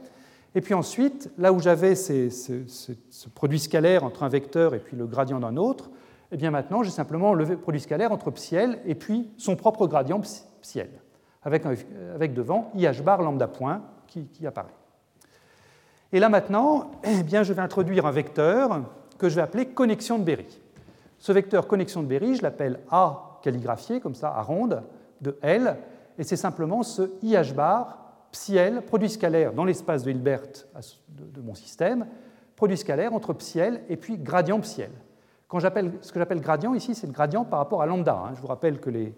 et 0.56 0.62
puis 0.62 0.74
ensuite 0.74 1.30
là 1.38 1.52
où 1.52 1.60
j'avais 1.60 1.96
ce, 1.96 2.92
produit 3.36 3.60
scalaire 3.60 4.04
entre 4.04 4.24
un 4.24 4.30
vecteur 4.30 4.74
et 4.74 4.80
puis 4.80 4.96
le 4.96 5.06
gradient 5.06 5.40
d'un 5.40 5.58
autre, 5.58 5.90
eh 6.32 6.38
bien 6.38 6.50
maintenant, 6.50 6.82
j'ai 6.82 6.92
simplement 6.92 7.34
le 7.34 7.58
produit 7.58 7.82
scalaire 7.82 8.12
entre 8.12 8.32
psiel 8.32 8.80
et 8.86 8.96
puis 8.96 9.30
son 9.38 9.56
propre 9.56 9.86
gradient 9.86 10.22
psiel, 10.62 10.90
avec, 11.44 11.64
avec 12.16 12.34
devant 12.34 12.72
IH 12.74 13.02
bar 13.04 13.22
lambda 13.22 13.48
point 13.48 13.82
qui, 14.08 14.48
apparaît. 14.48 14.74
Et 16.14 16.20
là 16.20 16.30
maintenant, 16.30 16.92
eh 17.04 17.22
bien, 17.22 17.44
je 17.44 17.52
vais 17.52 17.62
introduire 17.62 18.06
un 18.06 18.12
vecteur 18.12 18.82
que 19.18 19.28
je 19.28 19.36
vais 19.36 19.42
appeler 19.42 19.66
connexion 19.68 20.18
de 20.18 20.24
Berry. 20.24 20.62
Ce 21.20 21.34
vecteur 21.34 21.68
connexion 21.68 22.02
de 22.02 22.08
Berry, 22.08 22.36
je 22.36 22.44
l'appelle 22.44 22.80
A 22.90 23.40
calligraphié, 23.44 24.00
comme 24.00 24.16
ça, 24.16 24.30
à 24.30 24.42
ronde, 24.42 24.84
de 25.22 25.38
L, 25.42 25.78
et 26.18 26.24
c'est 26.24 26.38
simplement 26.38 26.82
ce 26.84 27.12
IH 27.22 27.54
bar 27.54 28.05
psiel, 28.36 28.82
produit 28.82 29.10
scalaire 29.10 29.54
dans 29.54 29.64
l'espace 29.64 30.04
de 30.04 30.12
Hilbert 30.12 30.42
de, 31.08 31.42
mon 31.42 31.56
système, 31.56 32.06
produit 32.58 32.76
scalaire 32.76 33.14
entre 33.14 33.32
psiel 33.32 33.82
et 33.88 33.96
puis 33.96 34.18
gradient 34.18 34.60
psiel. 34.60 34.92
Quand 35.48 35.62
ce 35.62 36.12
que 36.12 36.20
j'appelle 36.20 36.42
gradient 36.42 36.74
ici, 36.74 36.96
c'est 36.96 37.08
le 37.08 37.14
gradient 37.14 37.46
par 37.46 37.60
rapport 37.60 37.82
à 37.82 37.86
lambda. 37.86 38.14
Hein. 38.14 38.34
Je 38.36 38.42
vous 38.42 38.48
rappelle 38.48 38.82
que 38.82 38.90
les, 38.90 39.14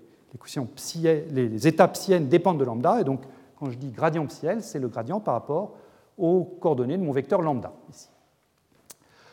les, 1.32 1.49
les 1.49 1.67
états 1.67 1.91
dépendent 2.19 2.60
de 2.60 2.65
lambda, 2.65 3.01
et 3.01 3.03
donc 3.03 3.21
quand 3.58 3.71
je 3.71 3.77
dis 3.77 3.89
gradient 3.89 4.27
psiel, 4.27 4.62
c'est 4.62 4.77
le 4.77 4.88
gradient 4.88 5.19
par 5.19 5.34
rapport 5.34 5.73
aux 6.15 6.43
coordonnées 6.43 6.97
de 6.97 7.03
mon 7.03 7.12
vecteur 7.12 7.41
lambda 7.41 7.73
ici. 7.89 8.10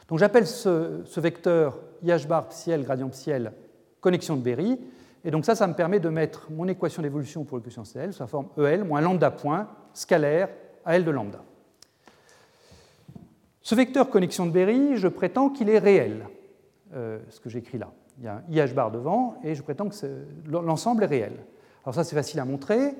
Donc 0.08 0.18
j'appelle 0.18 0.46
ce, 0.46 1.20
vecteur 1.20 1.78
IH 2.02 2.26
bar 2.26 2.48
psiel 2.48 2.84
gradient 2.84 3.10
psiel 3.10 3.52
connexion 4.00 4.36
de 4.36 4.42
Berry, 4.42 4.78
et 5.24 5.30
donc 5.30 5.44
ça, 5.44 5.54
ça 5.54 5.66
me 5.66 5.74
permet 5.74 6.00
de 6.00 6.08
mettre 6.08 6.50
mon 6.50 6.68
équation 6.68 7.02
d'évolution 7.02 7.44
pour 7.44 7.56
l'équation 7.56 7.84
CL 7.84 8.12
sous 8.12 8.22
la 8.22 8.26
forme 8.26 8.48
EL 8.58 8.84
moins 8.84 9.00
lambda 9.00 9.30
point 9.30 9.68
scalaire 9.94 10.48
à 10.84 10.96
L 10.96 11.04
de 11.04 11.10
lambda. 11.10 11.42
Ce 13.62 13.74
vecteur 13.74 14.10
connexion 14.10 14.44
de 14.44 14.50
Berry, 14.50 14.96
je 14.96 15.08
prétends 15.08 15.48
qu'il 15.48 15.70
est 15.70 15.78
réel. 15.78 16.26
Euh, 16.94 17.18
ce 17.30 17.40
que 17.40 17.48
j'écris 17.48 17.78
là. 17.78 17.90
Il 18.18 18.24
y 18.24 18.28
a 18.28 18.34
un 18.34 18.42
IH 18.48 18.72
bar 18.72 18.92
devant 18.92 19.36
et 19.42 19.56
je 19.56 19.62
prétends 19.62 19.88
que 19.88 19.96
l'ensemble 20.46 21.02
est 21.02 21.06
réel. 21.06 21.32
Alors 21.84 21.94
ça 21.94 22.04
c'est 22.04 22.14
facile 22.14 22.38
à 22.38 22.44
montrer. 22.44 22.94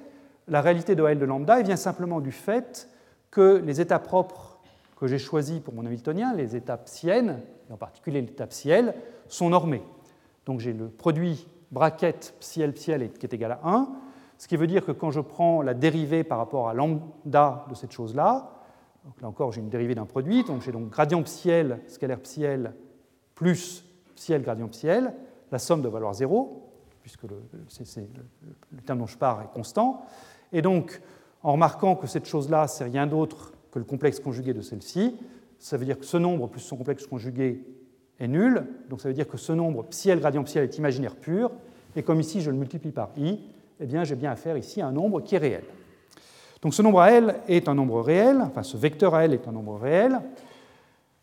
La 0.49 0.63
réalité 0.63 0.97
de 0.97 1.05
L 1.05 1.19
de 1.19 1.25
lambda 1.25 1.63
vient 1.63 1.77
simplement 1.77 2.21
du 2.21 2.33
fait 2.33 2.89
que 3.31 3.63
les 3.65 3.81
états 3.81 4.01
propres 4.01 4.59
que 4.99 5.07
j'ai 5.07 5.19
choisis 5.19 5.61
pour 5.61 5.75
mon 5.75 5.87
Hamiltonien, 5.87 6.35
les 6.35 6.57
états 6.57 6.77
psiennes, 6.77 7.41
et 7.69 7.73
en 7.73 7.77
particulier 7.77 8.21
l'état 8.21 8.47
psiel, 8.47 8.95
sont 9.29 9.51
normés. 9.51 9.83
Donc 10.47 10.61
j'ai 10.61 10.73
le 10.73 10.89
produit 10.89 11.47
bracket 11.75 12.37
psiel 12.39 12.73
psiel 12.73 13.11
qui 13.13 13.27
est 13.27 13.35
égal 13.35 13.53
à 13.53 13.61
1, 13.65 13.89
ce 14.39 14.49
qui 14.49 14.57
veut 14.57 14.67
dire 14.67 14.87
que 14.87 14.93
quand 14.93 15.11
je 15.11 15.21
prends 15.21 15.61
la 15.61 15.75
dérivée 15.75 16.25
par 16.25 16.39
rapport 16.39 16.69
à 16.69 16.75
lambda 16.75 17.67
de 17.69 17.75
cette 17.75 17.93
chose-là, 17.93 18.51
là 19.21 19.29
encore 19.29 19.53
j'ai 19.53 19.61
une 19.61 19.69
dérivée 19.69 19.95
d'un 19.95 20.07
produit, 20.07 20.45
donc 20.45 20.63
j'ai 20.63 20.73
donc 20.73 20.89
gradient 20.89 21.23
psiel, 21.23 21.81
scalaire 21.89 22.21
psiel, 22.21 22.75
plus 23.35 23.85
psiel 24.15 24.43
gradient 24.43 24.69
psiel, 24.69 25.15
la 25.51 25.59
somme 25.59 25.83
doit 25.83 25.91
valoir 25.91 26.15
0, 26.15 26.71
puisque 27.03 27.25
le, 27.25 27.43
le, 27.53 28.81
terme 28.81 29.01
dont 29.01 29.07
je 29.07 29.19
pars 29.19 29.43
est 29.43 29.53
constant. 29.53 30.07
Et 30.53 30.63
donc, 30.63 31.03
en 31.43 31.53
remarquant 31.53 31.97
que 31.97 32.07
cette 32.07 32.25
chose-là, 32.25 32.67
c'est 32.67 32.85
rien 32.85 33.07
d'autre 33.07 33.53
que 33.71 33.79
le 33.79 33.85
complexe 33.85 34.21
conjugué 34.21 34.55
de 34.55 34.63
celle-ci, 34.63 35.17
ça 35.59 35.77
veut 35.77 35.85
dire 35.85 35.99
que 35.99 36.07
ce 36.07 36.17
nombre 36.17 36.49
plus 36.49 36.61
son 36.61 36.77
complexe 36.77 37.07
conjugué 37.07 37.63
est 38.20 38.29
nul, 38.29 38.64
donc 38.88 39.00
ça 39.00 39.09
veut 39.09 39.14
dire 39.14 39.29
que 39.29 39.37
ce 39.37 39.53
nombre 39.53 39.85
psiel 39.85 40.20
gradient 40.20 40.44
psiel 40.44 40.64
est 40.64 40.79
imaginaire 40.79 41.16
pur, 41.16 41.50
Et 41.96 42.03
comme 42.03 42.20
ici 42.20 42.40
je 42.40 42.50
le 42.50 42.57
multiplie 42.57 42.92
par 42.92 43.11
i, 43.16 43.40
eh 43.81 43.87
bien 43.87 44.05
j'ai 44.05 44.14
bien 44.14 44.31
affaire 44.31 44.57
ici 44.57 44.81
à 44.81 44.87
un 44.87 44.92
nombre 44.92 45.20
qui 45.20 45.35
est 45.35 45.38
réel. 45.38 45.64
Donc 46.62 46.74
ce 46.74 46.83
nombre 46.83 47.00
à 47.00 47.11
L 47.11 47.35
est 47.48 47.68
un 47.68 47.74
nombre 47.74 48.00
réel, 48.00 48.40
enfin 48.40 48.62
ce 48.62 48.77
vecteur 48.77 49.14
à 49.14 49.24
L 49.24 49.35
est 49.35 49.46
un 49.48 49.53
nombre 49.53 49.77
réel. 49.77 50.18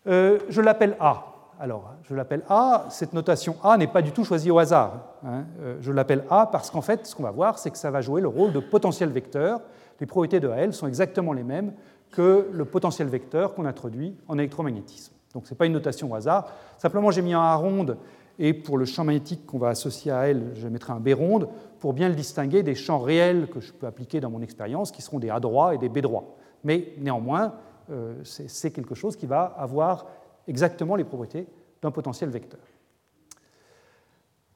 Euh, 0.08 0.40
je 0.50 0.62
l'appelle 0.62 0.96
A. 1.00 1.28
Alors, 1.60 1.94
je 2.04 2.16
l'appelle 2.16 2.42
A, 2.50 2.88
cette 2.90 3.14
notation 3.14 3.56
A 3.64 3.78
n'est 3.78 3.88
pas 3.88 4.02
du 4.02 4.12
tout 4.12 4.24
choisie 4.24 4.50
au 4.50 4.58
hasard. 4.58 5.16
Hein. 5.24 5.44
Euh, 5.62 5.78
je 5.80 5.92
l'appelle 5.92 6.24
A 6.30 6.48
parce 6.48 6.72
qu'en 6.72 6.82
fait, 6.82 7.06
ce 7.06 7.16
qu'on 7.16 7.22
va 7.22 7.32
voir, 7.32 7.60
c'est 7.60 7.70
que 7.70 7.78
ça 7.78 7.92
va 7.92 8.02
jouer 8.02 8.20
le 8.20 8.28
rôle 8.28 8.52
de 8.52 8.60
potentiel 8.60 9.10
vecteur. 9.10 9.62
Les 10.00 10.08
propriétés 10.08 10.40
de 10.40 10.48
AL 10.48 10.74
sont 10.74 10.88
exactement 10.88 11.34
les 11.34 11.44
mêmes 11.44 11.74
que 12.12 12.48
le 12.52 12.66
potentiel 12.66 13.08
vecteur 13.08 13.54
qu'on 13.54 13.66
introduit 13.66 14.18
en 14.28 14.40
électromagnétisme. 14.40 15.14
Donc 15.34 15.48
ce 15.48 15.54
n'est 15.54 15.58
pas 15.58 15.66
une 15.66 15.74
notation 15.74 16.12
au 16.12 16.16
hasard. 16.16 16.52
Simplement, 16.78 17.12
j'ai 17.12 17.22
mis 17.22 17.34
un 17.34 17.42
A 17.42 17.56
ronde 17.56 17.98
et 18.40 18.54
pour 18.54 18.78
le 18.78 18.86
champ 18.86 19.04
magnétique 19.04 19.46
qu'on 19.46 19.60
va 19.60 19.70
associer 19.70 20.12
à 20.12 20.28
L, 20.28 20.52
je 20.56 20.68
mettrai 20.68 20.94
un 20.94 21.00
B 21.00 21.10
ronde 21.14 21.48
pour 21.80 21.94
bien 21.94 22.10
le 22.10 22.16
distinguer 22.16 22.64
des 22.64 22.76
champs 22.76 23.00
réels 23.00 23.48
que 23.48 23.60
je 23.60 23.72
peux 23.72 23.86
appliquer 23.86 24.20
dans 24.20 24.30
mon 24.30 24.42
expérience, 24.42 24.92
qui 24.92 25.02
seront 25.02 25.20
des 25.20 25.30
A 25.30 25.40
droits 25.40 25.76
et 25.76 25.78
des 25.78 25.90
B 25.90 26.00
droits. 26.00 26.36
Mais 26.64 26.94
néanmoins, 26.98 27.54
euh, 27.92 28.16
c'est 28.24 28.72
quelque 28.72 28.96
chose 28.96 29.16
qui 29.16 29.26
va 29.26 29.44
avoir 29.58 30.08
exactement 30.48 30.96
les 30.96 31.04
propriétés 31.04 31.48
d'un 31.82 31.92
potentiel 31.92 32.30
vecteur. 32.30 32.60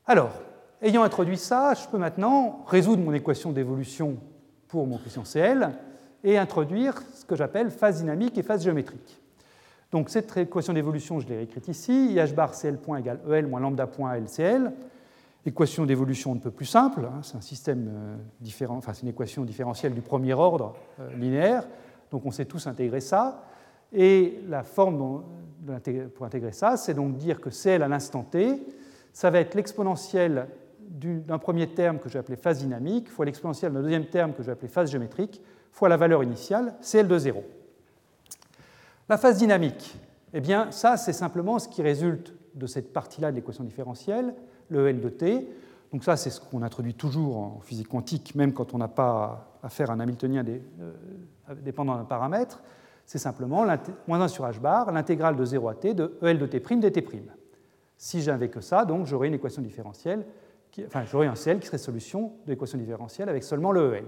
Alors, 0.06 0.32
ayant 0.82 1.04
introduit 1.04 1.38
ça, 1.38 1.74
je 1.74 1.88
peux 1.88 1.98
maintenant 1.98 2.64
résoudre 2.68 3.04
mon 3.04 3.14
équation 3.14 3.52
d'évolution 3.52 4.18
pour 4.68 4.88
mon 4.88 4.98
question 4.98 5.24
CL 5.24 5.72
et 6.24 6.38
introduire 6.38 6.96
ce 7.14 7.26
que 7.26 7.36
j'appelle 7.36 7.72
phase 7.72 8.00
dynamique 8.00 8.38
et 8.38 8.44
phase 8.44 8.64
géométrique. 8.64 9.22
Donc 9.96 10.10
cette 10.10 10.36
équation 10.36 10.74
d'évolution, 10.74 11.22
je 11.22 11.28
l'ai 11.30 11.44
écrite 11.44 11.70
ici, 11.70 12.14
IH 12.14 12.34
bar 12.34 12.52
CL 12.52 12.80
point 12.80 12.98
égale 12.98 13.22
EL 13.32 13.48
moins 13.48 13.62
lambda 13.62 13.88
point 13.88 14.14
LCL. 14.18 14.74
Équation 15.46 15.86
d'évolution 15.86 16.34
un 16.34 16.38
peu 16.38 16.52
plus 16.52 16.66
simple, 16.66 17.06
hein, 17.06 17.22
c'est 17.22 17.38
un 17.38 17.42
système 17.42 17.88
euh, 17.88 18.16
différent, 18.42 18.76
enfin 18.76 18.92
c'est 18.92 19.04
une 19.04 19.08
équation 19.08 19.46
différentielle 19.46 19.94
du 19.94 20.02
premier 20.02 20.34
ordre 20.34 20.76
euh, 21.00 21.16
linéaire, 21.16 21.66
donc 22.12 22.26
on 22.26 22.32
sait 22.32 22.44
tous 22.44 22.68
intégrer 22.68 23.00
ça. 23.00 23.46
Et 23.94 24.42
la 24.50 24.64
forme 24.64 25.24
pour 26.14 26.26
intégrer 26.26 26.52
ça, 26.52 26.76
c'est 26.76 26.94
donc 26.94 27.16
dire 27.16 27.40
que 27.40 27.50
CL 27.50 27.82
à 27.82 27.88
l'instant 27.88 28.24
t, 28.24 28.68
ça 29.14 29.30
va 29.30 29.40
être 29.40 29.56
l'exponentielle 29.56 30.48
d'un 30.90 31.38
premier 31.38 31.68
terme 31.74 32.00
que 32.00 32.10
je 32.10 32.16
vais 32.16 32.20
appeler 32.20 32.36
phase 32.36 32.60
dynamique, 32.60 33.10
fois 33.10 33.24
l'exponentielle 33.24 33.72
d'un 33.72 33.82
deuxième 33.82 34.08
terme 34.08 34.34
que 34.34 34.44
je 34.44 34.48
vais 34.48 34.52
appeler 34.52 34.68
phase 34.68 34.92
géométrique, 34.92 35.42
fois 35.72 35.88
la 35.88 35.96
valeur 35.96 36.22
initiale, 36.22 36.76
CL 36.82 37.08
de 37.08 37.18
0. 37.18 37.46
La 39.08 39.18
phase 39.18 39.38
dynamique, 39.38 39.98
eh 40.34 40.42
bien, 40.42 40.72
ça, 40.72 40.98
c'est 40.98 41.14
simplement 41.14 41.60
ce 41.60 41.68
qui 41.68 41.82
résulte 41.82 42.34
de 42.56 42.68
cette 42.68 42.94
partie-là 42.94 43.32
de 43.32 43.36
l'équation 43.36 43.64
différentielle, 43.64 44.34
le 44.70 44.88
L 44.88 45.00
de 45.00 45.10
t. 45.10 45.48
Donc 45.92 46.04
ça, 46.04 46.18
c'est 46.18 46.30
ce 46.30 46.42
qu'on 46.42 46.64
introduit 46.64 46.96
toujours 46.96 47.38
en 47.38 47.60
physique 47.62 47.88
quantique, 47.88 48.36
même 48.36 48.54
quand 48.54 48.74
on 48.74 48.78
n'a 48.78 48.88
pas 48.88 49.60
à 49.62 49.92
un 49.92 50.00
Hamiltonien 50.00 50.44
euh, 50.48 50.94
dépendant 51.64 51.96
d'un 51.96 52.06
paramètre 52.06 52.62
c'est 53.06 53.20
simplement 53.20 53.66
moins 54.08 54.22
1 54.22 54.28
sur 54.28 54.46
h 54.46 54.60
bar, 54.60 54.92
l'intégrale 54.92 55.36
de 55.36 55.46
0 55.46 55.70
à 55.70 55.76
t 55.76 55.94
de 55.94 56.18
EL 56.22 56.40
de 56.40 56.46
t' 56.48 56.60
dt'. 56.60 57.22
Si 57.98 58.22
j'avais 58.22 58.50
que 58.50 58.62
ça, 58.62 58.84
donc 58.84 59.06
j'aurais 59.06 59.28
une 59.28 59.36
équation 59.36 59.62
différentielle, 59.62 60.26
enfin 60.86 61.06
j'aurais 61.06 61.28
un 61.28 61.36
CL 61.36 61.60
qui 61.60 61.68
serait 61.68 61.78
solution 61.78 62.34
de 62.46 62.52
l'équation 62.52 62.78
différentielle 62.78 63.30
avec 63.30 63.44
seulement 63.44 63.72
le 63.72 63.96
EL. 63.96 64.06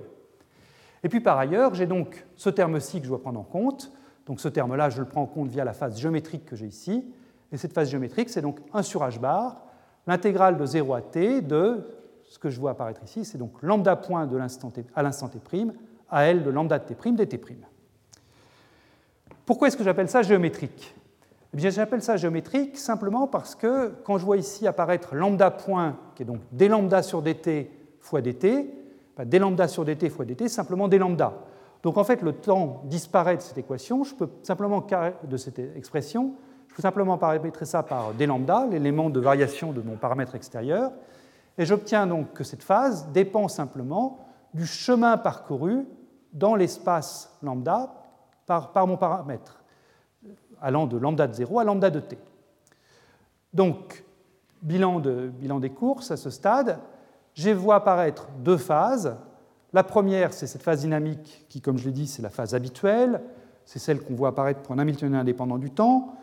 Et 1.03 1.09
puis 1.09 1.21
par 1.21 1.37
ailleurs, 1.37 1.73
j'ai 1.75 1.85
donc 1.85 2.25
ce 2.35 2.49
terme-ci 2.49 2.99
que 2.99 3.05
je 3.05 3.09
dois 3.09 3.21
prendre 3.21 3.39
en 3.39 3.43
compte. 3.43 3.91
Donc 4.27 4.39
ce 4.39 4.47
terme-là, 4.47 4.89
je 4.89 4.99
le 4.99 5.07
prends 5.07 5.23
en 5.23 5.25
compte 5.25 5.49
via 5.49 5.63
la 5.63 5.73
phase 5.73 5.97
géométrique 5.97 6.45
que 6.45 6.55
j'ai 6.55 6.67
ici. 6.67 7.03
Et 7.51 7.57
cette 7.57 7.73
phase 7.73 7.89
géométrique, 7.89 8.29
c'est 8.29 8.41
donc 8.41 8.59
1 8.73 8.83
sur 8.83 9.01
h 9.01 9.19
bar, 9.19 9.63
l'intégrale 10.05 10.57
de 10.57 10.65
0 10.65 10.93
à 10.93 11.01
t 11.01 11.41
de 11.41 11.85
ce 12.25 12.37
que 12.37 12.49
je 12.49 12.59
vois 12.59 12.71
apparaître 12.71 13.01
ici, 13.03 13.23
c'est 13.23 13.37
donc 13.37 13.53
lambda 13.61 13.95
point 13.95 14.27
de 14.27 14.37
à 14.37 15.01
l'instant 15.01 15.29
t' 15.29 15.39
à 16.09 16.25
L 16.25 16.43
de 16.43 16.49
lambda 16.49 16.77
de 16.77 16.93
t' 16.93 17.25
dt'. 17.25 17.55
Pourquoi 19.45 19.69
est-ce 19.69 19.77
que 19.77 19.83
j'appelle 19.83 20.09
ça 20.09 20.23
géométrique? 20.23 20.93
Eh 21.53 21.57
bien, 21.57 21.69
j'appelle 21.69 22.01
ça 22.01 22.17
géométrique 22.17 22.77
simplement 22.77 23.27
parce 23.27 23.55
que 23.55 23.93
quand 24.03 24.17
je 24.17 24.25
vois 24.25 24.35
ici 24.35 24.67
apparaître 24.67 25.15
lambda 25.15 25.51
point, 25.51 25.97
qui 26.15 26.23
est 26.23 26.25
donc 26.25 26.41
d 26.51 26.67
lambda 26.67 27.01
sur 27.01 27.21
dt 27.21 27.71
fois 28.01 28.21
dt, 28.21 28.67
bah, 29.15 29.23
d 29.23 29.39
lambda 29.39 29.69
sur 29.69 29.85
dt 29.85 30.09
fois 30.09 30.25
dt, 30.25 30.49
simplement 30.49 30.89
d 30.89 30.97
lambda. 30.97 31.33
Donc 31.83 31.97
en 31.97 32.03
fait, 32.03 32.21
le 32.21 32.33
temps 32.33 32.81
disparaît 32.85 33.37
de 33.37 33.41
cette 33.41 33.57
équation, 33.57 34.03
je 34.03 34.15
peux 34.15 34.29
simplement 34.43 34.85
de 35.23 35.37
cette 35.37 35.59
expression, 35.59 36.33
je 36.67 36.75
peux 36.75 36.81
simplement 36.81 37.17
paramétrer 37.17 37.65
ça 37.65 37.83
par 37.83 38.13
d 38.13 38.25
lambda, 38.25 38.65
l'élément 38.67 39.09
de 39.09 39.19
variation 39.19 39.71
de 39.71 39.81
mon 39.81 39.95
paramètre 39.95 40.35
extérieur, 40.35 40.91
et 41.57 41.65
j'obtiens 41.65 42.07
donc 42.07 42.33
que 42.33 42.43
cette 42.43 42.63
phase 42.63 43.07
dépend 43.13 43.47
simplement 43.47 44.19
du 44.53 44.65
chemin 44.65 45.17
parcouru 45.17 45.85
dans 46.33 46.55
l'espace 46.55 47.35
lambda 47.41 47.93
par, 48.45 48.87
mon 48.87 48.97
paramètre, 48.97 49.63
allant 50.61 50.85
de 50.85 50.97
lambda 50.97 51.27
de 51.27 51.33
0 51.33 51.59
à 51.59 51.63
lambda 51.63 51.89
de 51.89 51.99
t. 51.99 52.17
Donc, 53.53 54.03
bilan, 54.61 54.99
de, 54.99 55.27
bilan 55.27 55.59
des 55.59 55.69
courses 55.69 56.11
à 56.11 56.17
ce 56.17 56.29
stade, 56.29 56.79
je 57.33 57.49
vois 57.49 57.75
apparaître 57.75 58.27
deux 58.39 58.57
phases. 58.57 59.15
La 59.77 59.83
première, 59.83 60.33
c'est 60.33 60.47
cette 60.47 60.63
phase 60.63 60.81
dynamique 60.81 61.45
qui, 61.49 61.61
comme 61.61 61.77
je 61.77 61.85
l'ai 61.85 61.91
dit, 61.91 62.07
c'est 62.07 62.23
la 62.23 62.31
phase 62.31 62.55
habituelle, 62.55 63.21
c'est 63.63 63.77
celle 63.77 64.01
qu'on 64.01 64.15
voit 64.15 64.29
apparaître 64.29 64.61
pour 64.61 64.73
un 64.73 64.79
Hamiltonien 64.79 65.19
indépendant 65.19 65.59
du 65.59 65.69
temps. 65.69 66.15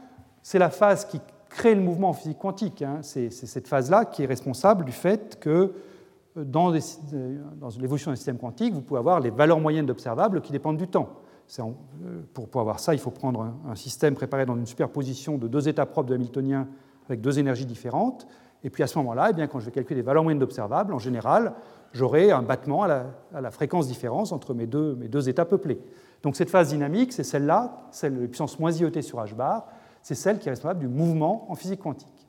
C'est 0.42 0.58
la 0.58 0.70
phase 0.70 1.04
qui 1.04 1.20
crée 1.50 1.76
le 1.76 1.80
mouvement 1.80 2.08
en 2.08 2.12
physique 2.14 2.38
quantique. 2.38 2.82
Hein. 2.82 2.98
C'est 3.02 3.30
cette 3.30 3.68
phase-là 3.68 4.06
qui 4.06 4.24
est 4.24 4.26
responsable 4.26 4.84
du 4.84 4.90
fait 4.90 5.38
que 5.38 5.72
euh, 6.36 6.44
dans, 6.44 6.72
dans 6.72 7.68
l'évolution 7.80 8.10
d'un 8.10 8.16
système 8.16 8.38
quantique, 8.38 8.74
vous 8.74 8.82
pouvez 8.82 8.98
avoir 8.98 9.20
les 9.20 9.30
valeurs 9.30 9.60
moyennes 9.60 9.86
d'observables 9.86 10.40
qui 10.40 10.50
dépendent 10.50 10.78
du 10.78 10.88
temps. 10.88 11.10
Euh, 11.60 11.70
pour, 12.32 12.48
pour, 12.48 12.60
avoir 12.60 12.80
ça, 12.80 12.92
il 12.92 12.98
faut 12.98 13.12
prendre 13.12 13.54
un, 13.68 13.76
système 13.76 14.16
préparé 14.16 14.46
dans 14.46 14.56
une 14.56 14.66
superposition 14.66 15.38
de 15.38 15.46
deux 15.46 15.68
états 15.68 15.86
propres 15.86 16.08
de 16.08 16.16
Hamiltonien 16.16 16.66
avec 17.08 17.20
deux 17.20 17.38
énergies 17.38 17.66
différentes. 17.66 18.26
Et 18.64 18.70
puis 18.70 18.82
à 18.82 18.88
ce 18.88 18.98
moment-là, 18.98 19.28
eh 19.30 19.32
bien, 19.32 19.46
quand 19.46 19.60
je 19.60 19.66
vais 19.66 19.70
calculer 19.70 20.00
les 20.00 20.04
valeurs 20.04 20.24
moyennes 20.24 20.40
d'observables, 20.40 20.92
en 20.92 20.98
général, 20.98 21.54
j'aurai 21.94 22.32
un 22.32 22.42
battement 22.42 22.82
à 22.82 23.40
la, 23.40 23.50
fréquence 23.50 23.86
différence 23.86 24.32
entre 24.32 24.52
mes 24.52 24.66
deux, 24.66 24.96
mes 24.96 25.08
deux, 25.08 25.28
états 25.28 25.44
peuplés. 25.44 25.80
Donc 26.22 26.36
cette 26.36 26.50
phase 26.50 26.68
dynamique, 26.68 27.12
c'est 27.12 27.24
celle-là, 27.24 27.86
celle 27.90 28.20
de 28.20 28.26
puissance 28.26 28.58
moins 28.58 28.72
IET 28.72 29.00
sur 29.00 29.18
h 29.22 29.34
bar, 29.34 29.68
c'est 30.02 30.14
celle 30.14 30.38
qui 30.38 30.48
est 30.48 30.52
responsable 30.52 30.80
du 30.80 30.88
mouvement 30.88 31.50
en 31.50 31.54
physique 31.54 31.80
quantique. 31.80 32.28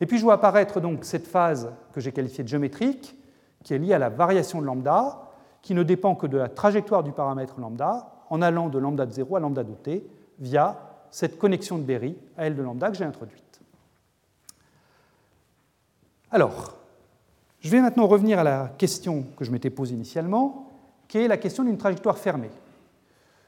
Et 0.00 0.06
puis 0.06 0.18
je 0.18 0.24
vois 0.24 0.34
apparaître 0.34 0.80
donc 0.80 1.04
cette 1.04 1.28
phase 1.28 1.70
que 1.92 2.00
j'ai 2.00 2.10
qualifiée 2.10 2.42
de 2.42 2.48
géométrique, 2.48 3.16
qui 3.62 3.74
est 3.74 3.78
liée 3.78 3.94
à 3.94 3.98
la 3.98 4.08
variation 4.08 4.60
de 4.60 4.66
lambda, 4.66 5.28
qui 5.60 5.74
ne 5.74 5.84
dépend 5.84 6.16
que 6.16 6.26
de 6.26 6.38
la 6.38 6.48
trajectoire 6.48 7.04
du 7.04 7.12
paramètre 7.12 7.60
lambda, 7.60 8.24
en 8.30 8.42
allant 8.42 8.68
de 8.68 8.78
lambda 8.78 9.06
de 9.06 9.12
0 9.12 9.36
à 9.36 9.40
lambda 9.40 9.62
de 9.62 9.74
t 9.74 10.04
via 10.40 10.80
cette 11.10 11.38
connexion 11.38 11.78
de 11.78 11.84
Berry 11.84 12.16
à 12.36 12.46
L 12.46 12.56
de 12.56 12.62
lambda 12.62 12.90
que 12.90 12.96
j'ai 12.96 13.04
introduite. 13.04 13.60
Alors, 16.30 16.81
je 17.62 17.70
vais 17.70 17.80
maintenant 17.80 18.08
revenir 18.08 18.40
à 18.40 18.44
la 18.44 18.72
question 18.76 19.24
que 19.36 19.44
je 19.44 19.52
m'étais 19.52 19.70
posée 19.70 19.94
initialement, 19.94 20.68
qui 21.06 21.18
est 21.18 21.28
la 21.28 21.36
question 21.36 21.62
d'une 21.62 21.78
trajectoire 21.78 22.18
fermée. 22.18 22.50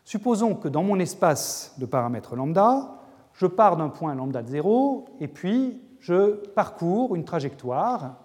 Supposons 0.04 0.54
que 0.54 0.68
dans 0.68 0.84
mon 0.84 1.00
espace 1.00 1.74
de 1.78 1.86
paramètres 1.86 2.36
lambda, 2.36 3.00
je 3.32 3.46
pars 3.46 3.76
d'un 3.76 3.88
point 3.88 4.14
lambda 4.14 4.42
de 4.42 4.48
0 4.48 5.06
et 5.18 5.26
puis 5.26 5.80
je 5.98 6.34
parcours 6.50 7.16
une 7.16 7.24
trajectoire, 7.24 8.16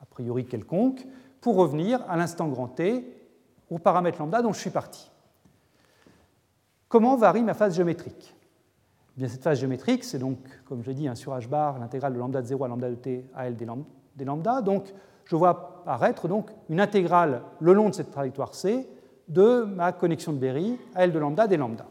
a 0.00 0.06
priori 0.08 0.46
quelconque, 0.46 1.06
pour 1.42 1.56
revenir 1.56 2.00
à 2.08 2.16
l'instant 2.16 2.48
grand 2.48 2.68
t 2.68 3.12
au 3.70 3.78
paramètre 3.78 4.20
lambda 4.20 4.40
dont 4.40 4.54
je 4.54 4.60
suis 4.60 4.70
parti. 4.70 5.10
Comment 6.88 7.16
varie 7.16 7.42
ma 7.42 7.52
phase 7.52 7.76
géométrique? 7.76 8.34
Eh 9.16 9.20
bien, 9.20 9.28
Cette 9.28 9.42
phase 9.42 9.58
géométrique, 9.58 10.04
c'est 10.04 10.18
donc, 10.18 10.38
comme 10.64 10.82
je 10.82 10.88
l'ai 10.88 10.94
dit, 10.94 11.08
un 11.08 11.14
sur 11.14 11.36
h 11.36 11.46
bar, 11.46 11.78
l'intégrale 11.78 12.14
de 12.14 12.18
lambda 12.18 12.40
de 12.40 12.46
0 12.46 12.64
à 12.64 12.68
lambda 12.68 12.88
de 12.88 12.94
t 12.94 13.26
à 13.34 13.48
L 13.48 13.56
des 13.56 14.24
lambda. 14.24 14.62
Donc, 14.62 14.94
je 15.26 15.36
vois 15.36 15.50
apparaître 15.50 16.28
donc, 16.28 16.50
une 16.68 16.80
intégrale 16.80 17.42
le 17.60 17.72
long 17.72 17.90
de 17.90 17.94
cette 17.94 18.10
trajectoire 18.10 18.54
C 18.54 18.88
de 19.28 19.64
ma 19.64 19.92
connexion 19.92 20.32
de 20.32 20.38
Berry 20.38 20.78
à 20.94 21.04
L 21.04 21.12
de 21.12 21.18
lambda 21.18 21.46
des 21.46 21.56
lambda. 21.56 21.86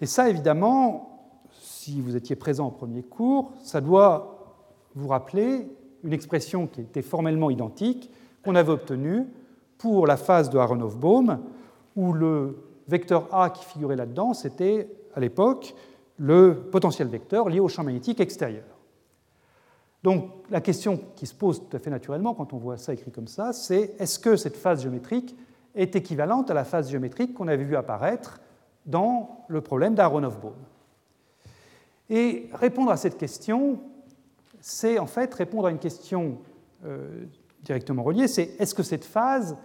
Et 0.00 0.06
ça, 0.06 0.28
évidemment, 0.28 1.30
si 1.52 2.00
vous 2.00 2.16
étiez 2.16 2.36
présent 2.36 2.68
au 2.68 2.70
premier 2.70 3.02
cours, 3.02 3.52
ça 3.62 3.80
doit 3.80 4.56
vous 4.94 5.08
rappeler 5.08 5.68
une 6.02 6.12
expression 6.12 6.66
qui 6.66 6.80
était 6.80 7.02
formellement 7.02 7.50
identique 7.50 8.10
qu'on 8.44 8.54
avait 8.54 8.72
obtenue 8.72 9.26
pour 9.78 10.06
la 10.06 10.16
phase 10.16 10.50
de 10.50 10.58
Aronoff-Bohm, 10.58 11.38
où 11.96 12.12
le 12.12 12.58
vecteur 12.88 13.28
A 13.32 13.50
qui 13.50 13.64
figurait 13.64 13.96
là-dedans, 13.96 14.34
c'était 14.34 14.88
à 15.14 15.20
l'époque 15.20 15.74
le 16.18 16.54
potentiel 16.70 17.08
vecteur 17.08 17.48
lié 17.48 17.60
au 17.60 17.68
champ 17.68 17.84
magnétique 17.84 18.20
extérieur. 18.20 18.64
Donc 20.04 20.30
la 20.50 20.60
question 20.60 21.00
qui 21.16 21.26
se 21.26 21.34
pose 21.34 21.62
tout 21.66 21.74
à 21.74 21.80
fait 21.80 21.88
naturellement 21.88 22.34
quand 22.34 22.52
on 22.52 22.58
voit 22.58 22.76
ça 22.76 22.92
écrit 22.92 23.10
comme 23.10 23.26
ça, 23.26 23.54
c'est 23.54 23.94
est-ce 23.98 24.18
que 24.18 24.36
cette 24.36 24.58
phase 24.58 24.82
géométrique 24.82 25.34
est 25.74 25.96
équivalente 25.96 26.50
à 26.50 26.54
la 26.54 26.64
phase 26.64 26.90
géométrique 26.90 27.32
qu'on 27.32 27.48
avait 27.48 27.64
vu 27.64 27.74
apparaître 27.74 28.38
dans 28.84 29.46
le 29.48 29.62
problème 29.62 29.94
d'Aronoff-Bohm 29.94 30.52
Et 32.10 32.50
répondre 32.52 32.90
à 32.90 32.98
cette 32.98 33.16
question, 33.16 33.80
c'est 34.60 34.98
en 34.98 35.06
fait 35.06 35.32
répondre 35.32 35.68
à 35.68 35.70
une 35.70 35.78
question 35.78 36.36
directement 37.62 38.02
relié, 38.02 38.28
c'est 38.28 38.56
est-ce 38.58 38.74
que 38.74 38.82
cette 38.82 39.06
phase 39.06 39.56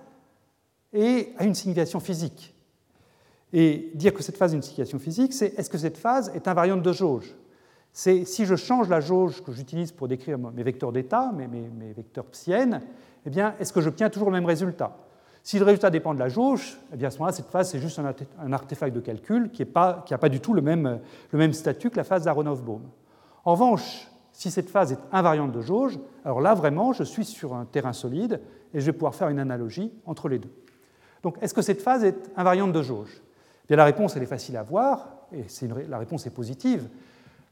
a 0.94 1.44
une 1.44 1.54
signification 1.54 2.00
physique? 2.00 2.56
Et 3.52 3.92
dire 3.94 4.14
que 4.14 4.24
cette 4.24 4.38
phase 4.38 4.54
a 4.54 4.56
une 4.56 4.62
signification 4.62 5.00
physique, 5.00 5.34
c'est 5.34 5.54
est-ce 5.60 5.70
que 5.70 5.78
cette 5.78 5.98
phase 5.98 6.32
est 6.34 6.48
invariante 6.48 6.82
de 6.82 6.94
jauge? 6.94 7.36
C'est 7.92 8.26
si 8.26 8.46
je 8.46 8.56
change 8.56 8.88
la 8.90 9.00
jauge 9.00 9.44
que 9.44 9.52
j'utilise 9.52 9.92
pour 9.92 10.08
décrire 10.08 10.38
mes 10.38 10.64
vecteurs 10.64 10.92
d'état, 10.92 11.32
mes, 11.32 11.94
vecteurs 11.94 12.26
psiennes, 12.26 12.82
eh 13.26 13.30
bien, 13.30 13.56
est-ce 13.60 13.74
que 13.74 13.82
j'obtiens 13.82 14.10
toujours 14.10 14.30
le 14.30 14.36
même 14.36 14.46
résultat? 14.46 14.96
Si 15.44 15.58
le 15.58 15.66
résultat 15.66 15.90
dépend 15.90 16.14
de 16.14 16.20
la 16.20 16.30
jauge, 16.30 16.80
eh 16.94 16.98
bien 16.98 17.08
à 17.08 17.12
ce 17.12 17.18
moment-là, 17.18 17.34
cette 17.34 17.50
phase, 17.50 17.70
c'est 17.70 17.80
juste 17.80 18.00
un 18.00 18.54
artefact 18.54 18.96
de 18.96 19.00
calcul 19.00 19.50
qui 19.52 19.64
n'a 19.64 20.18
pas, 20.18 20.30
du 20.30 20.40
tout 20.40 20.54
le 20.54 20.62
même, 20.62 21.00
le 21.32 21.40
même 21.40 21.54
statut 21.54 21.90
que 21.90 21.98
la 21.98 22.04
phase 22.04 22.24
d'Aronoff-Bohm. 22.26 22.82
En 23.46 23.54
revanche, 23.54 24.10
si 24.32 24.52
cette 24.52 24.70
phase 24.70 24.92
est 24.92 25.00
invariante 25.12 25.52
de 25.52 25.62
jauge, 25.62 26.00
alors 26.24 26.40
là, 26.40 26.54
vraiment, 26.54 26.94
je 26.94 27.04
suis 27.04 27.26
sur 27.26 27.56
un 27.56 27.66
terrain 27.66 27.94
solide 27.94 28.42
et 28.74 28.80
je 28.80 28.86
vais 28.86 28.94
pouvoir 28.94 29.16
faire 29.16 29.30
une 29.30 29.40
analogie 29.40 29.92
entre 30.06 30.30
les 30.30 30.40
deux. 30.40 30.52
Donc, 31.24 31.38
est-ce 31.42 31.54
que 31.54 31.62
cette 31.62 31.82
phase 31.82 32.04
est 32.04 32.32
invariante 32.38 32.72
de 32.72 32.82
jauge? 32.82 33.22
Eh 33.66 33.68
bien, 33.68 33.78
La 33.78 33.86
réponse, 33.86 34.16
elle 34.16 34.24
est 34.24 34.28
facile 34.28 34.56
à 34.56 34.64
voir, 34.64 35.10
et 35.34 35.46
la 35.90 35.98
réponse 35.98 36.26
est 36.26 36.34
positive. 36.34 36.88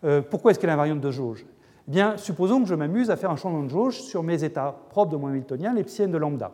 Euh, 0.04 0.22
pourquoi 0.22 0.52
est-ce 0.52 0.60
qu'elle 0.60 0.70
est 0.70 0.74
invariante 0.74 1.02
de 1.02 1.12
jauge? 1.12 1.45
Eh 1.88 1.91
bien, 1.91 2.18
supposons 2.18 2.62
que 2.62 2.68
je 2.68 2.76
m'amuse 2.76 3.10
à 3.10 3.16
faire 3.16 3.32
un 3.32 3.36
changement 3.36 3.64
de 3.64 3.70
jauge 3.70 4.02
sur 4.02 4.24
mes 4.24 4.43
états 4.43 4.76
propres 4.89 5.12
de 5.12 5.18
mon 5.18 5.28
Hamiltonien, 5.28 5.74
les 5.74 5.84
psiennes 5.84 6.12
de 6.12 6.18
lambda. 6.18 6.52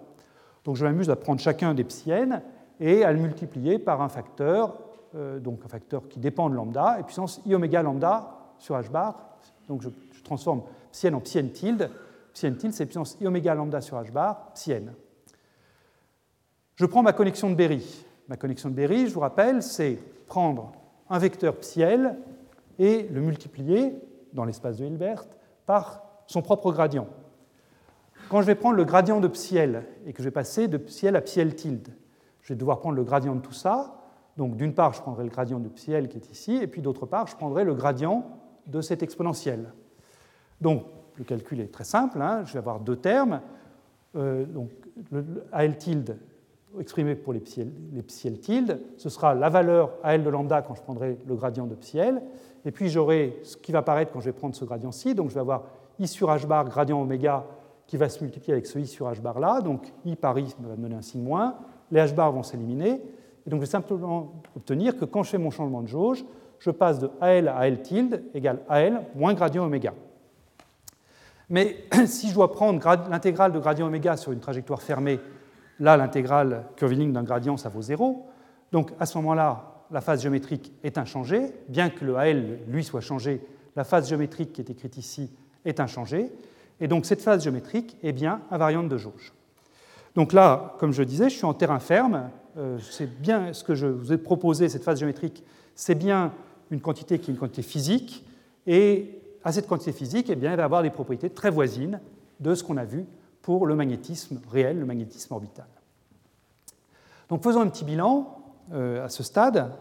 Donc 0.63 0.75
je 0.75 0.85
m'amuse 0.85 1.09
à 1.09 1.15
prendre 1.15 1.41
chacun 1.41 1.73
des 1.73 1.83
psiennes 1.83 2.41
et 2.79 3.03
à 3.03 3.11
le 3.11 3.19
multiplier 3.19 3.79
par 3.79 4.01
un 4.01 4.09
facteur, 4.09 4.77
euh, 5.15 5.39
donc 5.39 5.59
un 5.65 5.67
facteur 5.67 6.07
qui 6.07 6.19
dépend 6.19 6.49
de 6.49 6.55
lambda, 6.55 6.97
et 6.99 7.03
puissance 7.03 7.41
i 7.45 7.53
oméga 7.53 7.81
lambda 7.81 8.37
sur 8.59 8.75
h 8.75 8.89
bar. 8.89 9.37
Donc 9.67 9.81
je, 9.81 9.89
transforme 10.23 10.61
psienne 10.91 11.15
en 11.15 11.19
psienne 11.19 11.51
tilde. 11.51 11.89
Psienne 12.33 12.55
tilde, 12.55 12.73
c'est 12.73 12.85
puissance 12.85 13.17
i 13.19 13.27
oméga 13.27 13.53
lambda 13.55 13.81
sur 13.81 13.97
h 13.97 14.11
bar, 14.11 14.51
psienne. 14.53 14.93
Je 16.75 16.85
prends 16.85 17.03
ma 17.03 17.13
connexion 17.13 17.49
de 17.49 17.55
Berry. 17.55 18.05
Ma 18.29 18.37
connexion 18.37 18.69
de 18.69 18.75
Berry, 18.75 19.07
je 19.07 19.13
vous 19.13 19.19
rappelle, 19.19 19.61
c'est 19.61 19.99
prendre 20.27 20.71
un 21.09 21.19
vecteur 21.19 21.57
psiel 21.57 22.15
et 22.79 23.03
le 23.03 23.21
multiplier 23.21 23.95
dans 24.33 24.45
l'espace 24.45 24.77
de 24.77 24.85
Hilbert 24.85 25.25
par 25.65 26.03
son 26.27 26.41
propre 26.41 26.71
gradient. 26.71 27.07
Quand 28.29 28.41
je 28.41 28.47
vais 28.47 28.55
prendre 28.55 28.75
le 28.75 28.85
gradient 28.85 29.19
de 29.19 29.27
psiel 29.27 29.85
et 30.05 30.13
que 30.13 30.19
je 30.19 30.27
vais 30.27 30.31
passer 30.31 30.67
de 30.67 30.77
psiel 30.77 31.15
à 31.15 31.21
psiel 31.21 31.55
tilde, 31.55 31.89
je 32.41 32.53
vais 32.53 32.57
devoir 32.57 32.79
prendre 32.79 32.95
le 32.95 33.03
gradient 33.03 33.35
de 33.35 33.41
tout 33.41 33.53
ça. 33.53 33.99
Donc 34.37 34.55
d'une 34.55 34.73
part, 34.73 34.93
je 34.93 35.01
prendrai 35.01 35.23
le 35.23 35.29
gradient 35.29 35.59
de 35.59 35.69
psiel 35.69 36.07
qui 36.07 36.17
est 36.17 36.31
ici, 36.31 36.55
et 36.55 36.67
puis 36.67 36.81
d'autre 36.81 37.05
part, 37.05 37.27
je 37.27 37.35
prendrai 37.35 37.63
le 37.63 37.75
gradient 37.75 38.25
de 38.65 38.81
cette 38.81 39.03
exponentielle. 39.03 39.73
Donc 40.61 40.83
le 41.15 41.23
calcul 41.23 41.59
est 41.59 41.71
très 41.71 41.83
simple, 41.83 42.21
hein. 42.21 42.43
je 42.45 42.53
vais 42.53 42.59
avoir 42.59 42.79
deux 42.79 42.95
termes. 42.95 43.41
Euh, 44.15 44.45
donc 44.45 44.69
le 45.11 45.45
AL 45.51 45.77
tilde 45.77 46.17
exprimé 46.79 47.15
pour 47.15 47.33
les 47.33 47.39
psiel 47.39 48.39
tilde, 48.39 48.79
ce 48.97 49.09
sera 49.09 49.35
la 49.35 49.49
valeur 49.49 49.93
AL 50.03 50.23
de 50.23 50.29
lambda 50.29 50.61
quand 50.61 50.75
je 50.75 50.81
prendrai 50.81 51.17
le 51.27 51.35
gradient 51.35 51.67
de 51.67 51.75
psiel, 51.75 52.21
et 52.65 52.71
puis 52.71 52.89
j'aurai 52.89 53.39
ce 53.43 53.57
qui 53.57 53.71
va 53.71 53.79
apparaître 53.79 54.11
quand 54.11 54.19
je 54.19 54.25
vais 54.25 54.33
prendre 54.33 54.55
ce 54.55 54.65
gradient-ci, 54.65 55.15
donc 55.15 55.29
je 55.29 55.33
vais 55.33 55.41
avoir 55.41 55.63
I 55.99 56.07
sur 56.07 56.29
H 56.29 56.47
bar 56.47 56.65
gradient 56.65 57.01
oméga 57.01 57.45
qui 57.87 57.97
va 57.97 58.09
se 58.09 58.23
multiplier 58.23 58.53
avec 58.53 58.65
ce 58.65 58.79
i 58.79 58.87
sur 58.87 59.09
h 59.11 59.21
bar 59.21 59.39
là. 59.39 59.61
Donc 59.61 59.91
i 60.05 60.15
par 60.15 60.37
i 60.39 60.45
va 60.59 60.75
me 60.75 60.81
donner 60.81 60.95
un 60.95 61.01
signe 61.01 61.23
moins. 61.23 61.55
Les 61.91 61.99
h 61.99 62.13
bar 62.13 62.31
vont 62.31 62.43
s'éliminer. 62.43 63.01
Et 63.45 63.49
donc 63.49 63.59
je 63.59 63.65
vais 63.65 63.71
simplement 63.71 64.31
obtenir 64.55 64.97
que 64.97 65.05
quand 65.05 65.23
je 65.23 65.31
fais 65.31 65.37
mon 65.37 65.51
changement 65.51 65.81
de 65.81 65.87
jauge, 65.87 66.25
je 66.59 66.71
passe 66.71 66.99
de 66.99 67.09
AL 67.19 67.49
à 67.49 67.67
L 67.67 67.81
tilde 67.81 68.23
égale 68.33 68.61
AL 68.69 69.05
moins 69.15 69.33
gradient 69.33 69.65
oméga. 69.65 69.93
Mais 71.49 71.85
si 72.05 72.29
je 72.29 72.33
dois 72.33 72.51
prendre 72.51 72.81
l'intégrale 73.09 73.51
de 73.51 73.59
gradient 73.59 73.87
oméga 73.87 74.15
sur 74.17 74.31
une 74.31 74.39
trajectoire 74.39 74.81
fermée, 74.81 75.19
là 75.79 75.97
l'intégrale 75.97 76.63
curviligne 76.75 77.11
d'un 77.11 77.23
gradient 77.23 77.57
ça 77.57 77.69
vaut 77.69 77.81
0. 77.81 78.25
Donc 78.71 78.91
à 78.99 79.05
ce 79.05 79.17
moment-là, 79.17 79.72
la 79.93 80.01
phase 80.01 80.23
géométrique 80.23 80.73
est 80.83 80.97
inchangée, 80.97 81.53
bien 81.69 81.89
que 81.91 82.03
le 82.03 82.17
AL 82.17 82.59
lui 82.67 82.83
soit 82.83 82.99
changé, 82.99 83.41
la 83.75 83.83
phase 83.83 84.09
géométrique 84.09 84.51
qui 84.51 84.61
est 84.61 84.69
écrite 84.69 84.97
ici 84.97 85.31
est 85.65 85.79
inchangée. 85.79 86.31
Et 86.81 86.87
donc 86.87 87.05
cette 87.05 87.21
phase 87.21 87.43
géométrique 87.43 87.95
est 88.01 88.11
bien 88.11 88.41
invariante 88.49 88.89
de 88.89 88.97
jauge. 88.97 89.33
Donc 90.15 90.33
là, 90.33 90.75
comme 90.79 90.93
je 90.93 91.03
disais, 91.03 91.29
je 91.29 91.35
suis 91.35 91.45
en 91.45 91.53
terrain 91.53 91.79
ferme. 91.79 92.31
Euh, 92.57 92.79
c'est 92.79 93.21
bien 93.21 93.53
ce 93.53 93.63
que 93.63 93.75
je 93.75 93.85
vous 93.85 94.11
ai 94.11 94.17
proposé, 94.17 94.67
cette 94.67 94.83
phase 94.83 94.99
géométrique, 94.99 95.43
c'est 95.75 95.95
bien 95.95 96.33
une 96.71 96.81
quantité 96.81 97.19
qui 97.19 97.29
est 97.29 97.33
une 97.33 97.39
quantité 97.39 97.61
physique. 97.61 98.25
Et 98.65 99.21
à 99.43 99.51
cette 99.51 99.67
quantité 99.67 99.91
physique, 99.91 100.27
eh 100.29 100.35
bien, 100.35 100.51
elle 100.51 100.57
va 100.57 100.65
avoir 100.65 100.81
des 100.81 100.89
propriétés 100.89 101.29
très 101.29 101.51
voisines 101.51 101.99
de 102.39 102.55
ce 102.55 102.63
qu'on 102.63 102.77
a 102.77 102.85
vu 102.85 103.05
pour 103.43 103.67
le 103.67 103.75
magnétisme 103.75 104.41
réel, 104.51 104.79
le 104.79 104.85
magnétisme 104.85 105.33
orbital. 105.33 105.67
Donc 107.29 107.43
faisons 107.43 107.61
un 107.61 107.67
petit 107.67 107.85
bilan 107.85 108.42
à 108.71 109.09
ce 109.09 109.23
stade. 109.23 109.71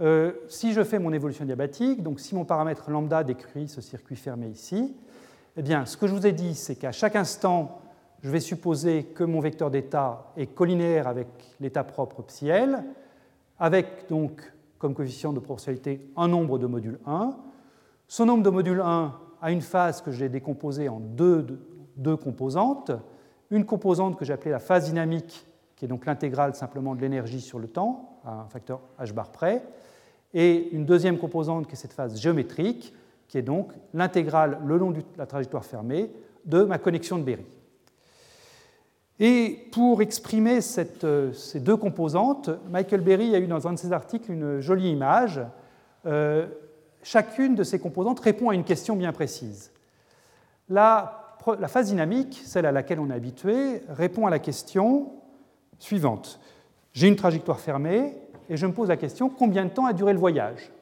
Euh, 0.00 0.32
si 0.48 0.72
je 0.72 0.84
fais 0.84 1.00
mon 1.00 1.12
évolution 1.12 1.44
diabatique, 1.44 2.02
donc 2.02 2.20
si 2.20 2.34
mon 2.34 2.44
paramètre 2.44 2.90
lambda 2.90 3.24
décrit 3.24 3.66
ce 3.66 3.80
circuit 3.80 4.14
fermé 4.14 4.46
ici, 4.46 4.94
eh 5.56 5.62
bien, 5.62 5.86
ce 5.86 5.96
que 5.96 6.06
je 6.06 6.14
vous 6.14 6.26
ai 6.26 6.32
dit, 6.32 6.54
c'est 6.54 6.76
qu'à 6.76 6.92
chaque 6.92 7.16
instant, 7.16 7.80
je 8.22 8.30
vais 8.30 8.38
supposer 8.38 9.04
que 9.04 9.24
mon 9.24 9.40
vecteur 9.40 9.70
d'état 9.70 10.32
est 10.36 10.46
collinéaire 10.46 11.08
avec 11.08 11.26
l'état 11.58 11.82
propre 11.82 12.22
psiel, 12.22 12.84
avec 13.58 14.08
donc 14.08 14.52
comme 14.78 14.94
coefficient 14.94 15.32
de 15.32 15.40
proportionnalité 15.40 16.08
un 16.16 16.28
nombre 16.28 16.58
de 16.58 16.66
modules 16.68 17.00
1. 17.04 17.36
Ce 18.06 18.22
nombre 18.22 18.44
de 18.44 18.50
modules 18.50 18.80
1 18.80 19.14
a 19.42 19.50
une 19.50 19.60
phase 19.60 20.00
que 20.00 20.12
j'ai 20.12 20.28
décomposée 20.28 20.88
en 20.88 21.00
deux, 21.00 21.58
deux 21.96 22.16
composantes. 22.16 22.92
Une 23.50 23.64
composante 23.64 24.16
que 24.16 24.24
j'ai 24.24 24.32
appelée 24.32 24.52
la 24.52 24.60
phase 24.60 24.84
dynamique, 24.84 25.44
qui 25.74 25.86
est 25.86 25.88
donc 25.88 26.06
l'intégrale 26.06 26.54
simplement 26.54 26.94
de 26.94 27.00
l'énergie 27.00 27.40
sur 27.40 27.58
le 27.58 27.66
temps, 27.66 28.07
à 28.24 28.32
un 28.32 28.48
facteur 28.48 28.80
h 29.00 29.12
bar 29.12 29.30
près, 29.30 29.62
et 30.34 30.70
une 30.72 30.84
deuxième 30.84 31.18
composante 31.18 31.66
qui 31.66 31.72
est 31.72 31.76
cette 31.76 31.92
phase 31.92 32.20
géométrique, 32.20 32.94
qui 33.28 33.38
est 33.38 33.42
donc 33.42 33.72
l'intégrale 33.94 34.58
le 34.64 34.76
long 34.76 34.90
de 34.90 35.02
la 35.16 35.26
trajectoire 35.26 35.64
fermée 35.64 36.10
de 36.44 36.62
ma 36.62 36.78
connexion 36.78 37.18
de 37.18 37.24
Berry. 37.24 37.46
Et 39.20 39.68
pour 39.72 40.00
exprimer 40.00 40.60
euh, 41.04 41.32
ces 41.32 41.60
deux 41.60 41.76
composantes, 41.76 42.50
Michael 42.70 43.00
Berry 43.00 43.34
a 43.34 43.38
eu 43.38 43.46
dans 43.46 43.66
un 43.66 43.72
de 43.72 43.78
ses 43.78 43.92
articles 43.92 44.30
une 44.30 44.60
jolie 44.60 44.90
image. 44.90 45.40
Euh, 46.06 46.46
chacune 47.02 47.54
de 47.54 47.64
ces 47.64 47.80
composantes 47.80 48.20
répond 48.20 48.50
à 48.50 48.54
une 48.54 48.64
question 48.64 48.94
bien 48.94 49.12
précise. 49.12 49.72
La, 50.68 51.36
la 51.58 51.68
phase 51.68 51.86
dynamique, 51.86 52.40
celle 52.44 52.66
à 52.66 52.72
laquelle 52.72 53.00
on 53.00 53.10
est 53.10 53.14
habitué, 53.14 53.82
répond 53.88 54.26
à 54.26 54.30
la 54.30 54.38
question 54.38 55.12
suivante. 55.78 56.38
J'ai 56.92 57.08
une 57.08 57.16
trajectoire 57.16 57.60
fermée 57.60 58.14
et 58.48 58.56
je 58.56 58.66
me 58.66 58.72
pose 58.72 58.88
la 58.88 58.96
question 58.96 59.28
combien 59.28 59.64
de 59.64 59.70
temps 59.70 59.86
a 59.86 59.92
duré 59.92 60.12
le 60.12 60.18
voyage? 60.18 60.72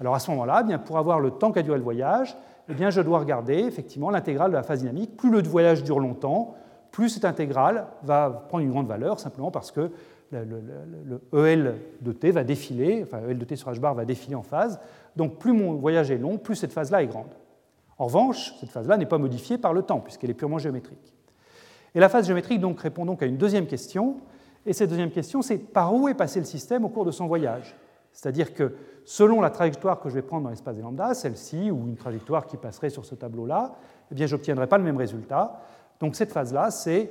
Alors 0.00 0.14
à 0.14 0.18
ce 0.18 0.30
moment-là, 0.30 0.64
eh 0.68 0.78
pour 0.78 0.98
avoir 0.98 1.20
le 1.20 1.30
temps 1.30 1.52
qu'a 1.52 1.62
duré 1.62 1.78
le 1.78 1.84
voyage, 1.84 2.36
eh 2.68 2.74
bien, 2.74 2.90
je 2.90 3.00
dois 3.00 3.18
regarder 3.18 3.58
effectivement 3.58 4.10
l'intégrale 4.10 4.50
de 4.50 4.56
la 4.56 4.62
phase 4.62 4.80
dynamique. 4.80 5.16
Plus 5.16 5.30
le 5.30 5.42
voyage 5.42 5.82
dure 5.82 6.00
longtemps, 6.00 6.54
plus 6.90 7.08
cette 7.08 7.24
intégrale 7.24 7.86
va 8.02 8.30
prendre 8.48 8.64
une 8.64 8.70
grande 8.70 8.86
valeur, 8.86 9.18
simplement 9.18 9.50
parce 9.50 9.72
que 9.72 9.90
le, 10.30 11.20
EL 11.34 11.74
de 12.00 12.12
t 12.12 12.30
va 12.30 12.44
défiler, 12.44 13.02
enfin 13.02 13.18
EL 13.28 13.38
de 13.38 13.44
t 13.44 13.56
sur 13.56 13.70
h 13.70 13.78
bar 13.78 13.94
va 13.94 14.04
défiler 14.04 14.34
en 14.34 14.42
phase. 14.42 14.80
Donc 15.16 15.38
plus 15.38 15.52
mon 15.52 15.74
voyage 15.74 16.10
est 16.10 16.18
long, 16.18 16.38
plus 16.38 16.56
cette 16.56 16.72
phase-là 16.72 17.02
est 17.02 17.06
grande. 17.06 17.34
En 17.98 18.06
revanche, 18.06 18.54
cette 18.60 18.70
phase-là 18.70 18.96
n'est 18.96 19.06
pas 19.06 19.18
modifiée 19.18 19.58
par 19.58 19.72
le 19.74 19.82
temps, 19.82 20.00
puisqu'elle 20.00 20.30
est 20.30 20.34
purement 20.34 20.58
géométrique. 20.58 21.14
Et 21.94 22.00
la 22.00 22.08
phase 22.08 22.26
géométrique 22.26 22.60
donc, 22.60 22.80
répond 22.80 23.04
donc 23.04 23.22
à 23.22 23.26
une 23.26 23.36
deuxième 23.36 23.66
question, 23.66 24.16
et 24.64 24.72
cette 24.72 24.90
deuxième 24.90 25.10
question, 25.10 25.42
c'est 25.42 25.58
par 25.58 25.94
où 25.94 26.08
est 26.08 26.14
passé 26.14 26.38
le 26.38 26.46
système 26.46 26.84
au 26.84 26.88
cours 26.88 27.04
de 27.04 27.10
son 27.10 27.26
voyage? 27.26 27.76
C'est-à-dire 28.12 28.54
que 28.54 28.74
selon 29.04 29.40
la 29.40 29.50
trajectoire 29.50 30.00
que 30.00 30.08
je 30.08 30.14
vais 30.14 30.22
prendre 30.22 30.44
dans 30.44 30.50
l'espace 30.50 30.76
des 30.76 30.82
lambda, 30.82 31.14
celle-ci, 31.14 31.70
ou 31.70 31.86
une 31.86 31.96
trajectoire 31.96 32.46
qui 32.46 32.56
passerait 32.56 32.90
sur 32.90 33.04
ce 33.04 33.14
tableau-là, 33.14 33.74
eh 34.10 34.14
bien, 34.14 34.26
je 34.26 34.36
n'obtiendrai 34.36 34.66
pas 34.66 34.78
le 34.78 34.84
même 34.84 34.96
résultat. 34.96 35.60
Donc 35.98 36.14
cette 36.14 36.32
phase-là, 36.32 36.70
c'est 36.70 37.10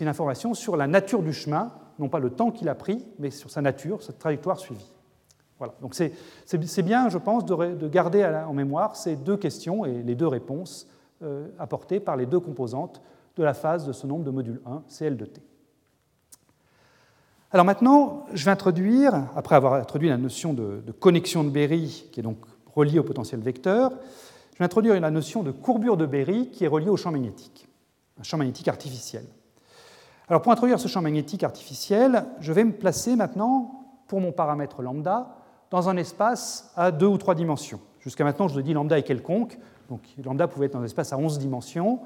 une 0.00 0.08
information 0.08 0.54
sur 0.54 0.76
la 0.76 0.86
nature 0.86 1.22
du 1.22 1.32
chemin, 1.32 1.72
non 1.98 2.08
pas 2.08 2.18
le 2.18 2.30
temps 2.30 2.50
qu'il 2.50 2.68
a 2.68 2.74
pris, 2.74 3.06
mais 3.18 3.30
sur 3.30 3.50
sa 3.50 3.60
nature, 3.60 4.02
cette 4.02 4.18
trajectoire 4.18 4.58
suivie. 4.58 4.92
Voilà. 5.58 5.74
Donc 5.82 5.94
c'est 5.94 6.82
bien, 6.82 7.10
je 7.10 7.18
pense, 7.18 7.44
de, 7.44 7.88
garder 7.88 8.24
en 8.24 8.54
mémoire 8.54 8.96
ces 8.96 9.16
deux 9.16 9.36
questions 9.36 9.84
et 9.84 10.02
les 10.02 10.14
deux 10.14 10.26
réponses 10.26 10.88
euh, 11.22 11.48
apportées 11.58 12.00
par 12.00 12.16
les 12.16 12.24
deux 12.24 12.40
composantes 12.40 13.02
de 13.36 13.44
la 13.44 13.52
phase 13.52 13.86
de 13.86 13.92
ce 13.92 14.06
nombre 14.06 14.24
de 14.24 14.30
modules 14.30 14.62
1, 14.64 14.82
CL 14.88 15.16
de 15.18 15.26
t. 15.26 15.42
Alors 17.52 17.66
maintenant, 17.66 18.26
je 18.32 18.44
vais 18.44 18.52
introduire, 18.52 19.26
après 19.34 19.56
avoir 19.56 19.74
introduit 19.74 20.08
la 20.08 20.16
notion 20.16 20.54
de, 20.54 20.82
connexion 21.00 21.42
de 21.42 21.50
Berry, 21.50 22.08
qui 22.12 22.20
est 22.20 22.22
donc 22.22 22.38
reliée 22.76 23.00
au 23.00 23.02
potentiel 23.02 23.40
vecteur, 23.40 23.90
je 24.52 24.58
vais 24.58 24.64
introduire 24.64 24.98
la 25.00 25.10
notion 25.10 25.42
de 25.42 25.50
courbure 25.50 25.96
de 25.96 26.06
Berry 26.06 26.50
qui 26.50 26.64
est 26.64 26.68
reliée 26.68 26.90
au 26.90 26.96
champ 26.96 27.10
magnétique, 27.10 27.66
un 28.20 28.22
champ 28.22 28.36
magnétique 28.36 28.68
artificiel. 28.68 29.24
Alors 30.28 30.42
pour 30.42 30.52
introduire 30.52 30.78
ce 30.78 30.86
champ 30.86 31.02
magnétique 31.02 31.42
artificiel, 31.42 32.24
je 32.38 32.52
vais 32.52 32.62
me 32.62 32.72
placer 32.72 33.16
maintenant, 33.16 33.80
pour 34.06 34.20
mon 34.20 34.30
paramètre 34.30 34.80
lambda, 34.80 35.36
dans 35.72 35.88
un 35.88 35.96
espace 35.96 36.70
à 36.76 36.92
deux 36.92 37.06
ou 37.06 37.18
trois 37.18 37.34
dimensions. 37.34 37.80
Jusqu'à 37.98 38.22
maintenant, 38.22 38.46
je 38.46 38.54
vous 38.54 38.68
ai 38.68 38.72
lambda 38.72 38.96
est 38.96 39.02
quelconque, 39.02 39.58
donc 39.88 40.02
lambda 40.24 40.46
pouvait 40.46 40.66
être 40.66 40.74
dans 40.74 40.80
un 40.80 40.84
espace 40.84 41.12
à 41.12 41.18
11 41.18 41.40
dimensions. 41.40 41.98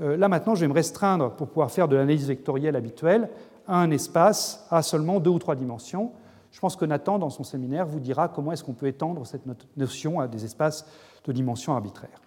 Euh, 0.00 0.16
là 0.16 0.28
maintenant, 0.28 0.56
je 0.56 0.60
vais 0.62 0.68
me 0.68 0.72
restreindre 0.72 1.30
pour 1.30 1.48
pouvoir 1.48 1.70
faire 1.70 1.86
de 1.86 1.94
l'analyse 1.94 2.26
vectorielle 2.26 2.74
habituelle 2.74 3.28
à 3.68 3.76
un 3.76 3.90
espace 3.90 4.66
à 4.70 4.82
seulement 4.82 5.20
deux 5.20 5.30
ou 5.30 5.38
trois 5.38 5.54
dimensions. 5.54 6.10
Je 6.50 6.60
pense 6.60 6.74
que 6.74 6.86
Nathan, 6.86 7.18
dans 7.18 7.30
son 7.30 7.44
séminaire, 7.44 7.86
vous 7.86 8.00
dira 8.00 8.28
comment 8.28 8.52
est-ce 8.52 8.64
qu'on 8.64 8.72
peut 8.72 8.86
étendre 8.86 9.26
cette 9.26 9.44
notion 9.76 10.18
à 10.18 10.26
des 10.26 10.44
espaces 10.44 10.86
de 11.24 11.32
dimensions 11.32 11.74
arbitraires. 11.74 12.20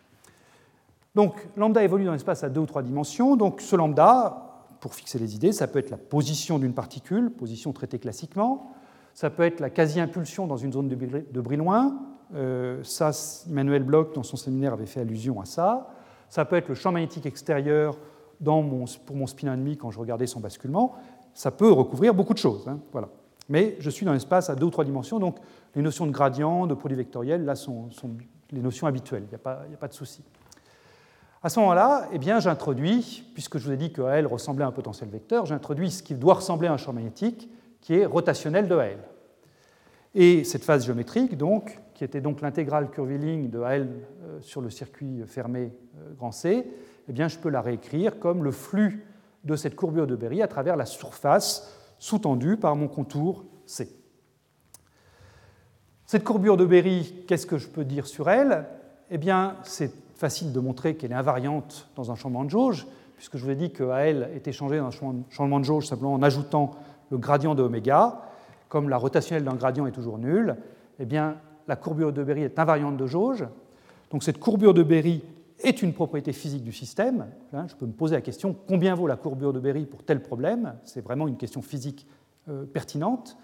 Donc, 1.15 1.47
lambda 1.57 1.83
évolue 1.83 2.05
dans 2.05 2.13
l'espace 2.13 2.43
à 2.43 2.49
deux 2.49 2.61
ou 2.61 2.65
trois 2.65 2.83
dimensions. 2.83 3.35
Donc, 3.35 3.59
ce 3.59 3.75
lambda, 3.75 4.67
pour 4.79 4.93
fixer 4.93 5.19
les 5.19 5.35
idées, 5.35 5.51
ça 5.51 5.67
peut 5.67 5.79
être 5.79 5.89
la 5.89 5.97
position 5.97 6.59
d'une 6.59 6.73
particule, 6.73 7.31
position 7.31 7.73
traitée 7.73 7.99
classiquement. 7.99 8.71
Ça 9.13 9.29
peut 9.29 9.43
être 9.43 9.59
la 9.59 9.69
quasi-impulsion 9.69 10.47
dans 10.47 10.57
une 10.57 10.71
zone 10.71 10.87
de 10.87 11.41
Brillouin. 11.41 11.97
Euh, 12.33 12.81
ça, 12.83 13.11
Emmanuel 13.49 13.83
Bloch, 13.83 14.13
dans 14.13 14.23
son 14.23 14.37
séminaire, 14.37 14.73
avait 14.73 14.85
fait 14.85 15.01
allusion 15.01 15.41
à 15.41 15.45
ça. 15.45 15.89
Ça 16.29 16.45
peut 16.45 16.55
être 16.55 16.69
le 16.69 16.75
champ 16.75 16.93
magnétique 16.93 17.25
extérieur 17.25 17.97
pour 18.43 19.15
mon 19.15 19.27
spin 19.27 19.53
ennemi 19.53 19.77
quand 19.77 19.91
je 19.91 19.99
regardais 19.99 20.27
son 20.27 20.39
basculement. 20.39 20.95
Ça 21.33 21.51
peut 21.51 21.71
recouvrir 21.71 22.13
beaucoup 22.13 22.33
de 22.33 22.39
choses. 22.39 22.67
Hein, 22.67 22.79
voilà. 22.91 23.09
Mais 23.49 23.75
je 23.79 23.89
suis 23.89 24.05
dans 24.05 24.13
l'espace 24.13 24.49
à 24.49 24.55
deux 24.55 24.65
ou 24.65 24.69
trois 24.69 24.85
dimensions, 24.85 25.19
donc 25.19 25.37
les 25.75 25.81
notions 25.81 26.05
de 26.05 26.11
gradient, 26.11 26.67
de 26.67 26.73
produit 26.73 26.97
vectoriel, 26.97 27.43
là, 27.45 27.55
sont, 27.55 27.89
les 28.51 28.61
notions 28.61 28.87
habituelles. 28.87 29.23
Il 29.25 29.29
n'y 29.29 29.35
a, 29.35 29.77
pas 29.77 29.87
de 29.87 29.93
souci. 29.93 30.23
À 31.43 31.49
ce 31.49 31.59
moment-là, 31.59 32.07
eh 32.13 32.39
j'introduis, 32.39 33.25
puisque 33.33 33.57
je 33.57 33.65
vous 33.65 33.73
ai 33.73 33.77
dit 33.77 33.91
que 33.91 34.01
L 34.03 34.27
ressemblait 34.27 34.63
à 34.63 34.67
un 34.67 34.71
potentiel 34.71 35.09
vecteur, 35.09 35.45
j'introduis 35.45 35.91
ce 35.91 36.03
qui 36.03 36.13
doit 36.13 36.35
ressembler 36.35 36.67
à 36.67 36.73
un 36.73 36.77
champ 36.77 36.93
magnétique, 36.93 37.49
qui 37.81 37.95
est 37.95 38.05
rotationnel 38.05 38.67
de 38.67 38.75
L. 38.75 38.99
Et 40.13 40.43
cette 40.43 40.63
phase 40.63 40.85
géométrique, 40.85 41.37
donc, 41.37 41.79
qui 41.93 42.03
était 42.03 42.21
donc 42.21 42.41
l'intégrale 42.41 42.89
curviligne 42.89 43.49
de 43.49 43.61
L 43.63 43.89
euh, 44.23 44.39
sur 44.41 44.61
le 44.61 44.69
circuit 44.69 45.23
fermé 45.25 45.73
euh, 45.97 46.13
grand 46.13 46.31
C, 46.31 46.67
eh 47.09 47.11
bien, 47.11 47.27
je 47.27 47.37
peux 47.37 47.49
la 47.49 47.61
réécrire 47.61 48.19
comme 48.19 48.43
le 48.43 48.51
flux 48.51 49.05
de 49.43 49.55
cette 49.55 49.75
courbure 49.75 50.07
de 50.07 50.15
Berry 50.15 50.41
à 50.41 50.47
travers 50.47 50.75
la 50.75 50.85
surface 50.85 51.77
sous-tendue 51.99 52.57
par 52.57 52.75
mon 52.75 52.87
contour 52.87 53.45
C. 53.65 53.89
Cette 56.05 56.23
courbure 56.23 56.57
de 56.57 56.65
Berry, 56.65 57.23
qu'est-ce 57.27 57.45
que 57.45 57.57
je 57.57 57.67
peux 57.67 57.85
dire 57.85 58.05
sur 58.05 58.29
elle? 58.29 58.65
Eh 59.09 59.17
bien, 59.17 59.55
c'est 59.63 59.93
facile 60.15 60.51
de 60.51 60.59
montrer 60.59 60.95
qu'elle 60.95 61.11
est 61.11 61.15
invariante 61.15 61.89
dans 61.95 62.11
un 62.11 62.15
changement 62.15 62.43
de 62.43 62.49
jauge, 62.49 62.85
puisque 63.15 63.37
je 63.37 63.43
vous 63.45 63.51
ai 63.51 63.55
dit 63.55 63.71
que 63.71 63.83
AL 63.83 64.29
était 64.35 64.51
changé 64.51 64.77
dans 64.77 64.87
un 64.87 65.23
changement 65.29 65.59
de 65.59 65.65
jauge 65.65 65.87
simplement 65.87 66.13
en 66.13 66.21
ajoutant 66.21 66.71
le 67.11 67.17
gradient 67.17 67.55
de 67.55 67.63
oméga. 67.63 68.21
Comme 68.67 68.89
la 68.89 68.97
rotationnelle 68.97 69.43
d'un 69.43 69.55
gradient 69.55 69.85
est 69.85 69.91
toujours 69.91 70.17
nulle, 70.17 70.57
eh 70.99 71.05
bien, 71.05 71.37
la 71.67 71.75
courbure 71.75 72.13
de 72.13 72.23
Berry 72.23 72.43
est 72.43 72.59
invariante 72.59 72.97
de 72.97 73.07
jauge. 73.07 73.45
Donc 74.11 74.23
cette 74.23 74.39
courbure 74.39 74.73
de 74.73 74.83
Berry 74.83 75.23
est 75.63 75.81
une 75.81 75.93
propriété 75.93 76.33
physique 76.33 76.63
du 76.63 76.71
système. 76.71 77.27
Hein, 77.53 77.65
je 77.67 77.75
peux 77.75 77.85
me 77.85 77.91
poser 77.91 78.15
la 78.15 78.21
question 78.21 78.55
combien 78.67 78.95
vaut 78.95 79.07
la 79.07 79.15
courbure 79.15 79.53
de 79.53 79.59
Berry 79.59 79.85
pour 79.85 80.03
tel 80.03 80.21
problème? 80.21 80.75
C'est 80.83 81.01
vraiment 81.01 81.27
une 81.27 81.37
question 81.37 81.61
physique 81.61 82.07
euh, 82.49 82.65
pertinente. 82.65 83.37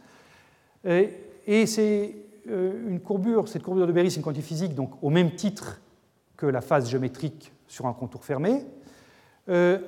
Et, 0.85 1.65
c'est 1.65 2.15
euh, 2.49 2.89
une 2.89 2.99
courbure, 2.99 3.47
cette 3.47 3.63
courbure 3.63 3.87
de 3.87 3.91
Berry, 3.91 4.09
c'est 4.09 4.17
une 4.17 4.23
quantité 4.23 4.45
physique 4.45 4.73
donc 4.73 4.91
au 5.01 5.09
même 5.09 5.35
titre 5.35 5.81
que 6.37 6.45
la 6.45 6.61
phase 6.61 6.89
géométrique 6.89 7.51
sur 7.67 7.87
un 7.87 7.93
contour 7.93 8.23
fermé. 8.23 8.63
Euh, 9.49 9.79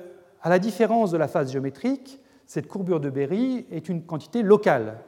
à 0.42 0.48
la 0.48 0.58
différence 0.58 1.10
de 1.10 1.16
la 1.16 1.28
phase 1.28 1.52
géométrique, 1.52 2.20
cette 2.46 2.66
courbure 2.66 3.00
de 3.00 3.10
Berry 3.10 3.66
est 3.70 3.88
une 3.88 4.02
quantité 4.02 4.42
locale. 4.42 4.98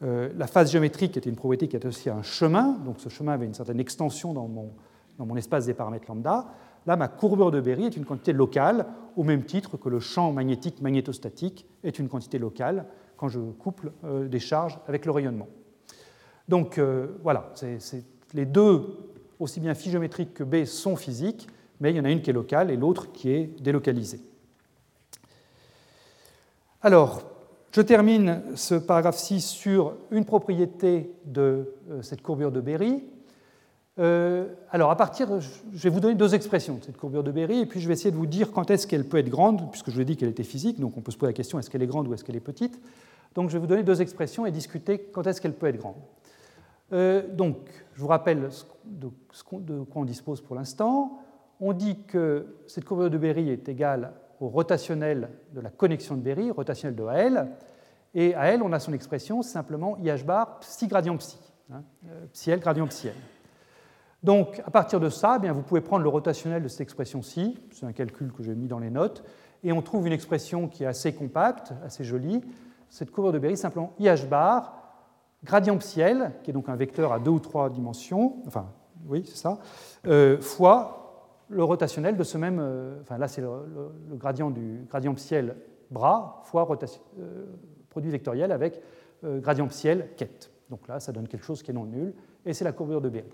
la 0.00 0.46
phase 0.46 0.72
géométrique 0.72 1.16
était 1.16 1.28
une 1.28 1.36
propriété 1.36 1.68
qui 1.68 1.76
était 1.76 1.86
aussi 1.86 2.10
un 2.10 2.22
chemin, 2.22 2.78
donc 2.84 2.98
ce 2.98 3.08
chemin 3.08 3.32
avait 3.32 3.46
une 3.46 3.54
certaine 3.54 3.78
extension 3.78 4.32
dans 4.32 4.48
mon, 4.48 4.72
dans 5.20 5.26
mon 5.26 5.36
espace 5.36 5.66
des 5.66 5.74
paramètres 5.74 6.06
lambda. 6.08 6.46
Là, 6.86 6.96
ma 6.96 7.06
courbure 7.06 7.50
de 7.50 7.60
Berry 7.60 7.84
est 7.84 7.96
une 7.96 8.06
quantité 8.06 8.32
locale, 8.32 8.86
au 9.16 9.22
même 9.22 9.44
titre 9.44 9.76
que 9.76 9.90
le 9.90 10.00
champ 10.00 10.32
magnétique 10.32 10.80
magnétostatique 10.80 11.66
est 11.84 11.98
une 11.98 12.08
quantité 12.08 12.38
locale 12.38 12.86
quand 13.18 13.28
je 13.28 13.38
couple 13.38 13.92
euh, 14.04 14.26
des 14.28 14.38
charges 14.38 14.78
avec 14.88 15.04
le 15.04 15.12
rayonnement. 15.12 15.48
Donc 16.48 16.78
euh, 16.78 17.18
voilà, 17.22 17.52
les 18.32 18.46
deux, 18.46 18.82
aussi 19.38 19.60
bien 19.60 19.74
phi 19.74 19.92
que 20.34 20.42
B, 20.42 20.64
sont 20.64 20.96
physiques, 20.96 21.48
mais 21.80 21.90
il 21.90 21.96
y 21.96 22.00
en 22.00 22.06
a 22.06 22.10
une 22.10 22.22
qui 22.22 22.30
est 22.30 22.34
locale 22.34 22.70
et 22.70 22.76
l'autre 22.78 23.12
qui 23.12 23.30
est 23.30 23.60
délocalisée. 23.60 24.22
Alors, 26.80 27.20
je 27.72 27.82
termine 27.82 28.42
ce 28.54 28.74
paragraphe 28.74 29.18
6 29.18 29.42
sur 29.42 29.96
une 30.10 30.24
propriété 30.24 31.12
de 31.26 31.74
euh, 31.90 32.00
cette 32.00 32.22
courbure 32.22 32.52
de 32.52 32.62
Berry, 32.62 33.04
euh, 33.98 34.46
alors, 34.70 34.90
à 34.90 34.96
partir, 34.96 35.40
je 35.40 35.82
vais 35.82 35.90
vous 35.90 36.00
donner 36.00 36.14
deux 36.14 36.34
expressions 36.34 36.76
de 36.76 36.84
cette 36.84 36.96
courbure 36.96 37.24
de 37.24 37.32
Berry, 37.32 37.58
et 37.58 37.66
puis 37.66 37.80
je 37.80 37.88
vais 37.88 37.94
essayer 37.94 38.10
de 38.10 38.16
vous 38.16 38.26
dire 38.26 38.52
quand 38.52 38.70
est-ce 38.70 38.86
qu'elle 38.86 39.04
peut 39.04 39.18
être 39.18 39.28
grande, 39.28 39.70
puisque 39.70 39.90
je 39.90 39.94
vous 39.96 40.00
ai 40.00 40.04
dit 40.04 40.16
qu'elle 40.16 40.28
était 40.28 40.44
physique, 40.44 40.78
donc 40.80 40.96
on 40.96 41.00
peut 41.00 41.10
se 41.10 41.18
poser 41.18 41.30
la 41.30 41.36
question 41.36 41.58
est-ce 41.58 41.70
qu'elle 41.70 41.82
est 41.82 41.88
grande 41.88 42.08
ou 42.08 42.14
est-ce 42.14 42.24
qu'elle 42.24 42.36
est 42.36 42.40
petite. 42.40 42.80
Donc, 43.34 43.50
je 43.50 43.54
vais 43.54 43.58
vous 43.58 43.66
donner 43.66 43.82
deux 43.82 44.00
expressions 44.00 44.46
et 44.46 44.50
discuter 44.50 44.98
quand 45.12 45.26
est-ce 45.26 45.40
qu'elle 45.40 45.54
peut 45.54 45.66
être 45.66 45.76
grande. 45.76 45.96
Euh, 46.92 47.22
donc, 47.32 47.56
je 47.94 48.00
vous 48.00 48.08
rappelle 48.08 48.48
de, 48.84 49.08
quoi 49.40 50.02
on 50.02 50.04
dispose 50.04 50.40
pour 50.40 50.56
l'instant. 50.56 51.20
On 51.60 51.72
dit 51.72 51.98
que 52.06 52.56
cette 52.66 52.84
courbure 52.84 53.10
de 53.10 53.18
Berry 53.18 53.50
est 53.50 53.68
égale 53.68 54.12
au 54.40 54.48
rotationnel 54.48 55.28
de 55.52 55.60
la 55.60 55.70
connexion 55.70 56.16
de 56.16 56.22
Berry, 56.22 56.50
rotationnel 56.50 56.96
de 56.96 57.04
AL, 57.04 57.50
et 58.14 58.34
à 58.34 58.46
L, 58.46 58.62
on 58.62 58.72
a 58.72 58.80
son 58.80 58.92
expression 58.92 59.42
simplement 59.42 59.96
IH 59.98 60.24
bar 60.24 60.58
psi 60.60 60.88
gradient 60.88 61.16
psi, 61.16 61.38
hein, 61.72 61.82
euh, 62.08 62.26
psi 62.32 62.50
L 62.50 62.58
gradient 62.58 62.86
psi 62.86 63.08
L. 63.08 63.14
Donc, 64.22 64.60
à 64.66 64.70
partir 64.70 65.00
de 65.00 65.08
ça, 65.08 65.34
eh 65.38 65.40
bien, 65.40 65.52
vous 65.52 65.62
pouvez 65.62 65.80
prendre 65.80 66.02
le 66.02 66.08
rotationnel 66.08 66.62
de 66.62 66.68
cette 66.68 66.82
expression-ci, 66.82 67.58
c'est 67.70 67.86
un 67.86 67.92
calcul 67.92 68.32
que 68.32 68.42
j'ai 68.42 68.54
mis 68.54 68.68
dans 68.68 68.78
les 68.78 68.90
notes, 68.90 69.24
et 69.62 69.72
on 69.72 69.82
trouve 69.82 70.06
une 70.06 70.12
expression 70.12 70.68
qui 70.68 70.84
est 70.84 70.86
assez 70.86 71.14
compacte, 71.14 71.72
assez 71.84 72.04
jolie. 72.04 72.42
Cette 72.88 73.10
courbure 73.10 73.32
de 73.32 73.38
Berry, 73.38 73.56
simplement 73.56 73.94
IH 73.98 74.26
bar, 74.28 74.80
gradient 75.44 75.78
psiel, 75.78 76.32
qui 76.42 76.50
est 76.50 76.52
donc 76.52 76.68
un 76.68 76.76
vecteur 76.76 77.12
à 77.12 77.18
deux 77.18 77.30
ou 77.30 77.40
trois 77.40 77.70
dimensions, 77.70 78.36
enfin, 78.46 78.66
oui, 79.06 79.24
c'est 79.26 79.36
ça, 79.36 79.58
euh, 80.06 80.38
fois 80.40 81.46
le 81.48 81.64
rotationnel 81.64 82.16
de 82.16 82.22
ce 82.22 82.38
même, 82.38 82.58
euh, 82.60 83.00
enfin 83.00 83.18
là 83.18 83.26
c'est 83.26 83.40
le, 83.40 83.48
gradient 84.12 84.50
du 84.50 84.86
gradient 84.88 85.14
psiel 85.14 85.56
bras 85.90 86.42
fois 86.44 86.68
euh, 87.18 87.46
produit 87.88 88.10
vectoriel 88.10 88.52
avec 88.52 88.80
gradient 89.24 89.66
psiel 89.66 90.10
quête. 90.16 90.50
Donc 90.70 90.86
là, 90.88 91.00
ça 91.00 91.12
donne 91.12 91.28
quelque 91.28 91.44
chose 91.44 91.62
qui 91.62 91.72
est 91.72 91.74
non 91.74 91.84
nul, 91.84 92.14
et 92.46 92.54
c'est 92.54 92.64
la 92.64 92.72
courbure 92.72 93.00
de 93.00 93.08
Berry. 93.08 93.28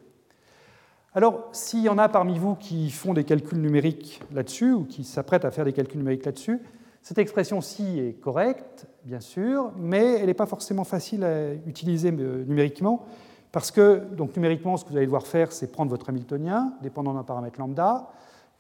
Alors, 1.17 1.49
s'il 1.51 1.81
y 1.81 1.89
en 1.89 1.97
a 1.97 2.11
parmi 2.11 2.39
vous 2.39 2.57
qui 2.57 2.91
font 2.91 3.15
des 3.15 3.25
calculs 3.25 3.59
numériques 3.59 4.21
là-dessus, 4.35 4.75
ou 4.75 4.85
qui 4.85 5.03
s'apprêtent 5.03 5.47
à 5.47 5.51
faire 5.51 5.65
des 5.65 5.73
calculs 5.73 5.97
numériques 5.97 6.27
là-dessus, 6.27 6.61
cette 7.01 7.17
expression-ci 7.17 7.99
est 7.99 8.21
correcte, 8.21 8.87
bien 9.03 9.21
sûr, 9.21 9.73
mais 9.79 10.19
elle 10.19 10.27
n'est 10.27 10.35
pas 10.35 10.45
forcément 10.45 10.85
facile 10.85 11.25
à 11.25 11.55
utiliser 11.67 12.13
euh, 12.13 12.45
numériquement, 12.45 13.07
parce 13.51 13.71
que, 13.71 14.03
donc 14.13 14.37
numériquement, 14.37 14.77
ce 14.77 14.85
que 14.85 14.91
vous 14.91 14.99
allez 14.99 15.07
devoir 15.07 15.27
faire, 15.27 15.53
c'est 15.53 15.73
prendre 15.73 15.91
votre 15.91 16.11
Hamiltonien, 16.11 16.75
dépendant 16.83 17.15
d'un 17.15 17.23
paramètre 17.23 17.59
lambda, 17.59 18.11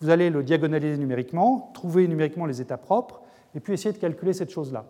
vous 0.00 0.09
allez 0.09 0.30
le 0.30 0.42
diagonaliser 0.42 0.96
numériquement, 0.96 1.70
trouver 1.74 2.09
numériquement 2.09 2.46
les 2.46 2.62
états 2.62 2.78
propres, 2.78 3.20
et 3.54 3.61
puis 3.61 3.74
essayer 3.74 3.92
de 3.92 3.98
calculer 3.98 4.32
cette 4.32 4.50
chose-là. 4.50 4.86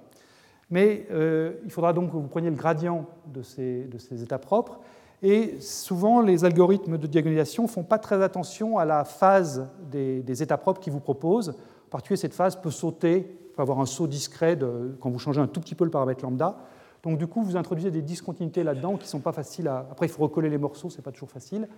Mais 0.70 1.08
euh, 1.10 1.54
il 1.64 1.72
faudra 1.72 1.92
donc 1.92 2.12
que 2.12 2.16
vous 2.16 2.28
preniez 2.28 2.50
le 2.50 2.56
gradient 2.56 3.06
de 3.26 3.42
ces, 3.42 3.86
de 3.86 3.98
ces 3.98 4.22
états 4.22 4.38
propres, 4.38 4.78
et 5.22 5.60
souvent, 5.60 6.20
les 6.20 6.44
algorithmes 6.44 6.98
de 6.98 7.06
diagonalisation 7.06 7.64
ne 7.64 7.68
font 7.68 7.82
pas 7.82 7.98
très 7.98 8.22
attention 8.22 8.78
à 8.78 8.84
la 8.84 9.04
phase 9.04 9.66
des, 9.90 10.42
états 10.42 10.58
propres 10.58 10.80
qu'ils 10.80 10.92
vous 10.92 11.00
proposent. 11.00 11.50
En 11.50 11.90
particulier, 11.90 12.18
cette 12.18 12.34
phase 12.34 12.56
peut 12.56 12.70
sauter, 12.70 13.20
peut 13.54 13.62
avoir 13.62 13.80
un 13.80 13.86
saut 13.86 14.06
discret 14.06 14.58
quand 15.00 15.10
vous 15.10 15.18
changez 15.18 15.40
un 15.40 15.46
tout 15.46 15.60
petit 15.60 15.74
peu 15.74 15.84
le 15.84 15.90
paramètre 15.90 16.22
lambda. 16.22 16.58
Donc, 17.02 17.18
du 17.18 17.26
coup, 17.26 17.42
vous 17.42 17.56
introduisez 17.56 17.90
des 17.90 18.02
discontinuités 18.02 18.62
là-dedans 18.62 18.96
qui 18.96 19.04
ne 19.04 19.08
sont 19.08 19.20
pas 19.20 19.32
faciles 19.32 19.68
à. 19.68 19.86
Après, 19.90 20.06
il 20.06 20.08
faut 20.08 20.22
recoller 20.22 20.50
les 20.50 20.58
morceaux, 20.58 20.90
ce 20.90 20.96
n'est 20.96 21.02
pas 21.02 21.12
toujours 21.12 21.30
facile. 21.30 21.68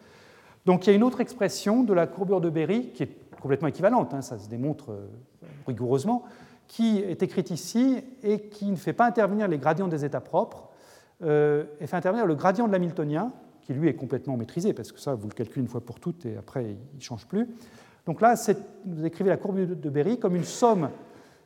Donc, 0.65 0.87
il 0.87 0.91
y 0.91 0.93
a 0.93 0.97
une 0.97 1.03
autre 1.05 1.21
expression 1.21 1.83
de 1.83 1.93
la 1.93 2.07
courbure 2.07 2.41
de 2.41 2.51
Berry 2.51 2.91
qui 2.93 3.05
est 3.05 3.11
complètement 3.41 3.69
équivalente, 3.69 4.13
hein, 4.15 4.23
ça 4.23 4.39
se 4.39 4.49
démontre 4.49 4.91
euh, 4.91 5.07
rigoureusement, 5.67 6.25
qui 6.67 6.99
est 6.99 7.23
écrite 7.23 7.51
ici 7.51 8.03
et 8.23 8.41
qui 8.41 8.67
ne 8.67 8.77
fait 8.77 8.93
pas 8.93 9.07
intervenir 9.07 9.49
les 9.49 9.59
gradients 9.59 9.89
des 9.89 10.05
états 10.05 10.21
propres, 10.21 10.68
euh, 11.23 11.65
et 11.81 11.87
fait 11.87 11.97
intervenir 11.97 12.27
le 12.27 12.35
gradient 12.35 12.67
de 12.67 12.73
l'hamiltonien, 12.73 13.33
qui 13.63 13.75
lui 13.75 13.89
est 13.89 13.95
complètement 13.95 14.37
maîtrisé, 14.37 14.73
parce 14.73 14.93
que 14.93 15.01
ça, 15.01 15.15
vous 15.15 15.29
le 15.29 15.35
calculez 15.35 15.61
une 15.61 15.69
fois 15.69 15.81
pour 15.81 16.01
toutes 16.01 16.25
et 16.27 16.37
après, 16.37 16.65
il 16.65 16.97
ne 16.97 17.03
change 17.03 17.27
plus. 17.27 17.49
Donc 18.07 18.21
là, 18.21 18.35
vous 18.87 19.05
écrivez 19.05 19.29
la 19.29 19.37
courbe 19.37 19.61
de 19.61 19.91
Berry 19.91 20.19
comme 20.19 20.35
une 20.35 20.45
somme 20.45 20.89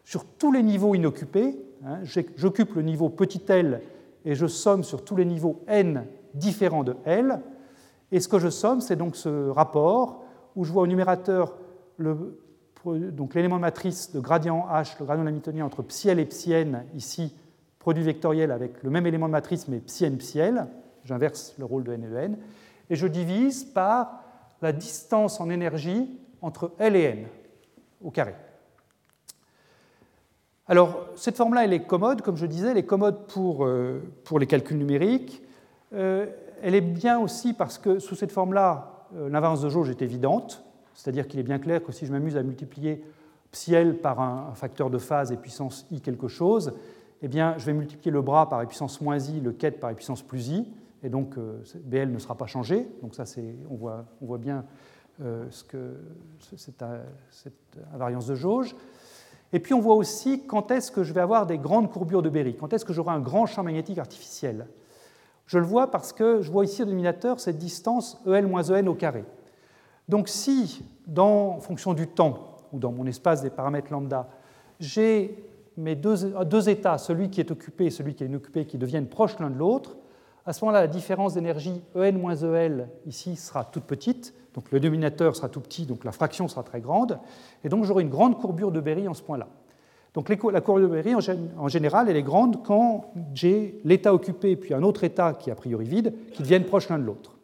sur 0.05 0.25
tous 0.25 0.53
les 0.53 0.63
niveaux 0.63 0.95
inoccupés. 0.95 1.59
Hein. 1.85 1.99
J'occupe 2.37 2.75
le 2.75 2.83
niveau 2.83 3.09
petit 3.09 3.43
l 3.49 3.81
et 4.25 4.35
je 4.35 4.47
somme 4.47 4.85
sur 4.85 5.05
tous 5.05 5.17
les 5.17 5.25
niveaux 5.25 5.65
n 5.67 6.07
différents 6.35 6.85
de 6.85 6.97
L. 7.05 7.41
Et 8.11 8.21
ce 8.21 8.29
que 8.29 8.39
je 8.39 8.49
somme, 8.49 8.81
c'est 8.81 8.97
donc 8.97 9.17
ce 9.17 9.49
rapport 9.49 10.23
où 10.55 10.65
je 10.65 10.73
vois 10.73 10.83
au 10.83 10.87
numérateur 10.87 11.57
l'élément 11.99 13.57
de 13.57 13.61
matrice 13.61 14.13
de 14.13 14.21
gradient 14.21 14.67
H, 14.71 14.97
le 15.01 15.07
gradient 15.07 15.25
de 15.25 15.29
l'hamiltonien 15.29 15.65
entre 15.65 15.83
psi 15.83 16.09
L 16.09 16.19
et 16.19 16.27
psi 16.27 16.53
n 16.53 16.85
ici, 16.95 17.35
produit 17.83 18.05
vectoriel 18.05 18.53
avec 18.53 18.81
le 18.85 18.91
même 18.91 19.09
élément 19.09 19.27
de 19.27 19.33
matrice 19.33 19.67
mais 19.67 19.79
psi 19.79 20.05
n 20.05 20.17
psi 20.17 20.39
l, 20.39 20.67
j'inverse 21.05 21.53
le 21.59 21.65
rôle 21.65 21.83
de 21.83 21.93
n 21.93 22.05
et 22.05 22.07
de 22.07 22.17
n, 22.17 22.39
et 22.91 22.95
je 22.95 23.09
divise 23.09 23.65
par 23.65 24.23
la 24.63 24.71
distance 24.71 25.41
en 25.41 25.51
énergie 25.51 26.09
entre 26.43 26.71
L 26.79 26.95
et 26.95 27.03
n 27.03 27.27
au 28.01 28.13
carré. 28.13 28.37
Alors, 30.69 31.09
cette 31.17 31.37
forme-là, 31.37 31.65
elle 31.65 31.73
est 31.73 31.83
commode, 31.83 32.23
comme 32.23 32.37
je 32.37 32.47
disais, 32.47 32.71
elle 32.71 32.79
est 32.79 32.87
commode 32.87 33.27
pour, 33.27 33.65
euh, 33.65 34.01
pour 34.23 34.39
les 34.39 34.47
calculs 34.47 34.79
numériques. 34.79 35.43
Euh, 35.93 36.27
elle 36.63 36.77
est 36.77 36.81
bien 36.81 37.19
aussi 37.19 37.53
parce 37.53 37.79
que 37.79 37.99
sous 37.99 38.15
cette 38.15 38.31
forme-là, 38.31 39.09
euh, 39.17 39.29
l'invariance 39.29 39.61
de 39.61 39.69
jauge 39.69 39.91
est 39.91 40.03
évidente, 40.03 40.65
c'est-à-dire 40.95 41.27
qu'il 41.27 41.41
est 41.41 41.45
bien 41.45 41.59
clair 41.59 41.83
que 41.83 41.91
si 41.91 42.07
je 42.07 42.13
m'amuse 42.13 42.37
à 42.37 42.45
multiplier 42.45 43.05
psi 43.51 43.75
L 43.75 43.99
par 43.99 44.21
un, 44.21 44.55
facteur 44.55 44.89
de 44.89 44.99
phase 44.99 45.33
et 45.33 45.37
puissance 45.37 45.85
i 45.91 46.01
quelque 46.01 46.29
chose, 46.29 46.73
eh 47.23 47.29
bien, 47.29 47.55
je 47.59 47.65
vais 47.67 47.73
multiplier 47.73 48.11
le 48.11 48.23
bras 48.23 48.49
par 48.49 48.67
puissance 48.67 49.01
moins 49.01 49.19
i, 49.19 49.41
le 49.41 49.53
ket 49.53 49.81
par 49.81 49.95
puissance 49.95 50.23
plus 50.23 50.49
i, 50.49 50.69
et 51.03 51.09
donc 51.09 51.37
BL 51.85 52.11
ne 52.11 52.19
sera 52.19 52.37
pas 52.37 52.47
changé. 52.47 52.89
Donc 53.01 53.15
ça, 53.15 53.25
on 53.71 53.75
voit, 53.75 54.05
on 54.21 54.27
voit 54.27 54.39
bien 54.39 54.65
ce 55.21 55.65
que, 55.65 55.97
cette, 56.57 56.85
cette 57.31 57.79
invariance 57.95 58.27
de 58.27 58.35
jauge. 58.35 58.75
Et 59.53 59.61
puis 59.61 59.75
on 59.75 59.81
voit 59.81 59.95
aussi 59.95 60.47
quand 60.47 60.71
est-ce 60.71 60.91
que 60.91 61.03
je 61.03 61.13
vais 61.13 61.21
avoir 61.21 61.47
des 61.47 61.59
grandes 61.59 61.91
courbures 61.91 62.23
de 62.23 62.31
Berry, 62.31 62.57
quand 62.57 62.73
est-ce 62.73 62.85
que 62.85 62.93
j'aurai 62.93 63.13
un 63.13 63.21
grand 63.21 63.47
champ 63.47 63.63
magnétique 63.63 63.99
artificiel. 63.99 64.67
Je 65.47 65.59
le 65.59 65.65
vois 65.65 65.91
parce 65.91 66.13
que 66.13 66.41
je 66.41 66.51
vois 66.51 66.65
ici 66.65 66.83
au 66.83 66.85
dénominateur 66.87 67.39
cette 67.39 67.59
distance 67.59 68.23
EL 68.27 68.47
moins 68.47 68.71
EN 68.71 68.89
au 68.89 68.95
carré. 68.95 69.25
Donc 70.09 70.29
si, 70.29 70.83
dans 71.07 71.61
fonction 71.61 71.93
du 71.93 72.07
temps, 72.07 72.57
ou 72.73 72.79
dans 72.79 72.93
mon 72.93 73.07
espace 73.07 73.43
des 73.43 73.51
paramètres 73.51 73.93
lambda, 73.93 74.29
j'ai 74.81 75.45
mes 75.77 75.95
deux, 75.95 76.69
états, 76.69 76.99
celui 76.99 77.31
qui 77.31 77.41
est 77.41 77.51
occupé 77.51 77.87
et 77.87 77.91
celui 77.91 78.15
qui 78.15 78.25
est 78.25 78.27
inoccupé, 78.27 78.67
qui 78.67 78.79
deviennent 78.79 79.09
proches 79.09 79.39
l'un 79.39 79.51
de 79.51 79.59
l'autre, 79.59 79.97
à 80.45 80.53
ce 80.53 80.65
moment-là, 80.65 80.81
la 80.81 80.89
différence 80.89 81.35
d'énergie 81.35 81.83
EN 81.95 82.19
moins 82.19 82.35
EL 82.35 82.89
ici 83.07 83.37
sera 83.37 83.65
toute 83.65 83.85
petite, 83.85 84.35
donc 84.55 84.71
le 84.73 84.81
dénominateur 84.81 85.37
sera 85.37 85.49
tout 85.49 85.61
petit, 85.61 85.87
donc 85.87 86.05
la 86.05 86.13
fraction 86.13 86.49
sera 86.49 86.63
très 86.63 86.81
grande, 86.81 87.21
et 87.63 87.69
donc 87.69 87.85
j'aurai 87.85 88.03
une 88.03 88.11
grande 88.11 88.39
courbure 88.39 88.73
de 88.73 88.81
Berry 88.81 89.07
en 89.07 89.15
ce 89.15 89.23
point-là. 89.23 89.49
Donc 90.15 90.29
la 90.29 90.61
courbure 90.61 90.89
de 90.89 90.95
Berry, 90.95 91.15
en 91.15 91.69
général, 91.69 92.09
elle 92.09 92.17
est 92.17 92.23
grande 92.23 92.63
quand 92.65 93.13
j'ai 93.33 93.81
l'état 93.85 94.13
occupé 94.13 94.57
puis 94.57 94.75
un 94.75 94.83
autre 94.83 95.05
état 95.05 95.33
qui 95.33 95.49
est 95.49 95.53
a 95.53 95.57
priori 95.57 95.87
vide, 95.87 96.13
qui 96.33 96.43
deviennent 96.43 96.67
proches 96.67 96.89
l'un 96.89 96.99
de 96.99 97.05
l'autre. 97.05 97.39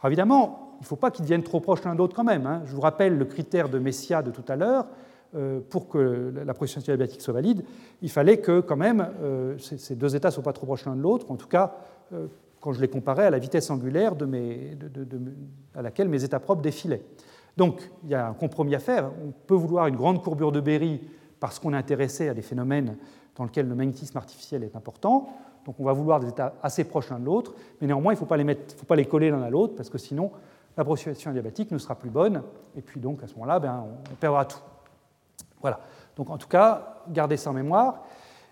Alors 0.00 0.10
évidemment, 0.10 0.76
il 0.80 0.82
ne 0.82 0.86
faut 0.86 0.96
pas 0.96 1.10
qu'ils 1.10 1.24
deviennent 1.24 1.44
trop 1.44 1.60
proches 1.60 1.84
l'un 1.84 1.94
de 1.94 1.98
l'autre 1.98 2.14
quand 2.14 2.24
même. 2.24 2.46
Hein. 2.46 2.62
Je 2.66 2.74
vous 2.74 2.80
rappelle 2.82 3.16
le 3.16 3.24
critère 3.24 3.68
de 3.68 3.78
Messia 3.78 4.20
de 4.20 4.30
tout 4.30 4.44
à 4.48 4.56
l'heure. 4.56 4.86
Euh, 5.34 5.60
pour 5.70 5.88
que 5.88 6.34
la 6.44 6.52
procession 6.52 6.82
diabétique 6.82 7.22
soit 7.22 7.32
valide, 7.32 7.64
il 8.02 8.10
fallait 8.10 8.36
que 8.36 8.60
quand 8.60 8.76
même 8.76 9.08
euh, 9.22 9.56
ces 9.56 9.94
deux 9.94 10.14
états 10.14 10.28
ne 10.28 10.34
soient 10.34 10.42
pas 10.42 10.52
trop 10.52 10.66
proches 10.66 10.84
l'un 10.84 10.94
de 10.94 11.00
l'autre, 11.00 11.30
en 11.30 11.36
tout 11.36 11.46
cas 11.46 11.74
euh, 12.12 12.26
quand 12.60 12.74
je 12.74 12.82
les 12.82 12.88
comparais 12.88 13.24
à 13.24 13.30
la 13.30 13.38
vitesse 13.38 13.70
angulaire 13.70 14.12
à 15.74 15.80
laquelle 15.80 16.10
mes 16.10 16.22
états 16.22 16.38
propres 16.38 16.60
défilaient. 16.60 17.00
Donc 17.56 17.80
il 18.04 18.10
y 18.10 18.14
a 18.14 18.28
un 18.28 18.34
compromis 18.34 18.74
à 18.74 18.78
faire. 18.78 19.10
On 19.26 19.30
peut 19.30 19.54
vouloir 19.54 19.86
une 19.86 19.96
grande 19.96 20.22
courbure 20.22 20.52
de 20.52 20.60
Berry 20.60 21.00
parce 21.40 21.58
qu'on 21.58 21.72
est 21.72 21.78
intéressé 21.78 22.28
à 22.28 22.34
des 22.34 22.42
phénomènes 22.42 22.98
dans 23.34 23.44
lesquels 23.44 23.68
le 23.68 23.74
magnétisme 23.74 24.18
artificiel 24.18 24.62
est 24.62 24.76
important. 24.76 25.30
Donc 25.64 25.76
on 25.78 25.84
va 25.84 25.94
vouloir 25.94 26.20
des 26.20 26.28
états 26.28 26.56
assez 26.62 26.84
proches 26.84 27.08
l'un 27.08 27.18
de 27.18 27.24
l'autre, 27.24 27.54
mais 27.80 27.86
néanmoins 27.86 28.12
il 28.12 28.16
ne 28.16 28.18
faut, 28.18 28.26
pas 28.86 28.96
les 28.96 29.06
coller 29.06 29.30
l'un 29.30 29.40
à 29.40 29.48
l'autre 29.48 29.76
parce 29.76 29.88
que 29.88 29.96
sinon 29.96 30.30
l'approximation 30.76 31.30
adiabatique 31.30 31.70
ne 31.70 31.78
sera 31.78 31.94
plus 31.94 32.10
bonne, 32.10 32.42
et 32.76 32.82
puis 32.82 33.00
donc 33.00 33.22
à 33.22 33.26
ce 33.26 33.32
moment-là, 33.36 33.60
ben, 33.60 33.86
on 34.10 34.14
perdra 34.16 34.44
tout. 34.44 34.58
Voilà. 35.62 35.80
Donc 36.16 36.28
en 36.30 36.36
tout 36.36 36.48
cas, 36.48 37.02
gardez 37.08 37.36
ça 37.36 37.50
en 37.50 37.54
mémoire. 37.54 38.02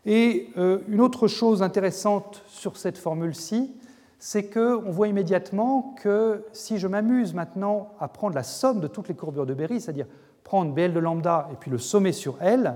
Et 0.07 0.51
euh, 0.57 0.79
une 0.89 1.01
autre 1.01 1.29
chose 1.29 1.63
intéressante 1.63 2.43
sur 2.49 2.77
cette 2.77 2.97
formule-ci, 2.97 3.77
c'est 4.19 4.45
qu'on 4.45 4.91
voit 4.91 5.09
immédiatement 5.09 5.95
que 6.01 6.45
si 6.53 6.79
je 6.79 6.87
m'amuse 6.87 7.35
maintenant 7.35 7.91
à 8.01 8.09
prendre 8.09 8.35
la 8.35 8.43
somme 8.43 8.81
de 8.81 8.87
toutes 8.87 9.09
les 9.09 9.15
courbures 9.15 9.47
de 9.47 9.55
Berry, 9.55 9.81
c'est-à-dire 9.81 10.07
prendre 10.45 10.73
BL 10.73 10.93
de 10.93 11.01
lambda 11.01 11.49
et 11.53 11.57
puis 11.57 11.71
le 11.71 11.79
sommer 11.79 12.13
sur 12.13 12.41
L, 12.41 12.75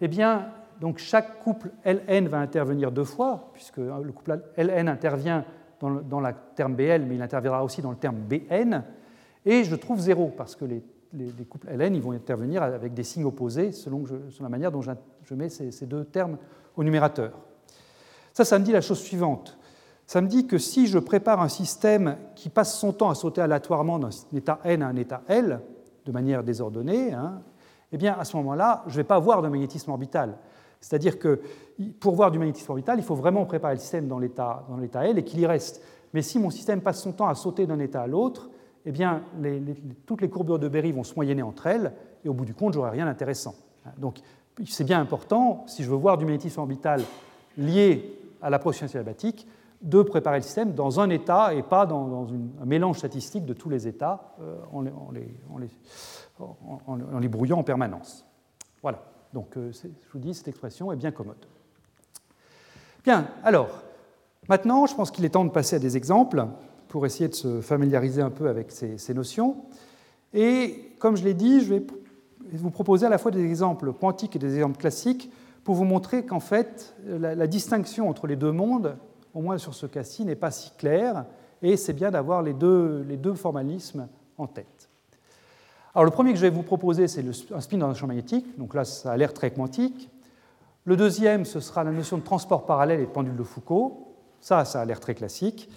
eh 0.00 0.08
bien, 0.08 0.48
donc 0.80 0.98
chaque 0.98 1.40
couple 1.40 1.70
Ln 1.84 2.28
va 2.28 2.38
intervenir 2.38 2.90
deux 2.92 3.04
fois, 3.04 3.50
puisque 3.54 3.78
le 3.78 4.12
couple 4.12 4.40
Ln 4.56 4.88
intervient 4.88 5.44
dans 5.80 5.88
le, 5.88 6.34
terme 6.54 6.74
BL, 6.74 7.04
mais 7.06 7.16
il 7.16 7.22
interviendra 7.22 7.62
aussi 7.64 7.82
dans 7.82 7.90
le 7.90 7.96
terme 7.96 8.16
Bn, 8.16 8.82
et 9.44 9.64
je 9.64 9.76
trouve 9.76 10.00
zéro, 10.00 10.32
parce 10.36 10.56
que 10.56 10.64
les, 10.64 10.82
couples 11.48 11.68
Ln 11.68 11.94
ils 11.94 12.02
vont 12.02 12.12
intervenir 12.12 12.62
avec 12.62 12.94
des 12.94 13.04
signes 13.04 13.24
opposés 13.24 13.72
selon, 13.72 14.04
la 14.40 14.48
manière 14.48 14.72
dont 14.72 14.82
je, 14.82 15.34
mets 15.34 15.48
ces, 15.48 15.70
ces 15.70 15.86
deux 15.86 16.04
termes 16.04 16.38
au 16.76 16.84
numérateur. 16.84 17.32
Ça, 18.32 18.44
ça 18.44 18.58
me 18.58 18.64
dit 18.64 18.72
la 18.72 18.80
chose 18.80 19.00
suivante 19.00 19.58
ça 20.06 20.20
me 20.20 20.28
dit 20.28 20.46
que 20.46 20.56
si 20.56 20.86
je 20.86 20.98
prépare 20.98 21.42
un 21.42 21.48
système 21.48 22.16
qui 22.36 22.48
passe 22.48 22.78
son 22.78 22.92
temps 22.92 23.10
à 23.10 23.14
sauter 23.16 23.40
aléatoirement 23.40 23.98
d'un 23.98 24.10
état 24.34 24.60
n 24.64 24.82
à 24.82 24.86
un 24.86 24.96
état 24.96 25.22
L, 25.26 25.60
de 26.04 26.12
manière 26.12 26.44
désordonnée, 26.44 27.12
hein, 27.12 27.42
eh 27.90 27.96
bien 27.96 28.16
à 28.16 28.24
ce 28.24 28.36
moment-là, 28.36 28.84
je 28.86 28.92
ne 28.92 28.96
vais 28.98 29.04
pas 29.04 29.16
avoir 29.16 29.42
de 29.42 29.48
magnétisme 29.48 29.90
orbital. 29.90 30.38
C'est-à-dire 30.80 31.18
que 31.18 31.40
pour 31.98 32.14
voir 32.14 32.30
du 32.30 32.38
magnétisme 32.38 32.70
orbital, 32.70 32.98
il 32.98 33.04
faut 33.04 33.16
vraiment 33.16 33.44
préparer 33.46 33.74
le 33.74 33.80
système 33.80 34.06
dans 34.06 34.18
l'état 34.20 34.64
L 35.02 35.18
et 35.18 35.24
qu'il 35.24 35.40
y 35.40 35.46
reste. 35.46 35.82
Mais 36.12 36.22
si 36.22 36.38
mon 36.38 36.50
système 36.50 36.80
passe 36.80 37.02
son 37.02 37.12
temps 37.12 37.26
à 37.26 37.34
sauter 37.34 37.66
d'un 37.66 37.80
état 37.80 38.02
à 38.02 38.06
l'autre, 38.06 38.48
eh 38.86 38.92
bien 38.92 39.22
toutes 40.06 40.22
les 40.22 40.30
courbures 40.30 40.58
de 40.58 40.68
Berry 40.68 40.92
vont 40.92 41.04
se 41.04 41.14
moyenner 41.14 41.42
entre 41.42 41.66
elles 41.66 41.92
et 42.24 42.28
au 42.28 42.34
bout 42.34 42.44
du 42.44 42.54
compte, 42.54 42.72
j'aurai 42.72 42.90
rien 42.90 43.04
d'intéressant. 43.04 43.54
Donc 43.98 44.20
c'est 44.64 44.84
bien 44.84 45.00
important, 45.00 45.64
si 45.66 45.82
je 45.82 45.90
veux 45.90 45.96
voir 45.96 46.16
du 46.16 46.24
magnétisme 46.24 46.60
orbital 46.60 47.02
lié 47.58 48.18
à 48.40 48.48
l'approximation 48.48 48.98
diabatique, 48.98 49.46
de 49.82 50.02
préparer 50.02 50.38
le 50.38 50.42
système 50.42 50.72
dans 50.72 51.00
un 51.00 51.10
état 51.10 51.52
et 51.52 51.62
pas 51.62 51.84
dans, 51.84 52.26
un 52.60 52.64
mélange 52.64 52.98
statistique 52.98 53.44
de 53.44 53.52
tous 53.52 53.68
les 53.68 53.86
états 53.86 54.34
euh, 54.40 54.56
en, 54.72 54.82
les, 57.20 57.28
brouillant 57.28 57.58
en 57.58 57.62
permanence. 57.62 58.24
Voilà, 58.82 59.02
donc 59.32 59.56
euh, 59.56 59.70
je 59.72 59.88
vous 60.12 60.18
dis, 60.18 60.32
cette 60.34 60.48
expression 60.48 60.90
est 60.92 60.96
bien 60.96 61.10
commode. 61.10 61.44
Bien, 63.04 63.28
alors, 63.44 63.68
maintenant, 64.48 64.86
je 64.86 64.94
pense 64.94 65.10
qu'il 65.10 65.24
est 65.24 65.30
temps 65.30 65.44
de 65.44 65.50
passer 65.50 65.76
à 65.76 65.78
des 65.78 65.96
exemples 65.96 66.46
pour 66.88 67.06
essayer 67.06 67.28
de 67.28 67.34
se 67.34 67.60
familiariser 67.60 68.22
un 68.22 68.30
peu 68.30 68.48
avec 68.48 68.70
ces, 68.70 69.14
notions. 69.14 69.56
Et 70.34 70.92
comme 70.98 71.16
je 71.16 71.24
l'ai 71.24 71.34
dit, 71.34 71.60
je 71.60 71.74
vais 71.74 71.82
vous 72.52 72.70
proposer 72.70 73.06
à 73.06 73.10
la 73.10 73.18
fois 73.18 73.30
des 73.30 73.44
exemples 73.44 73.92
quantiques 73.92 74.36
et 74.36 74.38
des 74.38 74.54
exemples 74.56 74.78
classiques 74.78 75.30
pour 75.64 75.74
vous 75.74 75.84
montrer 75.84 76.24
qu'en 76.24 76.40
fait, 76.40 76.94
la 77.06 77.46
distinction 77.46 78.08
entre 78.08 78.26
les 78.26 78.36
deux 78.36 78.52
mondes 78.52 78.96
au 79.36 79.42
moins 79.42 79.58
sur 79.58 79.74
ce 79.74 79.84
cas-ci, 79.84 80.24
n'est 80.24 80.34
pas 80.34 80.50
si 80.50 80.70
clair, 80.78 81.26
et 81.60 81.76
c'est 81.76 81.92
bien 81.92 82.10
d'avoir 82.10 82.42
les 82.42 82.54
deux, 82.54 83.04
les 83.06 83.18
deux 83.18 83.34
formalismes 83.34 84.08
en 84.38 84.46
tête. 84.46 84.88
Alors 85.94 86.06
le 86.06 86.10
premier 86.10 86.32
que 86.32 86.38
je 86.38 86.42
vais 86.42 86.50
vous 86.50 86.62
proposer, 86.62 87.06
c'est 87.06 87.22
un 87.54 87.60
spin 87.60 87.76
dans 87.76 87.88
un 87.88 87.94
champ 87.94 88.06
magnétique, 88.06 88.58
donc 88.58 88.74
là 88.74 88.86
ça 88.86 89.12
a 89.12 89.16
l'air 89.16 89.34
très 89.34 89.50
quantique. 89.50 90.08
Le 90.84 90.96
deuxième, 90.96 91.44
ce 91.44 91.60
sera 91.60 91.84
la 91.84 91.90
notion 91.90 92.16
de 92.16 92.22
transport 92.22 92.64
parallèle 92.64 93.00
et 93.00 93.06
de 93.06 93.10
pendule 93.10 93.36
de 93.36 93.42
Foucault, 93.42 94.14
ça, 94.40 94.64
ça 94.64 94.80
a 94.80 94.84
l'air 94.86 95.00
très 95.00 95.14
classique. 95.14 95.68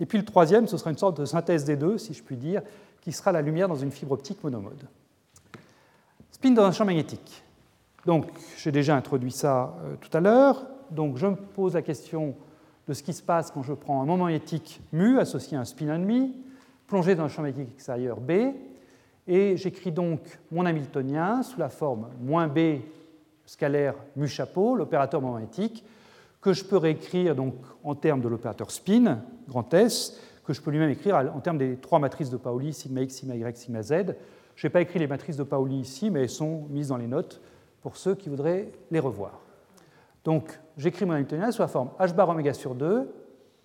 Et 0.00 0.06
puis 0.06 0.18
le 0.18 0.24
troisième, 0.24 0.66
ce 0.66 0.76
sera 0.76 0.90
une 0.90 0.98
sorte 0.98 1.20
de 1.20 1.24
synthèse 1.24 1.64
des 1.64 1.76
deux, 1.76 1.98
si 1.98 2.14
je 2.14 2.22
puis 2.22 2.36
dire, 2.36 2.62
qui 3.00 3.12
sera 3.12 3.32
la 3.32 3.42
lumière 3.42 3.68
dans 3.68 3.76
une 3.76 3.90
fibre 3.90 4.12
optique 4.12 4.42
monomode. 4.42 4.86
Spin 6.30 6.50
dans 6.50 6.64
un 6.64 6.72
champ 6.72 6.84
magnétique. 6.84 7.42
Donc, 8.06 8.26
j'ai 8.56 8.70
déjà 8.70 8.96
introduit 8.96 9.32
ça 9.32 9.74
euh, 9.84 9.96
tout 10.00 10.16
à 10.16 10.20
l'heure. 10.20 10.66
Donc, 10.90 11.16
je 11.16 11.26
me 11.26 11.36
pose 11.36 11.74
la 11.74 11.82
question 11.82 12.34
de 12.86 12.94
ce 12.94 13.02
qui 13.02 13.12
se 13.12 13.22
passe 13.22 13.50
quand 13.50 13.62
je 13.62 13.72
prends 13.72 14.00
un 14.00 14.06
moment 14.06 14.24
magnétique 14.26 14.80
mu 14.92 15.18
associé 15.18 15.56
à 15.56 15.60
un 15.60 15.64
spin 15.64 15.94
ennemi, 15.94 16.34
plongé 16.86 17.14
dans 17.14 17.24
un 17.24 17.28
champ 17.28 17.42
magnétique 17.42 17.74
extérieur 17.74 18.20
B, 18.20 18.32
et 19.26 19.56
j'écris 19.58 19.92
donc 19.92 20.20
mon 20.50 20.64
Hamiltonien 20.64 21.42
sous 21.42 21.60
la 21.60 21.68
forme 21.68 22.08
moins 22.20 22.48
B 22.48 22.80
scalaire 23.44 23.94
mu 24.16 24.26
chapeau, 24.26 24.74
l'opérateur 24.74 25.20
magnétique, 25.20 25.84
que 26.48 26.54
je 26.54 26.64
peux 26.64 26.78
réécrire 26.78 27.36
donc 27.36 27.56
en 27.84 27.94
termes 27.94 28.22
de 28.22 28.28
l'opérateur 28.28 28.70
spin, 28.70 29.20
grand 29.48 29.74
S, 29.74 30.18
que 30.46 30.54
je 30.54 30.62
peux 30.62 30.70
lui-même 30.70 30.88
écrire 30.88 31.30
en 31.34 31.40
termes 31.40 31.58
des 31.58 31.76
trois 31.76 31.98
matrices 31.98 32.30
de 32.30 32.38
Pauli, 32.38 32.72
sigma 32.72 33.02
x, 33.02 33.16
sigma 33.16 33.36
y, 33.36 33.54
sigma 33.54 33.82
z. 33.82 34.16
Je 34.56 34.66
n'ai 34.66 34.70
pas 34.70 34.80
écrit 34.80 34.98
les 34.98 35.06
matrices 35.06 35.36
de 35.36 35.42
Pauli 35.42 35.78
ici, 35.78 36.08
mais 36.08 36.22
elles 36.22 36.30
sont 36.30 36.64
mises 36.70 36.88
dans 36.88 36.96
les 36.96 37.06
notes 37.06 37.42
pour 37.82 37.98
ceux 37.98 38.14
qui 38.14 38.30
voudraient 38.30 38.72
les 38.90 38.98
revoir. 38.98 39.42
Donc, 40.24 40.58
j'écris 40.78 41.04
mon 41.04 41.12
Hamiltonien 41.12 41.50
sous 41.50 41.60
la 41.60 41.68
forme 41.68 41.90
h 42.00 42.14
bar 42.14 42.30
oméga 42.30 42.54
sur 42.54 42.74
2, 42.74 43.12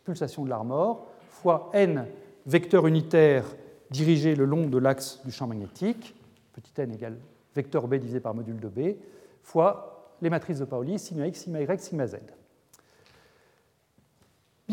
pulsation 0.03 0.43
de 0.43 0.49
l'armor, 0.49 1.07
fois 1.29 1.69
n 1.73 2.05
vecteur 2.45 2.85
unitaire 2.85 3.45
dirigé 3.91 4.35
le 4.35 4.43
long 4.43 4.67
de 4.67 4.77
l'axe 4.77 5.21
du 5.23 5.31
champ 5.31 5.47
magnétique, 5.47 6.15
petit 6.51 6.73
n 6.81 6.91
égale 6.91 7.17
vecteur 7.55 7.87
b 7.87 7.95
divisé 7.95 8.19
par 8.19 8.33
module 8.33 8.59
de 8.59 8.67
b, 8.67 8.97
fois 9.41 10.17
les 10.21 10.29
matrices 10.29 10.59
de 10.59 10.65
Pauli, 10.65 10.99
sigma 10.99 11.27
x, 11.27 11.43
sigma 11.43 11.61
y, 11.61 11.79
sigma 11.79 12.07
z. 12.07 12.17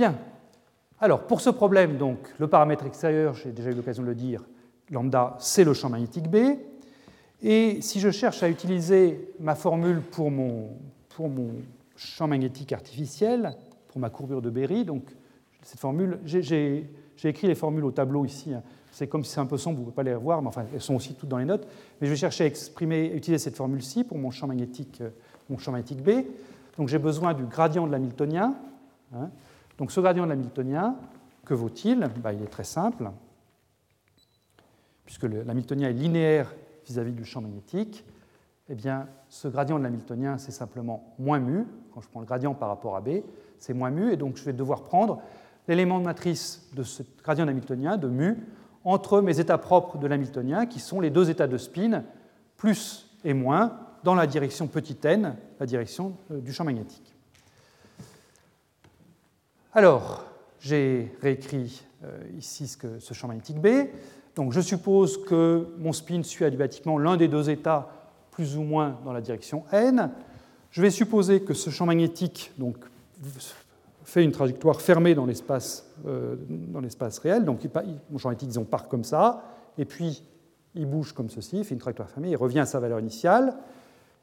Bien. 0.01 0.17
Alors, 0.99 1.27
pour 1.27 1.43
ce 1.43 1.51
problème, 1.51 1.99
donc, 1.99 2.17
le 2.39 2.49
paramètre 2.49 2.87
extérieur, 2.87 3.35
j'ai 3.35 3.53
déjà 3.53 3.69
eu 3.69 3.75
l'occasion 3.75 4.03
de 4.03 4.09
le 4.09 4.15
dire, 4.15 4.43
lambda, 4.91 5.37
c'est 5.39 5.63
le 5.63 5.75
champ 5.75 5.91
magnétique 5.91 6.31
B. 6.31 6.37
Et 7.43 7.83
si 7.83 8.01
je 8.01 8.11
cherche 8.11 8.43
à 8.43 8.49
utiliser 8.49 9.29
ma 9.41 9.55
formule 9.55 10.01
pour 10.01 10.31
mon, 10.31 10.71
champ 11.97 12.27
magnétique 12.27 12.73
artificiel, 12.73 13.55
pour 13.89 14.01
ma 14.01 14.09
courbure 14.09 14.41
de 14.41 14.49
Berry. 14.49 14.87
Donc, 14.87 15.05
cette 15.61 15.81
formule, 15.81 16.19
j'ai 16.25 16.89
écrit 17.23 17.49
les 17.49 17.55
formules 17.55 17.85
au 17.85 17.93
tableau 17.93 18.25
ici. 18.25 18.55
Hein. 18.55 18.63
C'est 18.93 19.07
comme 19.07 19.23
si 19.23 19.33
c'est 19.33 19.41
un 19.41 19.45
peu 19.45 19.59
sombre, 19.59 19.77
vous 19.77 19.83
ne 19.83 19.91
pouvez 19.91 19.97
pas 19.97 20.03
les 20.03 20.15
voir, 20.15 20.41
mais 20.41 20.49
enfin, 20.49 20.65
elles 20.73 20.81
sont 20.81 20.95
aussi 20.95 21.13
toutes 21.13 21.29
dans 21.29 21.37
les 21.37 21.45
notes. 21.45 21.69
Mais 22.01 22.07
je 22.07 22.13
vais 22.13 22.19
chercher 22.19 22.45
à 22.45 22.47
exprimer, 22.47 23.13
utiliser 23.15 23.37
cette 23.37 23.57
formule-ci 23.57 24.05
pour 24.05 24.17
mon 24.17 24.31
champ 24.31 24.47
magnétique 24.47 25.03
euh, 25.03 25.11
mon 25.51 25.59
champ 25.59 25.73
magnétique 25.73 26.03
B. 26.03 26.25
Donc 26.79 26.89
j'ai 26.89 26.99
besoin 26.99 27.35
du 27.35 27.45
gradient 27.45 27.87
de 27.87 27.93
l'Hamiltonien. 27.93 28.55
Hein. 29.15 29.29
Donc 29.81 29.93
ce 29.93 30.01
gradient 30.01 30.25
de 30.25 30.29
l'Hamiltonien, 30.29 30.95
que 31.47 31.55
vaut-il? 31.55 32.07
Bah, 32.23 32.35
Il 32.35 32.43
est 32.43 32.51
très 32.51 32.65
simple, 32.65 33.11
puisque 35.07 35.25
l'Hamiltonien 35.25 35.89
est 35.89 35.95
linéaire 35.95 36.55
vis-à-vis 36.87 37.13
du 37.13 37.25
champ 37.25 37.41
magnétique. 37.41 38.05
Eh 38.69 38.75
bien, 38.75 39.09
ce 39.31 39.49
gradient 39.49 39.79
de 39.79 39.83
l'Hamiltonien, 39.83 40.37
c'est 40.37 40.53
simplement 40.53 41.15
moins 41.19 41.41
mu. 41.41 41.65
Quand 41.95 42.03
je 42.03 42.09
prends 42.09 42.21
le 42.21 42.27
gradient 42.27 42.53
par 42.53 42.69
rapport 42.69 42.95
à 42.95 43.01
B, 43.01 43.23
c'est 43.59 43.73
moins 43.73 43.91
mu. 43.91 44.13
Et 44.13 44.19
donc 44.19 44.37
je 44.37 44.45
vais 44.45 44.53
devoir 44.53 44.85
prendre 44.85 45.23
l'élément 45.67 45.99
de 45.99 46.05
matrice 46.05 46.69
de 46.77 46.83
ce 46.83 47.03
gradient 47.23 47.47
d'Hamiltonien, 47.47 47.97
de 47.97 48.09
mu, 48.09 48.37
entre 48.85 49.23
mes 49.23 49.41
états 49.41 49.59
propres 49.59 49.97
de 49.97 50.07
l'Hamiltonien, 50.07 50.67
qui 50.67 50.79
sont 50.79 51.01
les 51.01 51.11
deux 51.11 51.31
états 51.31 51.47
de 51.47 51.57
spin, 51.57 52.05
plus 52.59 53.11
et 53.25 53.33
moins, 53.33 53.79
dans 54.05 54.15
la 54.15 54.27
direction 54.27 54.67
petit 54.67 54.99
n, 55.05 55.37
la 55.59 55.67
direction 55.67 56.17
euh, 56.31 56.41
du 56.41 56.53
champ 56.53 56.65
magnétique. 56.65 57.10
Alors, 59.73 60.25
j'ai 60.59 61.15
réécrit 61.23 61.85
euh, 62.03 62.19
ici 62.37 62.67
ce, 62.67 63.15
champ 63.15 63.29
magnétique 63.29 63.61
B. 63.61 63.69
Donc, 64.35 64.53
je 64.53 64.61
suppose 64.61 65.25
que 65.25 65.69
mon 65.79 65.93
spin 65.93 66.25
suit 66.25 66.45
adiabatiquement 66.45 66.99
l'un 66.99 67.17
des 67.17 67.29
deux 67.29 67.51
états, 67.51 67.89
plus 68.33 68.57
ou 68.57 68.63
moins 68.63 68.99
dans 69.05 69.13
la 69.13 69.21
direction 69.21 69.63
n. 69.71 70.11
Je 70.73 70.83
vais 70.83 70.91
supposer 70.91 71.43
que 71.43 71.55
ce 71.55 71.71
champ 71.71 71.87
magnétique 71.87 72.53
fait 74.03 74.25
une 74.25 74.33
trajectoire 74.33 74.81
fermée 74.81 75.15
dans 75.15 75.27
l'espace 75.27 75.87
euh, 76.05 76.35
réel. 77.23 77.45
Donc, 77.45 77.61
mon 78.11 78.19
champ 78.19 78.31
magnétique, 78.31 78.49
disons, 78.49 78.65
part 78.65 78.89
comme 78.89 79.05
ça, 79.05 79.45
et 79.79 79.85
puis 79.85 80.25
il 80.75 80.87
bouge 80.87 81.13
comme 81.13 81.31
ceci, 81.31 81.59
il 81.59 81.65
fait 81.65 81.75
une 81.75 81.81
trajectoire 81.81 82.11
fermée, 82.11 82.31
il 82.31 82.37
revient 82.37 82.61
à 82.61 82.67
sa 82.67 82.81
valeur 82.81 82.99
initiale. 82.99 83.55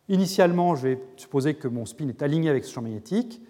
Initialement, 0.09 0.75
je 0.75 0.89
vais 0.89 0.99
supposer 1.15 1.53
que 1.53 1.69
mon 1.69 1.85
spin 1.85 2.09
est 2.09 2.21
aligné 2.21 2.49
avec 2.49 2.65
ce 2.65 2.73
champ 2.73 2.81
magnétique. 2.81 3.41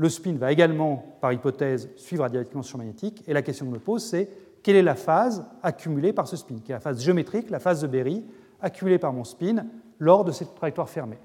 Le 0.00 0.08
spin 0.08 0.32
va 0.32 0.50
également, 0.50 1.18
par 1.20 1.30
hypothèse, 1.30 1.90
suivre 1.96 2.22
radialement 2.22 2.62
ce 2.62 2.70
champ 2.70 2.78
magnétique. 2.78 3.22
Et 3.26 3.34
la 3.34 3.42
question 3.42 3.66
que 3.66 3.72
je 3.72 3.74
me 3.74 3.78
pose, 3.78 4.02
c'est 4.02 4.30
quelle 4.62 4.76
est 4.76 4.82
la 4.82 4.94
phase 4.94 5.44
accumulée 5.62 6.14
par 6.14 6.26
ce 6.26 6.38
spin? 6.38 6.54
Quelle 6.64 6.70
est 6.70 6.78
la 6.78 6.80
phase 6.80 7.02
géométrique, 7.02 7.50
la 7.50 7.58
phase 7.58 7.82
de 7.82 7.86
Berry, 7.86 8.24
accumulée 8.62 8.98
par 8.98 9.12
mon 9.12 9.24
spin 9.24 9.66
lors 9.98 10.24
de 10.24 10.32
cette 10.32 10.54
trajectoire 10.54 10.88
fermée? 10.88 11.18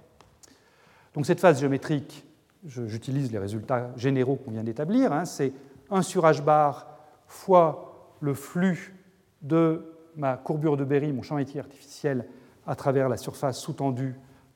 Donc 1.13 1.26
cette 1.26 1.39
phase 1.39 1.61
géométrique, 1.61 2.26
j'utilise 2.65 3.32
les 3.32 3.38
résultats 3.38 3.91
généraux 3.95 4.36
qu'on 4.36 4.51
vient 4.51 4.63
d'établir. 4.65 5.13
Hein. 5.13 5.23
c'est 5.23 5.53
1 5.89 6.01
sur 6.01 6.26
h 6.26 6.43
bar 6.43 6.97
fois 7.28 8.11
le 8.19 8.34
flux 8.34 8.93
de 9.41 9.86
ma 10.17 10.36
courbure 10.36 10.76
de 10.76 10.84
Berry, 10.84 11.13
mon 11.13 11.21
champ 11.21 11.36
magnétique 11.36 11.59
artificiel, 11.59 12.26
à 12.67 12.76
travers 12.76 13.07
la 13.07 13.15
surface 13.15 13.57
sous-tendue 13.57 14.15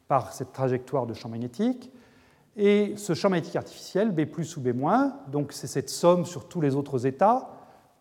par 0.10 0.34
cette 0.34 0.52
trajectoire 0.52 1.08
de 1.08 1.14
champ 1.14 1.30
magnétique. 1.30 1.90
Et 2.62 2.96
ce 2.98 3.14
champ 3.14 3.30
magnétique 3.30 3.56
artificiel, 3.56 4.12
B 4.12 4.26
plus 4.26 4.58
ou 4.58 4.62
B 4.62 4.76
moins, 4.76 5.14
donc 5.32 5.54
c'est 5.54 5.66
cette 5.66 5.90
somme 5.90 6.26
sur 6.26 6.50
tous 6.50 6.60
les 6.60 6.76
autres 6.76 7.06
états 7.06 7.52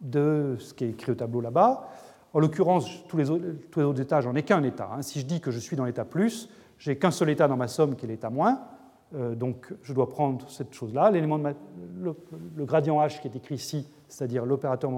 de 0.00 0.56
ce 0.59 0.74
qui 0.74 0.82
est 0.82 0.90
écrit 0.90 1.12
au 1.12 1.14
tableau 1.14 1.40
là-bas. 1.40 1.88
En 2.34 2.40
l'occurrence, 2.40 3.06
tous, 3.06 3.16
les 3.16 3.30
autres 3.30 4.00
états, 4.00 4.20
j'en 4.20 4.34
ai 4.34 4.42
qu'un 4.42 4.64
état. 4.64 4.90
Hein. 4.92 5.02
Si 5.02 5.20
je 5.20 5.26
dis 5.26 5.40
que 5.40 5.52
je 5.52 5.61
suis 5.61 5.76
dans 5.76 5.84
l'état 5.84 6.04
plus, 6.04 6.48
j'ai 6.76 6.98
qu'un 6.98 7.12
seul 7.12 7.30
état 7.30 7.46
dans 7.46 7.56
ma 7.56 7.68
somme 7.68 7.94
qui 7.94 8.04
est 8.06 8.09
l'état 8.09 8.30
moins. 8.30 8.62
Euh, 9.14 9.36
donc 9.36 9.72
je 9.84 9.92
dois 9.92 10.09
prendre 10.09 10.50
cette 10.50 10.74
chose-là, 10.74 11.12
l'élément 11.12 11.38
le, 11.38 12.16
le, 12.56 12.64
gradient 12.64 12.98
h 12.98 13.20
qui 13.20 13.28
est 13.28 13.36
écrit 13.36 13.54
ici, 13.54 13.88
c'est-à-dire 14.09 14.44
l'opérateur 14.44 14.90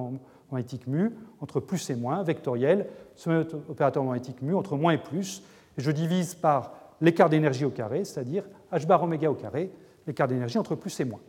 magnétique 0.51 0.87
mu, 0.87 1.13
entre 1.43 1.61
plus 1.61 1.91
et 1.91 1.97
moins, 1.97 2.23
vectoriel, 2.23 2.87
ce 3.15 3.29
même 3.29 3.45
opérateur 3.69 4.05
magnétique 4.05 4.41
mu 4.41 4.55
entre 4.55 4.79
moins 4.79 4.93
et 4.93 4.99
plus, 4.99 5.43
et 5.77 5.83
je 5.83 5.91
divise 5.91 6.35
par 6.35 6.73
l'écart 7.01 7.29
d'énergie 7.29 7.65
au 7.65 7.71
carré, 7.71 8.05
c'est-à-dire 8.05 8.45
h 8.73 8.87
bar 8.87 9.03
oméga 9.03 9.31
au 9.31 9.35
carré, 9.35 9.71
l'écart 10.07 10.29
d'énergie 10.29 10.59
entre 10.59 10.75
plus 10.75 10.99
et 11.01 11.05
moins. 11.05 11.21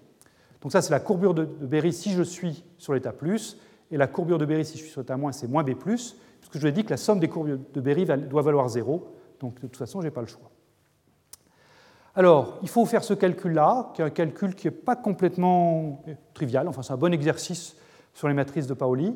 Donc 0.61 0.71
ça, 0.71 0.81
c'est 0.81 0.91
la 0.91 0.99
courbure 0.99 1.33
de, 1.33 1.43
Berry 1.43 1.93
si 1.93 2.11
je 2.11 2.23
suis 2.23 2.63
sur 2.77 2.93
l'état 2.93 3.13
plus, 3.13 3.57
et 3.89 3.97
la 3.97 4.07
courbure 4.07 4.37
de 4.37 4.45
Berry 4.45 4.63
si 4.63 4.77
je 4.77 4.83
suis 4.83 4.91
sur 4.91 5.01
l'état 5.01 5.17
moins, 5.17 5.31
c'est 5.31 5.47
moins 5.47 5.63
B+, 5.63 5.75
puisque 5.75 6.53
je 6.53 6.59
vous 6.59 6.67
ai 6.67 6.71
dit 6.71 6.83
que 6.83 6.91
la 6.91 6.97
somme 6.97 7.19
des 7.19 7.27
courbes 7.27 7.59
de 7.73 7.81
Berry 7.81 8.05
doit 8.05 8.41
valoir 8.41 8.69
0, 8.69 9.07
donc 9.39 9.55
de 9.55 9.61
toute 9.61 9.77
façon, 9.77 10.01
je 10.01 10.07
n'ai 10.07 10.11
pas 10.11 10.21
le 10.21 10.27
choix. 10.27 10.51
Alors, 12.13 12.59
il 12.61 12.67
faut 12.67 12.85
faire 12.85 13.03
ce 13.03 13.13
calcul-là, 13.13 13.91
qui 13.93 14.01
est 14.01 14.05
un 14.05 14.09
calcul 14.09 14.53
qui 14.53 14.67
n'est 14.67 14.71
pas 14.71 14.95
complètement 14.95 16.03
trivial, 16.33 16.67
enfin 16.67 16.81
c'est 16.81 16.93
un 16.93 16.97
bon 16.97 17.13
exercice 17.13 17.77
sur 18.13 18.27
les 18.27 18.33
matrices 18.33 18.67
de 18.67 18.73
Paoli. 18.73 19.15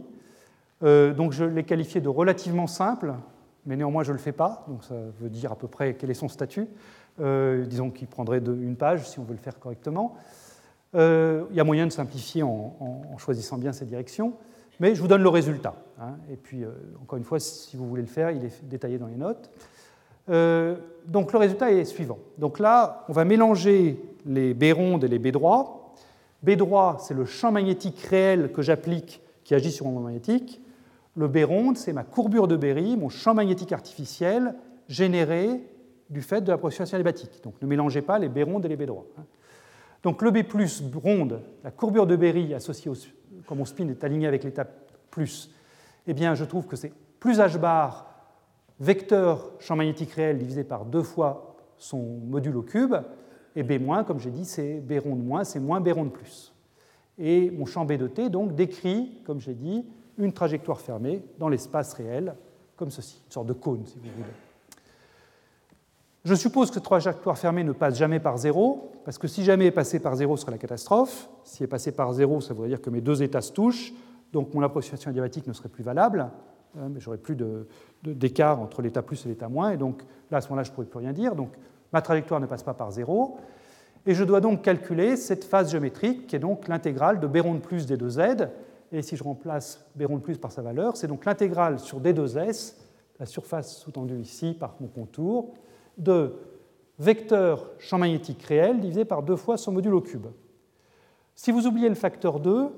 Euh, 0.84 1.14
donc 1.14 1.32
je 1.32 1.44
l'ai 1.44 1.64
qualifié 1.64 2.00
de 2.02 2.08
relativement 2.08 2.68
simple, 2.68 3.14
mais 3.66 3.76
néanmoins 3.76 4.04
je 4.04 4.12
ne 4.12 4.18
le 4.18 4.22
fais 4.22 4.32
pas, 4.32 4.66
donc 4.68 4.84
ça 4.84 4.96
veut 5.20 5.30
dire 5.30 5.52
à 5.52 5.56
peu 5.56 5.68
près 5.68 5.96
quel 5.96 6.10
est 6.10 6.16
son 6.16 6.28
statut. 6.28 6.68
Euh, 7.22 7.66
disons 7.66 7.92
qu'il 7.92 8.08
prendrait 8.08 8.40
une 8.40 8.76
page 8.76 9.08
si 9.08 9.20
on 9.20 9.24
veut 9.24 9.34
le 9.34 9.40
faire 9.40 9.60
correctement. 9.60 10.16
Euh, 10.96 11.46
il 11.52 11.56
y 11.56 11.60
a 11.60 11.64
moyen 11.64 11.86
de 11.86 11.92
simplifier 11.92 12.44
en, 12.44 13.18
choisissant 13.18 13.58
bien 13.58 13.72
cette 13.72 13.88
direction, 13.88 14.34
mais 14.80 14.96
je 14.96 15.02
vous 15.02 15.08
donne 15.08 15.24
le 15.24 15.30
résultat. 15.30 15.76
Hein. 16.00 16.16
et 16.30 16.36
puis, 16.36 16.64
euh, 16.64 16.72
encore 17.02 17.18
une 17.18 17.24
fois, 17.24 17.40
si 17.40 17.78
vous 17.78 17.88
voulez 17.88 18.02
le 18.02 18.08
faire, 18.08 18.32
il 18.32 18.44
est 18.44 18.66
détaillé 18.66 18.98
dans 18.98 19.08
les 19.08 19.16
notes. 19.16 19.50
donc 21.08 21.32
le 21.32 21.40
résultat 21.40 21.72
est 21.72 21.86
suivant. 21.86 22.20
Donc 22.38 22.60
là, 22.60 23.06
on 23.08 23.14
va 23.14 23.24
mélanger 23.24 24.02
les 24.26 24.54
B 24.54 24.74
rondes 24.76 25.04
et 25.04 25.08
les 25.08 25.20
B 25.20 25.28
droits. 25.28 25.94
B 26.44 26.52
droit, 26.52 26.98
c'est 27.00 27.14
le 27.14 27.26
champ 27.26 27.52
magnétique 27.52 28.00
réel 28.02 28.52
que 28.52 28.62
j'applique 28.62 29.22
qui 29.44 29.56
agit 29.56 29.72
sur 29.72 29.86
mon 29.86 30.02
magnétique. 30.02 30.62
Le 31.16 31.28
B 31.28 31.38
c'est 31.76 31.94
ma 31.94 32.04
courbure 32.04 32.48
de 32.48 32.58
Berry, 32.58 32.98
mon 32.98 33.10
champ 33.10 33.34
magnétique 33.34 33.72
artificiel 33.72 34.56
généré 34.88 35.62
du 36.10 36.22
fait 36.22 36.42
de 36.42 36.52
la 36.52 36.58
procession 36.58 36.84
adiabatique. 36.84 37.42
Donc 37.44 37.62
ne 37.62 37.68
mélangez 37.68 38.02
pas 38.02 38.20
les 38.20 38.30
B 38.30 38.40
rondes 38.44 38.66
et 38.66 38.68
les 38.68 38.76
B 38.76 38.84
droits. 38.84 39.08
Hein. 39.18 39.24
Donc 40.04 40.22
le 40.22 40.32
B 40.32 40.44
plus 40.44 40.84
ronde, 40.94 41.42
la 41.64 41.72
courbure 41.72 42.06
de 42.06 42.16
Berry 42.16 42.54
associée 42.54 42.92
au, 42.92 42.96
quand 43.48 43.56
mon 43.56 43.66
spin 43.66 43.88
est 43.88 44.04
aligné 44.04 44.28
avec 44.28 44.44
l'état 44.44 44.68
plus, 45.10 45.50
eh 46.06 46.14
bien 46.14 46.36
je 46.36 46.44
trouve 46.44 46.68
que 46.68 46.76
c'est 46.76 46.94
plus 47.20 47.40
h 47.40 47.58
bar 47.58 48.12
vecteur 48.80 49.54
champ 49.60 49.76
magnétique 49.76 50.12
réel 50.12 50.38
divisé 50.38 50.64
par 50.64 50.86
deux 50.86 51.02
fois 51.02 51.56
son 51.78 52.00
module 52.00 52.58
au 52.58 52.62
cube, 52.62 52.96
et 53.56 53.64
B 53.64 53.82
moins, 53.82 54.04
comme 54.04 54.20
j'ai 54.20 54.32
dit, 54.32 54.46
c'est 54.46 54.80
B 54.82 55.00
ronde 55.02 55.24
moins, 55.24 55.44
c'est 55.44 55.60
moins 55.60 55.80
B 55.80 55.90
ronde 55.90 56.12
plus. 56.12 56.54
Et 57.18 57.50
mon 57.52 57.66
champ 57.66 57.86
B 57.86 57.94
de 57.94 58.08
T 58.08 58.30
donc 58.30 58.56
décrit, 58.56 59.22
comme 59.26 59.40
j'ai 59.40 59.54
dit, 59.54 59.86
une 60.18 60.34
trajectoire 60.34 60.80
fermée 60.80 61.24
dans 61.38 61.50
l'espace 61.50 61.94
réel, 61.94 62.36
comme 62.76 62.92
ceci, 62.92 63.22
une 63.26 63.32
sorte 63.32 63.48
de 63.48 63.54
cône, 63.54 63.86
si 63.86 63.98
vous 63.98 64.10
voulez. 64.16 64.30
Je 66.24 66.34
suppose 66.34 66.70
que 66.70 66.76
cette 66.76 66.84
trajectoire 66.84 67.38
fermée 67.38 67.64
ne 67.64 67.72
passe 67.72 67.98
jamais 67.98 68.20
par 68.20 68.38
zéro, 68.38 68.92
parce 69.06 69.20
que 69.20 69.28
si 69.28 69.44
jamais 69.44 69.68
est 69.68 69.72
passé 69.72 70.00
par 70.00 70.16
zéro, 70.16 70.36
ce 70.36 70.42
serait 70.42 70.54
la 70.54 70.58
catastrophe. 70.58 71.30
Si 71.44 71.64
est 71.64 71.68
passé 71.68 71.92
par 71.92 72.12
zéro, 72.14 72.42
ça 72.42 72.54
voudrait 72.54 72.70
dire 72.70 72.82
que 72.82 72.90
mes 72.90 73.02
deux 73.02 73.22
états 73.22 73.42
se 73.42 73.52
touchent, 73.52 73.94
donc 74.34 74.54
mon 74.54 74.64
approximation 74.64 75.12
adiabatique 75.12 75.46
ne 75.46 75.54
serait 75.54 75.70
plus 75.70 75.84
valable, 75.84 76.28
hein, 76.78 76.90
mais 76.90 77.00
j'aurais 77.00 77.20
plus 77.20 77.38
d'écart 78.04 78.60
entre 78.60 78.82
l'état 78.82 79.04
plus 79.04 79.24
et 79.26 79.30
l'état 79.30 79.50
moins, 79.50 79.70
et 79.70 79.78
donc 79.78 80.02
là, 80.32 80.40
à 80.40 80.42
ce 80.42 80.48
moment-là, 80.48 80.64
je 80.64 80.72
ne 80.72 80.76
pourrais 80.76 80.88
plus 80.88 81.00
rien 81.00 81.14
dire. 81.14 81.36
Donc 81.36 81.52
ma 81.94 82.02
trajectoire 82.02 82.40
ne 82.40 82.48
passe 82.48 82.64
pas 82.64 82.74
par 82.74 82.90
zéro, 82.90 83.38
et 84.08 84.16
je 84.16 84.24
dois 84.24 84.42
donc 84.42 84.64
calculer 84.64 85.18
cette 85.18 85.44
phase 85.44 85.72
géométrique, 85.72 86.26
qui 86.26 86.36
est 86.36 86.40
donc 86.40 86.68
l'intégrale 86.68 87.20
de 87.20 87.28
B 87.28 87.38
de 87.38 87.60
plus 87.60 87.86
des 87.86 87.98
deux 87.98 88.10
Z, 88.10 88.50
et 88.92 89.02
si 89.02 89.16
je 89.16 89.24
remplace 89.24 89.86
B 89.96 90.04
de 90.04 90.18
plus 90.18 90.38
par 90.38 90.52
sa 90.52 90.62
valeur, 90.62 90.98
c'est 90.98 91.08
donc 91.08 91.26
l'intégrale 91.26 91.80
sur 91.80 92.02
D2S, 92.02 92.76
la 93.20 93.26
surface 93.26 93.78
sous-tendue 93.78 94.20
ici 94.20 94.56
par 94.60 94.76
mon 94.80 94.88
contour, 94.88 95.54
de 95.98 96.34
vecteur 97.00 97.72
champ 97.80 97.98
magnétique 97.98 98.44
réel 98.44 98.80
divisé 98.80 99.06
par 99.06 99.24
deux 99.24 99.36
fois 99.36 99.58
son 99.58 99.72
module 99.72 99.94
au 99.94 100.02
cube. 100.02 100.28
Si 101.36 101.52
vous 101.52 101.68
oubliez 101.68 101.90
le 101.90 101.96
facteur 101.96 102.40
2, 102.40 102.70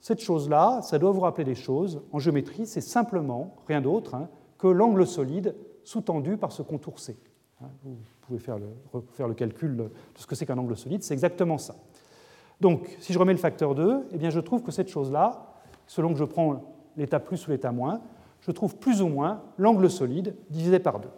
cette 0.00 0.20
chose-là, 0.20 0.82
ça 0.82 0.98
doit 0.98 1.12
vous 1.12 1.20
rappeler 1.20 1.44
des 1.44 1.54
choses. 1.54 2.02
En 2.10 2.18
géométrie, 2.18 2.66
c'est 2.66 2.80
simplement, 2.80 3.54
rien 3.68 3.80
d'autre, 3.80 4.14
hein, 4.14 4.28
que 4.58 4.66
l'angle 4.66 5.06
solide 5.06 5.54
sous-tendu 5.84 6.36
par 6.36 6.50
ce 6.50 6.62
contour 6.62 6.98
C. 6.98 7.16
Hein, 7.62 7.68
vous 7.84 7.96
pouvez 8.22 8.40
faire 8.40 8.58
le 8.58 9.34
calcul 9.34 9.76
de 9.76 9.90
ce 10.16 10.26
que 10.26 10.34
c'est 10.34 10.46
qu'un 10.46 10.58
angle 10.58 10.76
solide, 10.76 11.02
c'est 11.04 11.14
exactement 11.14 11.58
ça. 11.58 11.76
Donc, 12.62 12.88
si 13.00 13.12
je 13.12 13.18
remets 13.18 13.32
le 13.32 13.40
facteur 13.40 13.74
2, 13.74 14.06
eh 14.12 14.18
bien, 14.18 14.30
je 14.30 14.38
trouve 14.38 14.62
que 14.62 14.70
cette 14.70 14.88
chose-là, 14.88 15.52
selon 15.88 16.12
que 16.12 16.18
je 16.18 16.24
prends 16.24 16.62
l'état 16.96 17.18
plus 17.18 17.44
ou 17.48 17.50
l'état 17.50 17.72
moins, 17.72 18.00
je 18.40 18.52
trouve 18.52 18.76
plus 18.76 19.02
ou 19.02 19.08
moins 19.08 19.42
l'angle 19.58 19.90
solide 19.90 20.36
divisé 20.48 20.78
par 20.78 21.00
2. 21.00 21.08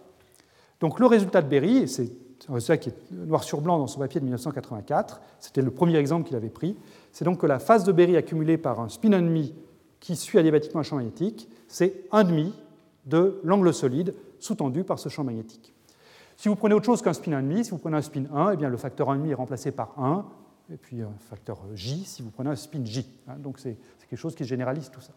Donc 0.81 0.99
le 0.99 1.05
résultat 1.05 1.43
de 1.43 1.49
Berry, 1.49 1.77
et 1.77 1.87
c'est 1.87 2.11
un 2.49 2.55
résultat 2.55 2.79
qui 2.79 2.89
est 2.89 3.13
noir 3.13 3.45
sur 3.45 3.61
blanc 3.61 3.79
dans 3.79 3.87
son 3.87 4.01
papier 4.01 4.21
de 4.21 4.25
1984, 4.25 5.21
c'était 5.39 5.61
le 5.61 5.71
premier 5.71 5.97
exemple 5.97 6.27
qu'il 6.27 6.37
avait 6.37 6.49
pris, 6.49 6.79
c'est 7.13 7.27
donc 7.27 7.39
que 7.41 7.47
la 7.47 7.59
phase 7.59 7.85
de 7.85 7.93
Berry 7.93 8.17
accumulée 8.17 8.57
par 8.57 8.81
un 8.81 8.89
spin 8.89 9.11
1,5 9.11 9.53
qui 10.01 10.17
suit 10.17 10.39
adiabatiquement 10.39 10.81
un 10.81 10.83
champ 10.83 10.97
magnétique, 10.97 11.51
c'est 11.69 12.09
1,5 12.11 12.53
de 13.05 13.39
l'angle 13.45 13.75
solide 13.75 14.15
sous-tendu 14.39 14.83
par 14.83 14.99
ce 14.99 15.11
champ 15.11 15.25
magnétique. 15.25 15.75
Si 16.37 16.49
vous 16.49 16.57
prenez 16.57 16.75
autre 16.75 16.87
chose 16.87 17.03
qu'un 17.03 17.13
spin 17.13 17.33
1,5, 17.33 17.65
si 17.65 17.71
vous 17.71 17.79
prenez 17.79 17.99
un 17.99 18.03
spin 18.03 18.25
1, 18.35 18.53
eh 18.53 18.57
bien 18.57 18.71
le 18.71 18.79
facteur 18.79 19.15
1,5 19.15 19.29
est 19.29 19.35
remplacé 19.35 19.73
par 19.73 19.93
1, 19.99 20.25
et 20.73 20.77
puis 20.77 21.03
un 21.03 21.13
facteur 21.19 21.59
J 21.75 22.05
si 22.05 22.23
vous 22.23 22.31
prenez 22.31 22.51
un 22.51 22.57
spin 22.57 22.85
J. 22.85 23.07
Hein. 23.29 23.37
donc 23.39 23.59
c'est 23.59 23.77
quelque 24.09 24.19
chose 24.19 24.35
qui 24.35 24.45
généralise 24.45 24.91
tout 24.91 25.01
ça. 25.01 25.13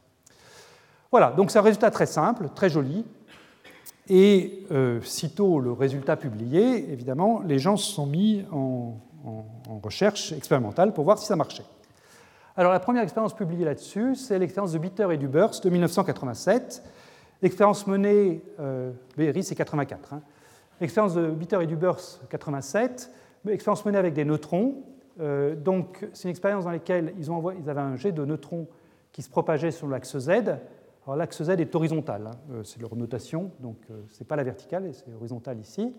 Voilà, 1.11 1.31
donc 1.31 1.51
c'est 1.51 1.59
un 1.59 1.63
résultat 1.63 1.89
très 1.89 2.05
simple, 2.05 2.49
très 2.53 2.69
joli. 2.69 3.05
Et 4.09 4.65
euh, 4.71 5.01
sitôt 5.01 5.59
le 5.59 5.71
résultat 5.71 6.15
publié, 6.15 6.91
évidemment, 6.91 7.41
les 7.45 7.59
gens 7.59 7.75
se 7.75 7.91
sont 7.91 8.05
mis 8.05 8.45
en, 8.51 8.95
recherche 9.83 10.31
expérimentale 10.31 10.93
pour 10.93 11.03
voir 11.03 11.17
si 11.17 11.25
ça 11.25 11.35
marchait. 11.35 11.65
Alors 12.55 12.71
la 12.71 12.79
première 12.79 13.03
expérience 13.03 13.35
publiée 13.35 13.65
là-dessus, 13.65 14.15
c'est 14.15 14.39
l'expérience 14.39 14.71
de 14.71 14.77
Bitter 14.77 15.07
et 15.11 15.17
du 15.17 15.27
Burst 15.27 15.65
de 15.65 15.69
1987. 15.69 16.81
L'expérience 17.41 17.85
menée, 17.87 18.41
euh, 18.61 18.91
Berry 19.17 19.43
c'est 19.43 19.55
84. 19.55 20.13
Hein. 20.13 20.21
L'expérience 20.79 21.13
de 21.13 21.27
Bitter 21.27 21.59
et 21.61 21.67
du 21.67 21.75
Burst 21.75 22.21
87, 22.29 23.11
expérience 23.49 23.85
menée 23.85 23.97
avec 23.97 24.13
des 24.13 24.23
neutrons. 24.23 24.75
Euh, 25.19 25.55
donc 25.55 26.07
c'est 26.13 26.23
une 26.23 26.31
expérience 26.31 26.65
dans 26.65 26.71
laquelle 26.71 27.13
ils, 27.17 27.29
avaient 27.69 27.81
un 27.81 27.95
jet 27.95 28.11
de 28.11 28.23
neutrons 28.23 28.67
qui 29.11 29.21
se 29.21 29.29
propageait 29.29 29.71
sur 29.71 29.87
l'axe 29.87 30.17
Z 30.17 30.31
alors 31.07 31.15
l'axe 31.15 31.41
Z 31.41 31.51
est 31.51 31.73
horizontal, 31.73 32.27
hein. 32.27 32.37
euh, 32.51 32.63
c'est 32.65 32.81
leur 32.81 32.93
notation, 32.97 33.49
donc 33.61 33.77
euh, 33.89 34.01
ce 34.11 34.19
n'est 34.19 34.27
pas 34.27 34.35
la 34.35 34.43
verticale, 34.43 34.89
c'est 34.91 35.13
horizontal 35.13 35.57
ici. 35.57 35.93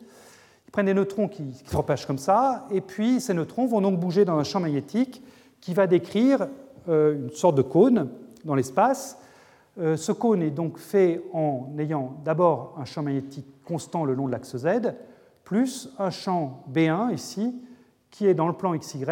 Ils 0.66 0.70
prennent 0.70 0.84
des 0.84 0.92
neutrons 0.92 1.28
qui, 1.28 1.54
se 1.54 1.64
propagent 1.64 2.04
comme 2.04 2.18
ça, 2.18 2.66
et 2.70 2.82
puis 2.82 3.18
ces 3.18 3.32
neutrons 3.32 3.66
vont 3.66 3.80
donc 3.80 3.98
bouger 3.98 4.26
dans 4.26 4.36
un 4.36 4.44
champ 4.44 4.60
magnétique 4.60 5.22
qui 5.62 5.72
va 5.72 5.86
décrire 5.86 6.48
euh, 6.90 7.14
une 7.14 7.30
sorte 7.30 7.54
de 7.54 7.62
cône 7.62 8.10
dans 8.44 8.54
l'espace. 8.54 9.18
Ce 9.80 10.10
cône 10.10 10.42
est 10.42 10.50
donc 10.50 10.76
fait 10.76 11.22
en 11.32 11.68
ayant 11.78 12.16
d'abord 12.24 12.74
un 12.80 12.84
champ 12.84 13.00
magnétique 13.00 13.46
constant 13.64 14.04
le 14.04 14.12
long 14.12 14.26
de 14.26 14.32
l'axe 14.32 14.56
Z, 14.56 14.92
plus 15.44 15.88
un 16.00 16.10
champ 16.10 16.64
B1 16.72 17.14
ici, 17.14 17.54
qui 18.10 18.26
est 18.26 18.34
dans 18.34 18.48
le 18.48 18.54
plan 18.54 18.76
XY, 18.76 19.04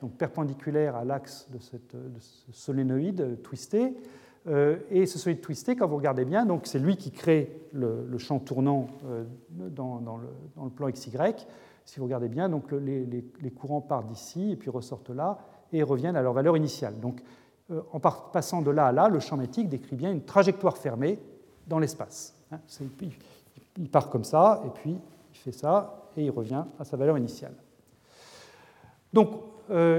donc 0.00 0.12
perpendiculaire 0.16 0.96
à 0.96 1.04
l'axe 1.04 1.48
de, 1.50 1.58
ce 1.58 2.52
solénoïde 2.52 3.40
twisté, 3.42 3.94
euh, 4.48 4.78
et 4.90 5.06
ce 5.06 5.18
solide 5.18 5.40
twisté, 5.40 5.76
quand 5.76 5.86
vous 5.86 5.96
regardez 5.96 6.24
bien, 6.24 6.46
donc 6.46 6.66
c'est 6.66 6.78
lui 6.78 6.96
qui 6.96 7.10
crée 7.10 7.60
le, 7.72 8.18
champ 8.18 8.38
tournant 8.38 8.88
euh, 9.06 9.24
dans, 9.50 10.00
le, 10.62 10.70
plan 10.70 10.90
XY. 10.90 11.10
Si 11.84 11.98
vous 11.98 12.04
regardez 12.04 12.28
bien, 12.28 12.48
donc 12.48 12.72
les, 12.72 13.50
courants 13.50 13.80
partent 13.80 14.06
d'ici 14.06 14.52
et 14.52 14.56
puis 14.56 14.70
ressortent 14.70 15.10
là 15.10 15.38
et 15.72 15.82
reviennent 15.82 16.16
à 16.16 16.22
leur 16.22 16.32
valeur 16.32 16.56
initiale. 16.56 16.98
Donc 17.00 17.22
euh, 17.70 17.82
en 17.92 18.00
passant 18.00 18.62
de 18.62 18.70
là 18.70 18.86
à 18.86 18.92
là, 18.92 19.08
le 19.08 19.20
champ 19.20 19.36
magnétique 19.36 19.68
décrit 19.68 19.96
bien 19.96 20.10
une 20.10 20.24
trajectoire 20.24 20.76
fermée 20.76 21.18
dans 21.66 21.78
l'espace. 21.78 22.34
Hein, 22.50 22.60
il 23.76 23.90
part 23.90 24.08
comme 24.10 24.24
ça, 24.24 24.62
et 24.66 24.70
puis 24.70 24.96
il 25.32 25.38
fait 25.38 25.52
ça, 25.52 26.08
et 26.16 26.24
il 26.24 26.30
revient 26.30 26.64
à 26.78 26.84
sa 26.84 26.96
valeur 26.96 27.16
initiale. 27.16 27.54
Donc, 29.12 29.30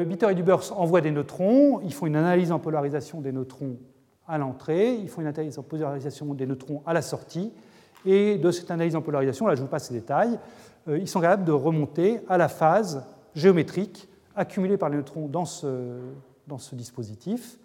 Bitter 0.05 0.29
et 0.29 0.35
Dubers 0.35 0.77
envoient 0.77 0.99
des 0.99 1.11
neutrons, 1.11 1.79
ils 1.81 1.93
font 1.93 2.05
une 2.05 2.17
analyse 2.17 2.51
en 2.51 2.59
polarisation 2.59 3.21
des 3.21 3.31
neutrons 3.31 3.77
à 4.27 4.37
l'entrée, 4.37 4.95
il 4.95 5.09
faut 5.09 5.21
une 5.21 5.27
analyse 5.27 5.59
en 5.59 5.63
polarisation 5.63 6.33
des 6.33 6.45
neutrons 6.45 6.81
à 6.85 6.93
la 6.93 7.01
sortie, 7.01 7.51
et 8.05 8.37
de 8.37 8.51
cette 8.51 8.71
analyse 8.71 8.95
en 8.95 9.01
polarisation, 9.01 9.45
là 9.47 9.55
je 9.55 9.61
vous 9.61 9.67
passe 9.67 9.87
ces 9.87 9.93
détails, 9.93 10.39
euh, 10.87 10.97
ils 10.97 11.07
sont 11.07 11.21
capables 11.21 11.43
de 11.43 11.51
remonter 11.51 12.21
à 12.29 12.37
la 12.37 12.47
phase 12.47 13.05
géométrique 13.35 14.07
accumulée 14.35 14.77
par 14.77 14.89
les 14.89 14.97
neutrons 14.97 15.27
dans 15.27 15.45
ce, 15.45 16.75
dispositif, 16.75 17.59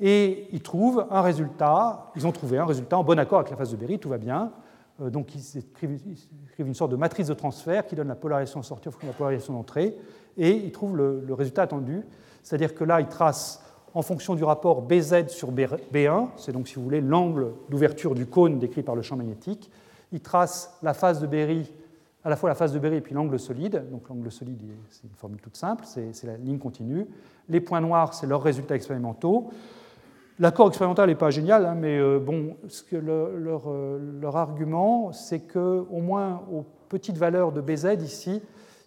et 0.00 0.48
ils 0.52 0.62
trouvent 0.62 1.06
un 1.10 1.22
résultat, 1.22 2.10
ils 2.16 2.26
ont 2.26 2.32
trouvé 2.32 2.58
un 2.58 2.66
résultat 2.66 2.98
en 2.98 3.04
bon 3.04 3.18
accord 3.18 3.38
avec 3.38 3.50
la 3.50 3.56
phase 3.56 3.70
de 3.70 3.76
Berry, 3.76 3.98
tout 3.98 4.08
va 4.08 4.18
bien, 4.18 4.52
euh, 5.00 5.10
donc 5.10 5.34
ils 5.34 5.58
écrivent, 5.58 6.00
une 6.58 6.74
sorte 6.74 6.90
de 6.90 6.96
matrice 6.96 7.28
de 7.28 7.34
transfert 7.34 7.86
qui 7.86 7.94
donne 7.94 8.08
la 8.08 8.16
polarisation 8.16 8.62
sortie 8.62 8.88
au 8.88 8.92
la 9.06 9.12
polarisation 9.12 9.52
d'entrée, 9.52 9.96
et 10.36 10.52
ils 10.52 10.72
trouvent 10.72 10.96
le, 10.96 11.34
résultat 11.34 11.62
attendu, 11.62 12.02
c'est-à-dire 12.42 12.74
que 12.74 12.84
là 12.84 13.00
ils 13.00 13.08
tracent 13.08 13.62
en 13.94 14.02
fonction 14.02 14.34
du 14.34 14.42
rapport 14.42 14.82
BZ 14.82 15.28
sur 15.28 15.52
B1, 15.52 16.28
c'est 16.36 16.50
donc, 16.50 16.66
si 16.66 16.74
vous 16.74 16.82
voulez, 16.82 17.00
l'angle 17.00 17.52
d'ouverture 17.68 18.14
du 18.14 18.26
cône 18.26 18.58
décrit 18.58 18.82
par 18.82 18.96
le 18.96 19.02
champ 19.02 19.16
magnétique. 19.16 19.70
Il 20.10 20.20
trace 20.20 20.76
la 20.82 20.94
phase 20.94 21.20
de 21.20 21.28
Berry, 21.28 21.70
à 22.24 22.28
la 22.28 22.36
fois 22.36 22.48
la 22.48 22.56
phase 22.56 22.72
de 22.72 22.78
Berry 22.80 22.96
et 22.96 23.00
puis 23.00 23.14
l'angle 23.14 23.38
solide. 23.38 23.84
Donc 23.92 24.08
l'angle 24.08 24.32
solide, 24.32 24.60
c'est 24.90 25.04
une 25.04 25.14
formule 25.14 25.40
toute 25.40 25.56
simple, 25.56 25.84
c'est 25.86 26.24
la 26.24 26.36
ligne 26.36 26.58
continue. 26.58 27.06
Les 27.48 27.60
points 27.60 27.80
noirs, 27.80 28.14
c'est 28.14 28.26
leurs 28.26 28.42
résultats 28.42 28.74
expérimentaux. 28.74 29.50
L'accord 30.40 30.66
expérimental 30.66 31.08
n'est 31.08 31.14
pas 31.14 31.30
génial, 31.30 31.64
hein, 31.64 31.76
mais 31.78 31.96
euh, 31.96 32.18
bon, 32.18 32.56
ce 32.66 32.82
que 32.82 32.96
leur, 32.96 33.62
euh, 33.68 34.00
leur, 34.20 34.36
argument, 34.36 35.12
c'est 35.12 35.38
qu'au 35.38 36.00
moins 36.00 36.42
aux 36.52 36.64
petites 36.88 37.16
valeurs 37.16 37.52
de 37.52 37.60
BZ 37.60 38.02
ici, 38.02 38.42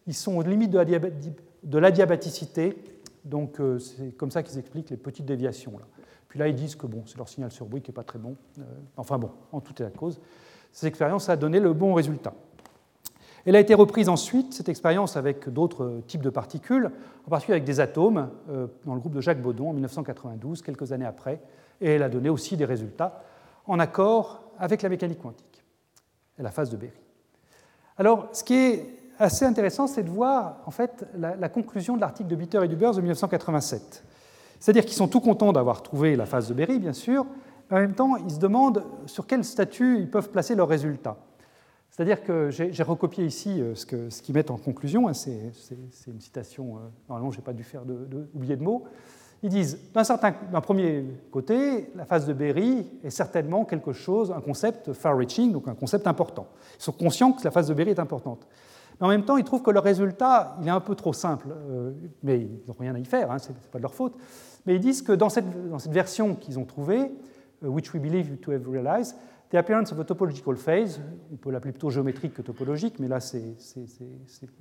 ils 0.07 0.13
sont 0.13 0.35
aux 0.37 0.41
limites 0.41 0.71
de 0.71 1.77
l'adiabaticité 1.77 2.75
donc 3.27 3.59
euh, 3.59 3.77
c'est 3.79 4.15
comme 4.17 4.31
ça 4.31 4.41
qu'ils 4.41 4.57
expliquent 4.57 4.89
les 4.89 4.97
petites 4.97 5.25
déviations. 5.25 5.73
Là. 5.77 5.85
Puis 6.27 6.39
là, 6.39 6.47
ils 6.47 6.55
disent 6.55 6.75
que 6.75 6.87
bon, 6.87 7.03
c'est 7.05 7.17
leur 7.17 7.29
signal 7.29 7.51
sur 7.51 7.65
bruit 7.65 7.81
qui 7.81 7.91
n'est 7.91 7.95
pas 7.95 8.03
très 8.03 8.19
bon. 8.19 8.35
Euh, 8.59 8.63
enfin 8.95 9.17
bon, 9.17 9.31
en 9.51 9.59
tout 9.59 9.73
état 9.73 9.89
de 9.89 9.97
cause, 9.97 10.19
cette 10.71 10.87
expérience 10.87 11.29
a 11.29 11.35
donné 11.35 11.59
le 11.59 11.73
bon 11.73 11.93
résultat. 11.93 12.33
Elle 13.45 13.55
a 13.55 13.59
été 13.59 13.73
reprise 13.73 14.09
ensuite, 14.09 14.53
cette 14.53 14.67
expérience, 14.67 15.15
avec 15.15 15.47
d'autres 15.47 16.01
types 16.07 16.21
de 16.21 16.29
particules, 16.29 16.91
en 17.25 17.29
particulier 17.29 17.55
avec 17.55 17.63
des 17.63 17.79
atomes, 17.79 18.29
euh, 18.49 18.67
dans 18.85 18.93
le 18.93 18.99
groupe 18.99 19.13
de 19.13 19.21
Jacques 19.21 19.41
Baudon 19.41 19.69
en 19.69 19.73
1992, 19.73 20.61
quelques 20.61 20.91
années 20.91 21.05
après, 21.05 21.39
et 21.79 21.91
elle 21.91 22.03
a 22.03 22.09
donné 22.09 22.29
aussi 22.29 22.57
des 22.57 22.65
résultats 22.65 23.23
en 23.65 23.79
accord 23.79 24.41
avec 24.57 24.81
la 24.81 24.89
mécanique 24.89 25.21
quantique 25.21 25.63
et 26.39 26.43
la 26.43 26.51
phase 26.51 26.69
de 26.69 26.77
Berry. 26.77 26.91
Alors, 27.97 28.29
ce 28.33 28.43
qui 28.43 28.53
est 28.53 28.96
assez 29.19 29.45
intéressant, 29.45 29.87
c'est 29.87 30.03
de 30.03 30.09
voir 30.09 30.57
en 30.65 30.71
fait 30.71 31.05
la, 31.17 31.49
conclusion 31.49 31.95
de 31.95 32.01
l'article 32.01 32.29
de 32.29 32.35
Bitter 32.35 32.63
et 32.63 32.67
Dubers 32.67 32.93
de 32.93 33.01
1987. 33.01 34.03
C'est-à-dire 34.59 34.85
qu'ils 34.85 34.95
sont 34.95 35.07
tout 35.07 35.21
contents 35.21 35.53
d'avoir 35.53 35.83
trouvé 35.83 36.15
la 36.15 36.25
phase 36.25 36.47
de 36.49 36.53
Berry, 36.53 36.79
bien 36.79 36.93
sûr, 36.93 37.25
mais 37.69 37.77
en 37.77 37.79
même 37.81 37.93
temps, 37.93 38.15
ils 38.17 38.31
se 38.31 38.39
demandent 38.39 38.83
sur 39.05 39.27
quel 39.27 39.43
statut 39.43 39.97
ils 39.99 40.09
peuvent 40.09 40.29
placer 40.29 40.55
leurs 40.55 40.67
résultats. 40.67 41.17
C'est-à-dire 41.89 42.23
que 42.23 42.49
j'ai 42.51 42.83
recopié 42.83 43.25
ici 43.25 43.59
euh, 43.59 43.73
ce 43.73 44.21
qu'ils 44.21 44.35
mettent 44.35 44.51
en 44.51 44.57
conclusion, 44.57 45.07
hein, 45.07 45.13
c'est 45.13 45.51
une 46.07 46.21
citation, 46.21 46.77
euh, 46.77 46.79
normalement 47.09 47.31
je 47.31 47.37
n'ai 47.37 47.43
pas 47.43 47.53
dû 47.53 47.63
faire 47.63 47.85
de, 47.85 48.05
de, 48.05 48.29
oublier 48.35 48.55
de 48.55 48.63
mots. 48.63 48.85
Ils 49.43 49.49
disent, 49.49 49.79
d'un 49.93 50.61
premier 50.61 51.05
côté, 51.31 51.91
la 51.95 52.05
phase 52.05 52.25
de 52.25 52.33
Berry 52.33 52.87
est 53.03 53.11
certainement 53.11 53.65
quelque 53.65 53.93
chose, 53.93 54.31
un 54.31 54.41
concept 54.41 54.93
far-reaching, 54.93 55.51
donc 55.51 55.67
un 55.67 55.75
concept 55.75 56.07
important. 56.07 56.47
Ils 56.79 56.83
sont 56.83 56.91
conscients 56.91 57.31
que 57.33 57.43
la 57.43 57.51
phase 57.51 57.67
de 57.67 57.73
Berry 57.75 57.91
est 57.91 57.99
importante. 57.99 58.47
Mais 58.99 59.07
en 59.07 59.09
même 59.09 59.23
temps, 59.23 59.37
ils 59.37 59.43
trouvent 59.43 59.61
que 59.61 59.71
le 59.71 59.79
résultat 59.79 60.57
il 60.61 60.67
est 60.67 60.71
un 60.71 60.79
peu 60.79 60.95
trop 60.95 61.13
simple, 61.13 61.47
euh, 61.51 61.91
mais 62.23 62.39
ils 62.39 62.67
n'ont 62.67 62.75
rien 62.79 62.95
à 62.95 62.99
y 62.99 63.05
faire, 63.05 63.31
hein, 63.31 63.39
ce 63.39 63.49
n'est 63.49 63.55
pas 63.71 63.77
de 63.77 63.83
leur 63.83 63.93
faute. 63.93 64.15
Mais 64.65 64.75
ils 64.75 64.81
disent 64.81 65.01
que 65.01 65.11
dans 65.11 65.29
cette, 65.29 65.69
dans 65.69 65.79
cette 65.79 65.93
version 65.93 66.35
qu'ils 66.35 66.59
ont 66.59 66.65
trouvée, 66.65 67.11
euh, 67.63 67.67
which 67.67 67.93
we 67.93 68.01
believe 68.01 68.37
to 68.37 68.51
have 68.51 68.67
realized, 68.67 69.15
the 69.49 69.55
appearance 69.55 69.91
of 69.91 69.99
a 69.99 70.03
topological 70.03 70.55
phase, 70.57 70.99
on 71.31 71.37
peut 71.37 71.51
l'appeler 71.51 71.71
plutôt 71.71 71.89
géométrique 71.89 72.33
que 72.33 72.41
topologique, 72.41 72.99
mais 72.99 73.07
là 73.07 73.19
c'est 73.19 73.55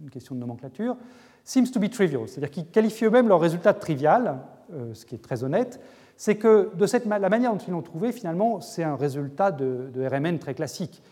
une 0.00 0.10
question 0.10 0.34
de 0.34 0.40
nomenclature, 0.40 0.96
seems 1.44 1.70
to 1.72 1.80
be 1.80 1.90
trivial, 1.90 2.28
c'est-à-dire 2.28 2.50
qu'ils 2.50 2.66
qualifient 2.66 3.06
eux-mêmes 3.06 3.28
leur 3.28 3.40
résultat 3.40 3.72
de 3.72 3.80
trivial, 3.80 4.38
euh, 4.72 4.94
ce 4.94 5.04
qui 5.06 5.14
est 5.14 5.22
très 5.22 5.42
honnête, 5.42 5.80
c'est 6.16 6.36
que 6.36 6.70
de 6.74 6.86
cette, 6.86 7.06
la 7.06 7.28
manière 7.28 7.52
dont 7.52 7.58
ils 7.58 7.72
l'ont 7.72 7.82
trouvé, 7.82 8.12
finalement, 8.12 8.60
c'est 8.60 8.82
un 8.82 8.96
résultat 8.96 9.50
de, 9.50 9.90
de 9.92 10.06
RMN 10.06 10.38
très 10.38 10.54
classique. 10.54 11.02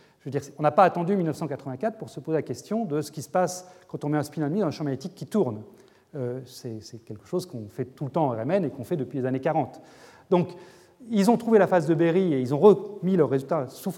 On 0.59 0.63
n'a 0.63 0.71
pas 0.71 0.85
attendu 0.85 1.17
1984 1.17 1.99
pour 1.99 2.09
se 2.09 2.21
poser 2.21 2.39
la 2.39 2.43
question 2.43 2.85
de 2.85 3.01
ce 3.03 3.13
qui 3.13 3.23
se 3.23 3.29
passe 3.29 3.69
quand 3.89 4.05
on 4.05 4.09
met 4.09 4.19
un 4.19 4.23
spin 4.23 4.43
ennemi 4.43 4.61
dans 4.61 4.67
un 4.67 4.71
champ 4.71 4.85
magnétique 4.85 5.15
qui 5.15 5.27
tourne. 5.27 5.63
Euh, 6.17 6.41
c'est 6.45 7.05
quelque 7.05 7.27
chose 7.27 7.45
qu'on 7.45 7.69
fait 7.69 7.85
tout 7.85 8.05
le 8.05 8.11
temps 8.11 8.27
en 8.27 8.31
RMN 8.31 8.65
et 8.65 8.71
qu'on 8.71 8.85
fait 8.85 8.97
depuis 8.97 9.19
les 9.19 9.27
années 9.27 9.41
40. 9.41 9.83
Donc, 10.31 10.49
ils 11.11 11.31
ont 11.31 11.37
trouvé 11.37 11.59
la 11.59 11.67
phase 11.67 11.87
de 11.87 11.95
Berry 11.95 12.33
et 12.33 12.41
ils 12.41 12.55
ont 12.55 12.59
remis 12.59 13.17
leurs 13.17 13.29
résultats 13.29 13.67
sous 13.69 13.93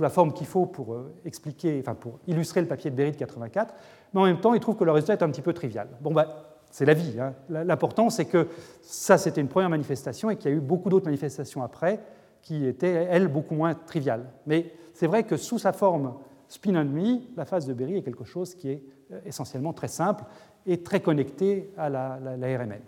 la 0.00 0.08
forme 0.08 0.32
qu'il 0.32 0.46
faut 0.46 0.64
pour 0.64 0.94
euh, 0.94 1.12
expliquer, 1.24 1.78
enfin 1.80 1.94
pour 1.94 2.18
illustrer 2.26 2.60
le 2.62 2.68
papier 2.68 2.90
de 2.90 2.96
Berry 2.96 3.12
de 3.12 3.16
84, 3.16 3.74
mais 4.14 4.20
en 4.20 4.24
même 4.24 4.40
temps, 4.40 4.54
ils 4.54 4.60
trouvent 4.60 4.76
que 4.76 4.84
le 4.84 4.92
résultat 4.92 5.14
est 5.14 5.22
un 5.22 5.30
petit 5.30 5.42
peu 5.42 5.52
trivial. 5.52 5.88
Bon, 6.00 6.12
bah, 6.12 6.54
c'est 6.70 6.86
la 6.86 6.94
vie. 6.94 7.20
Hein. 7.20 7.34
L'important, 7.48 8.10
c'est 8.10 8.24
que 8.24 8.48
ça, 8.80 9.18
c'était 9.18 9.40
une 9.40 9.48
première 9.48 9.70
manifestation 9.70 10.30
et 10.30 10.36
qu'il 10.36 10.50
y 10.50 10.54
a 10.54 10.56
eu 10.56 10.60
beaucoup 10.60 10.88
d'autres 10.88 11.04
manifestations 11.04 11.62
après 11.62 12.00
qui 12.42 12.66
étaient, 12.66 13.06
elles, 13.10 13.28
beaucoup 13.28 13.54
moins 13.54 13.74
triviales. 13.74 14.24
Mais 14.46 14.72
c'est 14.94 15.06
vrai 15.06 15.24
que 15.24 15.36
sous 15.36 15.58
sa 15.58 15.72
forme 15.72 16.14
spin 16.48 16.76
and 16.76 17.18
la 17.36 17.44
phase 17.44 17.66
de 17.66 17.74
Berry 17.74 17.96
est 17.96 18.02
quelque 18.02 18.24
chose 18.24 18.54
qui 18.54 18.70
est 18.70 18.82
euh, 19.12 19.20
essentiellement 19.26 19.72
très 19.72 19.88
simple 19.88 20.24
et 20.66 20.82
très 20.82 21.00
connecté 21.00 21.70
à 21.76 21.90
la, 21.90 22.16
RMN. 22.16 22.80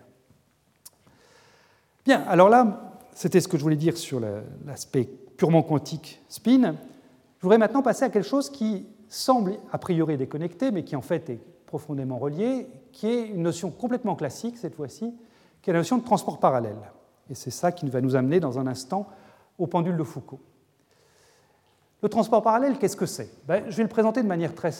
Bien, 2.05 2.23
alors 2.27 2.49
là, 2.49 2.95
c'était 3.13 3.41
ce 3.41 3.47
que 3.47 3.57
je 3.57 3.63
voulais 3.63 3.75
dire 3.75 3.97
sur 3.97 4.21
l'aspect 4.65 5.03
purement 5.35 5.61
quantique 5.61 6.21
spin. 6.29 6.75
Je 7.37 7.41
voudrais 7.41 7.57
maintenant 7.57 7.83
passer 7.83 8.05
à 8.05 8.09
quelque 8.09 8.27
chose 8.27 8.49
qui 8.49 8.87
semble 9.09 9.57
a 9.71 9.77
priori 9.77 10.17
déconnecté, 10.17 10.71
mais 10.71 10.83
qui 10.83 10.95
en 10.95 11.01
fait 11.01 11.29
est 11.29 11.39
profondément 11.65 12.17
relié, 12.17 12.67
qui 12.93 13.07
est 13.07 13.27
une 13.27 13.43
notion 13.43 13.69
complètement 13.69 14.15
classique 14.15 14.57
cette 14.57 14.75
fois-ci, 14.75 15.13
qui 15.61 15.69
est 15.69 15.73
la 15.73 15.79
notion 15.79 15.97
de 15.97 16.03
transport 16.03 16.39
parallèle. 16.39 16.77
Et 17.29 17.35
c'est 17.35 17.51
ça 17.51 17.71
qui 17.71 17.89
va 17.89 18.01
nous 18.01 18.15
amener 18.15 18.39
dans 18.39 18.57
un 18.57 18.67
instant 18.67 19.07
au 19.59 19.67
pendule 19.67 19.97
de 19.97 20.03
Foucault. 20.03 20.39
Le 22.03 22.09
transport 22.09 22.43
parallèle, 22.43 22.77
qu'est-ce 22.77 22.95
que 22.95 23.07
c'est? 23.07 23.29
Ben, 23.47 23.63
Je 23.69 23.77
vais 23.77 23.83
le 23.83 23.89
présenter 23.89 24.21
de 24.21 24.27
manière 24.27 24.53
très, 24.53 24.71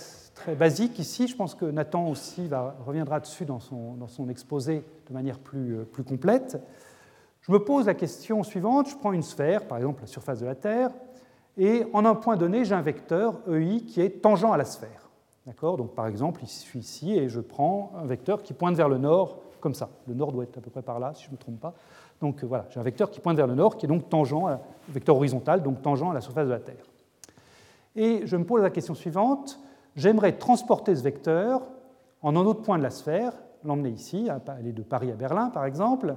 basique 0.58 1.00
ici. 1.00 1.28
Je 1.28 1.36
pense 1.36 1.56
que 1.56 1.66
Nathan 1.66 2.08
aussi 2.10 2.48
reviendra 2.86 3.20
dessus 3.20 3.46
dans 3.46 3.60
son, 3.60 4.30
exposé 4.30 4.84
de 5.08 5.14
manière 5.14 5.40
plus, 5.40 5.78
euh, 5.78 5.84
plus 5.84 6.04
complète. 6.04 6.62
Je 7.42 7.52
me 7.52 7.58
pose 7.58 7.88
la 7.88 7.96
question 7.96 8.44
suivante. 8.44 8.90
Je 8.90 8.96
prends 8.96 9.14
une 9.14 9.24
sphère, 9.24 9.68
par 9.68 9.80
exemple 9.80 10.02
la 10.02 10.08
surface 10.08 10.42
de 10.42 10.46
la 10.46 10.54
Terre, 10.54 10.92
et 11.58 11.86
en 11.92 12.06
un 12.06 12.14
point 12.14 12.38
donné, 12.38 12.66
j'ai 12.66 12.76
un 12.76 12.82
vecteur 12.82 13.40
EI 13.52 13.82
qui 13.82 14.00
est 14.02 14.22
tangent 14.22 14.46
à 14.46 14.58
la 14.58 14.66
sphère. 14.66 15.10
Donc 15.62 15.96
par 15.96 16.06
exemple, 16.08 16.42
je 16.42 16.50
suis 16.52 16.80
ici 16.80 17.14
et 17.14 17.30
je 17.30 17.40
prends 17.40 17.94
un 17.98 18.06
vecteur 18.06 18.44
qui 18.44 18.54
pointe 18.54 18.76
vers 18.76 18.90
le 18.90 18.98
nord, 18.98 19.40
comme 19.60 19.74
ça. 19.74 19.90
Le 20.08 20.14
nord 20.14 20.34
doit 20.34 20.44
être 20.44 20.58
à 20.58 20.62
peu 20.62 20.70
près 20.70 20.82
par 20.84 21.00
là, 21.00 21.14
si 21.16 21.24
je 21.24 21.30
ne 21.30 21.34
me 21.34 21.38
trompe 21.38 21.60
pas. 21.60 21.74
Donc 22.22 22.44
voilà, 22.44 22.66
j'ai 22.70 22.80
un 22.80 22.84
vecteur 22.84 23.10
qui 23.10 23.22
pointe 23.22 23.38
vers 23.38 23.48
le 23.48 23.56
nord, 23.56 23.78
qui 23.78 23.86
est 23.86 23.90
donc 23.90 24.08
tangent, 24.08 24.34
à, 24.34 24.60
vecteur 24.90 25.16
horizontal, 25.16 25.64
donc 25.64 25.82
tangent 25.82 26.04
à 26.04 26.14
la 26.14 26.22
surface 26.22 26.46
de 26.46 26.52
la 26.52 26.60
Terre. 26.60 26.84
Et 27.98 28.22
je 28.26 28.38
me 28.38 28.46
pose 28.46 28.62
la 28.62 28.70
question 28.70 28.94
suivante, 28.94 29.60
j'aimerais 29.96 30.34
transporter 30.34 30.96
ce 30.96 31.02
vecteur 31.02 31.64
en 32.22 32.36
un 32.36 32.46
autre 32.46 32.62
point 32.62 32.78
de 32.78 32.84
la 32.84 32.92
sphère, 32.92 33.34
l'emmener 33.66 33.90
ici, 33.90 34.30
aller 34.30 34.72
de 34.72 34.84
Paris 34.84 35.12
à 35.12 35.16
Berlin 35.16 35.50
par 35.50 35.66
exemple, 35.66 36.16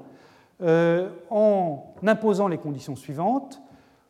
euh, 0.63 1.09
en 1.31 1.87
imposant 2.07 2.49
les 2.49 2.59
conditions 2.59 2.97
suivantes. 2.97 3.63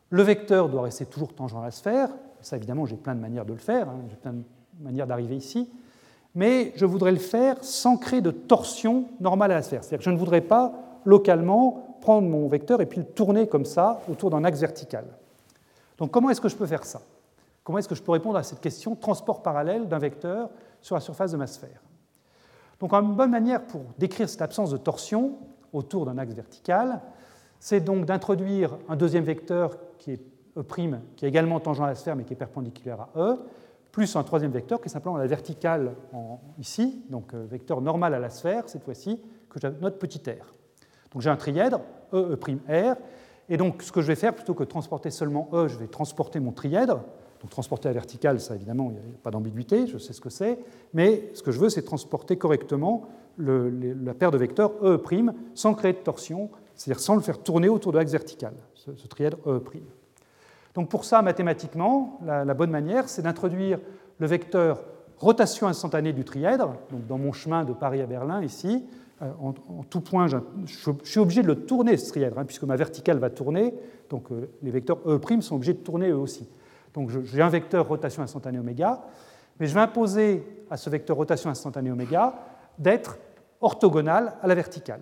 Le 0.09 0.21
vecteur 0.21 0.67
doit 0.67 0.81
rester 0.83 1.05
toujours 1.05 1.33
tangent 1.33 1.55
à 1.55 1.63
la 1.63 1.71
sphère. 1.71 2.09
Ça, 2.41 2.57
évidemment, 2.57 2.85
j'ai 2.85 2.97
plein 2.97 3.15
de 3.15 3.21
manières 3.21 3.45
de 3.45 3.53
le 3.53 3.59
faire, 3.59 3.87
hein, 3.87 4.01
j'ai 4.09 4.17
plein 4.17 4.33
de 4.33 4.43
manières 4.81 5.07
d'arriver 5.07 5.37
ici. 5.37 5.69
Mais 6.35 6.73
je 6.75 6.85
voudrais 6.85 7.13
le 7.13 7.19
faire 7.19 7.63
sans 7.63 7.95
créer 7.95 8.19
de 8.19 8.31
torsion 8.31 9.05
normale 9.21 9.51
à 9.51 9.55
la 9.55 9.61
sphère. 9.61 9.81
C'est-à-dire 9.83 9.99
que 9.99 10.05
je 10.05 10.09
ne 10.09 10.17
voudrais 10.17 10.41
pas 10.41 10.73
localement 11.05 11.97
prendre 12.01 12.27
mon 12.27 12.49
vecteur 12.49 12.81
et 12.81 12.85
puis 12.85 12.99
le 12.99 13.05
tourner 13.05 13.47
comme 13.47 13.65
ça 13.65 14.01
autour 14.09 14.29
d'un 14.29 14.43
axe 14.43 14.59
vertical. 14.59 15.05
Donc 15.97 16.11
comment 16.11 16.29
est-ce 16.29 16.41
que 16.41 16.49
je 16.49 16.55
peux 16.55 16.65
faire 16.65 16.83
ça? 16.83 16.99
Comment 17.63 17.77
est-ce 17.77 17.87
que 17.87 17.95
je 17.95 18.01
peux 18.01 18.11
répondre 18.11 18.37
à 18.37 18.43
cette 18.43 18.59
question 18.59 18.95
transport 18.95 19.43
parallèle 19.43 19.87
d'un 19.87 19.99
vecteur 19.99 20.49
sur 20.81 20.95
la 20.95 21.01
surface 21.01 21.31
de 21.31 21.37
ma 21.37 21.47
sphère? 21.47 21.81
Donc 22.79 22.93
une 22.93 23.13
bonne 23.13 23.31
manière 23.31 23.63
pour 23.65 23.81
décrire 23.99 24.27
cette 24.27 24.41
absence 24.41 24.71
de 24.71 24.77
torsion 24.77 25.37
autour 25.71 26.05
d'un 26.05 26.17
axe 26.17 26.33
vertical, 26.33 27.01
c'est 27.59 27.79
donc 27.79 28.05
d'introduire 28.05 28.77
un 28.89 28.95
deuxième 28.95 29.23
vecteur 29.23 29.77
qui 29.97 30.11
est 30.11 30.21
E', 30.57 30.63
qui 31.15 31.25
est 31.25 31.29
également 31.29 31.59
tangent 31.59 31.81
à 31.81 31.87
la 31.87 31.95
sphère 31.95 32.15
mais 32.15 32.23
qui 32.23 32.33
est 32.33 32.37
perpendiculaire 32.37 33.01
à 33.01 33.09
E, 33.15 33.37
plus 33.91 34.15
un 34.15 34.23
troisième 34.23 34.51
vecteur 34.51 34.81
qui 34.81 34.87
est 34.87 34.91
simplement 34.91 35.17
la 35.17 35.27
verticale 35.27 35.93
ici, 36.59 37.03
donc 37.09 37.33
euh, 37.33 37.45
vecteur 37.49 37.81
normal 37.81 38.13
à 38.13 38.19
la 38.19 38.29
sphère 38.29 38.67
cette 38.67 38.83
fois-ci, 38.83 39.21
que 39.49 39.59
je 39.59 39.67
note 39.67 39.99
petit 39.99 40.21
r. 40.29 40.53
Donc 41.13 41.21
j'ai 41.21 41.29
un 41.29 41.35
trièdre, 41.37 41.81
E, 42.13 42.37
E', 42.37 42.93
R, 42.93 42.95
et 43.49 43.57
donc 43.57 43.81
ce 43.81 43.91
que 43.91 44.01
je 44.01 44.07
vais 44.07 44.15
faire, 44.15 44.33
plutôt 44.33 44.53
que 44.53 44.63
de 44.63 44.69
transporter 44.69 45.11
seulement 45.11 45.49
E, 45.53 45.67
je 45.67 45.77
vais 45.77 45.87
transporter 45.87 46.39
mon 46.39 46.51
trièdre. 46.51 47.01
Donc 47.41 47.49
transporter 47.49 47.89
à 47.89 47.91
verticale, 47.91 48.39
ça 48.39 48.55
évidemment, 48.55 48.91
il 48.91 48.93
n'y 48.93 49.15
a 49.15 49.17
pas 49.23 49.31
d'ambiguïté, 49.31 49.87
je 49.87 49.97
sais 49.97 50.13
ce 50.13 50.21
que 50.21 50.29
c'est, 50.29 50.59
mais 50.93 51.29
ce 51.33 51.41
que 51.41 51.51
je 51.51 51.59
veux, 51.59 51.69
c'est 51.69 51.81
transporter 51.81 52.37
correctement 52.37 53.07
la 53.39 54.13
paire 54.13 54.29
de 54.29 54.37
vecteurs 54.37 54.73
E' 54.83 55.01
sans 55.55 55.73
créer 55.73 55.93
de 55.93 55.97
torsion, 55.97 56.49
c'est-à-dire 56.75 57.01
sans 57.01 57.15
le 57.15 57.21
faire 57.21 57.39
tourner 57.39 57.69
autour 57.69 57.91
de 57.91 57.97
l'axe 57.97 58.11
vertical, 58.11 58.53
ce, 58.75 58.91
trièdre 59.07 59.37
E'. 59.47 59.59
Donc 60.75 60.89
pour 60.89 61.03
ça, 61.03 61.21
mathématiquement, 61.23 62.19
la, 62.23 62.53
bonne 62.53 62.69
manière, 62.69 63.09
c'est 63.09 63.23
d'introduire 63.23 63.79
le 64.19 64.27
vecteur 64.27 64.83
rotation 65.17 65.67
instantanée 65.67 66.13
du 66.13 66.23
trièdre, 66.23 66.75
donc 66.91 67.07
dans 67.07 67.17
mon 67.17 67.31
chemin 67.31 67.63
de 67.63 67.73
Paris 67.73 68.01
à 68.01 68.05
Berlin 68.05 68.43
ici, 68.43 68.85
euh, 69.21 69.29
en, 69.39 69.53
tout 69.83 70.01
point, 70.01 70.27
je, 70.27 70.37
suis 71.03 71.19
obligé 71.19 71.41
de 71.41 71.47
le 71.47 71.65
tourner, 71.65 71.97
ce 71.97 72.09
trièdre, 72.09 72.39
hein, 72.39 72.45
puisque 72.45 72.63
ma 72.63 72.75
verticale 72.75 73.19
va 73.19 73.29
tourner, 73.29 73.73
donc 74.09 74.31
euh, 74.31 74.49
les 74.61 74.71
vecteurs 74.71 74.99
E' 75.05 75.41
sont 75.41 75.55
obligés 75.55 75.73
de 75.73 75.79
tourner 75.79 76.09
eux 76.09 76.17
aussi. 76.17 76.47
Donc 76.93 77.09
j'ai 77.09 77.41
un 77.41 77.49
vecteur 77.49 77.87
rotation 77.87 78.21
instantanée 78.23 78.59
oméga, 78.59 79.01
mais 79.59 79.67
je 79.67 79.73
vais 79.73 79.79
imposer 79.79 80.43
à 80.69 80.77
ce 80.77 80.89
vecteur 80.89 81.17
rotation 81.17 81.49
instantanée 81.49 81.91
oméga 81.91 82.35
d'être 82.77 83.17
orthogonal 83.61 84.33
à 84.41 84.47
la 84.47 84.55
verticale. 84.55 85.01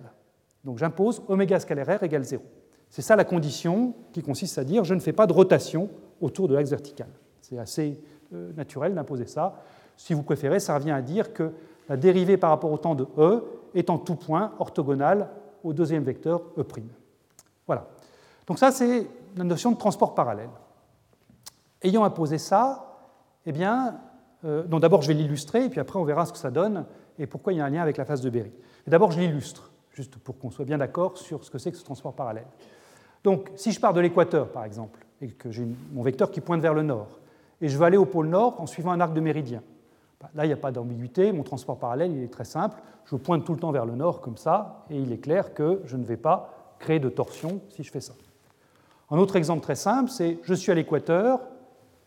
Donc 0.64 0.78
j'impose 0.78 1.22
oméga 1.28 1.58
scalaire 1.58 1.98
r 2.00 2.02
égale 2.02 2.24
0. 2.24 2.42
C'est 2.88 3.02
ça 3.02 3.16
la 3.16 3.24
condition 3.24 3.94
qui 4.12 4.22
consiste 4.22 4.58
à 4.58 4.64
dire 4.64 4.84
je 4.84 4.94
ne 4.94 5.00
fais 5.00 5.12
pas 5.12 5.26
de 5.26 5.32
rotation 5.32 5.88
autour 6.20 6.48
de 6.48 6.54
l'axe 6.54 6.70
vertical. 6.70 7.08
C'est 7.40 7.58
assez 7.58 8.00
euh, 8.34 8.52
naturel 8.52 8.94
d'imposer 8.94 9.26
ça. 9.26 9.62
Si 9.96 10.14
vous 10.14 10.22
préférez, 10.22 10.60
ça 10.60 10.74
revient 10.74 10.90
à 10.90 11.02
dire 11.02 11.32
que 11.32 11.52
la 11.88 11.96
dérivée 11.96 12.36
par 12.36 12.50
rapport 12.50 12.70
au 12.70 12.78
temps 12.78 12.94
de 12.94 13.06
E 13.18 13.44
est 13.74 13.90
en 13.90 13.98
tout 13.98 14.14
point 14.14 14.52
orthogonale 14.58 15.28
au 15.64 15.72
deuxième 15.72 16.04
vecteur 16.04 16.42
E'. 16.56 16.64
Voilà. 17.66 17.88
Donc 18.46 18.58
ça, 18.58 18.70
c'est 18.70 19.06
la 19.36 19.44
notion 19.44 19.72
de 19.72 19.76
transport 19.76 20.14
parallèle. 20.14 20.50
Ayant 21.82 22.04
imposé 22.04 22.38
ça, 22.38 22.98
eh 23.46 23.52
bien, 23.52 24.00
euh, 24.44 24.62
d'abord 24.64 25.02
je 25.02 25.08
vais 25.08 25.14
l'illustrer, 25.14 25.64
et 25.64 25.68
puis 25.68 25.80
après 25.80 25.98
on 25.98 26.04
verra 26.04 26.26
ce 26.26 26.32
que 26.32 26.38
ça 26.38 26.50
donne 26.50 26.84
et 27.18 27.26
pourquoi 27.26 27.52
il 27.52 27.56
y 27.56 27.60
a 27.60 27.64
un 27.64 27.70
lien 27.70 27.82
avec 27.82 27.96
la 27.96 28.04
phase 28.04 28.22
de 28.22 28.30
Berry. 28.30 28.52
D'abord, 28.86 29.12
je 29.12 29.20
l'illustre, 29.20 29.70
juste 29.92 30.16
pour 30.16 30.38
qu'on 30.38 30.50
soit 30.50 30.64
bien 30.64 30.78
d'accord 30.78 31.18
sur 31.18 31.44
ce 31.44 31.50
que 31.50 31.58
c'est 31.58 31.70
que 31.70 31.76
ce 31.76 31.84
transport 31.84 32.14
parallèle. 32.14 32.46
Donc, 33.22 33.50
si 33.56 33.72
je 33.72 33.80
pars 33.80 33.92
de 33.92 34.00
l'équateur, 34.00 34.48
par 34.48 34.64
exemple, 34.64 35.04
et 35.20 35.28
que 35.28 35.50
j'ai 35.50 35.66
mon 35.92 36.02
vecteur 36.02 36.30
qui 36.30 36.40
pointe 36.40 36.62
vers 36.62 36.72
le 36.72 36.82
nord, 36.82 37.18
et 37.60 37.68
je 37.68 37.76
veux 37.76 37.84
aller 37.84 37.98
au 37.98 38.06
pôle 38.06 38.28
nord 38.28 38.58
en 38.60 38.66
suivant 38.66 38.90
un 38.90 39.00
arc 39.00 39.12
de 39.12 39.20
méridien, 39.20 39.62
bah, 40.20 40.30
là, 40.34 40.44
il 40.44 40.48
n'y 40.48 40.54
a 40.54 40.56
pas 40.56 40.72
d'ambiguïté, 40.72 41.30
mon 41.32 41.42
transport 41.42 41.78
parallèle, 41.78 42.12
il 42.12 42.22
est 42.22 42.32
très 42.32 42.44
simple, 42.44 42.80
je 43.04 43.16
pointe 43.16 43.44
tout 43.44 43.52
le 43.52 43.60
temps 43.60 43.70
vers 43.70 43.84
le 43.84 43.94
nord 43.94 44.22
comme 44.22 44.38
ça, 44.38 44.86
et 44.88 44.98
il 44.98 45.12
est 45.12 45.18
clair 45.18 45.52
que 45.52 45.82
je 45.84 45.98
ne 45.98 46.04
vais 46.04 46.16
pas 46.16 46.74
créer 46.78 46.98
de 46.98 47.10
torsion 47.10 47.60
si 47.68 47.82
je 47.82 47.90
fais 47.90 48.00
ça. 48.00 48.14
Un 49.10 49.18
autre 49.18 49.36
exemple 49.36 49.62
très 49.62 49.74
simple, 49.74 50.10
c'est 50.10 50.38
je 50.42 50.54
suis 50.54 50.72
à 50.72 50.74
l'équateur, 50.74 51.40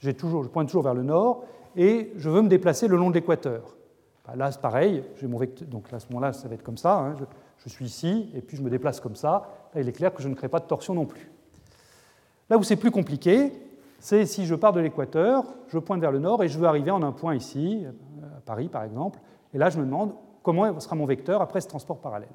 je 0.04 0.48
pointe 0.48 0.68
toujours 0.68 0.84
vers 0.84 0.94
le 0.94 1.04
nord, 1.04 1.44
et 1.76 2.12
je 2.18 2.30
veux 2.30 2.42
me 2.42 2.50
déplacer 2.50 2.88
le 2.88 2.98
long 2.98 3.10
de 3.10 3.16
l'équateur. 3.16 3.76
Bah, 4.26 4.36
là, 4.36 4.52
c'est 4.52 4.62
pareil, 4.62 5.04
mon 5.24 5.38
vecteur, 5.38 5.68
donc 5.68 5.92
à 5.92 6.00
ce 6.00 6.08
moment-là, 6.08 6.34
ça 6.34 6.48
va 6.48 6.56
être 6.56 6.64
comme 6.64 6.78
ça. 6.78 6.98
Hein. 6.98 7.16
je, 7.58 7.70
suis 7.70 7.86
ici, 7.86 8.30
et 8.36 8.42
puis 8.42 8.58
je 8.58 8.62
me 8.62 8.70
déplace 8.70 9.00
comme 9.00 9.16
ça. 9.16 9.50
Là, 9.74 9.82
il 9.82 9.88
est 9.88 9.94
clair 9.94 10.14
que 10.14 10.22
je 10.22 10.30
ne 10.30 10.36
crée 10.36 10.50
pas 10.50 10.60
de 10.60 10.66
torsion 10.66 10.94
non 10.94 11.06
plus. 11.06 11.32
Là 12.50 12.58
où 12.58 12.64
c'est 12.64 12.76
plus 12.76 12.92
compliqué, 12.92 13.52
c'est 14.00 14.26
si 14.26 14.46
je 14.46 14.56
pars 14.56 14.74
de 14.74 14.80
l'équateur, 14.80 15.46
je 15.68 15.80
pointe 15.80 16.02
vers 16.02 16.12
le 16.12 16.20
nord 16.20 16.44
et 16.44 16.50
je 16.50 16.60
veux 16.60 16.68
arriver 16.68 16.92
en 16.92 17.02
un 17.04 17.14
point 17.14 17.36
ici, 17.36 17.86
à 18.38 18.42
Paris 18.42 18.68
par 18.68 18.84
exemple. 18.84 19.20
Et 19.54 19.58
là, 19.58 19.70
je 19.70 19.80
me 19.80 19.86
demande 19.86 20.14
comment 20.42 20.80
sera 20.80 20.96
mon 20.96 21.06
vecteur 21.06 21.42
après 21.42 21.62
ce 21.62 21.68
transport 21.68 22.00
parallèle. 22.00 22.28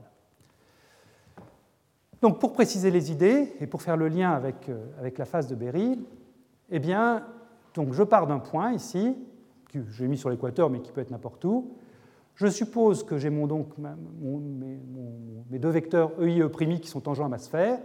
Donc, 2.21 2.41
pour 2.41 2.53
préciser 2.53 2.91
les 2.91 3.13
idées 3.13 3.55
et 3.61 3.67
pour 3.67 3.83
faire 3.83 3.97
le 3.97 4.09
lien 4.09 4.33
avec, 4.33 4.69
euh, 4.69 4.87
avec 4.99 5.19
la 5.19 5.25
phase 5.25 5.47
de 5.47 5.55
Berry, 5.55 6.01
eh 6.71 6.79
bien, 6.81 7.25
donc 7.75 7.93
je 7.93 8.03
pars 8.03 8.27
d'un 8.27 8.39
point 8.39 8.73
ici, 8.73 9.17
que 9.73 9.79
j'ai 9.91 10.09
mis 10.09 10.17
sur 10.17 10.31
l'équateur 10.31 10.71
mais 10.71 10.81
qui 10.81 10.93
peut 10.93 11.01
être 11.01 11.11
n'importe 11.11 11.45
où. 11.45 11.73
Je 12.35 12.47
suppose 12.47 13.03
que 13.03 13.19
j'ai 13.19 13.31
donc 13.31 13.77
mes, 13.79 15.59
deux 15.59 15.71
vecteurs 15.71 16.13
EI 16.23 16.39
et 16.39 16.43
E' 16.43 16.79
qui 16.79 16.89
sont 16.89 17.01
tangents 17.01 17.27
à 17.27 17.29
ma 17.29 17.39
sphère. 17.39 17.81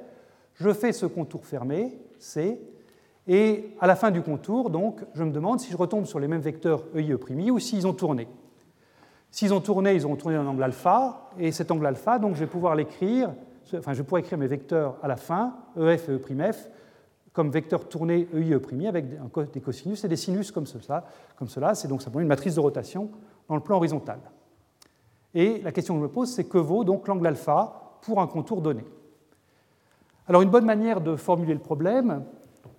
Je 0.54 0.72
fais 0.72 0.92
ce 0.92 1.08
contour 1.08 1.46
fermé, 1.46 1.98
C, 2.20 2.60
et 3.28 3.74
à 3.80 3.88
la 3.88 3.96
fin 3.96 4.12
du 4.12 4.22
contour, 4.22 4.70
donc, 4.70 5.00
je 5.16 5.24
me 5.24 5.32
demande 5.32 5.60
si 5.60 5.72
je 5.72 5.78
retombe 5.78 6.06
sur 6.06 6.20
les 6.20 6.28
mêmes 6.28 6.42
vecteurs 6.42 6.84
EI 6.94 7.10
et 7.10 7.14
E' 7.14 7.52
ou 7.52 7.58
s'ils 7.58 7.88
ont 7.88 7.94
tourné. 7.94 8.28
S'ils 9.32 9.54
ont 9.54 9.62
tourné, 9.62 9.96
ils 9.96 10.06
auront 10.06 10.18
tourné 10.18 10.36
un 10.36 10.46
angle 10.46 10.62
alpha, 10.62 11.32
et 11.40 11.52
cet 11.52 11.72
angle 11.72 11.88
alpha, 11.88 12.20
donc, 12.20 12.36
je 12.36 12.42
vais 12.42 12.48
pouvoir 12.48 12.76
l'écrire, 12.76 13.34
enfin, 13.76 13.94
je 13.94 14.04
pourrais 14.04 14.22
écrire 14.22 14.38
mes 14.38 14.46
vecteurs 14.46 14.98
à 15.02 15.08
la 15.08 15.16
fin, 15.16 15.56
EF 15.80 16.10
et 16.10 16.34
E'F, 16.34 16.70
comme 17.34 17.50
vecteur 17.50 17.90
tourné 17.90 18.28
EI 18.34 18.54
E' 18.54 18.88
avec 18.88 19.06
des 19.52 19.60
cosinus 19.60 20.04
et 20.04 20.08
des 20.08 20.16
sinus 20.16 20.52
comme 20.52 20.68
cela. 20.68 21.06
Comme 21.38 21.48
cela. 21.48 21.76
C'est 21.76 21.88
donc 21.88 22.02
simplement 22.02 22.22
une 22.22 22.28
matrice 22.28 22.56
de 22.56 22.60
rotation 22.60 23.10
dans 23.50 23.56
le 23.56 23.62
plan 23.62 23.78
horizontal. 23.78 24.20
Et 25.34 25.62
la 25.62 25.72
question 25.72 25.96
que 25.96 26.00
je 26.00 26.04
me 26.04 26.12
pose, 26.12 26.30
c'est 26.30 26.44
que 26.44 26.60
vaut 26.60 26.84
donc 26.84 27.08
l'angle 27.08 27.26
alpha 27.26 27.98
pour 28.02 28.22
un 28.22 28.28
contour 28.28 28.62
donné 28.62 28.86
Alors 30.28 30.44
une 30.44 30.52
bonne 30.52 30.66
manière 30.66 31.02
de 31.02 31.16
formuler 31.16 31.54
le 31.54 31.60
problème, 31.60 32.24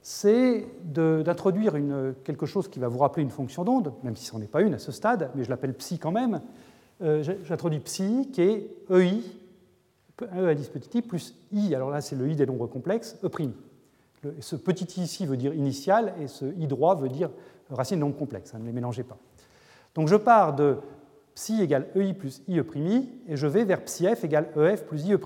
c'est 0.03 0.67
d'introduire 0.85 1.75
quelque 2.23 2.47
chose 2.47 2.69
qui 2.69 2.79
va 2.79 2.89
vous 2.89 2.99
rappeler 2.99 3.23
une 3.23 3.31
fonction 3.31 3.65
d'onde, 3.65 3.93
même 4.03 4.15
si 4.15 4.27
ce 4.27 4.35
n'en 4.35 4.43
est 4.43 4.47
pas 4.47 4.61
une 4.61 4.75
à 4.75 4.79
ce 4.79 4.93
stade, 4.93 5.31
mais 5.35 5.45
je 5.45 5.51
l'appelle 5.51 5.75
psi 5.75 5.99
quand 5.99 6.13
même. 6.13 6.41
Euh, 7.03 7.25
j'introduis 7.43 7.81
psi 7.81 8.31
qui 8.33 8.43
est 8.43 8.71
EI, 8.91 9.21
E 10.23 10.55
10 10.55 10.69
petit 10.69 10.99
i, 10.99 11.03
plus 11.03 11.35
i, 11.53 11.75
alors 11.75 11.91
là 11.91 12.01
c'est 12.01 12.15
le 12.15 12.29
i 12.29 12.37
des 12.37 12.47
nombres 12.47 12.69
complexes, 12.69 13.19
E'. 13.25 13.51
Ce 14.41 14.57
petit 14.57 15.01
i 15.01 15.05
ici 15.05 15.27
veut 15.27 15.37
dire 15.37 15.55
initial 15.55 16.15
et 16.21 16.27
ce 16.27 16.47
i 16.57 16.67
droit 16.67 16.95
veut 16.95 17.09
dire 17.09 17.31
racine 17.71 17.99
non 17.99 18.13
complexe, 18.13 18.55
hein, 18.55 18.59
ne 18.59 18.67
les 18.67 18.73
mélangez 18.73 19.03
pas. 19.03 19.19
Donc 19.95 20.09
je 20.09 20.17
pars 20.17 20.55
de 20.55 20.79
psi 21.35 21.63
égale 21.63 21.89
ei 21.95 22.13
plus 22.15 22.43
ie' 22.49 22.61
et 23.29 23.37
je 23.37 23.47
vais 23.47 23.65
vers 23.65 23.83
psi 23.85 24.07
f 24.07 24.25
égale 24.25 24.51
ef 24.57 24.87
plus 24.87 25.07
ie'. 25.07 25.19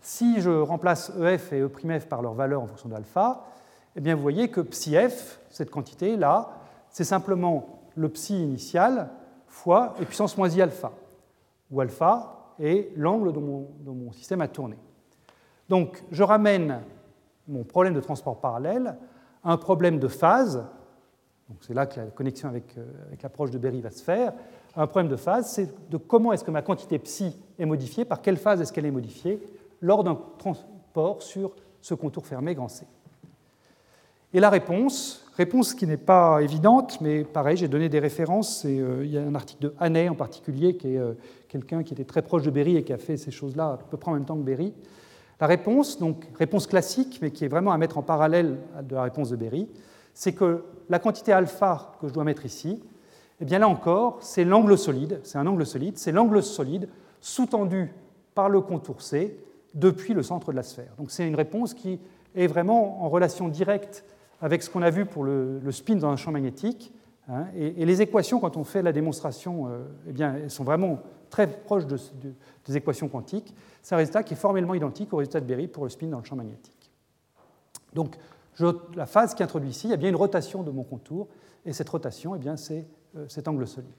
Si 0.00 0.40
je 0.40 0.50
remplace 0.50 1.12
ef 1.20 1.52
et 1.52 1.60
e'f 1.60 2.08
par 2.08 2.22
leur 2.22 2.34
valeur 2.34 2.62
en 2.62 2.66
fonction 2.66 2.88
de 2.88 2.94
alpha, 2.94 3.44
eh 3.96 4.00
bien 4.00 4.14
vous 4.14 4.22
voyez 4.22 4.48
que 4.48 4.60
psi 4.60 4.96
f, 4.96 5.40
cette 5.50 5.70
quantité-là, 5.70 6.50
c'est 6.90 7.04
simplement 7.04 7.82
le 7.96 8.08
psi 8.08 8.42
initial 8.42 9.10
fois 9.46 9.94
e 10.00 10.04
puissance 10.04 10.36
moins 10.38 10.48
i 10.48 10.62
alpha, 10.62 10.92
où 11.70 11.80
alpha 11.80 12.54
est 12.58 12.92
l'angle 12.96 13.32
dont 13.32 13.68
mon 13.86 14.12
système 14.12 14.40
a 14.40 14.48
tourné. 14.48 14.76
Donc 15.70 16.02
je 16.10 16.24
ramène 16.24 16.80
mon 17.46 17.62
problème 17.62 17.94
de 17.94 18.00
transport 18.00 18.40
parallèle 18.40 18.96
à 19.44 19.52
un 19.52 19.56
problème 19.56 20.00
de 20.00 20.08
phase. 20.08 20.66
C'est 21.60 21.74
là 21.74 21.86
que 21.86 22.00
la 22.00 22.06
connexion 22.06 22.48
avec, 22.48 22.76
euh, 22.76 22.84
l'approche 23.22 23.52
de 23.52 23.58
Berry 23.58 23.80
va 23.80 23.92
se 23.92 24.02
faire. 24.02 24.32
Un 24.74 24.88
problème 24.88 25.10
de 25.10 25.16
phase, 25.16 25.48
c'est 25.48 25.72
de 25.88 25.96
comment 25.96 26.32
est-ce 26.32 26.42
que 26.42 26.50
ma 26.50 26.62
quantité 26.62 26.98
psi 26.98 27.36
est 27.56 27.66
modifiée, 27.66 28.04
par 28.04 28.20
quelle 28.20 28.36
phase 28.36 28.60
est-ce 28.60 28.72
qu'elle 28.72 28.86
est 28.86 28.90
modifiée 28.90 29.40
lors 29.80 30.02
d'un 30.02 30.18
transport 30.38 31.22
sur 31.22 31.52
ce 31.80 31.94
contour 31.94 32.26
fermé 32.26 32.54
grand 32.54 32.68
C. 32.68 32.84
Et 34.32 34.40
la 34.40 34.50
réponse, 34.50 35.24
réponse 35.36 35.74
qui 35.74 35.86
n'est 35.86 35.96
pas 35.96 36.42
évidente, 36.42 37.00
mais 37.00 37.22
pareil, 37.22 37.56
j'ai 37.56 37.68
donné 37.68 37.88
des 37.88 38.00
références. 38.00 38.64
Euh, 38.66 39.02
il 39.04 39.10
y 39.10 39.18
a 39.18 39.22
un 39.22 39.36
article 39.36 39.62
de 39.62 39.74
Hannay 39.78 40.08
en 40.08 40.16
particulier, 40.16 40.76
qui 40.76 40.94
est 40.94 40.98
euh, 40.98 41.14
quelqu'un 41.48 41.84
qui 41.84 41.94
était 41.94 42.04
très 42.04 42.22
proche 42.22 42.42
de 42.42 42.50
Berry 42.50 42.76
et 42.76 42.82
qui 42.82 42.92
a 42.92 42.98
fait 42.98 43.16
ces 43.16 43.30
choses-là 43.30 43.72
à 43.72 43.76
peu 43.76 43.96
près 43.96 44.10
en 44.10 44.14
même 44.14 44.24
temps 44.24 44.36
que 44.36 44.42
Berry. 44.42 44.74
La 45.40 45.46
réponse, 45.46 45.98
donc 45.98 46.26
réponse 46.38 46.66
classique, 46.66 47.18
mais 47.22 47.30
qui 47.30 47.44
est 47.44 47.48
vraiment 47.48 47.72
à 47.72 47.78
mettre 47.78 47.96
en 47.96 48.02
parallèle 48.02 48.58
de 48.82 48.94
la 48.94 49.04
réponse 49.04 49.30
de 49.30 49.36
Berry, 49.36 49.68
c'est 50.12 50.32
que 50.32 50.64
la 50.88 50.98
quantité 50.98 51.32
alpha 51.32 51.92
que 52.00 52.08
je 52.08 52.12
dois 52.12 52.24
mettre 52.24 52.44
ici, 52.44 52.82
eh 53.40 53.44
bien 53.46 53.58
là 53.58 53.68
encore, 53.68 54.18
c'est 54.20 54.44
l'angle 54.44 54.76
solide, 54.76 55.20
c'est 55.24 55.38
un 55.38 55.46
angle 55.46 55.64
solide, 55.64 55.96
c'est 55.96 56.12
l'angle 56.12 56.42
solide 56.42 56.88
sous-tendu 57.22 57.90
par 58.34 58.50
le 58.50 58.60
contour 58.60 59.00
C 59.00 59.38
depuis 59.74 60.12
le 60.12 60.22
centre 60.22 60.50
de 60.50 60.56
la 60.56 60.62
sphère. 60.62 60.92
Donc 60.98 61.10
c'est 61.10 61.26
une 61.26 61.34
réponse 61.34 61.72
qui 61.72 62.00
est 62.34 62.46
vraiment 62.46 63.02
en 63.02 63.08
relation 63.08 63.48
directe 63.48 64.04
avec 64.42 64.62
ce 64.62 64.68
qu'on 64.68 64.82
a 64.82 64.90
vu 64.90 65.06
pour 65.06 65.24
le, 65.24 65.60
spin 65.70 65.96
dans 65.96 66.10
un 66.10 66.16
champ 66.16 66.32
magnétique. 66.32 66.92
Hein, 67.28 67.46
et, 67.56 67.84
les 67.84 68.02
équations, 68.02 68.40
quand 68.40 68.56
on 68.56 68.64
fait 68.64 68.82
la 68.82 68.92
démonstration, 68.92 69.68
euh, 69.68 69.84
eh 70.08 70.12
bien, 70.12 70.34
elles 70.34 70.50
sont 70.50 70.64
vraiment 70.64 70.98
très 71.28 71.46
proches 71.46 71.84
des 71.86 72.76
équations 72.76 73.08
quantiques. 73.08 73.54
C'est 73.82 73.94
un 73.94 73.98
résultat 73.98 74.22
qui 74.22 74.34
est 74.34 74.36
formellement 74.36 74.74
identique 74.74 75.12
au 75.12 75.16
résultat 75.16 75.40
de 75.40 75.46
Berry 75.46 75.68
pour 75.68 75.84
le 75.84 75.90
spin 75.90 76.08
dans 76.08 76.18
le 76.18 76.24
champ 76.24 76.36
magnétique. 76.36 76.90
Donc 77.94 78.16
la 78.94 79.06
phase 79.06 79.34
qui 79.34 79.42
introduit 79.42 79.70
ici, 79.70 79.86
il 79.86 79.90
y 79.90 79.94
a 79.94 79.96
bien 79.96 80.08
une 80.08 80.16
rotation 80.16 80.62
de 80.62 80.70
mon 80.70 80.84
contour, 80.84 81.28
et 81.64 81.72
cette 81.72 81.88
rotation, 81.88 82.34
eh 82.34 82.56
c'est 82.56 82.86
euh, 83.16 83.26
cet 83.28 83.48
angle 83.48 83.66
solide. 83.66 83.90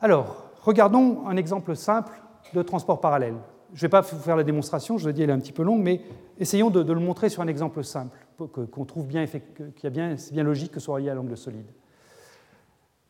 Alors, 0.00 0.50
regardons 0.62 1.26
un 1.26 1.36
exemple 1.36 1.76
simple 1.76 2.12
de 2.54 2.62
transport 2.62 3.00
parallèle. 3.00 3.34
Je 3.72 3.78
ne 3.78 3.80
vais 3.82 3.88
pas 3.88 4.00
vous 4.00 4.18
faire 4.18 4.36
la 4.36 4.42
démonstration, 4.42 4.98
je 4.98 5.04
vous 5.04 5.10
ai 5.10 5.12
dit 5.12 5.22
elle 5.22 5.30
est 5.30 5.34
un 5.34 5.40
petit 5.40 5.52
peu 5.52 5.62
longue, 5.62 5.82
mais 5.82 6.00
essayons 6.38 6.70
de, 6.70 6.80
le 6.80 7.00
montrer 7.00 7.28
sur 7.28 7.42
un 7.42 7.48
exemple 7.48 7.84
simple, 7.84 8.18
qu'on 8.38 8.84
trouve 8.84 9.06
bien, 9.06 9.24
bien, 9.84 10.16
bien 10.32 10.42
logique 10.42 10.72
que 10.72 10.80
ce 10.80 10.86
soit 10.86 10.94
relié 10.94 11.10
à 11.10 11.14
l'angle 11.14 11.36
solide. 11.36 11.66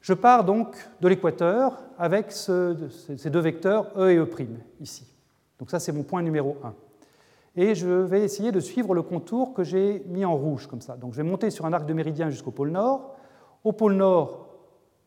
Je 0.00 0.14
pars 0.14 0.44
donc 0.44 0.76
de 1.00 1.08
l'équateur 1.08 1.78
avec 1.98 2.32
ces 2.32 3.30
deux 3.30 3.40
vecteurs 3.40 3.92
E 3.96 4.10
et 4.10 4.16
E', 4.16 4.28
ici. 4.80 5.06
Donc 5.58 5.70
ça, 5.70 5.78
c'est 5.78 5.92
mon 5.92 6.02
point 6.02 6.22
numéro 6.22 6.56
1 6.64 6.74
et 7.56 7.74
je 7.74 7.88
vais 7.88 8.22
essayer 8.22 8.52
de 8.52 8.60
suivre 8.60 8.94
le 8.94 9.02
contour 9.02 9.54
que 9.54 9.64
j'ai 9.64 10.04
mis 10.06 10.24
en 10.24 10.36
rouge 10.36 10.66
comme 10.66 10.80
ça. 10.80 10.96
Donc 10.96 11.12
je 11.12 11.18
vais 11.18 11.28
monter 11.28 11.50
sur 11.50 11.66
un 11.66 11.72
arc 11.72 11.86
de 11.86 11.92
méridien 11.92 12.30
jusqu'au 12.30 12.50
pôle 12.50 12.70
nord. 12.70 13.16
Au 13.64 13.72
pôle 13.72 13.94
nord, 13.94 14.46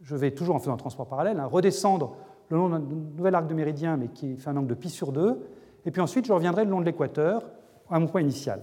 je 0.02 0.16
vais 0.16 0.32
toujours 0.32 0.56
en 0.56 0.60
faisant 0.60 0.74
un 0.74 0.78
transport 0.78 1.08
parallèle, 1.08 1.40
hein, 1.40 1.46
redescendre 1.46 2.16
le 2.50 2.58
long 2.58 2.70
d'un 2.70 2.80
nouvel 2.80 3.36
arc 3.36 3.48
de 3.48 3.54
méridien, 3.54 3.98
mais 3.98 4.10
qui 4.10 4.36
fait 4.36 4.50
un 4.50 4.58
angle 4.58 4.68
de 4.68 4.74
pi 4.74 4.90
sur 4.90 5.12
2. 5.12 5.40
Et 5.86 5.92
puis 5.92 6.02
ensuite, 6.02 6.26
je 6.26 6.34
reviendrai 6.34 6.66
le 6.66 6.72
long 6.72 6.82
de 6.82 6.86
l'équateur 6.86 7.44
à 7.90 8.00
mon 8.00 8.08
point 8.08 8.22
initial. 8.22 8.62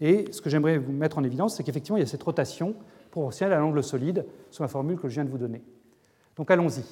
Et 0.00 0.30
ce 0.32 0.42
que 0.42 0.50
j'aimerais 0.50 0.78
vous 0.78 0.92
mettre 0.92 1.18
en 1.18 1.24
évidence, 1.24 1.56
c'est 1.56 1.62
qu'effectivement, 1.62 1.96
il 1.96 2.00
y 2.00 2.04
a 2.04 2.06
cette 2.06 2.22
rotation 2.22 2.74
proportionnelle 3.14 3.56
à 3.56 3.60
l'angle 3.60 3.82
solide 3.82 4.26
sur 4.50 4.64
la 4.64 4.68
formule 4.68 4.98
que 4.98 5.08
je 5.08 5.14
viens 5.14 5.24
de 5.24 5.30
vous 5.30 5.38
donner. 5.38 5.62
Donc 6.36 6.50
allons-y. 6.50 6.84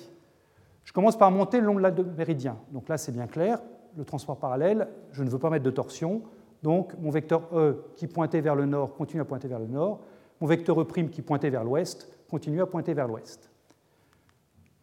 Je 0.85 0.93
commence 0.93 1.19
par 1.19 1.31
monter 1.33 1.61
le 1.61 1.67
long 1.67 1.75
de 1.75 1.81
l'arc 1.81 1.95
de 1.97 2.03
méridien. 2.03 2.57
Donc 2.71 2.89
là, 2.89 2.97
c'est 2.97 3.13
bien 3.13 3.27
clair 3.27 3.59
le 3.97 4.05
transport 4.05 4.39
parallèle, 4.39 4.89
je 5.11 5.23
ne 5.23 5.29
veux 5.29 5.39
pas 5.39 5.51
mettre 5.51 5.65
de 5.65 5.71
torsion, 5.71 6.23
donc 6.63 6.95
mon 6.99 7.11
vecteur 7.11 7.43
E 7.53 7.85
qui 7.97 8.07
pointait 8.07 8.41
vers 8.41 8.55
le 8.55 8.65
nord 8.65 8.95
continue 8.95 9.21
à 9.21 9.25
pointer 9.25 9.49
vers 9.49 9.59
le 9.59 9.67
nord, 9.67 10.01
mon 10.41 10.47
vecteur 10.47 10.81
E' 10.81 10.85
qui 11.11 11.23
pointait 11.23 11.51
vers 11.51 11.65
l'ouest 11.65 12.09
continue 12.31 12.63
à 12.63 12.67
pointer 12.67 12.95
vers 12.95 13.07
l'ouest. 13.07 13.51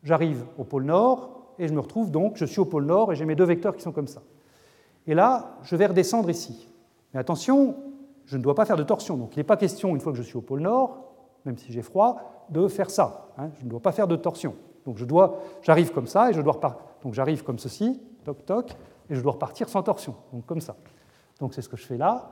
J'arrive 0.04 0.46
au 0.58 0.64
pôle 0.64 0.84
nord 0.84 1.54
et 1.58 1.68
je 1.68 1.74
me 1.74 1.80
retrouve 1.80 2.12
donc, 2.12 2.38
je 2.38 2.46
suis 2.46 2.60
au 2.60 2.66
pôle 2.66 2.86
nord 2.86 3.12
et 3.12 3.16
j'ai 3.16 3.26
mes 3.26 3.36
deux 3.36 3.46
vecteurs 3.46 3.76
qui 3.76 3.82
sont 3.82 3.92
comme 3.92 4.08
ça. 4.08 4.22
Et 5.08 5.16
là, 5.16 5.58
je 5.64 5.76
vais 5.76 5.88
redescendre 5.88 6.30
ici. 6.30 6.70
Mais 7.14 7.20
attention, 7.20 7.76
je 8.26 8.38
ne 8.38 8.44
dois 8.44 8.54
pas 8.54 8.66
faire 8.66 8.78
de 8.78 8.84
torsion. 8.84 9.18
Donc 9.18 9.36
il 9.36 9.40
n'est 9.40 9.44
pas 9.44 9.58
question, 9.58 9.96
une 9.96 10.02
fois 10.02 10.12
que 10.12 10.18
je 10.18 10.24
suis 10.24 10.38
au 10.38 10.42
pôle 10.42 10.62
nord, 10.62 11.09
même 11.46 11.58
si 11.58 11.72
j'ai 11.72 11.82
froid, 11.82 12.46
de 12.50 12.68
faire 12.68 12.90
ça. 12.90 13.30
Hein. 13.38 13.50
Je 13.60 13.66
ne 13.66 13.70
dois 13.70 13.80
pas 13.80 13.92
faire 13.92 14.08
de 14.08 14.16
torsion. 14.16 14.56
Donc 14.86 14.98
je 14.98 15.06
dois, 15.06 15.40
j'arrive 15.62 15.92
comme 15.92 16.08
ça 16.08 16.30
et 16.30 16.34
je 16.34 16.42
dois 16.42 16.54
repartir. 16.54 16.84
Donc 17.04 17.14
j'arrive 17.14 17.44
comme 17.44 17.60
ceci, 17.60 18.02
toc 18.24 18.46
toc, 18.46 18.72
et 19.10 19.16
je 19.16 19.22
dois 19.22 19.34
repartir 19.34 19.70
sans 19.70 19.84
torsion, 19.84 20.16
donc 20.34 20.46
comme 20.46 20.62
ça. 20.62 20.76
Donc 21.40 21.54
c'est 21.54 21.62
ce 21.62 21.70
que 21.70 21.78
je 21.78 21.86
fais 21.86 21.98
là. 21.98 22.32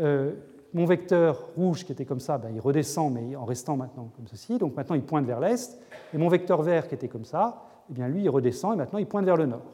Euh, 0.00 0.32
mon 0.72 0.86
vecteur 0.86 1.50
rouge 1.56 1.84
qui 1.84 1.92
était 1.92 2.04
comme 2.04 2.18
ça, 2.18 2.36
ben, 2.36 2.50
il 2.52 2.60
redescend, 2.60 3.12
mais 3.12 3.36
en 3.36 3.44
restant 3.44 3.76
maintenant 3.76 4.10
comme 4.16 4.26
ceci. 4.26 4.58
Donc 4.58 4.76
maintenant, 4.76 4.96
il 4.96 5.04
pointe 5.04 5.24
vers 5.24 5.38
l'est. 5.38 5.80
Et 6.12 6.18
mon 6.18 6.28
vecteur 6.28 6.62
vert 6.62 6.88
qui 6.88 6.96
était 6.96 7.08
comme 7.08 7.24
ça, 7.24 7.62
eh 7.88 7.92
bien 7.92 8.08
lui, 8.08 8.24
il 8.24 8.28
redescend 8.28 8.74
et 8.74 8.76
maintenant, 8.76 8.98
il 8.98 9.06
pointe 9.06 9.24
vers 9.24 9.36
le 9.36 9.46
nord. 9.46 9.72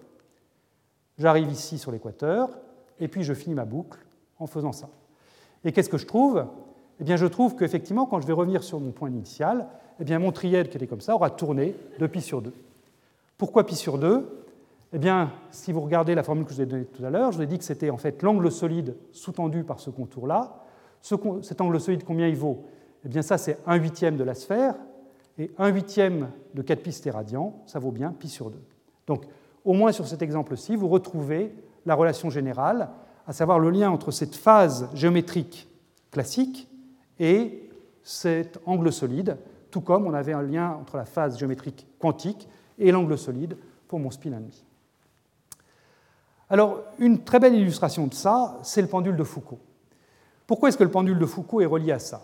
J'arrive 1.16 1.50
ici 1.50 1.78
sur 1.78 1.90
l'équateur, 1.90 2.50
et 2.98 3.08
puis 3.08 3.22
je 3.22 3.32
finis 3.32 3.54
ma 3.54 3.64
boucle 3.64 3.98
en 4.38 4.46
faisant 4.46 4.72
ça. 4.72 4.88
Et 5.64 5.72
qu'est-ce 5.72 5.88
que 5.88 5.98
je 5.98 6.06
trouve? 6.06 6.44
Eh 7.00 7.04
bien, 7.04 7.16
je 7.16 7.26
trouve 7.26 7.56
qu'effectivement, 7.56 8.06
quand 8.06 8.20
je 8.20 8.26
vais 8.26 8.32
revenir 8.32 8.62
sur 8.62 8.78
mon 8.78 8.90
point 8.90 9.08
initial, 9.08 9.66
eh 9.98 10.04
bien, 10.04 10.18
mon 10.18 10.32
trièdre 10.32 10.68
qui 10.68 10.76
était 10.76 10.86
comme 10.86 11.00
ça 11.00 11.14
aura 11.14 11.30
tourné 11.30 11.74
de 11.98 12.06
pi 12.06 12.20
sur 12.20 12.42
2. 12.42 12.52
Pourquoi 13.38 13.64
pi 13.64 13.74
sur 13.74 13.98
2 13.98 14.36
eh 14.92 14.98
bien, 14.98 15.30
si 15.52 15.70
vous 15.70 15.80
regardez 15.80 16.16
la 16.16 16.24
formule 16.24 16.44
que 16.44 16.50
je 16.50 16.56
vous 16.56 16.62
ai 16.62 16.66
donnée 16.66 16.84
tout 16.84 17.04
à 17.04 17.10
l'heure, 17.10 17.30
je 17.30 17.36
vous 17.36 17.44
ai 17.44 17.46
dit 17.46 17.58
que 17.58 17.64
c'était 17.64 17.90
en 17.90 17.96
fait 17.96 18.22
l'angle 18.22 18.50
solide 18.50 18.96
sous-tendu 19.12 19.62
par 19.62 19.78
ce 19.78 19.88
contour-là. 19.88 20.64
cet 21.00 21.60
angle 21.60 21.80
solide, 21.80 22.02
combien 22.04 22.26
il 22.26 22.34
vaut? 22.34 22.64
Eh 23.04 23.08
bien, 23.08 23.22
ça, 23.22 23.38
c'est 23.38 23.58
1 23.66 23.76
huitième 23.76 24.16
de 24.16 24.24
la 24.24 24.34
sphère, 24.34 24.74
et 25.38 25.52
1 25.58 25.68
huitième 25.68 26.30
de 26.54 26.62
4 26.62 26.82
pi 26.82 27.10
radians, 27.10 27.62
ça 27.66 27.78
vaut 27.78 27.92
bien 27.92 28.10
pi 28.10 28.28
sur 28.28 28.50
2. 28.50 28.58
Donc, 29.06 29.26
au 29.64 29.74
moins 29.74 29.92
sur 29.92 30.08
cet 30.08 30.22
exemple-ci, 30.22 30.74
vous 30.74 30.88
retrouvez 30.88 31.54
la 31.86 31.94
relation 31.94 32.28
générale, 32.28 32.88
à 33.28 33.32
savoir 33.32 33.60
le 33.60 33.70
lien 33.70 33.90
entre 33.90 34.10
cette 34.10 34.34
phase 34.34 34.88
géométrique 34.92 35.68
classique 36.10 36.68
et 37.20 37.70
cet 38.02 38.58
angle 38.66 38.92
solide, 38.92 39.36
tout 39.70 39.82
comme 39.82 40.06
on 40.06 40.14
avait 40.14 40.32
un 40.32 40.42
lien 40.42 40.76
entre 40.80 40.96
la 40.96 41.04
phase 41.04 41.38
géométrique 41.38 41.86
quantique 42.00 42.48
et 42.78 42.90
l'angle 42.90 43.16
solide 43.16 43.56
pour 43.86 44.00
mon 44.00 44.10
spin 44.10 44.32
ennemi. 44.32 44.64
Alors, 46.48 46.82
une 46.98 47.22
très 47.22 47.38
belle 47.38 47.54
illustration 47.54 48.08
de 48.08 48.14
ça, 48.14 48.58
c'est 48.62 48.82
le 48.82 48.88
pendule 48.88 49.16
de 49.16 49.22
Foucault. 49.22 49.60
Pourquoi 50.48 50.68
est-ce 50.68 50.78
que 50.78 50.82
le 50.82 50.90
pendule 50.90 51.18
de 51.18 51.26
Foucault 51.26 51.60
est 51.60 51.66
relié 51.66 51.92
à 51.92 52.00
ça? 52.00 52.22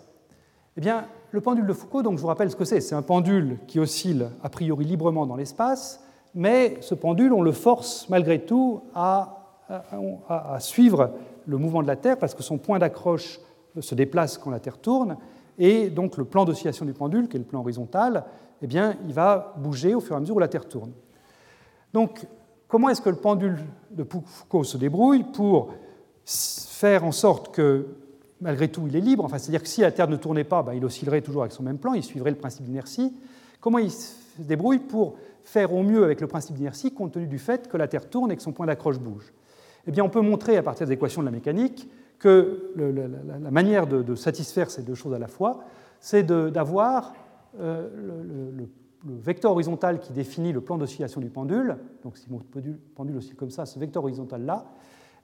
Eh 0.75 0.81
bien, 0.81 1.05
le 1.31 1.39
pendule 1.39 1.65
de 1.65 1.73
Foucault, 1.73 2.01
donc 2.01 2.17
je 2.17 2.21
vous 2.21 2.27
rappelle 2.27 2.51
ce 2.51 2.57
que 2.57 2.65
c'est. 2.65 2.81
C'est 2.81 2.95
un 2.95 3.01
pendule 3.01 3.57
qui 3.67 3.79
oscille 3.79 4.29
a 4.43 4.49
priori 4.49 4.83
librement 4.83 5.25
dans 5.25 5.37
l'espace, 5.37 6.03
mais 6.35 6.77
ce 6.81 6.93
pendule, 6.93 7.31
on 7.31 7.41
le 7.41 7.53
force 7.53 8.09
malgré 8.09 8.41
tout 8.41 8.81
à, 8.93 9.61
à, 9.69 10.59
suivre 10.59 11.11
le 11.45 11.57
mouvement 11.57 11.81
de 11.81 11.87
la 11.87 11.95
Terre 11.95 12.17
parce 12.17 12.35
que 12.35 12.43
son 12.43 12.57
point 12.57 12.79
d'accroche 12.79 13.39
se 13.81 13.95
déplace 13.95 14.37
quand 14.37 14.49
la 14.49 14.59
Terre 14.59 14.77
tourne, 14.77 15.17
et 15.57 15.89
donc 15.89 16.17
le 16.17 16.25
plan 16.25 16.45
d'oscillation 16.45 16.85
du 16.85 16.93
pendule, 16.93 17.27
qui 17.27 17.37
est 17.37 17.39
le 17.39 17.45
plan 17.45 17.61
horizontal, 17.61 18.25
eh 18.61 18.67
bien, 18.67 18.95
il 19.07 19.13
va 19.13 19.53
bouger 19.57 19.95
au 19.95 19.99
fur 19.99 20.13
et 20.13 20.17
à 20.17 20.19
mesure 20.19 20.35
où 20.35 20.39
la 20.39 20.47
Terre 20.47 20.67
tourne. 20.67 20.91
Donc, 21.93 22.25
comment 22.67 22.89
est-ce 22.89 23.01
que 23.01 23.09
le 23.09 23.15
pendule 23.15 23.59
de 23.91 24.03
Foucault 24.03 24.63
se 24.63 24.77
débrouille 24.77 25.23
pour 25.23 25.73
faire 26.25 27.03
en 27.03 27.11
sorte 27.11 27.53
que, 27.53 27.87
malgré 28.41 28.67
tout, 28.67 28.87
il 28.87 28.95
est 28.95 29.01
libre? 29.01 29.25
Enfin, 29.25 29.37
C'est-à-dire 29.37 29.61
que 29.61 29.67
si 29.67 29.81
la 29.81 29.91
Terre 29.91 30.07
ne 30.07 30.15
tournait 30.15 30.43
pas, 30.43 30.63
ben, 30.63 30.73
il 30.73 30.83
oscillerait 30.85 31.21
toujours 31.21 31.43
avec 31.43 31.53
son 31.53 31.63
même 31.63 31.77
plan, 31.77 31.93
il 31.93 32.03
suivrait 32.03 32.31
le 32.31 32.37
principe 32.37 32.65
d'inertie. 32.65 33.13
Comment 33.61 33.79
il 33.79 33.91
se 33.91 34.13
débrouille 34.39 34.79
pour 34.79 35.15
faire 35.43 35.73
au 35.73 35.81
mieux 35.81 36.03
avec 36.03 36.19
le 36.19 36.27
principe 36.27 36.55
d'inertie, 36.55 36.93
compte 36.93 37.13
tenu 37.13 37.25
du 37.25 37.39
fait 37.39 37.67
que 37.67 37.77
la 37.77 37.87
Terre 37.87 38.09
tourne 38.09 38.31
et 38.31 38.35
que 38.35 38.41
son 38.41 38.51
point 38.51 38.65
d'accroche 38.65 38.99
bouge? 38.99 39.31
Eh 39.87 39.91
bien, 39.91 40.03
on 40.03 40.09
peut 40.09 40.21
montrer, 40.21 40.57
à 40.57 40.63
partir 40.63 40.85
des 40.85 40.93
équations 40.93 41.21
de 41.21 41.27
la 41.27 41.31
mécanique, 41.31 41.89
que 42.19 42.73
la, 42.75 43.51
manière 43.51 43.87
de, 43.87 44.15
satisfaire 44.15 44.71
ces 44.71 44.83
deux 44.83 44.95
choses 44.95 45.13
à 45.13 45.19
la 45.19 45.27
fois, 45.27 45.59
c'est 45.99 46.23
d'avoir 46.23 47.13
euh, 47.59 47.89
le 49.05 49.15
vecteur 49.15 49.51
horizontal 49.51 49.99
qui 49.99 50.13
définit 50.13 50.51
le 50.51 50.61
plan 50.61 50.77
d'oscillation 50.77 51.21
du 51.21 51.29
pendule, 51.29 51.77
donc 52.03 52.17
si 52.17 52.31
mon 52.31 52.39
pendule 52.95 53.17
oscille 53.17 53.35
comme 53.35 53.51
ça, 53.51 53.65
ce 53.65 53.79
vecteur 53.79 54.03
horizontal-là, 54.03 54.65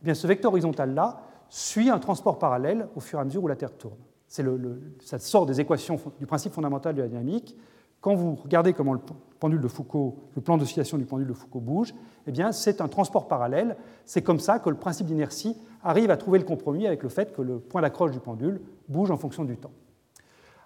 eh 0.01 0.05
bien 0.05 0.13
ce 0.13 0.27
vecteur 0.27 0.51
horizontal-là 0.51 1.21
suit 1.49 1.89
un 1.89 1.99
transport 1.99 2.39
parallèle 2.39 2.87
au 2.95 2.99
fur 2.99 3.19
et 3.19 3.21
à 3.21 3.25
mesure 3.25 3.43
où 3.43 3.47
la 3.47 3.55
Terre 3.55 3.75
tourne. 3.77 3.97
Ça 4.27 5.19
sort 5.19 5.45
des 5.45 5.61
équations 5.61 5.99
du 6.19 6.25
principe 6.25 6.53
fondamental 6.53 6.95
de 6.95 7.01
la 7.01 7.07
dynamique. 7.07 7.55
Quand 8.03 8.15
vous 8.15 8.35
regardez 8.35 8.73
comment 8.73 8.91
le 8.91 8.99
pendule 9.39 9.61
de 9.61 9.67
Foucault, 9.69 10.17
le 10.35 10.41
plan 10.41 10.57
d'oscillation 10.57 10.97
du 10.97 11.05
pendule 11.05 11.25
de 11.25 11.33
Foucault 11.33 11.61
bouge, 11.61 11.95
eh 12.27 12.31
bien 12.33 12.51
c'est 12.51 12.81
un 12.81 12.89
transport 12.89 13.29
parallèle. 13.29 13.77
C'est 14.03 14.21
comme 14.21 14.39
ça 14.39 14.59
que 14.59 14.69
le 14.69 14.75
principe 14.75 15.07
d'inertie 15.07 15.55
arrive 15.81 16.11
à 16.11 16.17
trouver 16.17 16.37
le 16.37 16.43
compromis 16.43 16.85
avec 16.85 17.01
le 17.01 17.07
fait 17.07 17.33
que 17.33 17.41
le 17.41 17.59
point 17.59 17.81
d'accroche 17.81 18.11
du 18.11 18.19
pendule 18.19 18.61
bouge 18.89 19.09
en 19.09 19.15
fonction 19.15 19.45
du 19.45 19.55
temps. 19.55 19.71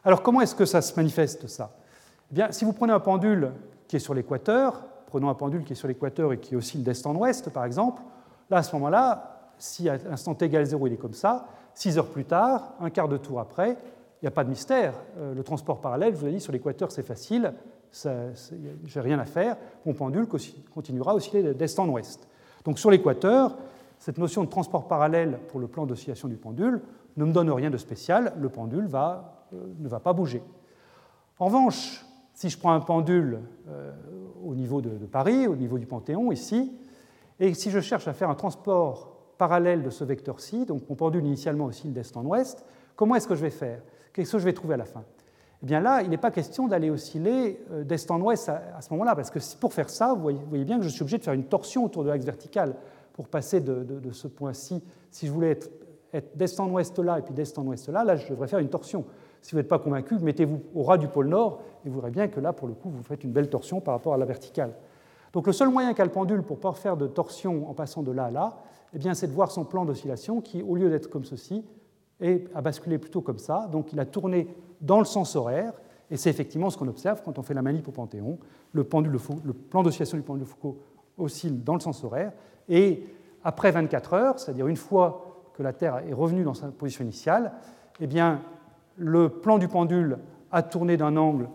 Alors 0.04 0.24
comment 0.24 0.42
est-ce 0.42 0.56
que 0.56 0.66
ça 0.66 0.82
se 0.82 0.96
manifeste 0.96 1.46
ça? 1.46 1.76
Eh 2.32 2.34
bien, 2.34 2.52
si 2.52 2.66
vous 2.66 2.74
prenez 2.74 2.92
un 2.92 3.00
pendule 3.00 3.52
qui 3.88 3.98
est 3.98 4.00
sur 4.00 4.16
l'équateur, 4.16 4.88
prenons 5.06 5.30
un 5.30 5.36
pendule 5.36 5.64
qui 5.64 5.74
est 5.74 5.76
sur 5.76 5.88
l'équateur 5.88 6.34
et 6.34 6.40
qui 6.40 6.56
oscille 6.56 6.82
d'est 6.82 7.06
en 7.06 7.16
ouest, 7.16 7.52
par 7.52 7.66
exemple, 7.66 8.02
là, 8.50 8.58
à 8.58 8.64
ce 8.64 8.76
moment-là, 8.76 9.52
si 9.60 9.88
à 9.90 9.98
l'instant 9.98 10.34
t 10.34 10.46
égale 10.46 10.66
0, 10.66 10.88
il 10.88 10.94
est 10.94 10.98
comme 10.98 11.14
ça, 11.14 11.46
6 11.76 12.00
heures 12.00 12.10
plus 12.10 12.26
tard, 12.26 12.74
un 12.80 12.90
quart 12.90 13.08
de 13.08 13.18
tour 13.18 13.40
après, 13.40 13.78
il 14.22 14.26
n'y 14.26 14.28
a 14.28 14.32
pas 14.32 14.44
de 14.44 14.50
mystère. 14.50 14.94
Euh, 15.18 15.34
le 15.34 15.44
transport 15.44 15.80
parallèle, 15.80 16.14
je 16.14 16.20
vous 16.20 16.28
ai 16.28 16.32
dit, 16.32 16.40
sur 16.40 16.52
l'équateur, 16.52 16.92
c'est 16.92 17.04
facile, 17.04 17.54
je 17.94 18.10
n'ai 18.10 19.02
rien 19.02 19.20
à 19.20 19.26
faire. 19.26 19.58
Mon 19.86 19.94
pendule 19.94 20.28
continuera 20.74 21.12
à 21.12 21.16
osciller 21.16 21.54
d'est 21.54 21.80
en 21.80 21.88
ouest. 21.90 22.28
Donc 22.66 22.80
sur 22.80 22.92
l'équateur, 22.92 23.58
cette 24.00 24.18
notion 24.18 24.44
de 24.44 24.50
transport 24.50 24.88
parallèle 24.88 25.40
pour 25.48 25.60
le 25.60 25.68
plan 25.68 25.86
d'oscillation 25.86 26.28
du 26.28 26.36
pendule 26.36 26.82
ne 27.16 27.26
me 27.26 27.32
donne 27.32 27.50
rien 27.50 27.70
de 27.70 27.78
spécial, 27.78 28.34
le 28.40 28.50
pendule 28.50 28.90
euh, 28.94 29.18
ne 29.80 29.88
va 29.88 30.00
pas 30.00 30.14
bouger. 30.14 30.44
En 31.40 31.46
revanche, 31.46 32.06
si 32.34 32.50
je 32.50 32.58
prends 32.58 32.74
un 32.74 32.80
pendule 32.80 33.40
euh, 33.68 33.92
au 34.46 34.54
niveau 34.54 34.82
de, 34.82 34.90
Paris, 35.06 35.48
au 35.48 35.56
niveau 35.56 35.78
du 35.78 35.88
Panthéon, 35.88 36.32
ici, 36.32 36.72
et 37.40 37.54
si 37.54 37.72
je 37.72 37.80
cherche 37.80 38.08
à 38.08 38.14
faire 38.14 38.30
un 38.30 38.36
transport 38.36 39.14
parallèle 39.38 39.84
de 39.84 39.90
ce 39.90 40.04
vecteur-ci, 40.04 40.66
donc 40.66 40.88
mon 40.90 40.96
pendule 40.96 41.26
initialement 41.26 41.66
oscille 41.66 41.94
d'est 41.94 42.16
en 42.16 42.26
ouest, 42.26 42.66
comment 42.96 43.16
est-ce 43.16 43.28
que 43.28 43.36
je 43.36 43.42
vais 43.42 43.50
faire? 43.50 43.82
Qu'est-ce 44.18 44.32
que 44.32 44.40
je 44.40 44.46
vais 44.46 44.54
trouver 44.54 44.74
à 44.74 44.78
la 44.78 44.86
fin? 44.86 45.04
Eh 45.62 45.66
bien 45.68 45.80
là, 45.80 46.02
il 46.02 46.10
n'est 46.10 46.18
pas 46.18 46.32
question 46.32 46.68
d'aller 46.68 46.90
osciller 46.90 47.64
euh, 47.72 47.84
d'est 47.84 48.10
en 48.10 48.20
ouest 48.20 48.50
à, 48.50 48.82
ce 48.82 48.92
moment-là, 48.94 49.16
parce 49.16 49.30
que 49.30 49.38
pour 49.60 49.74
faire 49.74 49.92
ça, 49.92 50.16
vous 50.16 50.22
voyez, 50.50 50.66
bien 50.66 50.80
que 50.80 50.84
je 50.84 50.90
suis 50.90 51.04
obligé 51.04 51.20
de 51.20 51.24
faire 51.24 51.36
une 51.36 51.44
torsion 51.44 51.86
autour 51.86 52.04
de 52.04 52.10
l'axe 52.10 52.26
vertical 52.26 52.74
pour 53.14 53.28
passer 53.28 53.62
de, 53.62 54.12
ce 54.12 54.28
point-ci. 54.28 54.84
Si 55.12 55.28
je 55.28 55.32
voulais 55.32 55.52
être, 55.52 55.70
être 56.14 56.36
d'est 56.36 56.60
en 56.60 56.68
ouest 56.72 56.98
là 56.98 57.20
et 57.20 57.22
puis 57.22 57.36
d'est 57.36 57.60
en 57.60 57.68
ouest 57.68 57.90
là, 57.90 58.04
là, 58.04 58.16
je 58.16 58.28
devrais 58.28 58.48
faire 58.48 58.58
une 58.58 58.70
torsion. 58.70 59.06
Si 59.44 59.52
vous 59.52 59.58
n'êtes 59.58 59.68
pas 59.68 59.78
convaincu, 59.78 60.18
mettez-vous 60.18 60.64
au 60.74 60.82
ras 60.82 60.98
du 60.98 61.08
pôle 61.08 61.28
nord 61.28 61.62
et 61.86 61.90
vous 61.90 62.00
verrez 62.00 62.10
bien 62.10 62.28
que 62.28 62.40
là, 62.40 62.54
pour 62.54 62.68
le 62.68 62.74
coup, 62.74 62.90
vous 62.90 63.04
faites 63.04 63.24
une 63.24 63.32
belle 63.32 63.52
torsion 63.52 63.82
par 63.82 63.94
rapport 63.94 64.16
à 64.16 64.18
la 64.18 64.26
verticale. 64.26 64.74
Donc 65.32 65.46
le 65.46 65.54
seul 65.54 65.70
moyen 65.70 65.94
qu'a 65.94 66.06
le 66.06 66.12
pendule 66.12 66.42
pour 66.42 66.58
pouvoir 66.58 66.80
faire 66.80 66.98
de 66.98 67.06
torsion 67.06 67.70
en 67.70 67.76
passant 67.76 68.02
de 68.02 68.12
là 68.12 68.26
à 68.26 68.32
là, 68.32 68.58
eh 68.96 69.14
c'est 69.14 69.28
de 69.28 69.34
voir 69.34 69.52
son 69.52 69.64
plan 69.64 69.86
d'oscillation 69.86 70.42
qui, 70.42 70.64
au 70.64 70.76
lieu 70.76 70.90
d'être 70.90 71.08
comme 71.08 71.24
ceci, 71.24 71.64
a 72.22 72.62
basculé 72.62 72.98
plutôt 72.98 73.22
comme 73.22 73.40
ça. 73.40 73.68
Donc 73.72 73.94
il 73.94 74.00
a 74.00 74.06
tourné 74.06 74.48
dans 74.82 75.00
le 75.00 75.06
sens 75.06 75.36
horaire, 75.36 75.74
et 76.10 76.18
c'est 76.18 76.30
effectivement 76.30 76.70
ce 76.70 76.78
qu'on 76.78 76.88
observe 76.88 77.22
quand 77.24 77.38
on 77.38 77.44
fait 77.44 77.54
la 77.54 77.62
manip 77.62 77.88
au 77.88 77.92
Panthéon. 77.92 78.38
Le, 78.74 78.88
le 79.44 79.54
plan 79.54 79.84
d'oscillation 79.84 80.18
du 80.18 80.24
pendule 80.24 80.44
de 80.44 80.48
Foucault 80.48 80.80
oscille 81.18 81.64
dans 81.64 81.74
le 81.74 81.80
sens 81.80 82.04
horaire, 82.04 82.32
et 82.70 83.04
après 83.44 83.72
24 83.72 84.14
heures, 84.14 84.40
c'est-à-dire 84.40 84.68
une 84.68 84.78
fois 84.78 85.50
que 85.54 85.64
la 85.64 85.74
Terre 85.74 86.04
est 86.08 86.14
revenue 86.14 86.44
dans 86.44 86.54
sa 86.54 86.68
position 86.68 87.04
initiale, 87.04 87.54
eh 88.00 88.08
bien, 88.08 88.42
le 88.98 89.30
plan 89.30 89.58
du 89.58 89.68
pendule 89.68 90.20
a 90.52 90.64
tourné 90.64 90.98
d'un 90.98 91.18
angle 91.18 91.50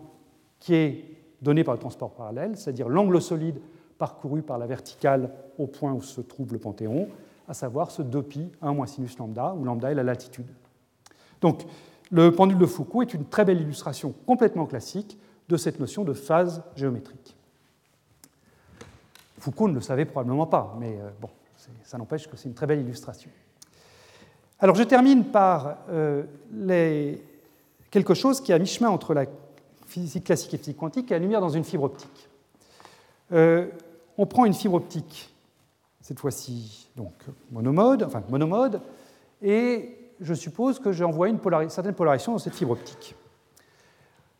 qui 0.59 0.75
est 0.75 1.05
donné 1.41 1.63
par 1.63 1.73
le 1.73 1.79
transport 1.79 2.11
parallèle, 2.11 2.57
c'est-à-dire 2.57 2.89
l'angle 2.89 3.21
solide 3.21 3.59
parcouru 3.97 4.41
par 4.41 4.57
la 4.57 4.65
verticale 4.65 5.29
au 5.57 5.67
point 5.67 5.93
où 5.93 6.01
se 6.01 6.21
trouve 6.21 6.53
le 6.53 6.59
Panthéon, 6.59 7.07
à 7.47 7.53
savoir 7.53 7.91
ce 7.91 8.01
2π 8.01 8.49
1 8.61 8.73
moins 8.73 8.85
sinus 8.85 9.17
lambda, 9.17 9.53
où 9.53 9.63
lambda 9.63 9.91
est 9.91 9.95
la 9.95 10.03
latitude. 10.03 10.47
Donc, 11.41 11.65
le 12.11 12.31
pendule 12.31 12.57
de 12.57 12.65
Foucault 12.65 13.01
est 13.01 13.13
une 13.13 13.25
très 13.25 13.43
belle 13.45 13.61
illustration 13.61 14.13
complètement 14.25 14.65
classique 14.65 15.17
de 15.49 15.57
cette 15.57 15.79
notion 15.79 16.03
de 16.03 16.13
phase 16.13 16.63
géométrique. 16.75 17.35
Foucault 19.39 19.67
ne 19.67 19.73
le 19.73 19.81
savait 19.81 20.05
probablement 20.05 20.47
pas, 20.47 20.75
mais 20.79 20.97
euh, 20.99 21.09
bon, 21.19 21.29
ça 21.83 21.97
n'empêche 21.97 22.27
que 22.27 22.37
c'est 22.37 22.47
une 22.47 22.53
très 22.53 22.67
belle 22.67 22.79
illustration. 22.79 23.29
Alors 24.59 24.75
je 24.75 24.83
termine 24.83 25.25
par 25.25 25.75
euh, 25.89 26.23
quelque 27.91 28.13
chose 28.13 28.39
qui 28.39 28.53
est 28.53 28.55
à 28.55 28.59
mi-chemin 28.59 28.89
entre 28.89 29.13
la 29.13 29.25
physique 29.87 30.23
classique 30.23 30.53
et 30.53 30.57
physique 30.57 30.77
quantique, 30.77 31.11
et 31.11 31.15
la 31.15 31.19
lumière 31.19 31.41
dans 31.41 31.49
une 31.49 31.65
fibre 31.65 31.83
optique. 31.83 32.29
Euh, 33.33 33.67
on 34.17 34.25
prend 34.25 34.45
une 34.45 34.53
fibre 34.53 34.75
optique 34.75 35.32
cette 36.03 36.19
fois-ci 36.19 36.89
donc 36.95 37.13
monomode, 37.51 38.03
enfin 38.03 38.21
monomode, 38.29 38.81
et 39.41 39.97
je 40.19 40.33
suppose 40.33 40.77
que 40.77 40.91
j'envoie 40.91 41.29
une 41.29 41.39
certaine 41.69 41.95
polarisation 41.95 42.33
dans 42.33 42.37
cette 42.37 42.53
fibre 42.53 42.71
optique. 42.71 43.15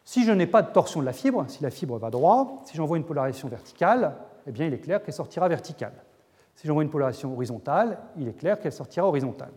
Si 0.04 0.26
je 0.26 0.32
n'ai 0.32 0.46
pas 0.46 0.62
de 0.62 0.72
torsion 0.72 1.00
de 1.00 1.06
la 1.06 1.14
fibre, 1.14 1.46
si 1.48 1.64
la 1.64 1.72
fibre 1.72 1.98
va 1.98 2.10
droit, 2.10 2.62
si 2.66 2.76
j'envoie 2.76 2.98
une 2.98 3.06
polarisation 3.06 3.48
verticale, 3.48 4.16
eh 4.46 4.52
bien 4.52 4.68
il 4.68 4.74
est 4.74 4.80
clair 4.80 5.02
qu'elle 5.02 5.14
sortira 5.14 5.48
verticale. 5.48 5.94
Si 6.56 6.68
j'envoie 6.68 6.84
une 6.84 6.90
polarisation 6.90 7.34
horizontale, 7.34 7.98
il 8.18 8.28
est 8.28 8.38
clair 8.38 8.60
qu'elle 8.60 8.74
sortira 8.74 9.08
horizontale. 9.08 9.54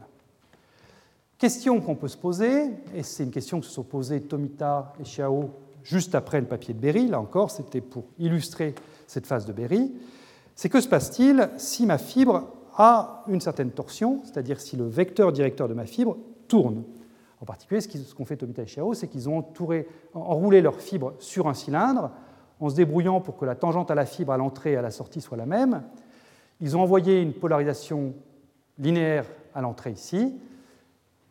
Question 1.39 1.81
qu'on 1.81 1.97
peut 1.97 2.09
se 2.09 2.17
poser, 2.17 2.71
et 2.95 3.03
c'est 3.03 3.25
une 3.25 3.33
question 3.33 3.61
que 3.61 3.67
se 3.67 3.73
sont 3.73 3.83
posées 3.83 4.23
Tomita 4.23 4.95
et 5.01 5.03
Xiao 5.03 5.51
juste 5.83 6.15
après 6.15 6.41
le 6.41 6.47
papier 6.47 6.73
de 6.73 6.79
Berry, 6.81 7.09
là 7.09 7.21
encore, 7.21 7.51
c'était 7.51 7.81
pour 7.81 8.05
illustrer 8.19 8.75
cette 9.07 9.27
phase 9.27 9.45
de 9.45 9.53
Berry, 9.53 9.93
c'est 10.57 10.69
que 10.69 10.81
se 10.81 10.89
passe-t-il 10.89 11.51
si 11.59 11.87
ma 11.87 11.99
fibre 11.99 12.49
a 12.77 13.23
une 13.29 13.41
certaine 13.41 13.71
torsion, 13.71 14.21
c'est-à-dire 14.25 14.59
si 14.61 14.77
le 14.77 14.87
vecteur 14.87 15.31
directeur 15.31 15.69
de 15.69 15.75
ma 15.75 15.87
fibre 15.87 16.17
tourne? 16.49 16.83
En 17.41 17.45
particulier, 17.45 17.81
ce 17.83 18.15
qu'ont 18.15 18.25
fait 18.25 18.37
Tomita 18.37 18.63
et 18.63 18.67
Chiao, 18.67 18.95
c'est 18.95 19.09
qu'ils 19.09 19.29
ont 19.29 19.45
enroulé 20.15 20.63
leur 20.63 20.81
fibre 20.81 21.15
sur 21.19 21.47
un 21.47 21.55
cylindre 21.55 22.11
en 22.59 22.71
se 22.71 22.75
débrouillant 22.75 23.21
pour 23.21 23.37
que 23.37 23.45
la 23.45 23.55
tangente 23.55 23.91
à 23.91 23.95
la 23.95 24.07
fibre 24.07 24.33
à 24.33 24.39
l'entrée 24.39 24.73
et 24.73 24.77
à 24.77 24.83
la 24.83 24.91
sortie 24.91 25.21
soit 25.21 25.37
la 25.37 25.45
même. 25.45 25.83
Ils 26.61 26.75
ont 26.77 26.81
envoyé 26.81 27.21
une 27.21 27.35
polarisation 27.35 28.15
linéaire 28.79 29.27
à 29.55 29.61
l'entrée 29.61 29.91
ici. 29.91 30.35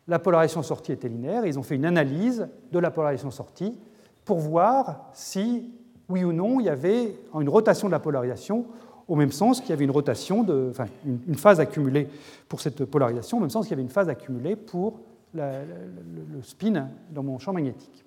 La 0.06 0.20
polarisation 0.20 0.62
sortie 0.62 0.92
était 0.92 1.08
linéaire 1.08 1.44
ils 1.46 1.58
ont 1.58 1.64
fait 1.64 1.74
une 1.74 1.84
analyse 1.84 2.48
de 2.70 2.78
la 2.78 2.92
polarisation 2.92 3.32
sortie 3.32 3.76
pour 4.24 4.38
voir 4.38 5.10
si, 5.12 5.72
oui 6.08 6.22
ou 6.22 6.32
non, 6.32 6.60
il 6.60 6.66
y 6.66 6.68
avait 6.68 7.16
une 7.34 7.48
rotation 7.48 7.88
de 7.88 7.92
la 7.92 7.98
polarisation 7.98 8.66
au 9.08 9.14
même 9.14 9.32
sens 9.32 9.60
qu'il 9.60 9.70
y 9.70 9.72
avait 9.72 9.84
une 9.84 9.90
rotation, 9.90 10.42
de, 10.42 10.72
une, 11.04 11.36
phase 11.36 11.60
accumulée 11.60 12.08
pour 12.48 12.60
cette 12.60 12.84
polarisation, 12.84 13.38
au 13.38 13.40
même 13.40 13.50
sens 13.50 13.66
qu'il 13.66 13.72
y 13.72 13.74
avait 13.74 13.82
une 13.82 13.88
phase 13.88 14.08
accumulée 14.08 14.56
pour 14.56 15.00
le, 15.34 16.42
spin 16.42 16.88
dans 17.10 17.22
mon 17.22 17.38
champ 17.38 17.52
magnétique. 17.52 18.04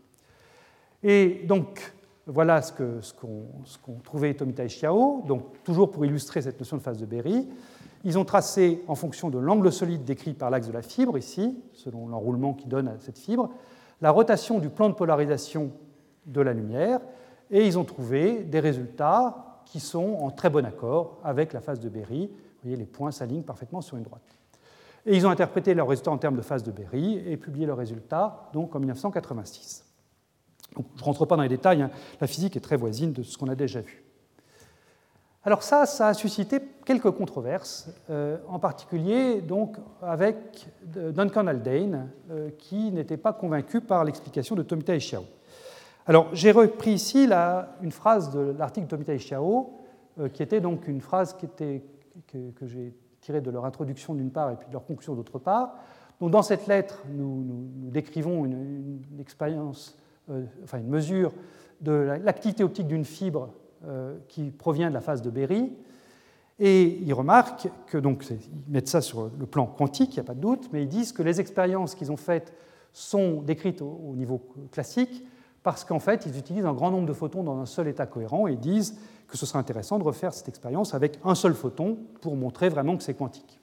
Et 1.04 1.46
donc, 1.48 1.94
voilà 2.26 2.62
ce 2.62 2.74
qu'ont 2.74 4.00
trouvé 4.04 4.36
Tomita 4.36 4.64
et 4.64 4.68
Xiao, 4.68 5.24
donc 5.28 5.64
toujours 5.64 5.90
pour 5.90 6.06
illustrer 6.06 6.42
cette 6.42 6.60
notion 6.60 6.78
de 6.78 6.82
phase 6.82 6.98
de 6.98 7.06
Berry. 7.06 7.48
Ils 8.04 8.18
ont 8.18 8.26
tracé, 8.26 8.82
en 8.88 8.96
fonction 8.96 9.30
de 9.30 9.40
l'angle 9.40 9.72
solide 9.72 10.04
décrit 10.04 10.34
par 10.34 10.50
l'axe 10.50 10.68
de 10.68 10.74
la 10.74 10.82
fibre, 10.82 11.18
ici, 11.18 11.58
selon 11.74 12.08
l'enroulement 12.08 12.54
qui 12.54 12.68
donne 12.68 12.88
à 12.88 13.00
cette 13.00 13.18
fibre, 13.18 13.50
la 14.02 14.12
rotation 14.12 14.60
du 14.60 14.70
plan 14.70 14.90
de 14.90 14.94
polarisation 14.94 15.72
de 16.26 16.42
la 16.42 16.54
lumière, 16.54 17.00
et 17.52 17.66
ils 17.66 17.80
ont 17.80 17.84
trouvé 17.84 18.44
des 18.44 18.60
résultats 18.60 19.49
qui 19.70 19.80
sont 19.80 20.18
en 20.20 20.32
très 20.32 20.50
bon 20.50 20.66
accord 20.66 21.20
avec 21.24 21.54
la 21.54 21.62
phase 21.62 21.80
de 21.80 21.90
Berry. 21.90 22.28
Vous 22.28 22.64
voyez, 22.64 22.76
les 22.76 22.86
points 22.86 23.12
s'alignent 23.12 23.44
parfaitement 23.44 23.82
sur 23.82 23.98
une 23.98 24.04
droite. 24.04 24.38
Et 25.06 25.16
ils 25.16 25.26
ont 25.26 25.30
interprété 25.30 25.74
leurs 25.74 25.88
résultats 25.88 26.12
en 26.12 26.18
termes 26.18 26.36
de 26.36 26.42
phase 26.42 26.64
de 26.64 26.72
Berry 26.72 27.22
et 27.26 27.38
publié 27.38 27.66
leurs 27.66 27.78
résultats 27.78 28.50
donc, 28.52 28.76
en 28.76 28.80
1986. 28.80 29.86
je 30.76 30.82
ne 30.82 31.04
rentre 31.04 31.26
pas 31.26 31.36
dans 31.36 31.44
les 31.44 31.50
détails, 31.50 31.84
hein. 31.84 31.92
la 32.20 32.28
physique 32.28 32.58
est 32.58 32.62
très 32.62 32.78
voisine 32.78 33.14
de 33.14 33.24
ce 33.24 33.38
qu'on 33.38 33.48
a 33.48 33.56
déjà 33.56 33.82
vu. 33.82 34.04
Alors 35.46 35.64
ça, 35.64 35.86
ça 35.86 36.10
a 36.10 36.14
suscité 36.14 36.60
quelques 36.84 37.12
controverses, 37.12 37.90
euh, 38.10 38.38
en 38.50 38.60
particulier 38.60 39.40
donc 39.40 39.78
avec 40.02 40.68
Duncan 40.84 41.48
Haldane, 41.48 42.10
euh, 42.30 42.50
qui 42.58 42.92
n'était 42.92 43.18
pas 43.18 43.32
convaincu 43.32 43.80
par 43.80 44.04
l'explication 44.04 44.56
de 44.56 44.64
Tomita 44.64 44.94
et 44.94 45.00
Xiao. 45.00 45.24
Alors, 46.06 46.30
j'ai 46.34 46.52
repris 46.52 46.92
ici 46.92 47.30
une 47.82 47.92
phrase 47.92 48.32
de 48.32 48.56
l'article 48.58 48.96
et 49.08 49.18
Xiao, 49.18 49.80
euh, 50.20 50.30
qui 50.30 50.42
était 50.42 50.62
donc 50.62 50.88
une 50.88 51.02
phrase 51.02 51.36
que, 51.36 51.48
j'ai 52.66 52.94
tirée 53.22 53.42
de 53.42 53.52
leur 53.52 53.66
introduction 53.66 54.16
d'une 54.16 54.32
part 54.32 54.52
et 54.52 54.56
puis 54.56 54.68
de 54.68 54.74
leur 54.74 54.86
conclusion 54.86 55.14
d'autre 55.16 55.40
part. 55.40 55.76
Donc, 56.20 56.32
dans 56.32 56.42
cette 56.42 56.68
lettre, 56.68 57.04
nous, 57.12 57.70
décrivons 57.92 58.46
une, 58.46 59.02
expérience, 59.20 59.98
euh, 60.30 60.46
enfin 60.64 60.80
une 60.80 60.90
mesure 60.90 61.32
de 61.82 61.92
l'activité 61.92 62.64
optique 62.64 62.88
d'une 62.88 63.06
fibre 63.06 63.54
euh, 63.86 64.18
qui 64.28 64.52
provient 64.52 64.90
de 64.90 64.94
la 64.94 65.02
phase 65.02 65.22
de 65.22 65.30
Berry. 65.30 65.72
Et 66.60 67.00
ils 67.04 67.14
remarquent 67.14 67.70
que, 67.88 67.98
donc, 67.98 68.26
ils 68.30 68.40
mettent 68.68 68.90
ça 68.90 69.00
sur 69.00 69.30
le 69.40 69.46
plan 69.46 69.66
quantique, 69.66 70.16
il 70.16 70.20
n'y 70.20 70.26
a 70.26 70.26
pas 70.26 70.34
de 70.34 70.42
doute, 70.42 70.70
mais 70.74 70.84
ils 70.84 70.90
disent 70.90 71.14
que 71.14 71.24
les 71.24 71.40
expériences 71.40 71.96
qu'ils 71.96 72.12
ont 72.12 72.18
faites 72.18 72.54
sont 72.92 73.42
décrites 73.42 73.82
au 73.82 74.14
niveau 74.16 74.42
classique, 74.72 75.24
parce 75.64 75.84
qu'en 75.84 76.00
fait, 76.00 76.26
ils 76.26 76.38
utilisent 76.38 76.66
un 76.66 76.74
grand 76.74 76.92
nombre 76.92 77.08
de 77.08 77.14
photons 77.14 77.44
dans 77.44 77.60
un 77.60 77.66
seul 77.66 77.88
état 77.88 78.06
cohérent 78.06 78.48
et 78.48 78.56
disent 78.56 78.98
que 79.28 79.38
ce 79.38 79.46
serait 79.46 79.60
intéressant 79.60 80.00
de 80.00 80.04
refaire 80.04 80.34
cette 80.34 80.50
expérience 80.50 80.94
avec 80.94 81.20
un 81.24 81.36
seul 81.36 81.54
photon 81.54 81.98
pour 82.22 82.36
montrer 82.36 82.70
vraiment 82.70 82.98
que 82.98 83.04
c'est 83.04 83.14
quantique. 83.14 83.60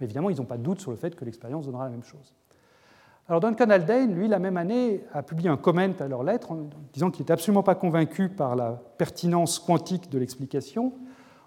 Mais 0.00 0.04
évidemment, 0.04 0.30
ils 0.30 0.38
n'ont 0.38 0.44
pas 0.44 0.56
de 0.56 0.62
doute 0.62 0.80
sur 0.80 0.90
le 0.90 0.96
fait 0.96 1.14
que 1.14 1.24
l'expérience 1.24 1.66
donnera 1.66 1.84
la 1.84 1.90
même 1.90 2.04
chose. 2.04 2.34
Alors 3.28 3.40
Duncan 3.40 3.70
Haldane, 3.70 4.14
lui, 4.14 4.28
la 4.28 4.38
même 4.38 4.56
année, 4.56 5.04
a 5.12 5.22
publié 5.22 5.48
un 5.48 5.56
comment 5.56 5.88
à 5.98 6.08
leur 6.08 6.24
lettre 6.24 6.52
en 6.52 6.68
disant 6.92 7.10
qu'il 7.10 7.22
n'était 7.22 7.32
absolument 7.32 7.62
pas 7.62 7.74
convaincu 7.74 8.28
par 8.28 8.56
la 8.56 8.82
pertinence 8.98 9.58
quantique 9.58 10.10
de 10.10 10.18
l'explication, 10.18 10.92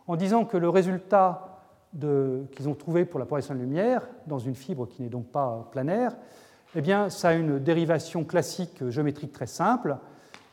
en 0.08 0.16
disant 0.16 0.46
que 0.46 0.58
le 0.58 0.70
résultat 0.70 1.52
qu'ils 2.00 2.68
ont 2.68 2.76
trouvé 2.76 3.06
pour 3.06 3.20
la 3.20 3.26
polarisation 3.26 3.56
de 3.56 3.60
lumière 3.62 4.08
dans 4.28 4.40
une 4.40 4.56
fibre 4.56 4.88
qui 4.88 5.02
n'est 5.02 5.10
donc 5.10 5.28
pas 5.28 5.70
planaire 5.72 6.16
eh 6.76 6.82
bien, 6.82 7.10
ça 7.10 7.30
a 7.30 7.34
une 7.34 7.60
dérivation 7.60 8.24
classique 8.24 8.90
géométrique 8.90 9.32
très 9.32 9.48
simple, 9.48 9.98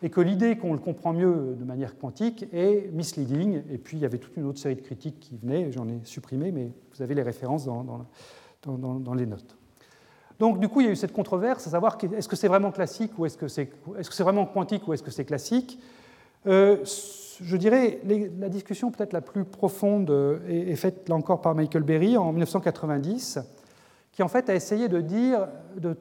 et 0.02 0.10
que 0.10 0.20
l'idée 0.20 0.56
qu'on 0.56 0.72
le 0.72 0.78
comprend 0.78 1.12
mieux 1.12 1.56
de 1.58 1.64
manière 1.64 1.96
quantique 1.96 2.46
est 2.52 2.90
misleading. 2.92 3.62
Et 3.70 3.78
puis, 3.78 3.96
il 3.96 4.00
y 4.00 4.04
avait 4.04 4.18
toute 4.18 4.36
une 4.36 4.46
autre 4.46 4.58
série 4.58 4.74
de 4.74 4.80
critiques 4.80 5.20
qui 5.20 5.36
venaient, 5.36 5.70
j'en 5.70 5.88
ai 5.88 6.00
supprimé, 6.04 6.50
mais 6.50 6.72
vous 6.92 7.02
avez 7.02 7.14
les 7.14 7.22
références 7.22 7.66
dans, 7.66 9.14
les 9.14 9.26
notes. 9.26 9.56
Donc, 10.40 10.58
du 10.58 10.68
coup, 10.68 10.80
il 10.80 10.86
y 10.86 10.88
a 10.88 10.92
eu 10.92 10.96
cette 10.96 11.12
controverse 11.12 11.66
à 11.68 11.70
savoir 11.70 11.98
est-ce 12.16 12.28
que 12.28 12.34
c'est 12.34 12.48
vraiment 12.48 12.72
classique 12.72 13.12
ou 13.16 13.26
est-ce 13.26 13.36
que 13.36 13.46
c'est 13.46 13.70
est 13.96 14.02
-ce 14.02 14.12
c'est 14.12 14.24
vraiment 14.24 14.46
quantique 14.46 14.88
ou 14.88 14.92
est-ce 14.92 15.04
que 15.04 15.12
c'est 15.12 15.24
classique? 15.24 15.78
Je 16.44 17.56
dirais, 17.56 18.00
la 18.38 18.48
discussion 18.48 18.90
peut-être 18.90 19.12
la 19.12 19.20
plus 19.20 19.44
profonde 19.44 20.10
est, 20.48 20.76
faite 20.76 21.08
là 21.08 21.14
encore 21.14 21.40
par 21.40 21.54
Michael 21.54 21.84
Berry 21.84 22.16
en 22.16 22.32
1990, 22.32 23.38
qui 24.10 24.22
en 24.22 24.28
fait 24.28 24.50
a 24.50 24.54
essayé 24.54 24.88
de 24.88 25.00
dire, 25.00 25.48
de, 25.76 25.96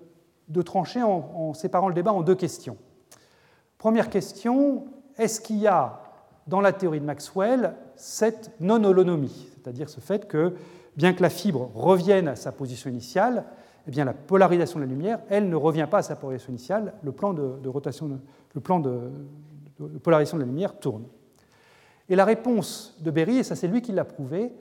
trancher 0.61 1.01
en, 1.01 1.53
séparant 1.53 1.87
le 1.87 1.93
débat 1.93 2.11
en 2.11 2.21
deux 2.21 2.35
questions. 2.35 2.75
Première 3.77 4.09
question, 4.09 4.85
est-ce 5.17 5.39
qu'il 5.39 5.57
y 5.57 5.67
a 5.67 6.01
dans 6.47 6.59
la 6.59 6.73
théorie 6.73 6.99
de 6.99 7.05
Maxwell 7.05 7.75
cette 7.95 8.51
non-holonomie, 8.59 9.47
c'est-à-dire 9.53 9.89
ce 9.89 10.01
fait 10.01 10.27
que, 10.27 10.55
bien 10.97 11.13
que 11.13 11.21
la 11.21 11.29
fibre 11.29 11.71
revienne 11.73 12.27
à 12.27 12.35
sa 12.35 12.51
position 12.51 12.89
initiale, 12.89 13.45
eh 13.87 13.91
bien, 13.91 14.05
la 14.05 14.13
polarisation 14.13 14.79
de 14.79 14.85
la 14.85 14.89
lumière, 14.89 15.19
elle, 15.29 15.49
ne 15.49 15.55
revient 15.55 15.87
pas 15.89 15.99
à 15.99 16.03
sa 16.03 16.15
polarisation 16.15 16.51
initiale, 16.51 16.93
le 17.01 17.11
plan 17.11 17.33
de, 17.33 17.67
rotation, 17.67 18.19
de, 18.53 19.99
polarisation 20.03 20.37
de 20.37 20.43
la 20.43 20.47
lumière 20.47 20.77
tourne. 20.77 21.05
Et 22.09 22.15
la 22.15 22.25
réponse 22.25 22.97
de 22.99 23.09
Berry, 23.09 23.37
et 23.37 23.43
ça 23.43 23.55
c'est 23.55 23.67
lui 23.67 23.81
qui 23.81 23.91
l'a 23.91 24.03
prouvé, 24.03 24.51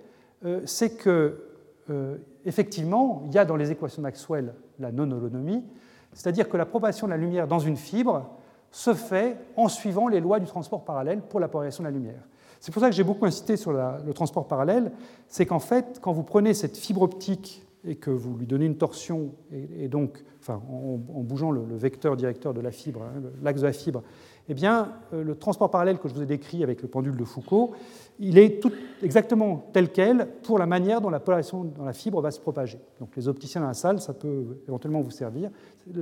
euh, 0.45 0.61
c'est 0.65 0.97
que 0.97 1.45
euh, 1.91 2.17
effectivement, 2.45 3.23
il 3.27 3.33
y 3.33 3.39
a 3.39 3.45
dans 3.45 3.57
les 3.57 3.71
équations 3.71 4.03
Maxwell 4.03 4.55
la 4.79 4.93
non-holonomie, 4.93 5.65
c'est-à-dire 6.13 6.49
que 6.49 6.57
la 6.57 6.67
propagation 6.67 7.07
de 7.07 7.13
la 7.13 7.19
lumière 7.19 7.47
dans 7.47 7.59
une 7.59 7.77
fibre 7.77 8.31
se 8.71 8.95
fait 8.95 9.37
en 9.57 9.69
suivant 9.69 10.09
les 10.09 10.21
lois 10.21 10.41
du 10.41 10.47
transport 10.47 10.85
parallèle 10.85 11.21
pour 11.23 11.41
la 11.41 11.49
polarisation 11.49 11.83
de 11.83 11.89
la 11.89 11.95
lumière. 11.95 12.23
C'est 12.61 12.73
pour 12.73 12.83
ça 12.83 12.91
que 12.91 12.95
j'ai 12.95 13.05
beaucoup 13.05 13.25
insisté 13.25 13.57
sur 13.57 13.73
le 13.73 14.13
transport 14.13 14.47
parallèle, 14.47 14.93
c'est 15.29 15.47
qu'en 15.47 15.59
fait, 15.59 15.99
quand 16.01 16.13
vous 16.13 16.23
prenez 16.23 16.53
cette 16.53 16.77
fibre 16.77 17.03
optique 17.03 17.67
et 17.85 17.97
que 17.97 18.11
vous 18.11 18.37
lui 18.37 18.47
donnez 18.47 18.67
une 18.67 18.77
torsion, 18.77 19.31
et, 19.51 19.89
donc, 19.89 20.23
en, 20.49 20.99
bougeant 21.23 21.51
le, 21.51 21.63
vecteur 21.77 22.17
directeur 22.17 22.53
de 22.53 22.61
la 22.61 22.71
fibre, 22.71 23.03
hein, 23.03 23.23
l'axe 23.43 23.63
de 23.63 23.67
la 23.67 23.73
fibre, 23.73 24.03
eh 24.49 24.55
bien, 24.55 24.93
euh, 25.15 25.25
le 25.25 25.37
transport 25.37 25.71
parallèle 25.71 25.99
que 25.99 26.09
je 26.09 26.15
vous 26.15 26.23
ai 26.23 26.27
décrit 26.27 26.63
avec 26.63 26.83
le 26.83 26.89
pendule 26.89 27.17
de 27.17 27.25
Foucault, 27.25 27.73
il 28.21 28.39
est 28.39 28.61
tout, 28.61 28.73
exactement 29.03 29.65
tel 29.73 29.91
quel 29.91 30.29
pour 30.43 30.59
la 30.59 30.67
manière 30.67 31.01
dont 31.01 31.09
la 31.09 31.21
polarisation 31.21 31.65
dans 31.65 31.85
la 31.85 31.95
fibre 31.95 32.21
va 32.21 32.31
se 32.31 32.39
propager. 32.39 32.79
Donc 33.01 33.17
les 33.17 33.27
opticiens 33.27 33.63
dans 33.63 33.67
la 33.67 33.75
salle, 33.75 34.01
ça 34.01 34.13
peut 34.13 34.59
éventuellement 34.69 35.01
vous 35.01 35.11
servir. 35.11 35.51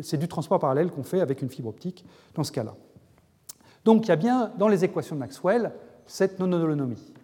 C'est 0.02 0.18
du 0.18 0.26
transport 0.26 0.58
parallèle 0.58 0.90
qu'on 0.90 1.04
fait 1.04 1.20
avec 1.20 1.40
une 1.40 1.48
fibre 1.48 1.68
optique 1.68 2.04
dans 2.34 2.42
ce 2.42 2.50
cas-là. 2.50 2.74
Donc 3.84 4.06
il 4.06 4.08
y 4.08 4.12
a 4.12 4.16
bien 4.16 4.52
dans 4.58 4.68
les 4.68 4.84
équations 4.84 5.14
de 5.14 5.20
Maxwell 5.20 5.72
cette 6.06 6.40
non-holonomie. 6.40 7.14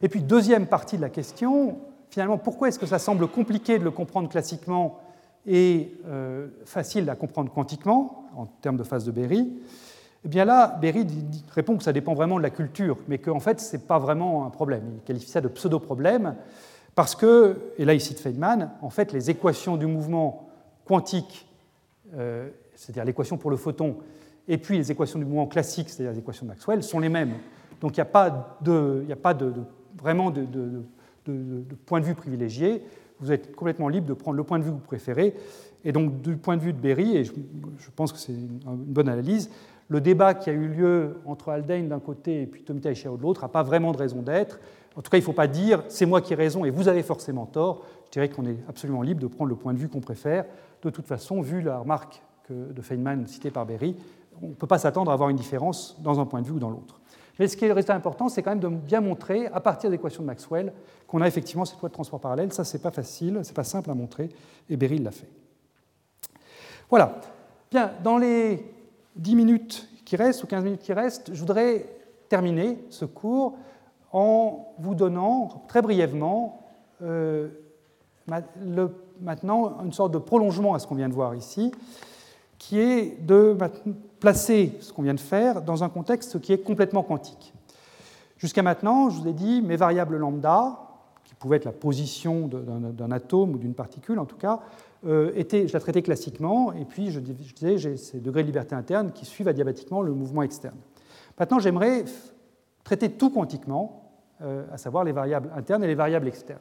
Et 0.00 0.08
puis 0.08 0.22
deuxième 0.22 0.66
partie 0.66 0.96
de 0.96 1.02
la 1.02 1.10
question, 1.10 1.78
finalement, 2.08 2.38
pourquoi 2.38 2.68
est-ce 2.68 2.78
que 2.78 2.86
ça 2.86 2.98
semble 2.98 3.28
compliqué 3.28 3.78
de 3.78 3.84
le 3.84 3.90
comprendre 3.90 4.30
classiquement 4.30 4.98
et 5.46 5.94
euh, 6.06 6.48
facile 6.64 7.08
à 7.10 7.16
comprendre 7.16 7.52
quantiquement, 7.52 8.24
en 8.34 8.46
termes 8.46 8.78
de 8.78 8.82
phase 8.82 9.04
de 9.04 9.10
Berry? 9.10 9.52
Eh 10.24 10.28
bien 10.28 10.44
là, 10.44 10.78
Berry 10.80 11.06
répond 11.54 11.76
que 11.76 11.82
ça 11.82 11.92
dépend 11.92 12.14
vraiment 12.14 12.36
de 12.36 12.42
la 12.42 12.50
culture, 12.50 12.98
mais 13.08 13.18
qu'en 13.18 13.40
fait, 13.40 13.60
ce 13.60 13.76
n'est 13.76 13.82
pas 13.82 13.98
vraiment 13.98 14.46
un 14.46 14.50
problème. 14.50 14.82
Il 14.96 15.02
qualifie 15.02 15.30
ça 15.30 15.40
de 15.40 15.48
pseudo-problème, 15.48 16.36
parce 16.94 17.14
que, 17.14 17.56
et 17.78 17.84
là 17.84 17.94
il 17.94 18.00
cite 18.00 18.20
Feynman, 18.20 18.70
en 18.82 18.90
fait, 18.90 19.12
les 19.12 19.30
équations 19.30 19.76
du 19.76 19.86
mouvement 19.86 20.48
quantique, 20.84 21.48
euh, 22.14 22.48
c'est-à-dire 22.74 23.04
l'équation 23.04 23.38
pour 23.38 23.50
le 23.50 23.56
photon, 23.56 23.96
et 24.48 24.58
puis 24.58 24.76
les 24.76 24.90
équations 24.90 25.18
du 25.18 25.24
mouvement 25.24 25.46
classique, 25.46 25.88
c'est-à-dire 25.88 26.12
les 26.12 26.18
équations 26.18 26.44
de 26.44 26.50
Maxwell, 26.50 26.82
sont 26.82 26.98
les 26.98 27.08
mêmes. 27.08 27.34
Donc 27.80 27.96
il 27.96 28.00
n'y 28.00 28.02
a 28.02 28.06
pas, 28.06 28.26
a 28.26 29.16
pas 29.16 29.34
de, 29.34 29.52
vraiment 29.96 30.30
de, 30.30 30.46
point 31.86 32.00
de 32.00 32.04
vue 32.04 32.14
privilégié. 32.14 32.84
Vous 33.20 33.32
êtes 33.32 33.54
complètement 33.54 33.88
libre 33.88 34.06
de 34.06 34.14
prendre 34.14 34.36
le 34.36 34.44
point 34.44 34.58
de 34.58 34.64
vue 34.64 34.70
que 34.70 34.76
vous 34.76 34.80
préférez. 34.80 35.34
Et 35.84 35.92
donc, 35.92 36.20
du 36.20 36.36
point 36.36 36.56
de 36.56 36.62
vue 36.62 36.72
de 36.72 36.78
Berry, 36.78 37.16
et 37.16 37.24
je, 37.24 37.32
pense 37.96 38.12
que 38.12 38.18
c'est 38.18 38.32
une, 38.32 38.60
bonne 38.64 39.08
analyse, 39.08 39.50
le 39.90 40.00
débat 40.00 40.34
qui 40.34 40.48
a 40.48 40.52
eu 40.52 40.68
lieu 40.68 41.16
entre 41.26 41.50
Haldane 41.50 41.88
d'un 41.88 41.98
côté 41.98 42.42
et 42.42 42.46
puis 42.46 42.62
Tomita 42.62 42.88
Teixeira 42.88 43.16
de 43.16 43.20
l'autre 43.20 43.42
n'a 43.42 43.48
pas 43.48 43.64
vraiment 43.64 43.90
de 43.90 43.98
raison 43.98 44.22
d'être. 44.22 44.60
En 44.96 45.02
tout 45.02 45.10
cas, 45.10 45.18
il 45.18 45.20
ne 45.20 45.24
faut 45.24 45.32
pas 45.32 45.48
dire 45.48 45.82
c'est 45.88 46.06
moi 46.06 46.20
qui 46.20 46.32
ai 46.32 46.36
raison 46.36 46.64
et 46.64 46.70
vous 46.70 46.86
avez 46.86 47.02
forcément 47.02 47.44
tort. 47.44 47.84
Je 48.06 48.12
dirais 48.12 48.28
qu'on 48.28 48.46
est 48.46 48.56
absolument 48.68 49.02
libre 49.02 49.20
de 49.20 49.26
prendre 49.26 49.50
le 49.50 49.56
point 49.56 49.74
de 49.74 49.78
vue 49.78 49.88
qu'on 49.88 50.00
préfère. 50.00 50.44
De 50.82 50.90
toute 50.90 51.06
façon, 51.06 51.40
vu 51.40 51.60
la 51.60 51.78
remarque 51.78 52.22
de 52.48 52.82
Feynman 52.82 53.26
citée 53.26 53.50
par 53.50 53.66
Berry, 53.66 53.96
on 54.40 54.48
ne 54.48 54.54
peut 54.54 54.68
pas 54.68 54.78
s'attendre 54.78 55.10
à 55.10 55.14
avoir 55.14 55.28
une 55.28 55.36
différence 55.36 56.00
dans 56.00 56.20
un 56.20 56.24
point 56.24 56.40
de 56.40 56.46
vue 56.46 56.54
ou 56.54 56.60
dans 56.60 56.70
l'autre. 56.70 57.00
Mais 57.40 57.48
ce 57.48 57.56
qui 57.56 57.64
est 57.64 57.72
résultat 57.72 57.96
important, 57.96 58.28
c'est 58.28 58.42
quand 58.42 58.50
même 58.50 58.60
de 58.60 58.68
bien 58.68 59.00
montrer, 59.00 59.46
à 59.48 59.60
partir 59.60 59.90
de 59.90 59.94
l'équation 59.94 60.22
de 60.22 60.26
Maxwell, 60.26 60.72
qu'on 61.08 61.20
a 61.20 61.26
effectivement 61.26 61.64
cette 61.64 61.80
loi 61.80 61.88
de 61.88 61.94
transport 61.94 62.20
parallèle. 62.20 62.52
Ça, 62.52 62.64
c'est 62.64 62.82
pas 62.82 62.90
facile, 62.90 63.40
c'est 63.42 63.54
pas 63.56 63.64
simple 63.64 63.90
à 63.90 63.94
montrer, 63.94 64.28
et 64.68 64.76
Beryl 64.76 65.02
l'a 65.02 65.10
fait. 65.10 65.28
Voilà. 66.88 67.20
Bien, 67.70 67.92
dans 68.04 68.18
les 68.18 68.64
10 69.16 69.34
minutes 69.36 69.88
qui 70.04 70.16
restent, 70.16 70.44
ou 70.44 70.46
15 70.46 70.64
minutes 70.64 70.82
qui 70.82 70.92
restent, 70.92 71.32
je 71.32 71.40
voudrais 71.40 71.86
terminer 72.28 72.84
ce 72.90 73.04
cours 73.04 73.56
en 74.12 74.74
vous 74.78 74.94
donnant 74.94 75.64
très 75.68 75.82
brièvement 75.82 76.62
euh, 77.02 77.48
maintenant 79.20 79.80
une 79.84 79.92
sorte 79.92 80.12
de 80.12 80.18
prolongement 80.18 80.74
à 80.74 80.78
ce 80.78 80.86
qu'on 80.86 80.94
vient 80.94 81.08
de 81.08 81.14
voir 81.14 81.34
ici, 81.34 81.72
qui 82.58 82.78
est 82.78 83.24
de 83.24 83.56
placer 84.20 84.76
ce 84.80 84.92
qu'on 84.92 85.02
vient 85.02 85.14
de 85.14 85.20
faire 85.20 85.62
dans 85.62 85.82
un 85.82 85.88
contexte 85.88 86.40
qui 86.40 86.52
est 86.52 86.62
complètement 86.62 87.02
quantique. 87.02 87.52
Jusqu'à 88.36 88.62
maintenant, 88.62 89.10
je 89.10 89.20
vous 89.20 89.28
ai 89.28 89.32
dit, 89.32 89.62
mes 89.62 89.76
variables 89.76 90.16
lambda, 90.16 90.89
qui 91.40 91.46
pouvaient 91.46 91.56
être 91.56 91.64
la 91.64 91.72
position 91.72 92.48
d'un 92.48 93.10
atome 93.10 93.54
ou 93.54 93.58
d'une 93.58 93.74
particule 93.74 94.18
en 94.18 94.26
tout 94.26 94.36
cas, 94.36 94.60
euh, 95.06 95.32
étaient, 95.34 95.66
je 95.66 95.72
la 95.72 95.80
traitais 95.80 96.02
classiquement, 96.02 96.72
et 96.72 96.84
puis 96.84 97.10
je, 97.10 97.20
disais, 97.20 97.78
j'ai 97.78 97.96
ces 97.96 98.20
degrés 98.20 98.42
de 98.42 98.48
liberté 98.48 98.74
interne 98.74 99.12
qui 99.12 99.24
suivent 99.24 99.48
adiabatiquement 99.48 100.02
le 100.02 100.12
mouvement 100.12 100.42
externe. 100.42 100.76
Maintenant, 101.38 101.58
j'aimerais 101.58 102.04
traiter 102.84 103.10
tout 103.10 103.30
quantiquement, 103.30 104.12
euh, 104.42 104.66
à 104.70 104.76
savoir 104.76 105.04
les 105.04 105.12
variables 105.12 105.50
internes 105.56 105.82
et 105.82 105.86
les 105.86 105.94
variables 105.94 106.28
externes. 106.28 106.60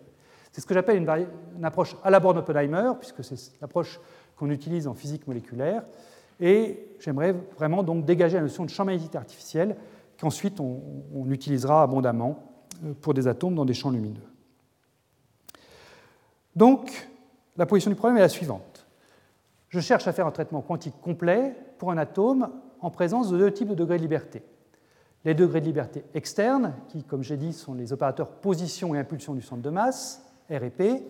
C'est 0.53 0.61
ce 0.61 0.65
que 0.65 0.73
j'appelle 0.73 0.97
une, 0.97 1.65
approche 1.65 1.97
à 2.01 2.09
la 2.09 2.21
Born-Oppenheimer, 2.21 2.93
puisque 2.97 3.23
c'est 3.23 3.59
l'approche 3.59 3.99
qu'on 4.37 4.49
utilise 4.49 4.87
en 4.87 4.93
physique 4.93 5.27
moléculaire. 5.27 5.83
Et 6.39 6.95
j'aimerais 6.99 7.35
vraiment 7.57 7.83
donc 7.83 8.05
dégager 8.05 8.37
la 8.37 8.43
notion 8.43 8.63
de 8.63 8.69
champ 8.69 8.85
magnétique 8.85 9.15
artificiel 9.15 9.75
qu'ensuite 10.17 10.61
on, 10.61 11.29
utilisera 11.29 11.83
abondamment 11.83 12.39
euh, 12.85 12.93
pour 13.01 13.13
des 13.13 13.27
atomes 13.27 13.55
dans 13.55 13.65
des 13.65 13.73
champs 13.73 13.91
lumineux. 13.91 14.21
Donc, 16.59 17.07
la 17.55 17.65
position 17.65 17.89
du 17.89 17.95
problème 17.95 18.17
est 18.17 18.21
la 18.21 18.27
suivante. 18.27 18.85
Je 19.69 19.79
cherche 19.79 20.09
à 20.09 20.11
faire 20.11 20.27
un 20.27 20.31
traitement 20.31 20.61
quantique 20.61 20.99
complet 20.99 21.55
pour 21.77 21.89
un 21.89 21.97
atome 21.97 22.49
en 22.81 22.91
présence 22.91 23.29
de 23.29 23.37
deux 23.37 23.53
types 23.53 23.69
de 23.69 23.75
degrés 23.75 23.95
de 23.95 24.01
liberté. 24.01 24.43
Les 25.23 25.33
degrés 25.33 25.61
de 25.61 25.65
liberté 25.65 26.03
externes, 26.13 26.73
qui, 26.89 27.05
comme 27.05 27.23
j'ai 27.23 27.37
dit, 27.37 27.53
sont 27.53 27.75
les 27.75 27.93
opérateurs 27.93 28.27
position 28.27 28.93
et 28.93 28.99
impulsion 28.99 29.35
du 29.35 29.41
centre 29.41 29.61
de 29.61 29.69
masse, 29.69 30.29
R 30.49 30.63
et 30.63 30.69
P, 30.69 31.07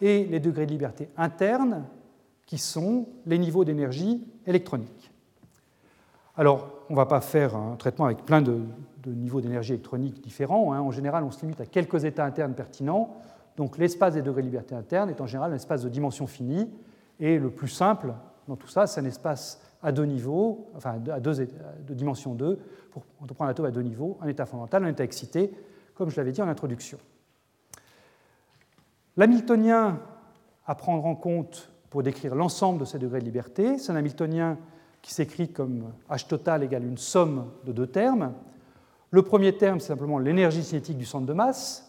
et 0.00 0.24
les 0.26 0.38
degrés 0.38 0.66
de 0.66 0.70
liberté 0.70 1.08
internes, 1.16 1.84
qui 2.46 2.58
sont 2.58 3.08
les 3.26 3.38
niveaux 3.38 3.64
d'énergie 3.64 4.24
électronique. 4.46 5.10
Alors, 6.36 6.68
on 6.88 6.92
ne 6.92 6.98
va 6.98 7.06
pas 7.06 7.20
faire 7.20 7.56
un 7.56 7.74
traitement 7.74 8.04
avec 8.04 8.24
plein 8.24 8.42
de, 8.42 8.60
niveaux 9.06 9.40
d'énergie 9.40 9.72
électronique 9.72 10.20
différents. 10.20 10.72
Hein. 10.72 10.80
En 10.82 10.92
général, 10.92 11.24
on 11.24 11.32
se 11.32 11.40
limite 11.40 11.60
à 11.60 11.66
quelques 11.66 12.04
états 12.04 12.24
internes 12.24 12.54
pertinents. 12.54 13.16
Donc, 13.58 13.76
l'espace 13.76 14.14
des 14.14 14.22
degrés 14.22 14.42
de 14.42 14.46
liberté 14.46 14.76
interne 14.76 15.10
est 15.10 15.20
en 15.20 15.26
général 15.26 15.52
un 15.52 15.56
espace 15.56 15.82
de 15.82 15.88
dimension 15.88 16.28
finie. 16.28 16.70
Et 17.18 17.40
le 17.40 17.50
plus 17.50 17.66
simple 17.66 18.14
dans 18.46 18.54
tout 18.54 18.68
ça, 18.68 18.86
c'est 18.86 19.00
un 19.00 19.04
espace 19.04 19.60
à 19.82 19.90
deux 19.90 20.04
niveaux, 20.04 20.68
enfin 20.76 21.00
à 21.10 21.18
deux, 21.18 21.34
de 21.34 21.94
dimension 21.94 22.34
2, 22.34 22.56
pour 22.92 23.02
on 23.20 23.26
prend 23.26 23.46
un 23.46 23.48
atome 23.48 23.66
à 23.66 23.72
deux 23.72 23.82
niveaux, 23.82 24.16
un 24.22 24.28
état 24.28 24.46
fondamental, 24.46 24.84
un 24.84 24.88
état 24.88 25.02
excité, 25.02 25.52
comme 25.96 26.08
je 26.08 26.16
l'avais 26.16 26.30
dit 26.30 26.40
en 26.40 26.48
introduction. 26.48 26.98
L'hamiltonien 29.16 29.98
à 30.64 30.76
prendre 30.76 31.04
en 31.04 31.16
compte 31.16 31.72
pour 31.90 32.04
décrire 32.04 32.36
l'ensemble 32.36 32.78
de 32.78 32.84
ces 32.84 33.00
degrés 33.00 33.18
de 33.18 33.24
liberté. 33.24 33.76
C'est 33.78 33.90
un 33.90 33.96
Hamiltonien 33.96 34.56
qui 35.02 35.12
s'écrit 35.12 35.50
comme 35.50 35.92
H 36.08 36.28
total 36.28 36.62
égale 36.62 36.84
une 36.84 36.98
somme 36.98 37.50
de 37.64 37.72
deux 37.72 37.88
termes. 37.88 38.34
Le 39.10 39.22
premier 39.22 39.56
terme, 39.56 39.80
c'est 39.80 39.88
simplement 39.88 40.18
l'énergie 40.18 40.62
cinétique 40.62 40.98
du 40.98 41.06
centre 41.06 41.26
de 41.26 41.32
masse, 41.32 41.87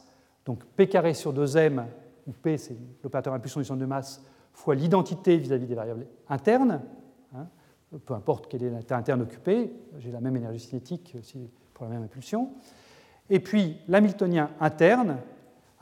donc 0.49 0.65
P 0.65 0.89
carré 0.89 1.13
sur 1.13 1.31
2m, 1.31 1.83
où 2.25 2.31
P 2.31 2.57
c'est 2.57 2.75
l'opérateur 3.03 3.35
impulsion 3.35 3.59
du 3.59 3.67
centre 3.67 3.79
de 3.79 3.85
masse, 3.85 4.25
fois 4.51 4.73
l'identité 4.73 5.37
vis-à-vis 5.37 5.67
des 5.67 5.75
variables 5.75 6.07
internes. 6.27 6.81
Hein. 7.35 7.45
peu 8.03 8.15
importe 8.15 8.47
quelle 8.47 8.63
est 8.63 8.71
l'état 8.71 8.97
interne 8.97 9.21
occupé, 9.21 9.71
j'ai 9.99 10.11
la 10.11 10.19
même 10.19 10.35
énergie 10.35 10.59
cinétique 10.59 11.15
pour 11.75 11.85
la 11.85 11.91
même 11.91 12.01
impulsion. 12.01 12.49
Et 13.29 13.39
puis 13.39 13.77
l'hamiltonien 13.87 14.49
interne, 14.59 15.17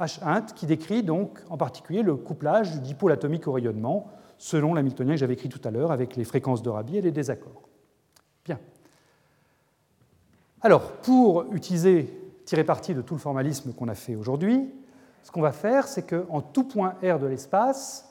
H 0.01 0.21
int, 0.21 0.47
qui 0.53 0.65
décrit 0.65 1.01
donc 1.01 1.39
en 1.49 1.55
particulier 1.55 2.03
le 2.03 2.17
couplage 2.17 2.73
du 2.73 2.81
dipôle 2.81 3.13
atomique 3.13 3.47
au 3.47 3.53
rayonnement, 3.53 4.11
selon 4.37 4.73
l'hamiltonien 4.73 5.13
que 5.13 5.19
j'avais 5.21 5.35
écrit 5.35 5.47
tout 5.47 5.61
à 5.63 5.71
l'heure, 5.71 5.93
avec 5.93 6.17
les 6.17 6.25
fréquences 6.25 6.61
de 6.61 6.69
Rabi 6.69 6.97
et 6.97 7.01
les 7.01 7.11
désaccords. 7.11 7.69
Bien. 8.43 8.59
Alors, 10.59 10.91
pour 10.91 11.53
utiliser, 11.53 12.26
tirer 12.47 12.63
parti 12.63 12.95
de 12.95 13.01
tout 13.01 13.13
le 13.13 13.19
formalisme 13.19 13.73
qu'on 13.73 13.89
a 13.89 13.93
fait 13.93 14.15
aujourd'hui, 14.15 14.73
ce 15.21 15.31
qu'on 15.31 15.41
va 15.41 15.51
faire, 15.51 15.85
c'est 15.85 16.03
qu'en 16.03 16.39
tout 16.39 16.63
point 16.63 16.95
R 17.03 17.19
de 17.19 17.27
l'espace, 17.27 18.09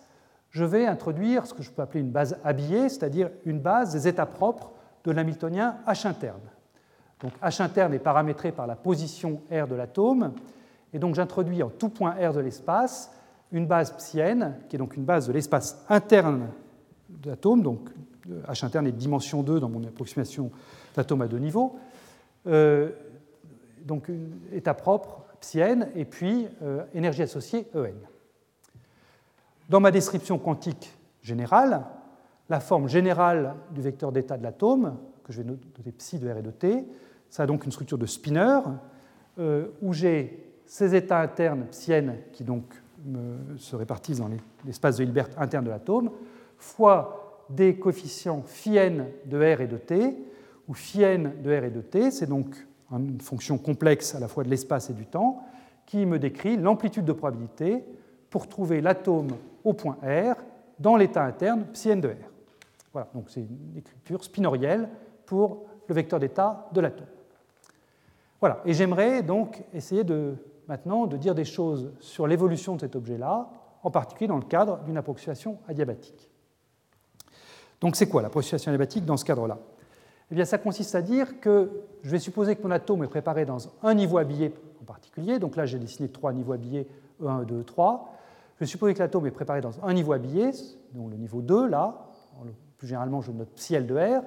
je 0.50 0.62
vais 0.62 0.86
introduire 0.86 1.46
ce 1.46 1.54
que 1.54 1.62
je 1.62 1.70
peux 1.70 1.80
appeler 1.80 2.00
une 2.00 2.10
base 2.10 2.36
habillée, 2.44 2.90
c'est-à-dire 2.90 3.30
une 3.46 3.60
base 3.60 3.92
des 3.92 4.06
états 4.06 4.26
propres 4.26 4.72
de 5.04 5.10
l'hamiltonien 5.10 5.76
H 5.86 6.06
interne. 6.06 6.42
Donc 7.20 7.32
H 7.42 7.62
interne 7.62 7.94
est 7.94 7.98
paramétré 7.98 8.52
par 8.52 8.66
la 8.66 8.76
position 8.76 9.40
R 9.50 9.66
de 9.66 9.74
l'atome, 9.74 10.34
et 10.92 10.98
donc 10.98 11.14
j'introduis 11.14 11.62
en 11.62 11.70
tout 11.70 11.88
point 11.88 12.10
R 12.10 12.34
de 12.34 12.40
l'espace 12.40 13.10
une 13.52 13.66
base 13.66 13.92
psienne, 13.92 14.58
qui 14.68 14.76
est 14.76 14.78
donc 14.78 14.96
une 14.96 15.04
base 15.04 15.28
de 15.28 15.32
l'espace 15.32 15.82
interne 15.88 16.48
de 17.08 17.30
l'atome, 17.30 17.62
donc 17.62 17.88
H 18.48 18.66
interne 18.66 18.86
est 18.86 18.92
de 18.92 18.98
dimension 18.98 19.42
2 19.42 19.60
dans 19.60 19.70
mon 19.70 19.82
approximation 19.84 20.50
d'atome 20.94 21.22
à 21.22 21.26
deux 21.26 21.38
niveaux, 21.38 21.78
euh, 22.46 22.90
donc 23.86 24.10
état 24.52 24.74
propre 24.74 25.24
psienne, 25.40 25.88
et 25.94 26.04
puis 26.04 26.48
euh, 26.62 26.84
énergie 26.92 27.22
associée 27.22 27.66
En. 27.74 27.94
Dans 29.68 29.80
ma 29.80 29.90
description 29.90 30.38
quantique 30.38 30.92
générale, 31.22 31.84
la 32.48 32.60
forme 32.60 32.88
générale 32.88 33.54
du 33.70 33.80
vecteur 33.80 34.12
d'état 34.12 34.36
de 34.36 34.42
l'atome, 34.42 34.96
que 35.24 35.32
je 35.32 35.42
vais 35.42 35.48
noter 35.48 35.92
psi 35.92 36.18
de 36.18 36.30
R 36.30 36.38
et 36.38 36.42
de 36.42 36.50
T, 36.50 36.84
ça 37.30 37.44
a 37.44 37.46
donc 37.46 37.64
une 37.64 37.72
structure 37.72 37.98
de 37.98 38.06
spinner, 38.06 38.60
euh, 39.38 39.68
où 39.82 39.92
j'ai 39.92 40.52
ces 40.66 40.94
états 40.94 41.20
internes 41.20 41.66
psiennes 41.70 42.16
qui 42.32 42.44
donc 42.44 42.64
se 43.56 43.76
répartissent 43.76 44.18
dans 44.18 44.30
l'espace 44.64 44.96
de 44.96 45.04
Hilbert 45.04 45.28
interne 45.36 45.64
de 45.64 45.70
l'atome, 45.70 46.10
fois 46.58 47.44
des 47.48 47.76
coefficients 47.76 48.42
phi 48.42 48.76
n 48.76 49.06
de 49.26 49.38
R 49.38 49.60
et 49.60 49.66
de 49.68 49.76
T, 49.76 50.16
où 50.66 50.74
phi 50.74 51.02
n 51.02 51.32
de 51.40 51.50
R 51.50 51.64
et 51.64 51.70
de 51.70 51.82
T, 51.82 52.10
c'est 52.10 52.26
donc 52.26 52.56
une 52.90 53.20
fonction 53.20 53.58
complexe 53.58 54.14
à 54.14 54.20
la 54.20 54.28
fois 54.28 54.44
de 54.44 54.48
l'espace 54.48 54.90
et 54.90 54.94
du 54.94 55.06
temps, 55.06 55.42
qui 55.86 56.04
me 56.06 56.18
décrit 56.18 56.56
l'amplitude 56.56 57.04
de 57.04 57.12
probabilité 57.12 57.84
pour 58.30 58.48
trouver 58.48 58.80
l'atome 58.80 59.28
au 59.64 59.72
point 59.72 59.96
R 60.02 60.36
dans 60.78 60.96
l'état 60.96 61.24
interne 61.24 61.64
psi 61.72 61.90
n 61.90 62.00
de 62.00 62.08
R. 62.08 62.30
Voilà, 62.92 63.08
donc 63.14 63.30
c'est 63.30 63.40
une 63.40 63.76
écriture 63.76 64.24
spinorielle 64.24 64.88
pour 65.26 65.66
le 65.86 65.94
vecteur 65.94 66.18
d'état 66.18 66.68
de 66.72 66.80
l'atome. 66.80 67.06
Voilà, 68.40 68.60
et 68.64 68.74
j'aimerais 68.74 69.22
donc 69.22 69.62
essayer 69.72 70.04
de, 70.04 70.34
maintenant 70.68 71.06
de 71.06 71.16
dire 71.16 71.34
des 71.34 71.44
choses 71.44 71.92
sur 72.00 72.26
l'évolution 72.26 72.74
de 72.76 72.80
cet 72.80 72.96
objet-là, 72.96 73.48
en 73.82 73.90
particulier 73.90 74.28
dans 74.28 74.36
le 74.36 74.44
cadre 74.44 74.78
d'une 74.84 74.96
approximation 74.96 75.58
adiabatique. 75.68 76.30
Donc 77.80 77.96
c'est 77.96 78.08
quoi 78.08 78.22
l'approximation 78.22 78.70
adiabatique 78.70 79.04
dans 79.04 79.16
ce 79.16 79.24
cadre-là? 79.24 79.58
Eh 80.30 80.34
bien 80.34 80.44
ça 80.44 80.58
consiste 80.58 80.94
à 80.94 81.02
dire 81.02 81.40
que 81.40 81.70
je 82.02 82.10
vais 82.10 82.18
supposer 82.18 82.56
que 82.56 82.62
mon 82.62 82.70
atome 82.70 83.04
est 83.04 83.08
préparé 83.08 83.44
dans 83.44 83.58
un 83.82 83.94
niveau 83.94 84.18
habillé 84.18 84.52
en 84.82 84.84
particulier, 84.84 85.38
donc 85.38 85.56
là 85.56 85.66
j'ai 85.66 85.78
dessiné 85.78 86.08
trois 86.08 86.32
niveaux 86.32 86.52
habillés, 86.52 86.88
E1, 87.22 87.44
E2, 87.44 87.64
E3. 87.64 88.00
Je 88.56 88.60
vais 88.60 88.66
supposer 88.66 88.94
que 88.94 88.98
l'atome 88.98 89.26
est 89.26 89.30
préparé 89.30 89.60
dans 89.60 89.72
un 89.84 89.92
niveau 89.92 90.12
habillé, 90.12 90.50
donc 90.94 91.10
le 91.10 91.16
niveau 91.16 91.42
2 91.42 91.68
là, 91.68 92.06
plus 92.78 92.88
généralement 92.88 93.20
je 93.20 93.30
note 93.30 93.48
psi 93.54 93.74
L 93.74 93.86
de 93.86 93.94
R, 93.94 94.22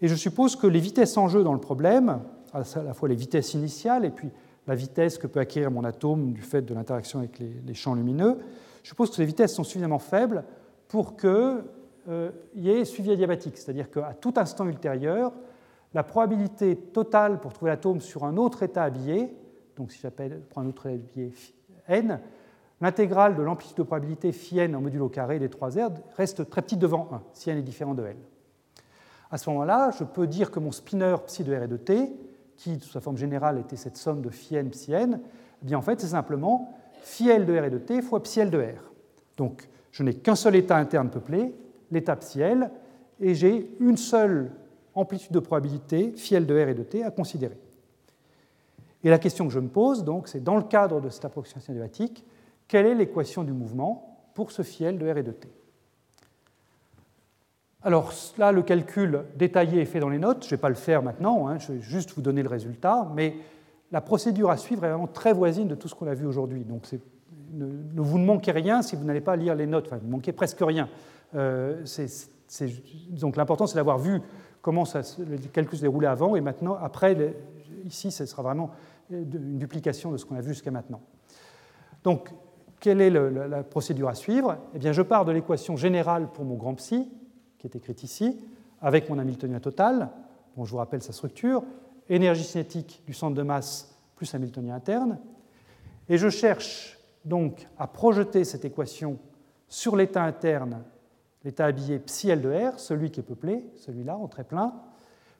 et 0.00 0.08
je 0.08 0.14
suppose 0.14 0.56
que 0.56 0.66
les 0.66 0.80
vitesses 0.80 1.16
en 1.16 1.28
jeu 1.28 1.42
dans 1.42 1.54
le 1.54 1.60
problème, 1.60 2.20
à 2.52 2.62
la 2.82 2.94
fois 2.94 3.08
les 3.08 3.14
vitesses 3.14 3.54
initiales 3.54 4.04
et 4.04 4.10
puis 4.10 4.30
la 4.66 4.74
vitesse 4.74 5.18
que 5.18 5.26
peut 5.26 5.40
acquérir 5.40 5.70
mon 5.70 5.84
atome 5.84 6.32
du 6.32 6.42
fait 6.42 6.62
de 6.62 6.74
l'interaction 6.74 7.18
avec 7.18 7.38
les, 7.38 7.74
champs 7.74 7.94
lumineux, 7.94 8.38
je 8.82 8.88
suppose 8.88 9.10
que 9.10 9.16
ces 9.16 9.24
vitesses 9.24 9.54
sont 9.54 9.64
suffisamment 9.64 9.98
faibles 9.98 10.44
pour 10.88 11.14
euh, 11.24 11.62
y 12.54 12.70
ait 12.70 12.84
suivi 12.84 13.12
adiabatique, 13.12 13.56
c'est-à-dire 13.56 13.90
qu'à 13.90 14.14
tout 14.20 14.34
instant 14.36 14.66
ultérieur, 14.66 15.32
la 15.94 16.02
probabilité 16.02 16.76
totale 16.76 17.40
pour 17.40 17.52
trouver 17.52 17.70
l'atome 17.70 18.00
sur 18.00 18.24
un 18.24 18.36
autre 18.36 18.62
état 18.62 18.82
habillé, 18.82 19.34
donc 19.76 19.92
si 19.92 20.00
j'appelle 20.00 20.42
prends 20.50 20.62
un 20.62 20.66
autre 20.66 20.86
état 20.86 21.02
habillé 21.10 21.32
n, 21.88 22.20
l'intégrale 22.80 23.36
de 23.36 23.42
l'amplitude 23.42 23.76
de 23.76 23.82
probabilité 23.82 24.32
phi 24.32 24.58
n 24.58 24.74
en 24.74 24.80
modulo 24.80 25.08
carré 25.08 25.38
des 25.38 25.48
3 25.48 25.70
R 25.70 25.90
reste 26.16 26.50
très 26.50 26.62
petite 26.62 26.80
devant 26.80 27.08
1, 27.12 27.22
si 27.32 27.50
n 27.50 27.58
est 27.58 27.62
différent 27.62 27.94
de 27.94 28.04
L. 28.04 28.16
À 29.30 29.38
ce 29.38 29.48
moment-là, 29.50 29.90
je 29.98 30.04
peux 30.04 30.26
dire 30.26 30.50
que 30.50 30.60
mon 30.60 30.72
spinner 30.72 31.16
psi 31.26 31.44
de 31.44 31.54
R 31.54 31.62
et 31.62 31.68
de 31.68 31.76
T 31.76 32.12
qui, 32.56 32.78
sous 32.80 32.90
sa 32.90 33.00
forme 33.00 33.16
générale, 33.16 33.58
était 33.58 33.76
cette 33.76 33.96
somme 33.96 34.20
de 34.20 34.30
phi 34.30 34.56
n, 34.56 34.70
psi 34.70 34.92
n, 34.92 35.20
eh 35.62 35.64
bien 35.64 35.78
en 35.78 35.82
fait, 35.82 36.00
c'est 36.00 36.08
simplement 36.08 36.74
phi 37.02 37.28
L 37.30 37.46
de 37.46 37.58
R 37.58 37.64
et 37.64 37.70
de 37.70 37.78
T 37.78 38.02
fois 38.02 38.22
psi 38.22 38.40
L 38.40 38.50
de 38.50 38.58
R. 38.58 38.92
Donc, 39.36 39.68
je 39.92 40.02
n'ai 40.02 40.14
qu'un 40.14 40.34
seul 40.34 40.56
état 40.56 40.76
interne 40.76 41.08
peuplé, 41.08 41.54
l'état 41.94 42.16
psi 42.16 42.40
L, 42.40 42.70
et 43.20 43.34
j'ai 43.34 43.74
une 43.80 43.96
seule 43.96 44.50
amplitude 44.94 45.32
de 45.32 45.40
probabilité, 45.40 46.12
phi 46.16 46.34
L 46.34 46.46
de 46.46 46.54
R 46.54 46.68
et 46.68 46.74
de 46.74 46.82
T, 46.82 47.02
à 47.02 47.10
considérer. 47.10 47.56
Et 49.02 49.10
la 49.10 49.18
question 49.18 49.46
que 49.46 49.52
je 49.52 49.60
me 49.60 49.68
pose, 49.68 50.04
donc, 50.04 50.28
c'est 50.28 50.42
dans 50.42 50.56
le 50.56 50.62
cadre 50.62 51.00
de 51.00 51.08
cette 51.08 51.24
approximation 51.24 51.72
adiabatique, 51.72 52.24
quelle 52.68 52.86
est 52.86 52.94
l'équation 52.94 53.44
du 53.44 53.52
mouvement 53.52 54.18
pour 54.34 54.50
ce 54.50 54.62
phi 54.62 54.84
L 54.84 54.98
de 54.98 55.10
R 55.10 55.18
et 55.18 55.22
de 55.22 55.32
T? 55.32 55.48
Alors 57.82 58.14
là, 58.38 58.50
le 58.50 58.62
calcul 58.62 59.24
détaillé 59.36 59.82
est 59.82 59.84
fait 59.84 60.00
dans 60.00 60.08
les 60.08 60.18
notes. 60.18 60.42
Je 60.42 60.46
ne 60.46 60.50
vais 60.52 60.56
pas 60.56 60.70
le 60.70 60.74
faire 60.74 61.02
maintenant, 61.02 61.48
hein, 61.48 61.58
je 61.58 61.72
vais 61.72 61.80
juste 61.82 62.12
vous 62.12 62.22
donner 62.22 62.42
le 62.42 62.48
résultat. 62.48 63.10
Mais 63.14 63.36
la 63.92 64.00
procédure 64.00 64.48
à 64.48 64.56
suivre 64.56 64.86
est 64.86 64.88
vraiment 64.88 65.06
très 65.06 65.34
voisine 65.34 65.68
de 65.68 65.74
tout 65.74 65.86
ce 65.86 65.94
qu'on 65.94 66.06
a 66.06 66.14
vu 66.14 66.24
aujourd'hui. 66.24 66.64
Donc 66.64 66.90
ne, 67.52 67.66
vous 68.00 68.18
ne 68.18 68.24
manquez 68.24 68.52
rien 68.52 68.80
si 68.80 68.96
vous 68.96 69.04
n'allez 69.04 69.20
pas 69.20 69.36
lire 69.36 69.54
les 69.54 69.66
notes. 69.66 69.84
Enfin, 69.86 69.98
vous 69.98 70.06
ne 70.06 70.12
manquez 70.12 70.32
presque 70.32 70.60
rien. 70.62 70.88
Euh, 71.34 71.84
donc 73.10 73.36
l'important, 73.36 73.66
c'est 73.66 73.76
d'avoir 73.76 73.98
vu 73.98 74.20
comment 74.62 74.84
le 75.18 75.36
calcul 75.52 75.76
se 75.76 75.82
déroulait 75.82 76.06
avant 76.06 76.36
et 76.36 76.40
maintenant, 76.40 76.76
après, 76.80 77.34
ici, 77.84 78.10
ce 78.10 78.24
sera 78.26 78.42
vraiment 78.42 78.70
une 79.10 79.58
duplication 79.58 80.10
de 80.10 80.16
ce 80.16 80.24
qu'on 80.24 80.36
a 80.36 80.40
vu 80.40 80.54
jusqu'à 80.54 80.70
maintenant. 80.70 81.00
Donc, 82.02 82.30
quelle 82.80 83.00
est 83.00 83.10
la 83.10 83.62
procédure 83.62 84.08
à 84.08 84.14
suivre? 84.14 84.58
Eh 84.74 84.78
bien, 84.78 84.92
je 84.92 85.02
pars 85.02 85.24
de 85.24 85.32
l'équation 85.32 85.76
générale 85.76 86.28
pour 86.32 86.44
mon 86.44 86.54
grand 86.54 86.74
psi, 86.74 87.08
qui 87.58 87.66
est 87.66 87.76
écrite 87.76 88.02
ici, 88.02 88.38
avec 88.80 89.08
mon 89.08 89.18
Hamiltonien 89.18 89.60
total, 89.60 90.10
dont 90.56 90.64
je 90.64 90.70
vous 90.70 90.76
rappelle 90.76 91.02
sa 91.02 91.12
structure, 91.12 91.62
énergie 92.08 92.44
cinétique 92.44 93.02
du 93.06 93.14
centre 93.14 93.34
de 93.34 93.42
masse 93.42 93.96
plus 94.16 94.34
Hamiltonien 94.34 94.74
interne, 94.74 95.18
et 96.08 96.18
je 96.18 96.28
cherche 96.28 96.98
donc 97.24 97.66
à 97.78 97.86
projeter 97.86 98.44
cette 98.44 98.64
équation 98.64 99.18
sur 99.68 99.96
l'état 99.96 100.22
interne, 100.22 100.82
l'état 101.44 101.66
habillé 101.66 101.98
psi 101.98 102.30
L 102.30 102.40
de 102.40 102.50
R, 102.50 102.80
celui 102.80 103.10
qui 103.10 103.20
est 103.20 103.24
peuplé, 103.24 103.64
celui-là 103.76 104.16
en 104.16 104.28
très 104.28 104.44
plein, 104.44 104.74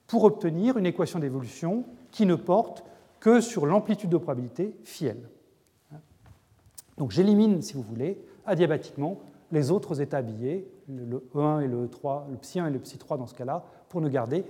pour 0.07 0.23
obtenir 0.23 0.77
une 0.77 0.85
équation 0.85 1.19
d'évolution 1.19 1.85
qui 2.11 2.25
ne 2.25 2.35
porte 2.35 2.83
que 3.19 3.41
sur 3.41 3.65
l'amplitude 3.65 4.09
de 4.09 4.17
probabilité 4.17 4.75
phi. 4.83 5.09
Donc 6.97 7.11
j'élimine, 7.11 7.61
si 7.61 7.73
vous 7.73 7.81
voulez, 7.81 8.23
adiabatiquement 8.45 9.19
les 9.51 9.71
autres 9.71 10.01
états 10.01 10.17
habillés, 10.17 10.69
le 10.87 11.27
E1 11.33 11.63
et 11.63 11.67
le 11.67 11.87
E3, 11.87 12.29
le 12.29 12.37
psi 12.37 12.59
1 12.59 12.67
et 12.67 12.71
le 12.71 12.79
psi 12.79 12.97
3 12.97 13.17
dans 13.17 13.27
ce 13.27 13.33
cas-là, 13.33 13.63
pour 13.89 14.01
ne 14.01 14.09
garder 14.09 14.45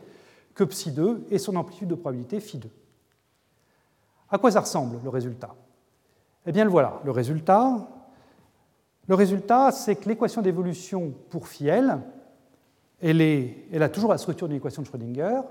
que 0.53 0.64
psi 0.64 0.91
2 0.91 1.26
et 1.30 1.38
son 1.38 1.56
amplitude 1.56 1.88
de 1.88 1.95
probabilité 1.95 2.40
phi 2.40 2.57
2. 2.57 2.69
À 4.30 4.38
quoi 4.38 4.52
ça 4.52 4.61
ressemble 4.61 4.99
le 5.03 5.10
résultat? 5.10 5.56
Eh 6.45 6.52
bien, 6.52 6.64
le 6.64 6.69
voilà. 6.69 7.02
Le 7.03 7.11
résultat, 7.11 7.88
le 9.07 9.15
résultat 9.15 9.72
c'est 9.72 9.95
que 9.95 10.10
l'équation 10.10 10.41
d'évolution 10.41 11.14
pour 11.30 11.48
phi 11.48 11.68
L, 11.68 11.99
elle, 13.02 13.22
elle 13.22 13.84
a 13.84 13.90
toujours 13.90 14.11
la 14.11 14.18
structure 14.18 14.48
d'une 14.48 14.57
équation 14.57 14.82
de 14.82 14.88
Schrödinger, 14.88 15.41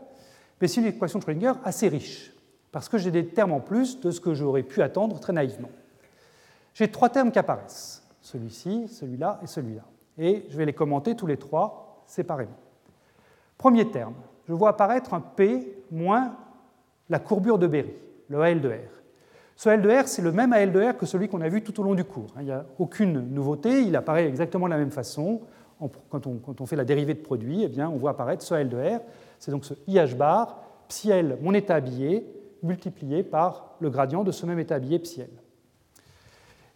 mais 0.60 0.68
c'est 0.68 0.81
une 0.81 0.86
équation 0.86 1.18
de 1.18 1.24
Schrödinger 1.24 1.52
assez 1.64 1.89
riche, 1.89 2.32
parce 2.72 2.89
que 2.89 2.98
j'ai 2.98 3.10
des 3.10 3.26
termes 3.26 3.52
en 3.52 3.60
plus 3.60 4.01
de 4.01 4.10
ce 4.10 4.20
que 4.20 4.35
j'aurais 4.35 4.62
pu 4.62 4.82
attendre 4.82 5.20
très 5.20 5.32
naïvement. 5.32 5.70
J'ai 6.74 6.90
trois 6.90 7.09
termes 7.09 7.31
qui 7.31 7.39
apparaissent 7.39 8.02
celui-ci, 8.20 8.89
celui-là 8.89 9.39
et 9.43 9.47
celui-là. 9.47 9.85
Et 10.18 10.47
je 10.48 10.56
vais 10.56 10.64
les 10.64 10.72
commenter 10.72 11.14
tous 11.14 11.26
les 11.26 11.36
trois 11.36 12.02
séparément. 12.06 12.56
Premier 13.59 13.90
terme, 13.90 14.14
je 14.48 14.52
vois 14.52 14.70
apparaître 14.70 15.14
un 15.14 15.20
P 15.20 15.85
moins 15.90 16.36
la 17.09 17.18
courbure 17.18 17.59
de 17.59 17.66
Berry, 17.66 17.94
le 18.28 18.40
AL 18.40 18.60
de 18.60 18.68
R. 18.70 19.03
Ce 19.56 19.68
AL 19.68 19.82
de 19.82 19.90
R, 19.90 20.09
c'est 20.09 20.22
le 20.22 20.32
même 20.32 20.52
AL 20.52 20.72
de 20.72 20.81
R 20.81 20.97
que 20.97 21.06
celui 21.06 21.28
qu'on 21.28 21.40
a 21.40 21.48
vu 21.48 21.62
tout 21.62 21.78
au 21.81 21.85
long 21.85 21.94
du 21.94 22.05
cours. 22.05 22.35
Il 22.39 22.47
n'y 22.47 22.51
a 22.51 22.64
aucune 22.78 23.32
nouveauté, 23.32 23.82
il 23.82 23.94
apparaît 23.94 24.26
exactement 24.26 24.66
de 24.66 24.72
la 24.72 24.78
même 24.78 24.90
façon. 24.90 25.43
Quand 26.09 26.26
on, 26.26 26.66
fait 26.66 26.76
la 26.76 26.85
dérivée 26.85 27.14
de 27.14 27.20
produit, 27.20 27.62
eh 27.62 27.68
bien, 27.68 27.89
on 27.89 27.97
voit 27.97 28.12
apparaître 28.12 28.43
ce 28.43 28.55
AL 28.55 28.68
de 28.68 28.76
R. 28.76 29.01
C'est 29.39 29.51
donc 29.51 29.64
ce 29.64 29.74
IH 29.86 30.14
bar, 30.14 30.60
psi 30.89 31.10
L, 31.10 31.39
mon 31.40 31.52
état 31.52 31.74
habillé, 31.74 32.26
multiplié 32.62 33.22
par 33.22 33.76
le 33.81 33.90
gradient 33.90 34.24
de 34.24 34.32
ce 34.32 34.47
même 34.47 34.59
état 34.59 34.76
habillé 34.76 34.98
psi 34.98 35.20
L. 35.20 35.31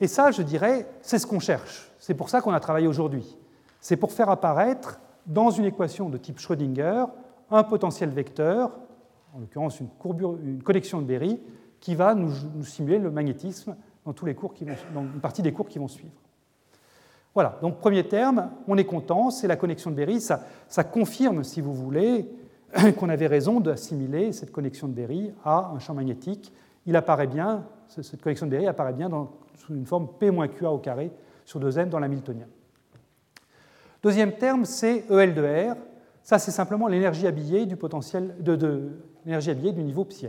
Et 0.01 0.07
ça, 0.07 0.31
je 0.31 0.43
dirais, 0.43 0.87
c'est 1.01 1.19
ce 1.19 1.27
qu'on 1.27 1.41
cherche. 1.41 1.91
C'est 1.99 2.15
pour 2.15 2.29
ça 2.29 2.41
qu'on 2.41 2.53
a 2.53 2.61
travaillé 2.61 2.87
aujourd'hui. 2.87 3.37
C'est 3.81 3.97
pour 3.97 4.13
faire 4.13 4.29
apparaître 4.31 5.01
dans 5.27 5.51
une 5.51 5.65
équation 5.65 6.09
de 6.09 6.19
type 6.19 6.39
Schrödinger 6.39 7.05
un 7.51 7.65
potentiel 7.65 8.11
vecteur, 8.11 8.71
en 9.35 9.41
l'occurrence 9.41 9.81
une, 9.81 9.89
une 10.45 10.63
connexion 10.63 11.01
de 11.01 11.07
Berry, 11.07 11.41
qui 11.81 11.95
va 11.95 12.15
nous, 12.15 12.33
simuler 12.63 12.99
le 12.99 13.11
magnétisme 13.11 13.77
dans, 14.05 14.13
tous 14.13 14.27
les 14.27 14.35
cours 14.35 14.55
qui 14.55 14.65
vont, 14.65 14.75
dans 14.95 15.03
une 15.03 15.21
partie 15.21 15.43
des 15.43 15.53
cours 15.53 15.69
qui 15.69 15.79
vont 15.79 15.89
suivre. 15.89 16.13
Voilà, 17.35 17.59
donc 17.63 17.79
premier 17.79 18.07
terme, 18.09 18.51
on 18.67 18.77
est 18.77 18.85
content, 18.85 19.31
c'est 19.31 19.47
la 19.47 19.57
connexion 19.57 19.91
de 19.91 19.97
Berry. 19.97 20.21
Ça, 20.21 20.85
confirme, 20.85 21.45
si 21.45 21.61
vous 21.61 21.73
voulez, 21.73 22.29
qu'on 22.99 23.09
avait 23.09 23.27
raison 23.27 23.61
d'assimiler 23.61 24.33
cette 24.33 24.51
connexion 24.51 24.89
de 24.89 24.93
Berry 24.93 25.33
à 25.45 25.71
un 25.75 25.79
champ 25.79 25.95
magnétique. 25.95 26.53
Il 26.87 26.97
apparaît 26.97 27.27
bien, 27.27 27.65
cette 27.87 28.21
connexion 28.23 28.47
de 28.47 28.51
Berry 28.51 28.67
apparaît 28.67 28.93
bien 28.93 29.11
sous 29.57 29.75
une 29.75 29.87
forme 29.87 30.09
P-QA 30.19 30.71
au 30.71 30.79
carré 30.79 31.13
sur 31.45 31.61
2n 31.61 31.89
dans 31.89 31.99
l'hamiltonien. 31.99 32.47
Deuxième 34.03 34.33
terme, 34.33 34.65
c'est 34.65 35.05
EL 35.11 35.35
de 35.35 35.73
R. 35.73 35.77
Ça, 36.23 36.39
c'est 36.39 36.51
simplement 36.51 36.89
l'énergie 36.89 37.27
habillée 37.27 37.67
du 37.67 37.77
potentiel 37.77 38.35
de, 38.41 38.91
l'énergie 39.25 39.51
habillée 39.51 39.73
du 39.73 39.83
niveau 39.83 40.05
psi 40.05 40.29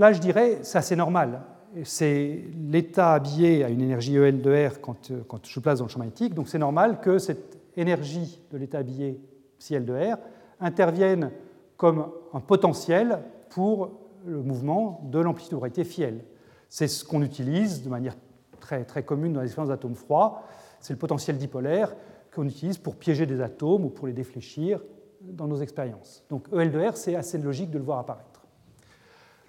Là, 0.00 0.14
je 0.14 0.18
dirais, 0.18 0.60
c'est 0.62 0.78
assez 0.78 0.96
normal. 0.96 1.42
C'est 1.84 2.44
l'état 2.56 3.12
habillé 3.12 3.64
à 3.64 3.68
une 3.68 3.82
énergie 3.82 4.16
EL 4.16 4.40
de 4.40 4.68
R 4.68 4.80
quand, 4.80 5.12
quand 5.28 5.46
je 5.46 5.60
place 5.60 5.80
dans 5.80 5.84
le 5.84 5.90
champ 5.90 5.98
magnétique, 5.98 6.32
donc 6.32 6.48
c'est 6.48 6.58
normal 6.58 7.02
que 7.02 7.18
cette 7.18 7.58
énergie 7.76 8.42
de 8.50 8.56
l'état 8.56 8.78
habillé 8.78 9.20
psi 9.58 9.74
L 9.74 9.84
de 9.84 9.92
R 9.92 10.16
intervienne 10.58 11.30
comme 11.76 12.10
un 12.32 12.40
potentiel 12.40 13.20
pour 13.50 13.90
le 14.24 14.40
mouvement 14.42 15.02
de 15.04 15.18
l'amplitude 15.18 15.58
de 15.58 15.84
phi 15.84 16.02
L. 16.02 16.24
C'est 16.70 16.88
ce 16.88 17.04
qu'on 17.04 17.20
utilise 17.20 17.82
de 17.82 17.90
manière 17.90 18.16
très, 18.58 18.84
très 18.84 19.02
commune 19.02 19.34
dans 19.34 19.40
les 19.40 19.48
expériences 19.48 19.68
d'atomes 19.68 19.96
froids. 19.96 20.44
C'est 20.80 20.94
le 20.94 20.98
potentiel 20.98 21.36
dipolaire 21.36 21.94
qu'on 22.34 22.46
utilise 22.46 22.78
pour 22.78 22.96
piéger 22.96 23.26
des 23.26 23.42
atomes 23.42 23.84
ou 23.84 23.90
pour 23.90 24.06
les 24.06 24.14
défléchir 24.14 24.80
dans 25.20 25.46
nos 25.46 25.60
expériences. 25.60 26.24
Donc 26.30 26.46
EL 26.54 26.72
de 26.72 26.80
R, 26.80 26.96
c'est 26.96 27.16
assez 27.16 27.36
logique 27.36 27.70
de 27.70 27.76
le 27.76 27.84
voir 27.84 27.98
apparaître. 27.98 28.29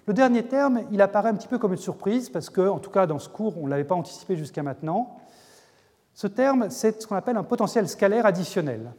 Le 0.06 0.14
dernier 0.14 0.42
terme, 0.42 0.82
il 0.90 1.00
apparaît 1.00 1.28
un 1.28 1.34
petit 1.34 1.48
peu 1.48 1.58
comme 1.58 1.72
une 1.72 1.78
surprise, 1.78 2.28
parce 2.28 2.50
que, 2.50 2.60
en 2.60 2.78
tout 2.78 2.90
cas, 2.90 3.06
dans 3.06 3.18
ce 3.18 3.28
cours, 3.28 3.56
on 3.58 3.66
ne 3.66 3.70
l'avait 3.70 3.84
pas 3.84 3.94
anticipé 3.94 4.36
jusqu'à 4.36 4.62
maintenant. 4.62 5.16
Ce 6.14 6.26
terme, 6.26 6.70
c'est 6.70 7.00
ce 7.00 7.06
qu'on 7.06 7.14
appelle 7.14 7.36
un 7.36 7.44
potentiel 7.44 7.88
scalaire 7.88 8.26
additionnel. 8.26 8.92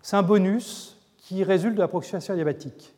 C'est 0.00 0.16
un 0.16 0.22
bonus 0.22 0.98
qui 1.18 1.44
résulte 1.44 1.74
de 1.74 1.80
l'approximation 1.80 2.32
adiabatique. 2.32 2.94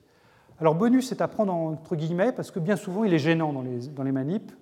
Alors 0.61 0.77
bonus, 0.77 1.09
c'est 1.09 1.21
à 1.21 1.29
prendre 1.29 1.53
entre 1.53 1.97
guillemets, 1.97 2.33
parce 2.33 2.51
que 2.51 2.61
bien 2.61 2.77
souvent, 2.77 3.05
il 3.05 3.13
est 3.13 3.19
gênant 3.19 3.53
dans 3.53 3.63
les, 3.63 3.89
dans 3.89 4.05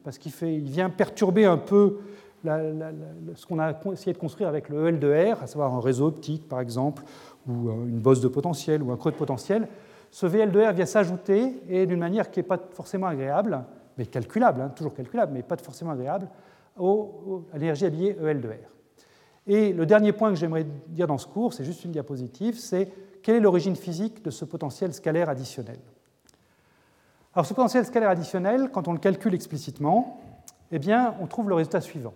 parce 0.02 0.16
qu'il 0.18 0.32
il 0.42 0.70
vient 0.70 0.88
perturber 0.88 1.44
un 1.44 1.58
peu 1.58 2.00
ce 2.44 3.46
qu'on 3.46 3.58
a 3.58 3.74
essayé 3.92 4.12
de 4.12 4.18
construire 4.18 4.48
avec 4.48 4.68
le 4.68 4.88
EL 4.88 4.98
de 4.98 5.32
R, 5.34 5.42
à 5.42 5.46
savoir 5.46 5.74
un 5.74 5.80
réseau 5.80 6.06
optique, 6.06 6.48
par 6.48 6.60
exemple, 6.60 7.02
ou 7.46 7.68
euh, 7.68 7.86
une 7.86 7.98
bosse 7.98 8.20
de 8.20 8.28
potentiel, 8.28 8.82
ou 8.82 8.90
un 8.90 8.96
creux 8.96 9.12
de 9.12 9.16
potentiel. 9.16 9.68
Ce 10.12 10.26
VL 10.26 10.52
de 10.52 10.60
R 10.60 10.72
vient 10.74 10.86
s'ajouter, 10.86 11.62
et 11.70 11.86
d'une 11.86 11.98
manière 11.98 12.30
qui 12.30 12.38
n'est 12.38 12.44
pas 12.44 12.60
forcément 12.74 13.06
agréable, 13.06 13.64
mais 13.96 14.04
calculable, 14.04 14.60
hein, 14.60 14.68
toujours 14.68 14.92
calculable, 14.92 15.32
mais 15.32 15.42
pas 15.42 15.56
forcément 15.56 15.92
agréable, 15.92 16.28
à 16.78 17.58
l'énergie 17.58 17.86
habillée 17.86 18.16
EL 18.22 18.42
de 18.42 18.48
R. 18.48 18.52
Et 19.46 19.72
le 19.72 19.86
dernier 19.86 20.12
point 20.12 20.28
que 20.28 20.36
j'aimerais 20.36 20.66
dire 20.88 21.06
dans 21.06 21.16
ce 21.16 21.26
cours, 21.26 21.54
c'est 21.54 21.64
juste 21.64 21.84
une 21.86 21.92
diapositive, 21.92 22.58
c'est 22.58 22.92
quelle 23.22 23.36
est 23.36 23.40
l'origine 23.40 23.74
physique 23.74 24.22
de 24.22 24.30
ce 24.30 24.44
potentiel 24.44 24.92
scalaire 24.92 25.30
additionnel 25.30 25.78
Alors 27.34 27.46
ce 27.46 27.54
potentiel 27.54 27.86
scalaire 27.86 28.10
additionnel, 28.10 28.68
quand 28.70 28.88
on 28.88 28.92
le 28.92 28.98
calcule 28.98 29.34
explicitement, 29.34 30.20
eh 30.72 30.78
bien, 30.78 31.14
on 31.20 31.26
trouve 31.26 31.48
le 31.48 31.54
résultat 31.54 31.80
suivant. 31.80 32.14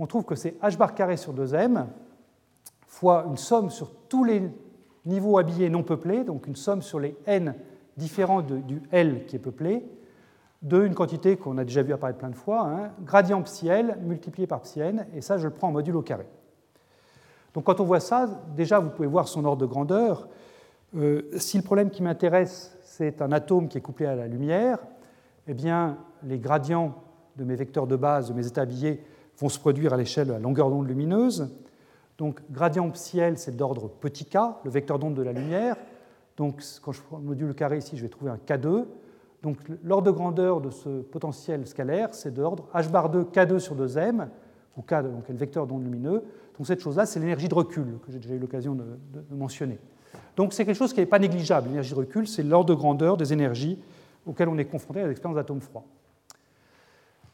On 0.00 0.06
trouve 0.06 0.24
que 0.24 0.34
c'est 0.34 0.56
h 0.60 0.76
bar 0.76 0.94
carré 0.94 1.16
sur 1.16 1.32
2m 1.32 1.86
fois 2.88 3.26
une 3.28 3.36
somme 3.36 3.70
sur 3.70 3.92
tous 4.08 4.24
les 4.24 4.42
niveaux 5.06 5.38
habillés 5.38 5.70
non 5.70 5.82
peuplés, 5.82 6.24
donc 6.24 6.46
une 6.46 6.56
somme 6.56 6.82
sur 6.82 7.00
les 7.00 7.16
n 7.26 7.54
différents 7.96 8.42
du 8.42 8.82
L 8.90 9.24
qui 9.26 9.36
est 9.36 9.40
peuplé, 9.40 9.86
de 10.62 10.84
une 10.84 10.94
quantité 10.94 11.36
qu'on 11.36 11.58
a 11.58 11.64
déjà 11.64 11.82
vu 11.82 11.92
apparaître 11.92 12.18
plein 12.18 12.30
de 12.30 12.36
fois, 12.36 12.66
hein, 12.66 12.90
gradient 13.04 13.40
psi 13.42 13.68
L 13.68 13.98
multiplié 14.02 14.46
par 14.46 14.60
psi 14.62 14.80
n, 14.80 15.06
et 15.14 15.20
ça 15.20 15.38
je 15.38 15.46
le 15.46 15.52
prends 15.52 15.68
en 15.68 15.72
module 15.72 15.96
au 15.96 16.02
carré. 16.02 16.26
Donc 17.54 17.64
quand 17.64 17.80
on 17.80 17.84
voit 17.84 18.00
ça, 18.00 18.28
déjà 18.54 18.78
vous 18.78 18.90
pouvez 18.90 19.08
voir 19.08 19.28
son 19.28 19.44
ordre 19.44 19.62
de 19.62 19.66
grandeur. 19.66 20.28
Euh, 20.96 21.22
si 21.36 21.56
le 21.56 21.62
problème 21.62 21.90
qui 21.90 22.02
m'intéresse, 22.02 22.76
c'est 22.82 23.22
un 23.22 23.32
atome 23.32 23.68
qui 23.68 23.78
est 23.78 23.80
couplé 23.80 24.06
à 24.06 24.14
la 24.14 24.26
lumière, 24.26 24.78
eh 25.46 25.54
bien 25.54 25.98
les 26.22 26.38
gradients 26.38 26.94
de 27.36 27.44
mes 27.44 27.54
vecteurs 27.54 27.86
de 27.86 27.96
base, 27.96 28.28
de 28.28 28.34
mes 28.34 28.46
états 28.46 28.62
habillés, 28.62 29.02
vont 29.38 29.48
se 29.48 29.58
produire 29.58 29.92
à 29.92 29.96
l'échelle 29.96 30.30
à 30.32 30.38
longueur 30.38 30.70
d'onde 30.70 30.88
lumineuse. 30.88 31.50
Donc 32.18 32.40
gradient 32.50 32.88
psi 32.90 33.18
L, 33.18 33.38
c'est 33.38 33.56
d'ordre 33.56 33.88
petit 33.88 34.24
k, 34.24 34.38
le 34.64 34.70
vecteur 34.70 34.98
d'onde 34.98 35.14
de 35.14 35.22
la 35.22 35.32
lumière. 35.32 35.76
Donc 36.36 36.62
quand 36.82 36.92
je 36.92 37.02
prends 37.02 37.18
le 37.18 37.24
module 37.24 37.54
carré 37.54 37.78
ici, 37.78 37.96
je 37.96 38.02
vais 38.02 38.08
trouver 38.08 38.30
un 38.30 38.38
K2. 38.38 38.84
Donc 39.42 39.58
l'ordre 39.84 40.06
de 40.06 40.10
grandeur 40.10 40.60
de 40.60 40.70
ce 40.70 41.02
potentiel 41.02 41.66
scalaire, 41.66 42.14
c'est 42.14 42.32
d'ordre 42.32 42.68
h 42.74 42.90
bar 42.90 43.10
2 43.10 43.24
K2 43.24 43.58
sur 43.58 43.76
2m, 43.76 44.28
ou 44.76 44.82
K, 44.82 45.02
donc 45.02 45.28
le 45.28 45.34
vecteur 45.34 45.66
d'onde 45.66 45.84
lumineux. 45.84 46.24
Donc 46.56 46.66
cette 46.66 46.80
chose-là, 46.80 47.06
c'est 47.06 47.20
l'énergie 47.20 47.48
de 47.48 47.54
recul 47.54 47.98
que 48.04 48.12
j'ai 48.12 48.18
déjà 48.18 48.34
eu 48.34 48.38
l'occasion 48.38 48.74
de, 48.74 48.84
mentionner. 49.30 49.78
Donc 50.36 50.52
c'est 50.52 50.64
quelque 50.64 50.76
chose 50.76 50.92
qui 50.92 51.00
n'est 51.00 51.06
pas 51.06 51.18
négligeable. 51.18 51.68
L'énergie 51.68 51.92
de 51.92 51.98
recul, 51.98 52.26
c'est 52.26 52.42
l'ordre 52.42 52.70
de 52.70 52.74
grandeur 52.74 53.16
des 53.16 53.32
énergies 53.32 53.78
auxquelles 54.26 54.48
on 54.48 54.58
est 54.58 54.64
confronté 54.64 55.02
à 55.02 55.06
l'expérience 55.06 55.36
d'atomes 55.36 55.60
froids. 55.60 55.84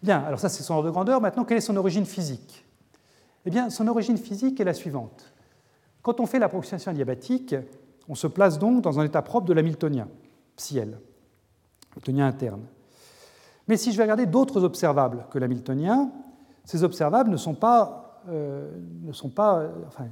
Bien, 0.02 0.18
alors 0.18 0.40
ça 0.40 0.48
c'est 0.48 0.64
son 0.64 0.74
ordre 0.74 0.86
de 0.86 0.90
grandeur. 0.90 1.20
Maintenant, 1.20 1.44
quelle 1.44 1.58
est 1.58 1.62
son 1.62 1.76
origine 1.76 2.04
physique? 2.04 2.66
Eh 3.44 3.50
bien, 3.50 3.70
son 3.70 3.88
origine 3.88 4.16
physique 4.16 4.60
est 4.60 4.64
la 4.64 4.74
suivante. 4.74 5.32
Quand 6.02 6.20
on 6.20 6.26
fait 6.26 6.38
l'approximation 6.38 6.90
adiabatique, 6.90 7.54
on 8.08 8.14
se 8.14 8.26
place 8.26 8.58
donc 8.58 8.82
dans 8.82 8.98
un 8.98 9.04
état 9.04 9.22
propre 9.22 9.46
de 9.46 9.52
l'hamiltonien, 9.52 10.08
psi 10.56 10.78
L, 10.78 10.98
hamiltonien 11.92 12.26
interne. 12.26 12.62
Mais 13.68 13.76
si 13.76 13.92
je 13.92 13.96
vais 13.96 14.02
regarder 14.02 14.26
d'autres 14.26 14.64
observables 14.64 15.26
que 15.30 15.38
l'hamiltonien, 15.38 16.10
ces 16.64 16.84
observables 16.84 17.30
ne 17.30 17.36
sont 17.36 17.54
pas, 17.54 18.22
euh, 18.28 18.70
ne 19.02 19.12
sont 19.12 19.30
pas 19.30 19.68
enfin, 19.86 20.06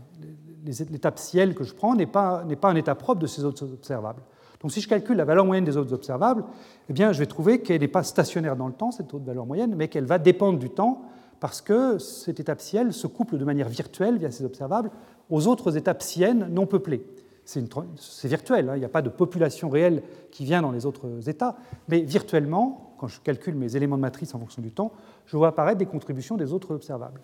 l'état 0.65 1.11
psi 1.12 1.55
que 1.55 1.65
je 1.65 1.74
prends 1.74 1.94
n'est 1.94 2.07
pas, 2.07 2.44
pas 2.61 2.70
un 2.70 2.77
état 2.77 2.94
propre 2.94 3.20
de 3.20 3.27
ces 3.27 3.44
autres 3.44 3.65
observables. 3.73 4.23
Donc 4.61 4.73
si 4.73 4.81
je 4.81 4.89
calcule 4.89 5.16
la 5.16 5.24
valeur 5.24 5.44
moyenne 5.44 5.65
des 5.65 5.77
autres 5.77 5.93
observables, 5.93 6.44
eh 6.89 6.93
bien, 6.93 7.12
je 7.12 7.19
vais 7.19 7.27
trouver 7.27 7.62
qu'elle 7.62 7.81
n'est 7.81 7.89
pas 7.89 8.02
stationnaire 8.02 8.57
dans 8.57 8.66
le 8.66 8.74
temps, 8.74 8.90
cette 8.90 9.12
autre 9.15 9.24
valeur 9.24 9.47
moyenne, 9.47 9.74
mais 9.74 9.89
qu'elle 9.89 10.05
va 10.05 10.19
dépendre 10.19 10.59
du 10.59 10.69
temps 10.69 11.02
parce 11.41 11.62
que 11.62 11.99
cet 11.99 12.39
état 12.39 12.55
psiel 12.55 12.93
se 12.93 13.07
couple 13.07 13.39
de 13.39 13.45
manière 13.45 13.69
virtuelle 13.69 14.19
via 14.19 14.31
ces 14.31 14.45
observables 14.45 14.91
aux 15.31 15.47
autres 15.47 15.77
états 15.77 15.95
psiennes 15.95 16.49
non 16.51 16.67
peuplés. 16.67 17.05
C'est 17.45 18.29
virtuel, 18.29 18.69
hein, 18.69 18.77
il 18.77 18.79
n'y 18.79 18.85
a 18.85 18.91
pas 18.91 19.03
de 19.03 19.09
population 19.09 19.71
réelle 19.71 20.05
qui 20.31 20.45
vient 20.45 20.62
dans 20.62 20.71
les 20.71 20.87
autres 20.87 21.29
états, 21.29 21.57
mais 21.89 22.01
virtuellement, 22.01 22.95
quand 22.99 23.09
je 23.09 23.21
calcule 23.21 23.57
mes 23.57 23.75
éléments 23.75 23.97
de 23.97 24.03
matrice 24.03 24.35
en 24.35 24.39
fonction 24.39 24.62
du 24.62 24.71
temps, 24.71 24.93
je 25.27 25.37
vois 25.37 25.49
apparaître 25.49 25.79
des 25.79 25.87
contributions 25.87 26.37
des 26.37 26.53
autres 26.53 26.75
observables. 26.75 27.23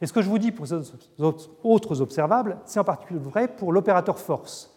Et 0.00 0.06
ce 0.06 0.12
que 0.12 0.22
je 0.22 0.28
vous 0.28 0.38
dis 0.38 0.50
pour 0.50 0.66
ces 0.66 0.74
autres 1.62 2.00
observables, 2.00 2.58
c'est 2.64 2.80
en 2.80 2.84
particulier 2.84 3.20
vrai 3.20 3.46
pour 3.46 3.72
l'opérateur 3.72 4.18
force. 4.18 4.74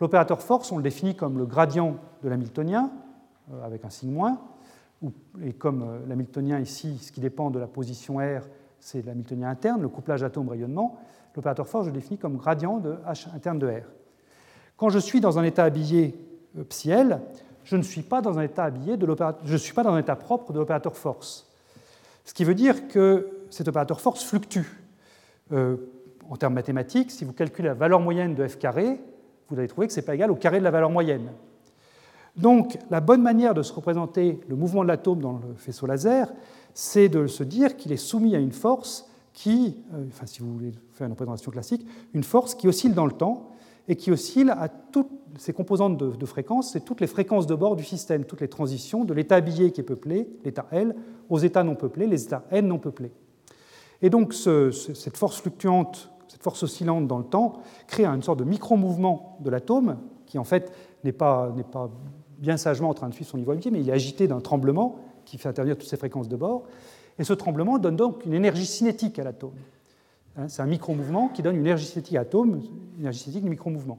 L'opérateur 0.00 0.42
force, 0.42 0.72
on 0.72 0.78
le 0.78 0.82
définit 0.82 1.14
comme 1.14 1.38
le 1.38 1.46
gradient 1.46 1.96
de 2.22 2.28
l'hamiltonien, 2.28 2.90
euh, 3.52 3.64
avec 3.64 3.84
un 3.84 3.90
signe 3.90 4.10
moins, 4.10 4.40
et 5.42 5.52
comme 5.52 5.82
euh, 5.82 5.98
l'hamiltonien 6.08 6.58
ici, 6.58 6.98
ce 6.98 7.12
qui 7.12 7.20
dépend 7.20 7.50
de 7.50 7.58
la 7.58 7.66
position 7.66 8.16
R, 8.16 8.42
c'est 8.80 9.04
l'hamiltonien 9.04 9.48
interne, 9.48 9.82
le 9.82 9.88
couplage 9.88 10.22
atome-rayonnement, 10.22 10.98
l'opérateur 11.34 11.66
force, 11.66 11.86
je 11.86 11.90
le 11.90 11.96
définis 11.96 12.18
comme 12.18 12.36
gradient 12.36 12.78
de 12.78 12.96
H 13.06 13.34
interne 13.34 13.58
de 13.58 13.66
R. 13.66 13.84
Quand 14.76 14.88
je 14.88 14.98
suis 14.98 15.20
dans 15.20 15.38
un 15.38 15.42
état 15.44 15.64
habillé 15.64 16.14
euh, 16.58 16.64
psi 16.64 16.90
L, 16.90 17.20
je 17.64 17.76
ne 17.76 17.82
suis 17.82 18.02
pas 18.02 18.20
dans 18.20 18.38
un 18.38 18.42
état 18.42 18.64
habillé 18.64 18.96
de 18.96 19.08
je 19.44 19.56
suis 19.56 19.74
pas 19.74 19.82
dans 19.82 19.92
un 19.92 19.98
état 19.98 20.14
propre 20.14 20.52
de 20.52 20.58
l'opérateur 20.58 20.96
force. 20.96 21.50
Ce 22.24 22.32
qui 22.32 22.44
veut 22.44 22.54
dire 22.54 22.86
que 22.88 23.28
cet 23.50 23.66
opérateur 23.66 24.00
force 24.00 24.24
fluctue. 24.24 24.66
en 25.50 26.36
termes 26.36 26.54
mathématiques, 26.54 27.10
si 27.10 27.24
vous 27.24 27.32
calculez 27.32 27.68
la 27.68 27.74
valeur 27.74 28.00
moyenne 28.00 28.34
de 28.36 28.46
f 28.46 28.56
carré, 28.56 29.00
vous 29.48 29.58
allez 29.58 29.68
trouver 29.68 29.88
que 29.88 29.92
ce 29.92 30.00
n'est 30.00 30.06
pas 30.06 30.14
égal 30.14 30.30
au 30.30 30.36
carré 30.36 30.58
de 30.58 30.64
la 30.64 30.70
valeur 30.70 30.90
moyenne. 30.90 31.28
Donc 32.36 32.78
la 32.90 33.00
bonne 33.00 33.22
manière 33.22 33.54
de 33.54 33.62
se 33.62 33.72
représenter 33.72 34.40
le 34.48 34.56
mouvement 34.56 34.82
de 34.82 34.88
l'atome 34.88 35.20
dans 35.20 35.32
le 35.32 35.54
faisceau 35.56 35.86
laser, 35.86 36.32
c'est 36.74 37.08
de 37.08 37.26
se 37.26 37.42
dire 37.42 37.76
qu'il 37.76 37.92
est 37.92 37.96
soumis 37.96 38.36
à 38.36 38.38
une 38.38 38.52
force 38.52 39.08
qui, 39.32 39.82
euh, 39.94 40.04
enfin 40.08 40.26
si 40.26 40.40
vous 40.40 40.52
voulez 40.52 40.72
faire 40.92 41.06
une 41.06 41.12
représentation 41.12 41.50
classique, 41.50 41.86
une 42.14 42.24
force 42.24 42.54
qui 42.54 42.68
oscille 42.68 42.92
dans 42.92 43.06
le 43.06 43.12
temps 43.12 43.50
et 43.88 43.96
qui 43.96 44.10
oscille 44.10 44.50
à 44.50 44.68
toutes 44.68 45.10
ces 45.38 45.52
composantes 45.52 45.96
de, 45.96 46.26
fréquences, 46.26 46.72
c'est 46.72 46.84
toutes 46.84 47.00
les 47.00 47.06
fréquences 47.06 47.46
de 47.46 47.54
bord 47.54 47.76
du 47.76 47.84
système, 47.84 48.24
toutes 48.24 48.40
les 48.40 48.48
transitions 48.48 49.04
de 49.04 49.14
l'état 49.14 49.36
habillé 49.36 49.70
qui 49.70 49.80
est 49.80 49.84
peuplé, 49.84 50.28
l'état 50.44 50.66
L, 50.72 50.94
aux 51.28 51.38
états 51.38 51.62
non 51.62 51.74
peuplés, 51.74 52.06
les 52.06 52.24
états 52.24 52.44
N 52.50 52.66
non 52.66 52.78
peuplés. 52.78 53.12
Et 54.02 54.10
donc 54.10 54.34
cette 54.34 55.16
force 55.16 55.40
fluctuante 55.40 56.10
cette 56.28 56.42
force 56.42 56.62
oscillante 56.62 57.06
dans 57.06 57.18
le 57.18 57.24
temps 57.24 57.60
crée 57.86 58.04
une 58.04 58.22
sorte 58.22 58.38
de 58.38 58.44
micro-mouvement 58.44 59.38
de 59.40 59.48
l'atome 59.48 59.96
qui 60.26 60.38
en 60.38 60.44
fait 60.44 60.72
n'est 61.04 61.12
pas, 61.12 61.54
bien 62.38 62.56
sagement 62.56 62.90
en 62.90 62.94
train 62.94 63.08
de 63.08 63.14
suivre 63.14 63.30
son 63.30 63.38
niveau 63.38 63.52
habité, 63.52 63.70
mais 63.70 63.80
il 63.80 63.88
est 63.88 63.92
agité 63.92 64.28
d'un 64.28 64.40
tremblement 64.40 64.96
qui 65.24 65.38
fait 65.38 65.48
intervenir 65.48 65.76
toutes 65.76 65.88
ces 65.88 65.96
fréquences 65.96 66.28
de 66.28 66.36
bord. 66.36 66.64
Et 67.18 67.24
ce 67.24 67.32
tremblement 67.32 67.78
donne 67.78 67.96
donc 67.96 68.24
une 68.26 68.34
énergie 68.34 68.66
cinétique 68.66 69.18
à 69.18 69.24
l'atome. 69.24 69.54
Hein, 70.36 70.48
c'est 70.48 70.62
un 70.62 70.66
micro-mouvement 70.66 71.28
qui 71.28 71.42
donne 71.42 71.56
une 71.56 71.62
énergie 71.62 71.86
cinétique 71.86 72.14
à 72.16 72.20
l'atome, 72.20 72.60
une 72.96 73.00
énergie 73.00 73.20
cinétique 73.20 73.44
du 73.44 73.50
micro-mouvement. 73.50 73.98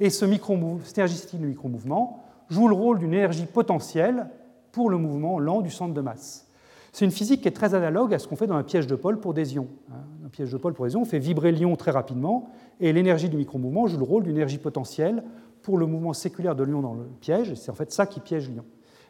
Et 0.00 0.10
ce 0.10 0.24
micro 0.24 0.58
cette 0.84 0.98
énergie 0.98 1.16
cinétique 1.16 1.40
du 1.40 1.46
micro-mouvement 1.46 2.24
joue 2.50 2.68
le 2.68 2.74
rôle 2.74 2.98
d'une 2.98 3.14
énergie 3.14 3.46
potentielle 3.46 4.28
pour 4.72 4.90
le 4.90 4.98
mouvement 4.98 5.38
lent 5.38 5.60
du 5.60 5.70
centre 5.70 5.94
de 5.94 6.00
masse. 6.00 6.46
C'est 6.92 7.04
une 7.04 7.10
physique 7.10 7.42
qui 7.42 7.48
est 7.48 7.52
très 7.52 7.74
analogue 7.74 8.14
à 8.14 8.18
ce 8.18 8.28
qu'on 8.28 8.36
fait 8.36 8.46
dans 8.46 8.54
un 8.54 8.62
piège 8.62 8.86
de 8.86 8.94
pôle 8.94 9.18
pour 9.18 9.34
des 9.34 9.54
ions. 9.54 9.68
Hein. 9.90 9.96
Un 10.26 10.28
piège 10.28 10.52
de 10.52 10.56
pôle 10.56 10.74
pour 10.74 10.84
des 10.86 10.92
ions 10.92 11.04
fait 11.04 11.18
vibrer 11.18 11.50
l'ion 11.50 11.74
très 11.76 11.90
rapidement, 11.90 12.50
et 12.80 12.92
l'énergie 12.92 13.28
du 13.28 13.36
micromouvement 13.36 13.86
joue 13.86 13.98
le 13.98 14.04
rôle 14.04 14.22
d'une 14.24 14.36
énergie 14.36 14.58
potentielle 14.58 15.24
pour 15.64 15.78
le 15.78 15.86
mouvement 15.86 16.12
séculaire 16.12 16.54
de 16.54 16.62
l'ion 16.62 16.80
dans 16.80 16.94
le 16.94 17.06
piège, 17.20 17.54
c'est 17.54 17.70
en 17.70 17.74
fait 17.74 17.90
ça 17.90 18.06
qui 18.06 18.20
piège 18.20 18.48
l'ion. 18.48 18.64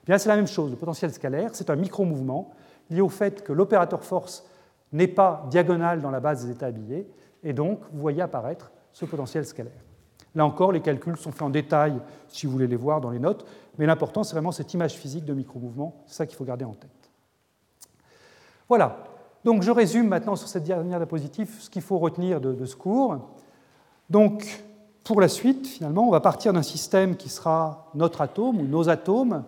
Eh 0.04 0.06
bien, 0.06 0.16
c'est 0.16 0.28
la 0.28 0.36
même 0.36 0.46
chose, 0.46 0.70
le 0.70 0.76
potentiel 0.76 1.12
scalaire, 1.12 1.50
c'est 1.52 1.68
un 1.68 1.76
micromouvement 1.76 2.52
lié 2.88 3.00
au 3.00 3.08
fait 3.08 3.42
que 3.42 3.52
l'opérateur 3.52 4.04
force 4.04 4.46
n'est 4.92 5.08
pas 5.08 5.46
diagonal 5.50 6.00
dans 6.00 6.10
la 6.10 6.20
base 6.20 6.46
des 6.46 6.52
états 6.52 6.66
habillés, 6.66 7.06
et 7.42 7.52
donc 7.52 7.80
vous 7.92 8.00
voyez 8.00 8.22
apparaître 8.22 8.70
ce 8.92 9.04
potentiel 9.04 9.44
scalaire. 9.44 9.72
Là 10.34 10.46
encore, 10.46 10.72
les 10.72 10.80
calculs 10.80 11.16
sont 11.16 11.32
faits 11.32 11.42
en 11.42 11.50
détail 11.50 12.00
si 12.28 12.46
vous 12.46 12.52
voulez 12.52 12.66
les 12.66 12.76
voir 12.76 13.00
dans 13.00 13.10
les 13.10 13.18
notes, 13.18 13.46
mais 13.78 13.86
l'important, 13.86 14.24
c'est 14.24 14.34
vraiment 14.34 14.52
cette 14.52 14.72
image 14.74 14.94
physique 14.94 15.24
de 15.24 15.34
micro-mouvement. 15.34 16.02
C'est 16.06 16.14
ça 16.14 16.26
qu'il 16.26 16.36
faut 16.36 16.44
garder 16.44 16.64
en 16.64 16.74
tête. 16.74 16.90
Voilà. 18.68 19.04
Donc 19.44 19.62
je 19.62 19.70
résume 19.70 20.08
maintenant 20.08 20.36
sur 20.36 20.48
cette 20.48 20.64
dernière 20.64 20.98
diapositive 20.98 21.50
ce 21.60 21.68
qu'il 21.68 21.82
faut 21.82 21.98
retenir 21.98 22.40
de, 22.40 22.64
ce 22.64 22.76
cours. 22.76 23.18
Donc, 24.10 24.64
pour 25.04 25.20
la 25.20 25.28
suite, 25.28 25.66
finalement, 25.66 26.08
on 26.08 26.10
va 26.10 26.20
partir 26.20 26.52
d'un 26.52 26.62
système 26.62 27.16
qui 27.16 27.28
sera 27.28 27.90
notre 27.94 28.20
atome 28.22 28.60
ou 28.60 28.66
nos 28.66 28.88
atomes 28.88 29.44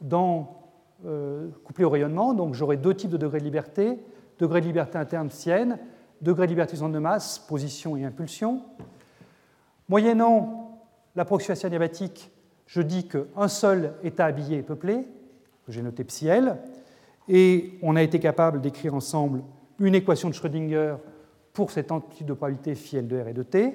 dans, 0.00 0.62
euh, 1.04 1.48
couplés 1.64 1.84
au 1.84 1.90
rayonnement. 1.90 2.32
Donc 2.32 2.54
j'aurai 2.54 2.76
deux 2.76 2.94
types 2.94 3.10
de 3.10 3.16
degrés 3.16 3.40
de 3.40 3.44
liberté 3.44 3.98
degré 4.40 4.60
de 4.60 4.66
liberté 4.66 4.98
interne 4.98 5.28
psienne, 5.28 5.78
degré 6.20 6.46
de 6.46 6.50
liberté 6.50 6.76
de 6.76 6.98
masse, 6.98 7.38
position 7.38 7.96
et 7.96 8.04
impulsion. 8.04 8.62
Moyennant 9.88 10.80
l'approximation 11.14 11.66
adiabatique, 11.66 12.30
je 12.66 12.82
dis 12.82 13.06
qu'un 13.06 13.48
seul 13.48 13.94
état 14.02 14.24
habillé 14.24 14.58
est 14.58 14.62
peuplé, 14.62 15.06
que 15.66 15.72
j'ai 15.72 15.82
noté 15.82 16.04
psiel, 16.04 16.56
et 17.28 17.78
on 17.82 17.96
a 17.96 18.02
été 18.02 18.18
capable 18.18 18.60
d'écrire 18.60 18.94
ensemble 18.94 19.42
une 19.78 19.94
équation 19.94 20.28
de 20.28 20.34
Schrödinger 20.34 20.96
pour 21.52 21.70
cette 21.70 21.92
amplitude 21.92 22.26
de 22.26 22.32
probabilité 22.32 22.74
phi 22.74 22.96
L 22.96 23.08
de 23.08 23.20
R 23.20 23.28
et 23.28 23.34
de 23.34 23.42
T. 23.42 23.74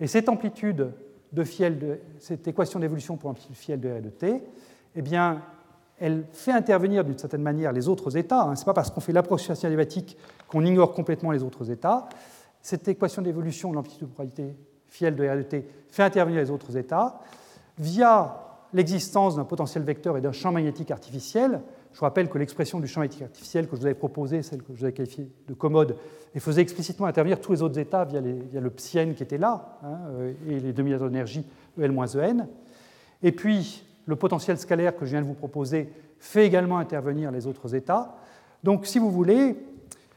Et 0.00 0.06
cette 0.06 0.28
amplitude 0.28 0.92
de 1.32 1.42
de, 1.42 2.00
cette 2.18 2.46
équation 2.48 2.78
d'évolution 2.80 3.16
pour 3.16 3.30
amplitude 3.30 3.54
phi 3.54 3.72
L 3.72 3.80
de 3.80 3.88
R 3.90 3.96
et 3.96 4.00
de 4.00 4.10
T, 4.10 4.42
eh 4.94 5.02
bien, 5.02 5.42
elle 5.98 6.24
fait 6.32 6.52
intervenir 6.52 7.04
d'une 7.04 7.18
certaine 7.18 7.42
manière 7.42 7.72
les 7.72 7.88
autres 7.88 8.16
états. 8.16 8.42
Hein. 8.42 8.54
Ce 8.54 8.62
n'est 8.62 8.66
pas 8.66 8.74
parce 8.74 8.90
qu'on 8.90 9.00
fait 9.00 9.12
l'approximation 9.12 9.66
adiabatique 9.66 10.16
qu'on 10.48 10.64
ignore 10.64 10.92
complètement 10.92 11.30
les 11.30 11.42
autres 11.42 11.70
états. 11.70 12.08
Cette 12.62 12.86
équation 12.88 13.22
d'évolution 13.22 13.70
de 13.70 13.76
l'amplitude 13.76 14.08
de 14.08 14.12
probabilité 14.12 14.56
phi 14.86 15.04
L 15.04 15.16
de 15.16 15.26
R 15.26 15.36
de 15.36 15.42
T 15.42 15.66
fait 15.88 16.02
intervenir 16.02 16.40
les 16.40 16.50
autres 16.50 16.76
états 16.76 17.20
via 17.78 18.42
l'existence 18.72 19.36
d'un 19.36 19.44
potentiel 19.44 19.84
vecteur 19.84 20.16
et 20.16 20.20
d'un 20.20 20.32
champ 20.32 20.52
magnétique 20.52 20.90
artificiel. 20.90 21.60
Je 21.96 22.00
rappelle 22.02 22.28
que 22.28 22.36
l'expression 22.36 22.78
du 22.78 22.86
champ 22.86 23.00
magnétique 23.00 23.22
artificiel 23.22 23.66
que 23.66 23.74
je 23.74 23.80
vous 23.80 23.86
avais 23.86 23.94
proposée, 23.94 24.42
celle 24.42 24.58
que 24.58 24.66
je 24.74 24.80
vous 24.80 24.84
avais 24.84 24.92
qualifiée 24.92 25.30
de 25.48 25.54
commode, 25.54 25.96
faisait 26.36 26.60
explicitement 26.60 27.06
intervenir 27.06 27.40
tous 27.40 27.52
les 27.52 27.62
autres 27.62 27.78
états 27.78 28.04
via, 28.04 28.20
le 28.20 28.70
psienne 28.70 29.14
qui 29.14 29.22
était 29.22 29.38
là, 29.38 29.78
hein, 29.82 29.96
euh, 30.10 30.34
et 30.46 30.60
les 30.60 30.74
demi-atomes 30.74 31.08
d'énergie 31.08 31.46
EL-EN. 31.80 32.48
Et 33.22 33.32
puis, 33.32 33.82
le 34.04 34.14
potentiel 34.14 34.58
scalaire 34.58 34.94
que 34.94 35.06
je 35.06 35.12
viens 35.12 35.22
de 35.22 35.26
vous 35.26 35.32
proposer 35.32 35.90
fait 36.18 36.44
également 36.44 36.76
intervenir 36.76 37.30
les 37.30 37.46
autres 37.46 37.74
états. 37.74 38.14
Donc, 38.62 38.84
si 38.84 38.98
vous 38.98 39.10
voulez, 39.10 39.56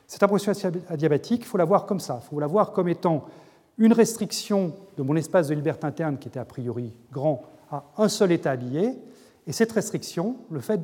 cette 0.05 0.21
approximation 0.21 0.73
adiabatique, 0.89 1.43
il 1.43 1.47
faut 1.47 1.57
la 1.57 1.63
voir 1.63 1.85
comme 1.85 2.01
ça. 2.01 2.19
Il 2.21 2.27
faut 2.27 2.41
la 2.41 2.47
voir 2.47 2.73
comme 2.73 2.89
étant 2.89 3.23
une 3.77 3.93
restriction 3.93 4.73
de 4.97 5.03
mon 5.03 5.15
espace 5.15 5.47
de 5.47 5.55
liberté 5.55 5.87
interne 5.87 6.17
qui 6.17 6.27
était 6.27 6.41
a 6.41 6.45
priori 6.45 6.91
grand 7.09 7.43
à 7.71 7.85
un 7.97 8.09
seul 8.09 8.33
état 8.33 8.51
habillé. 8.51 8.97
Et 9.47 9.53
cette 9.53 9.71
restriction, 9.71 10.35
le 10.51 10.59
fait 10.59 10.81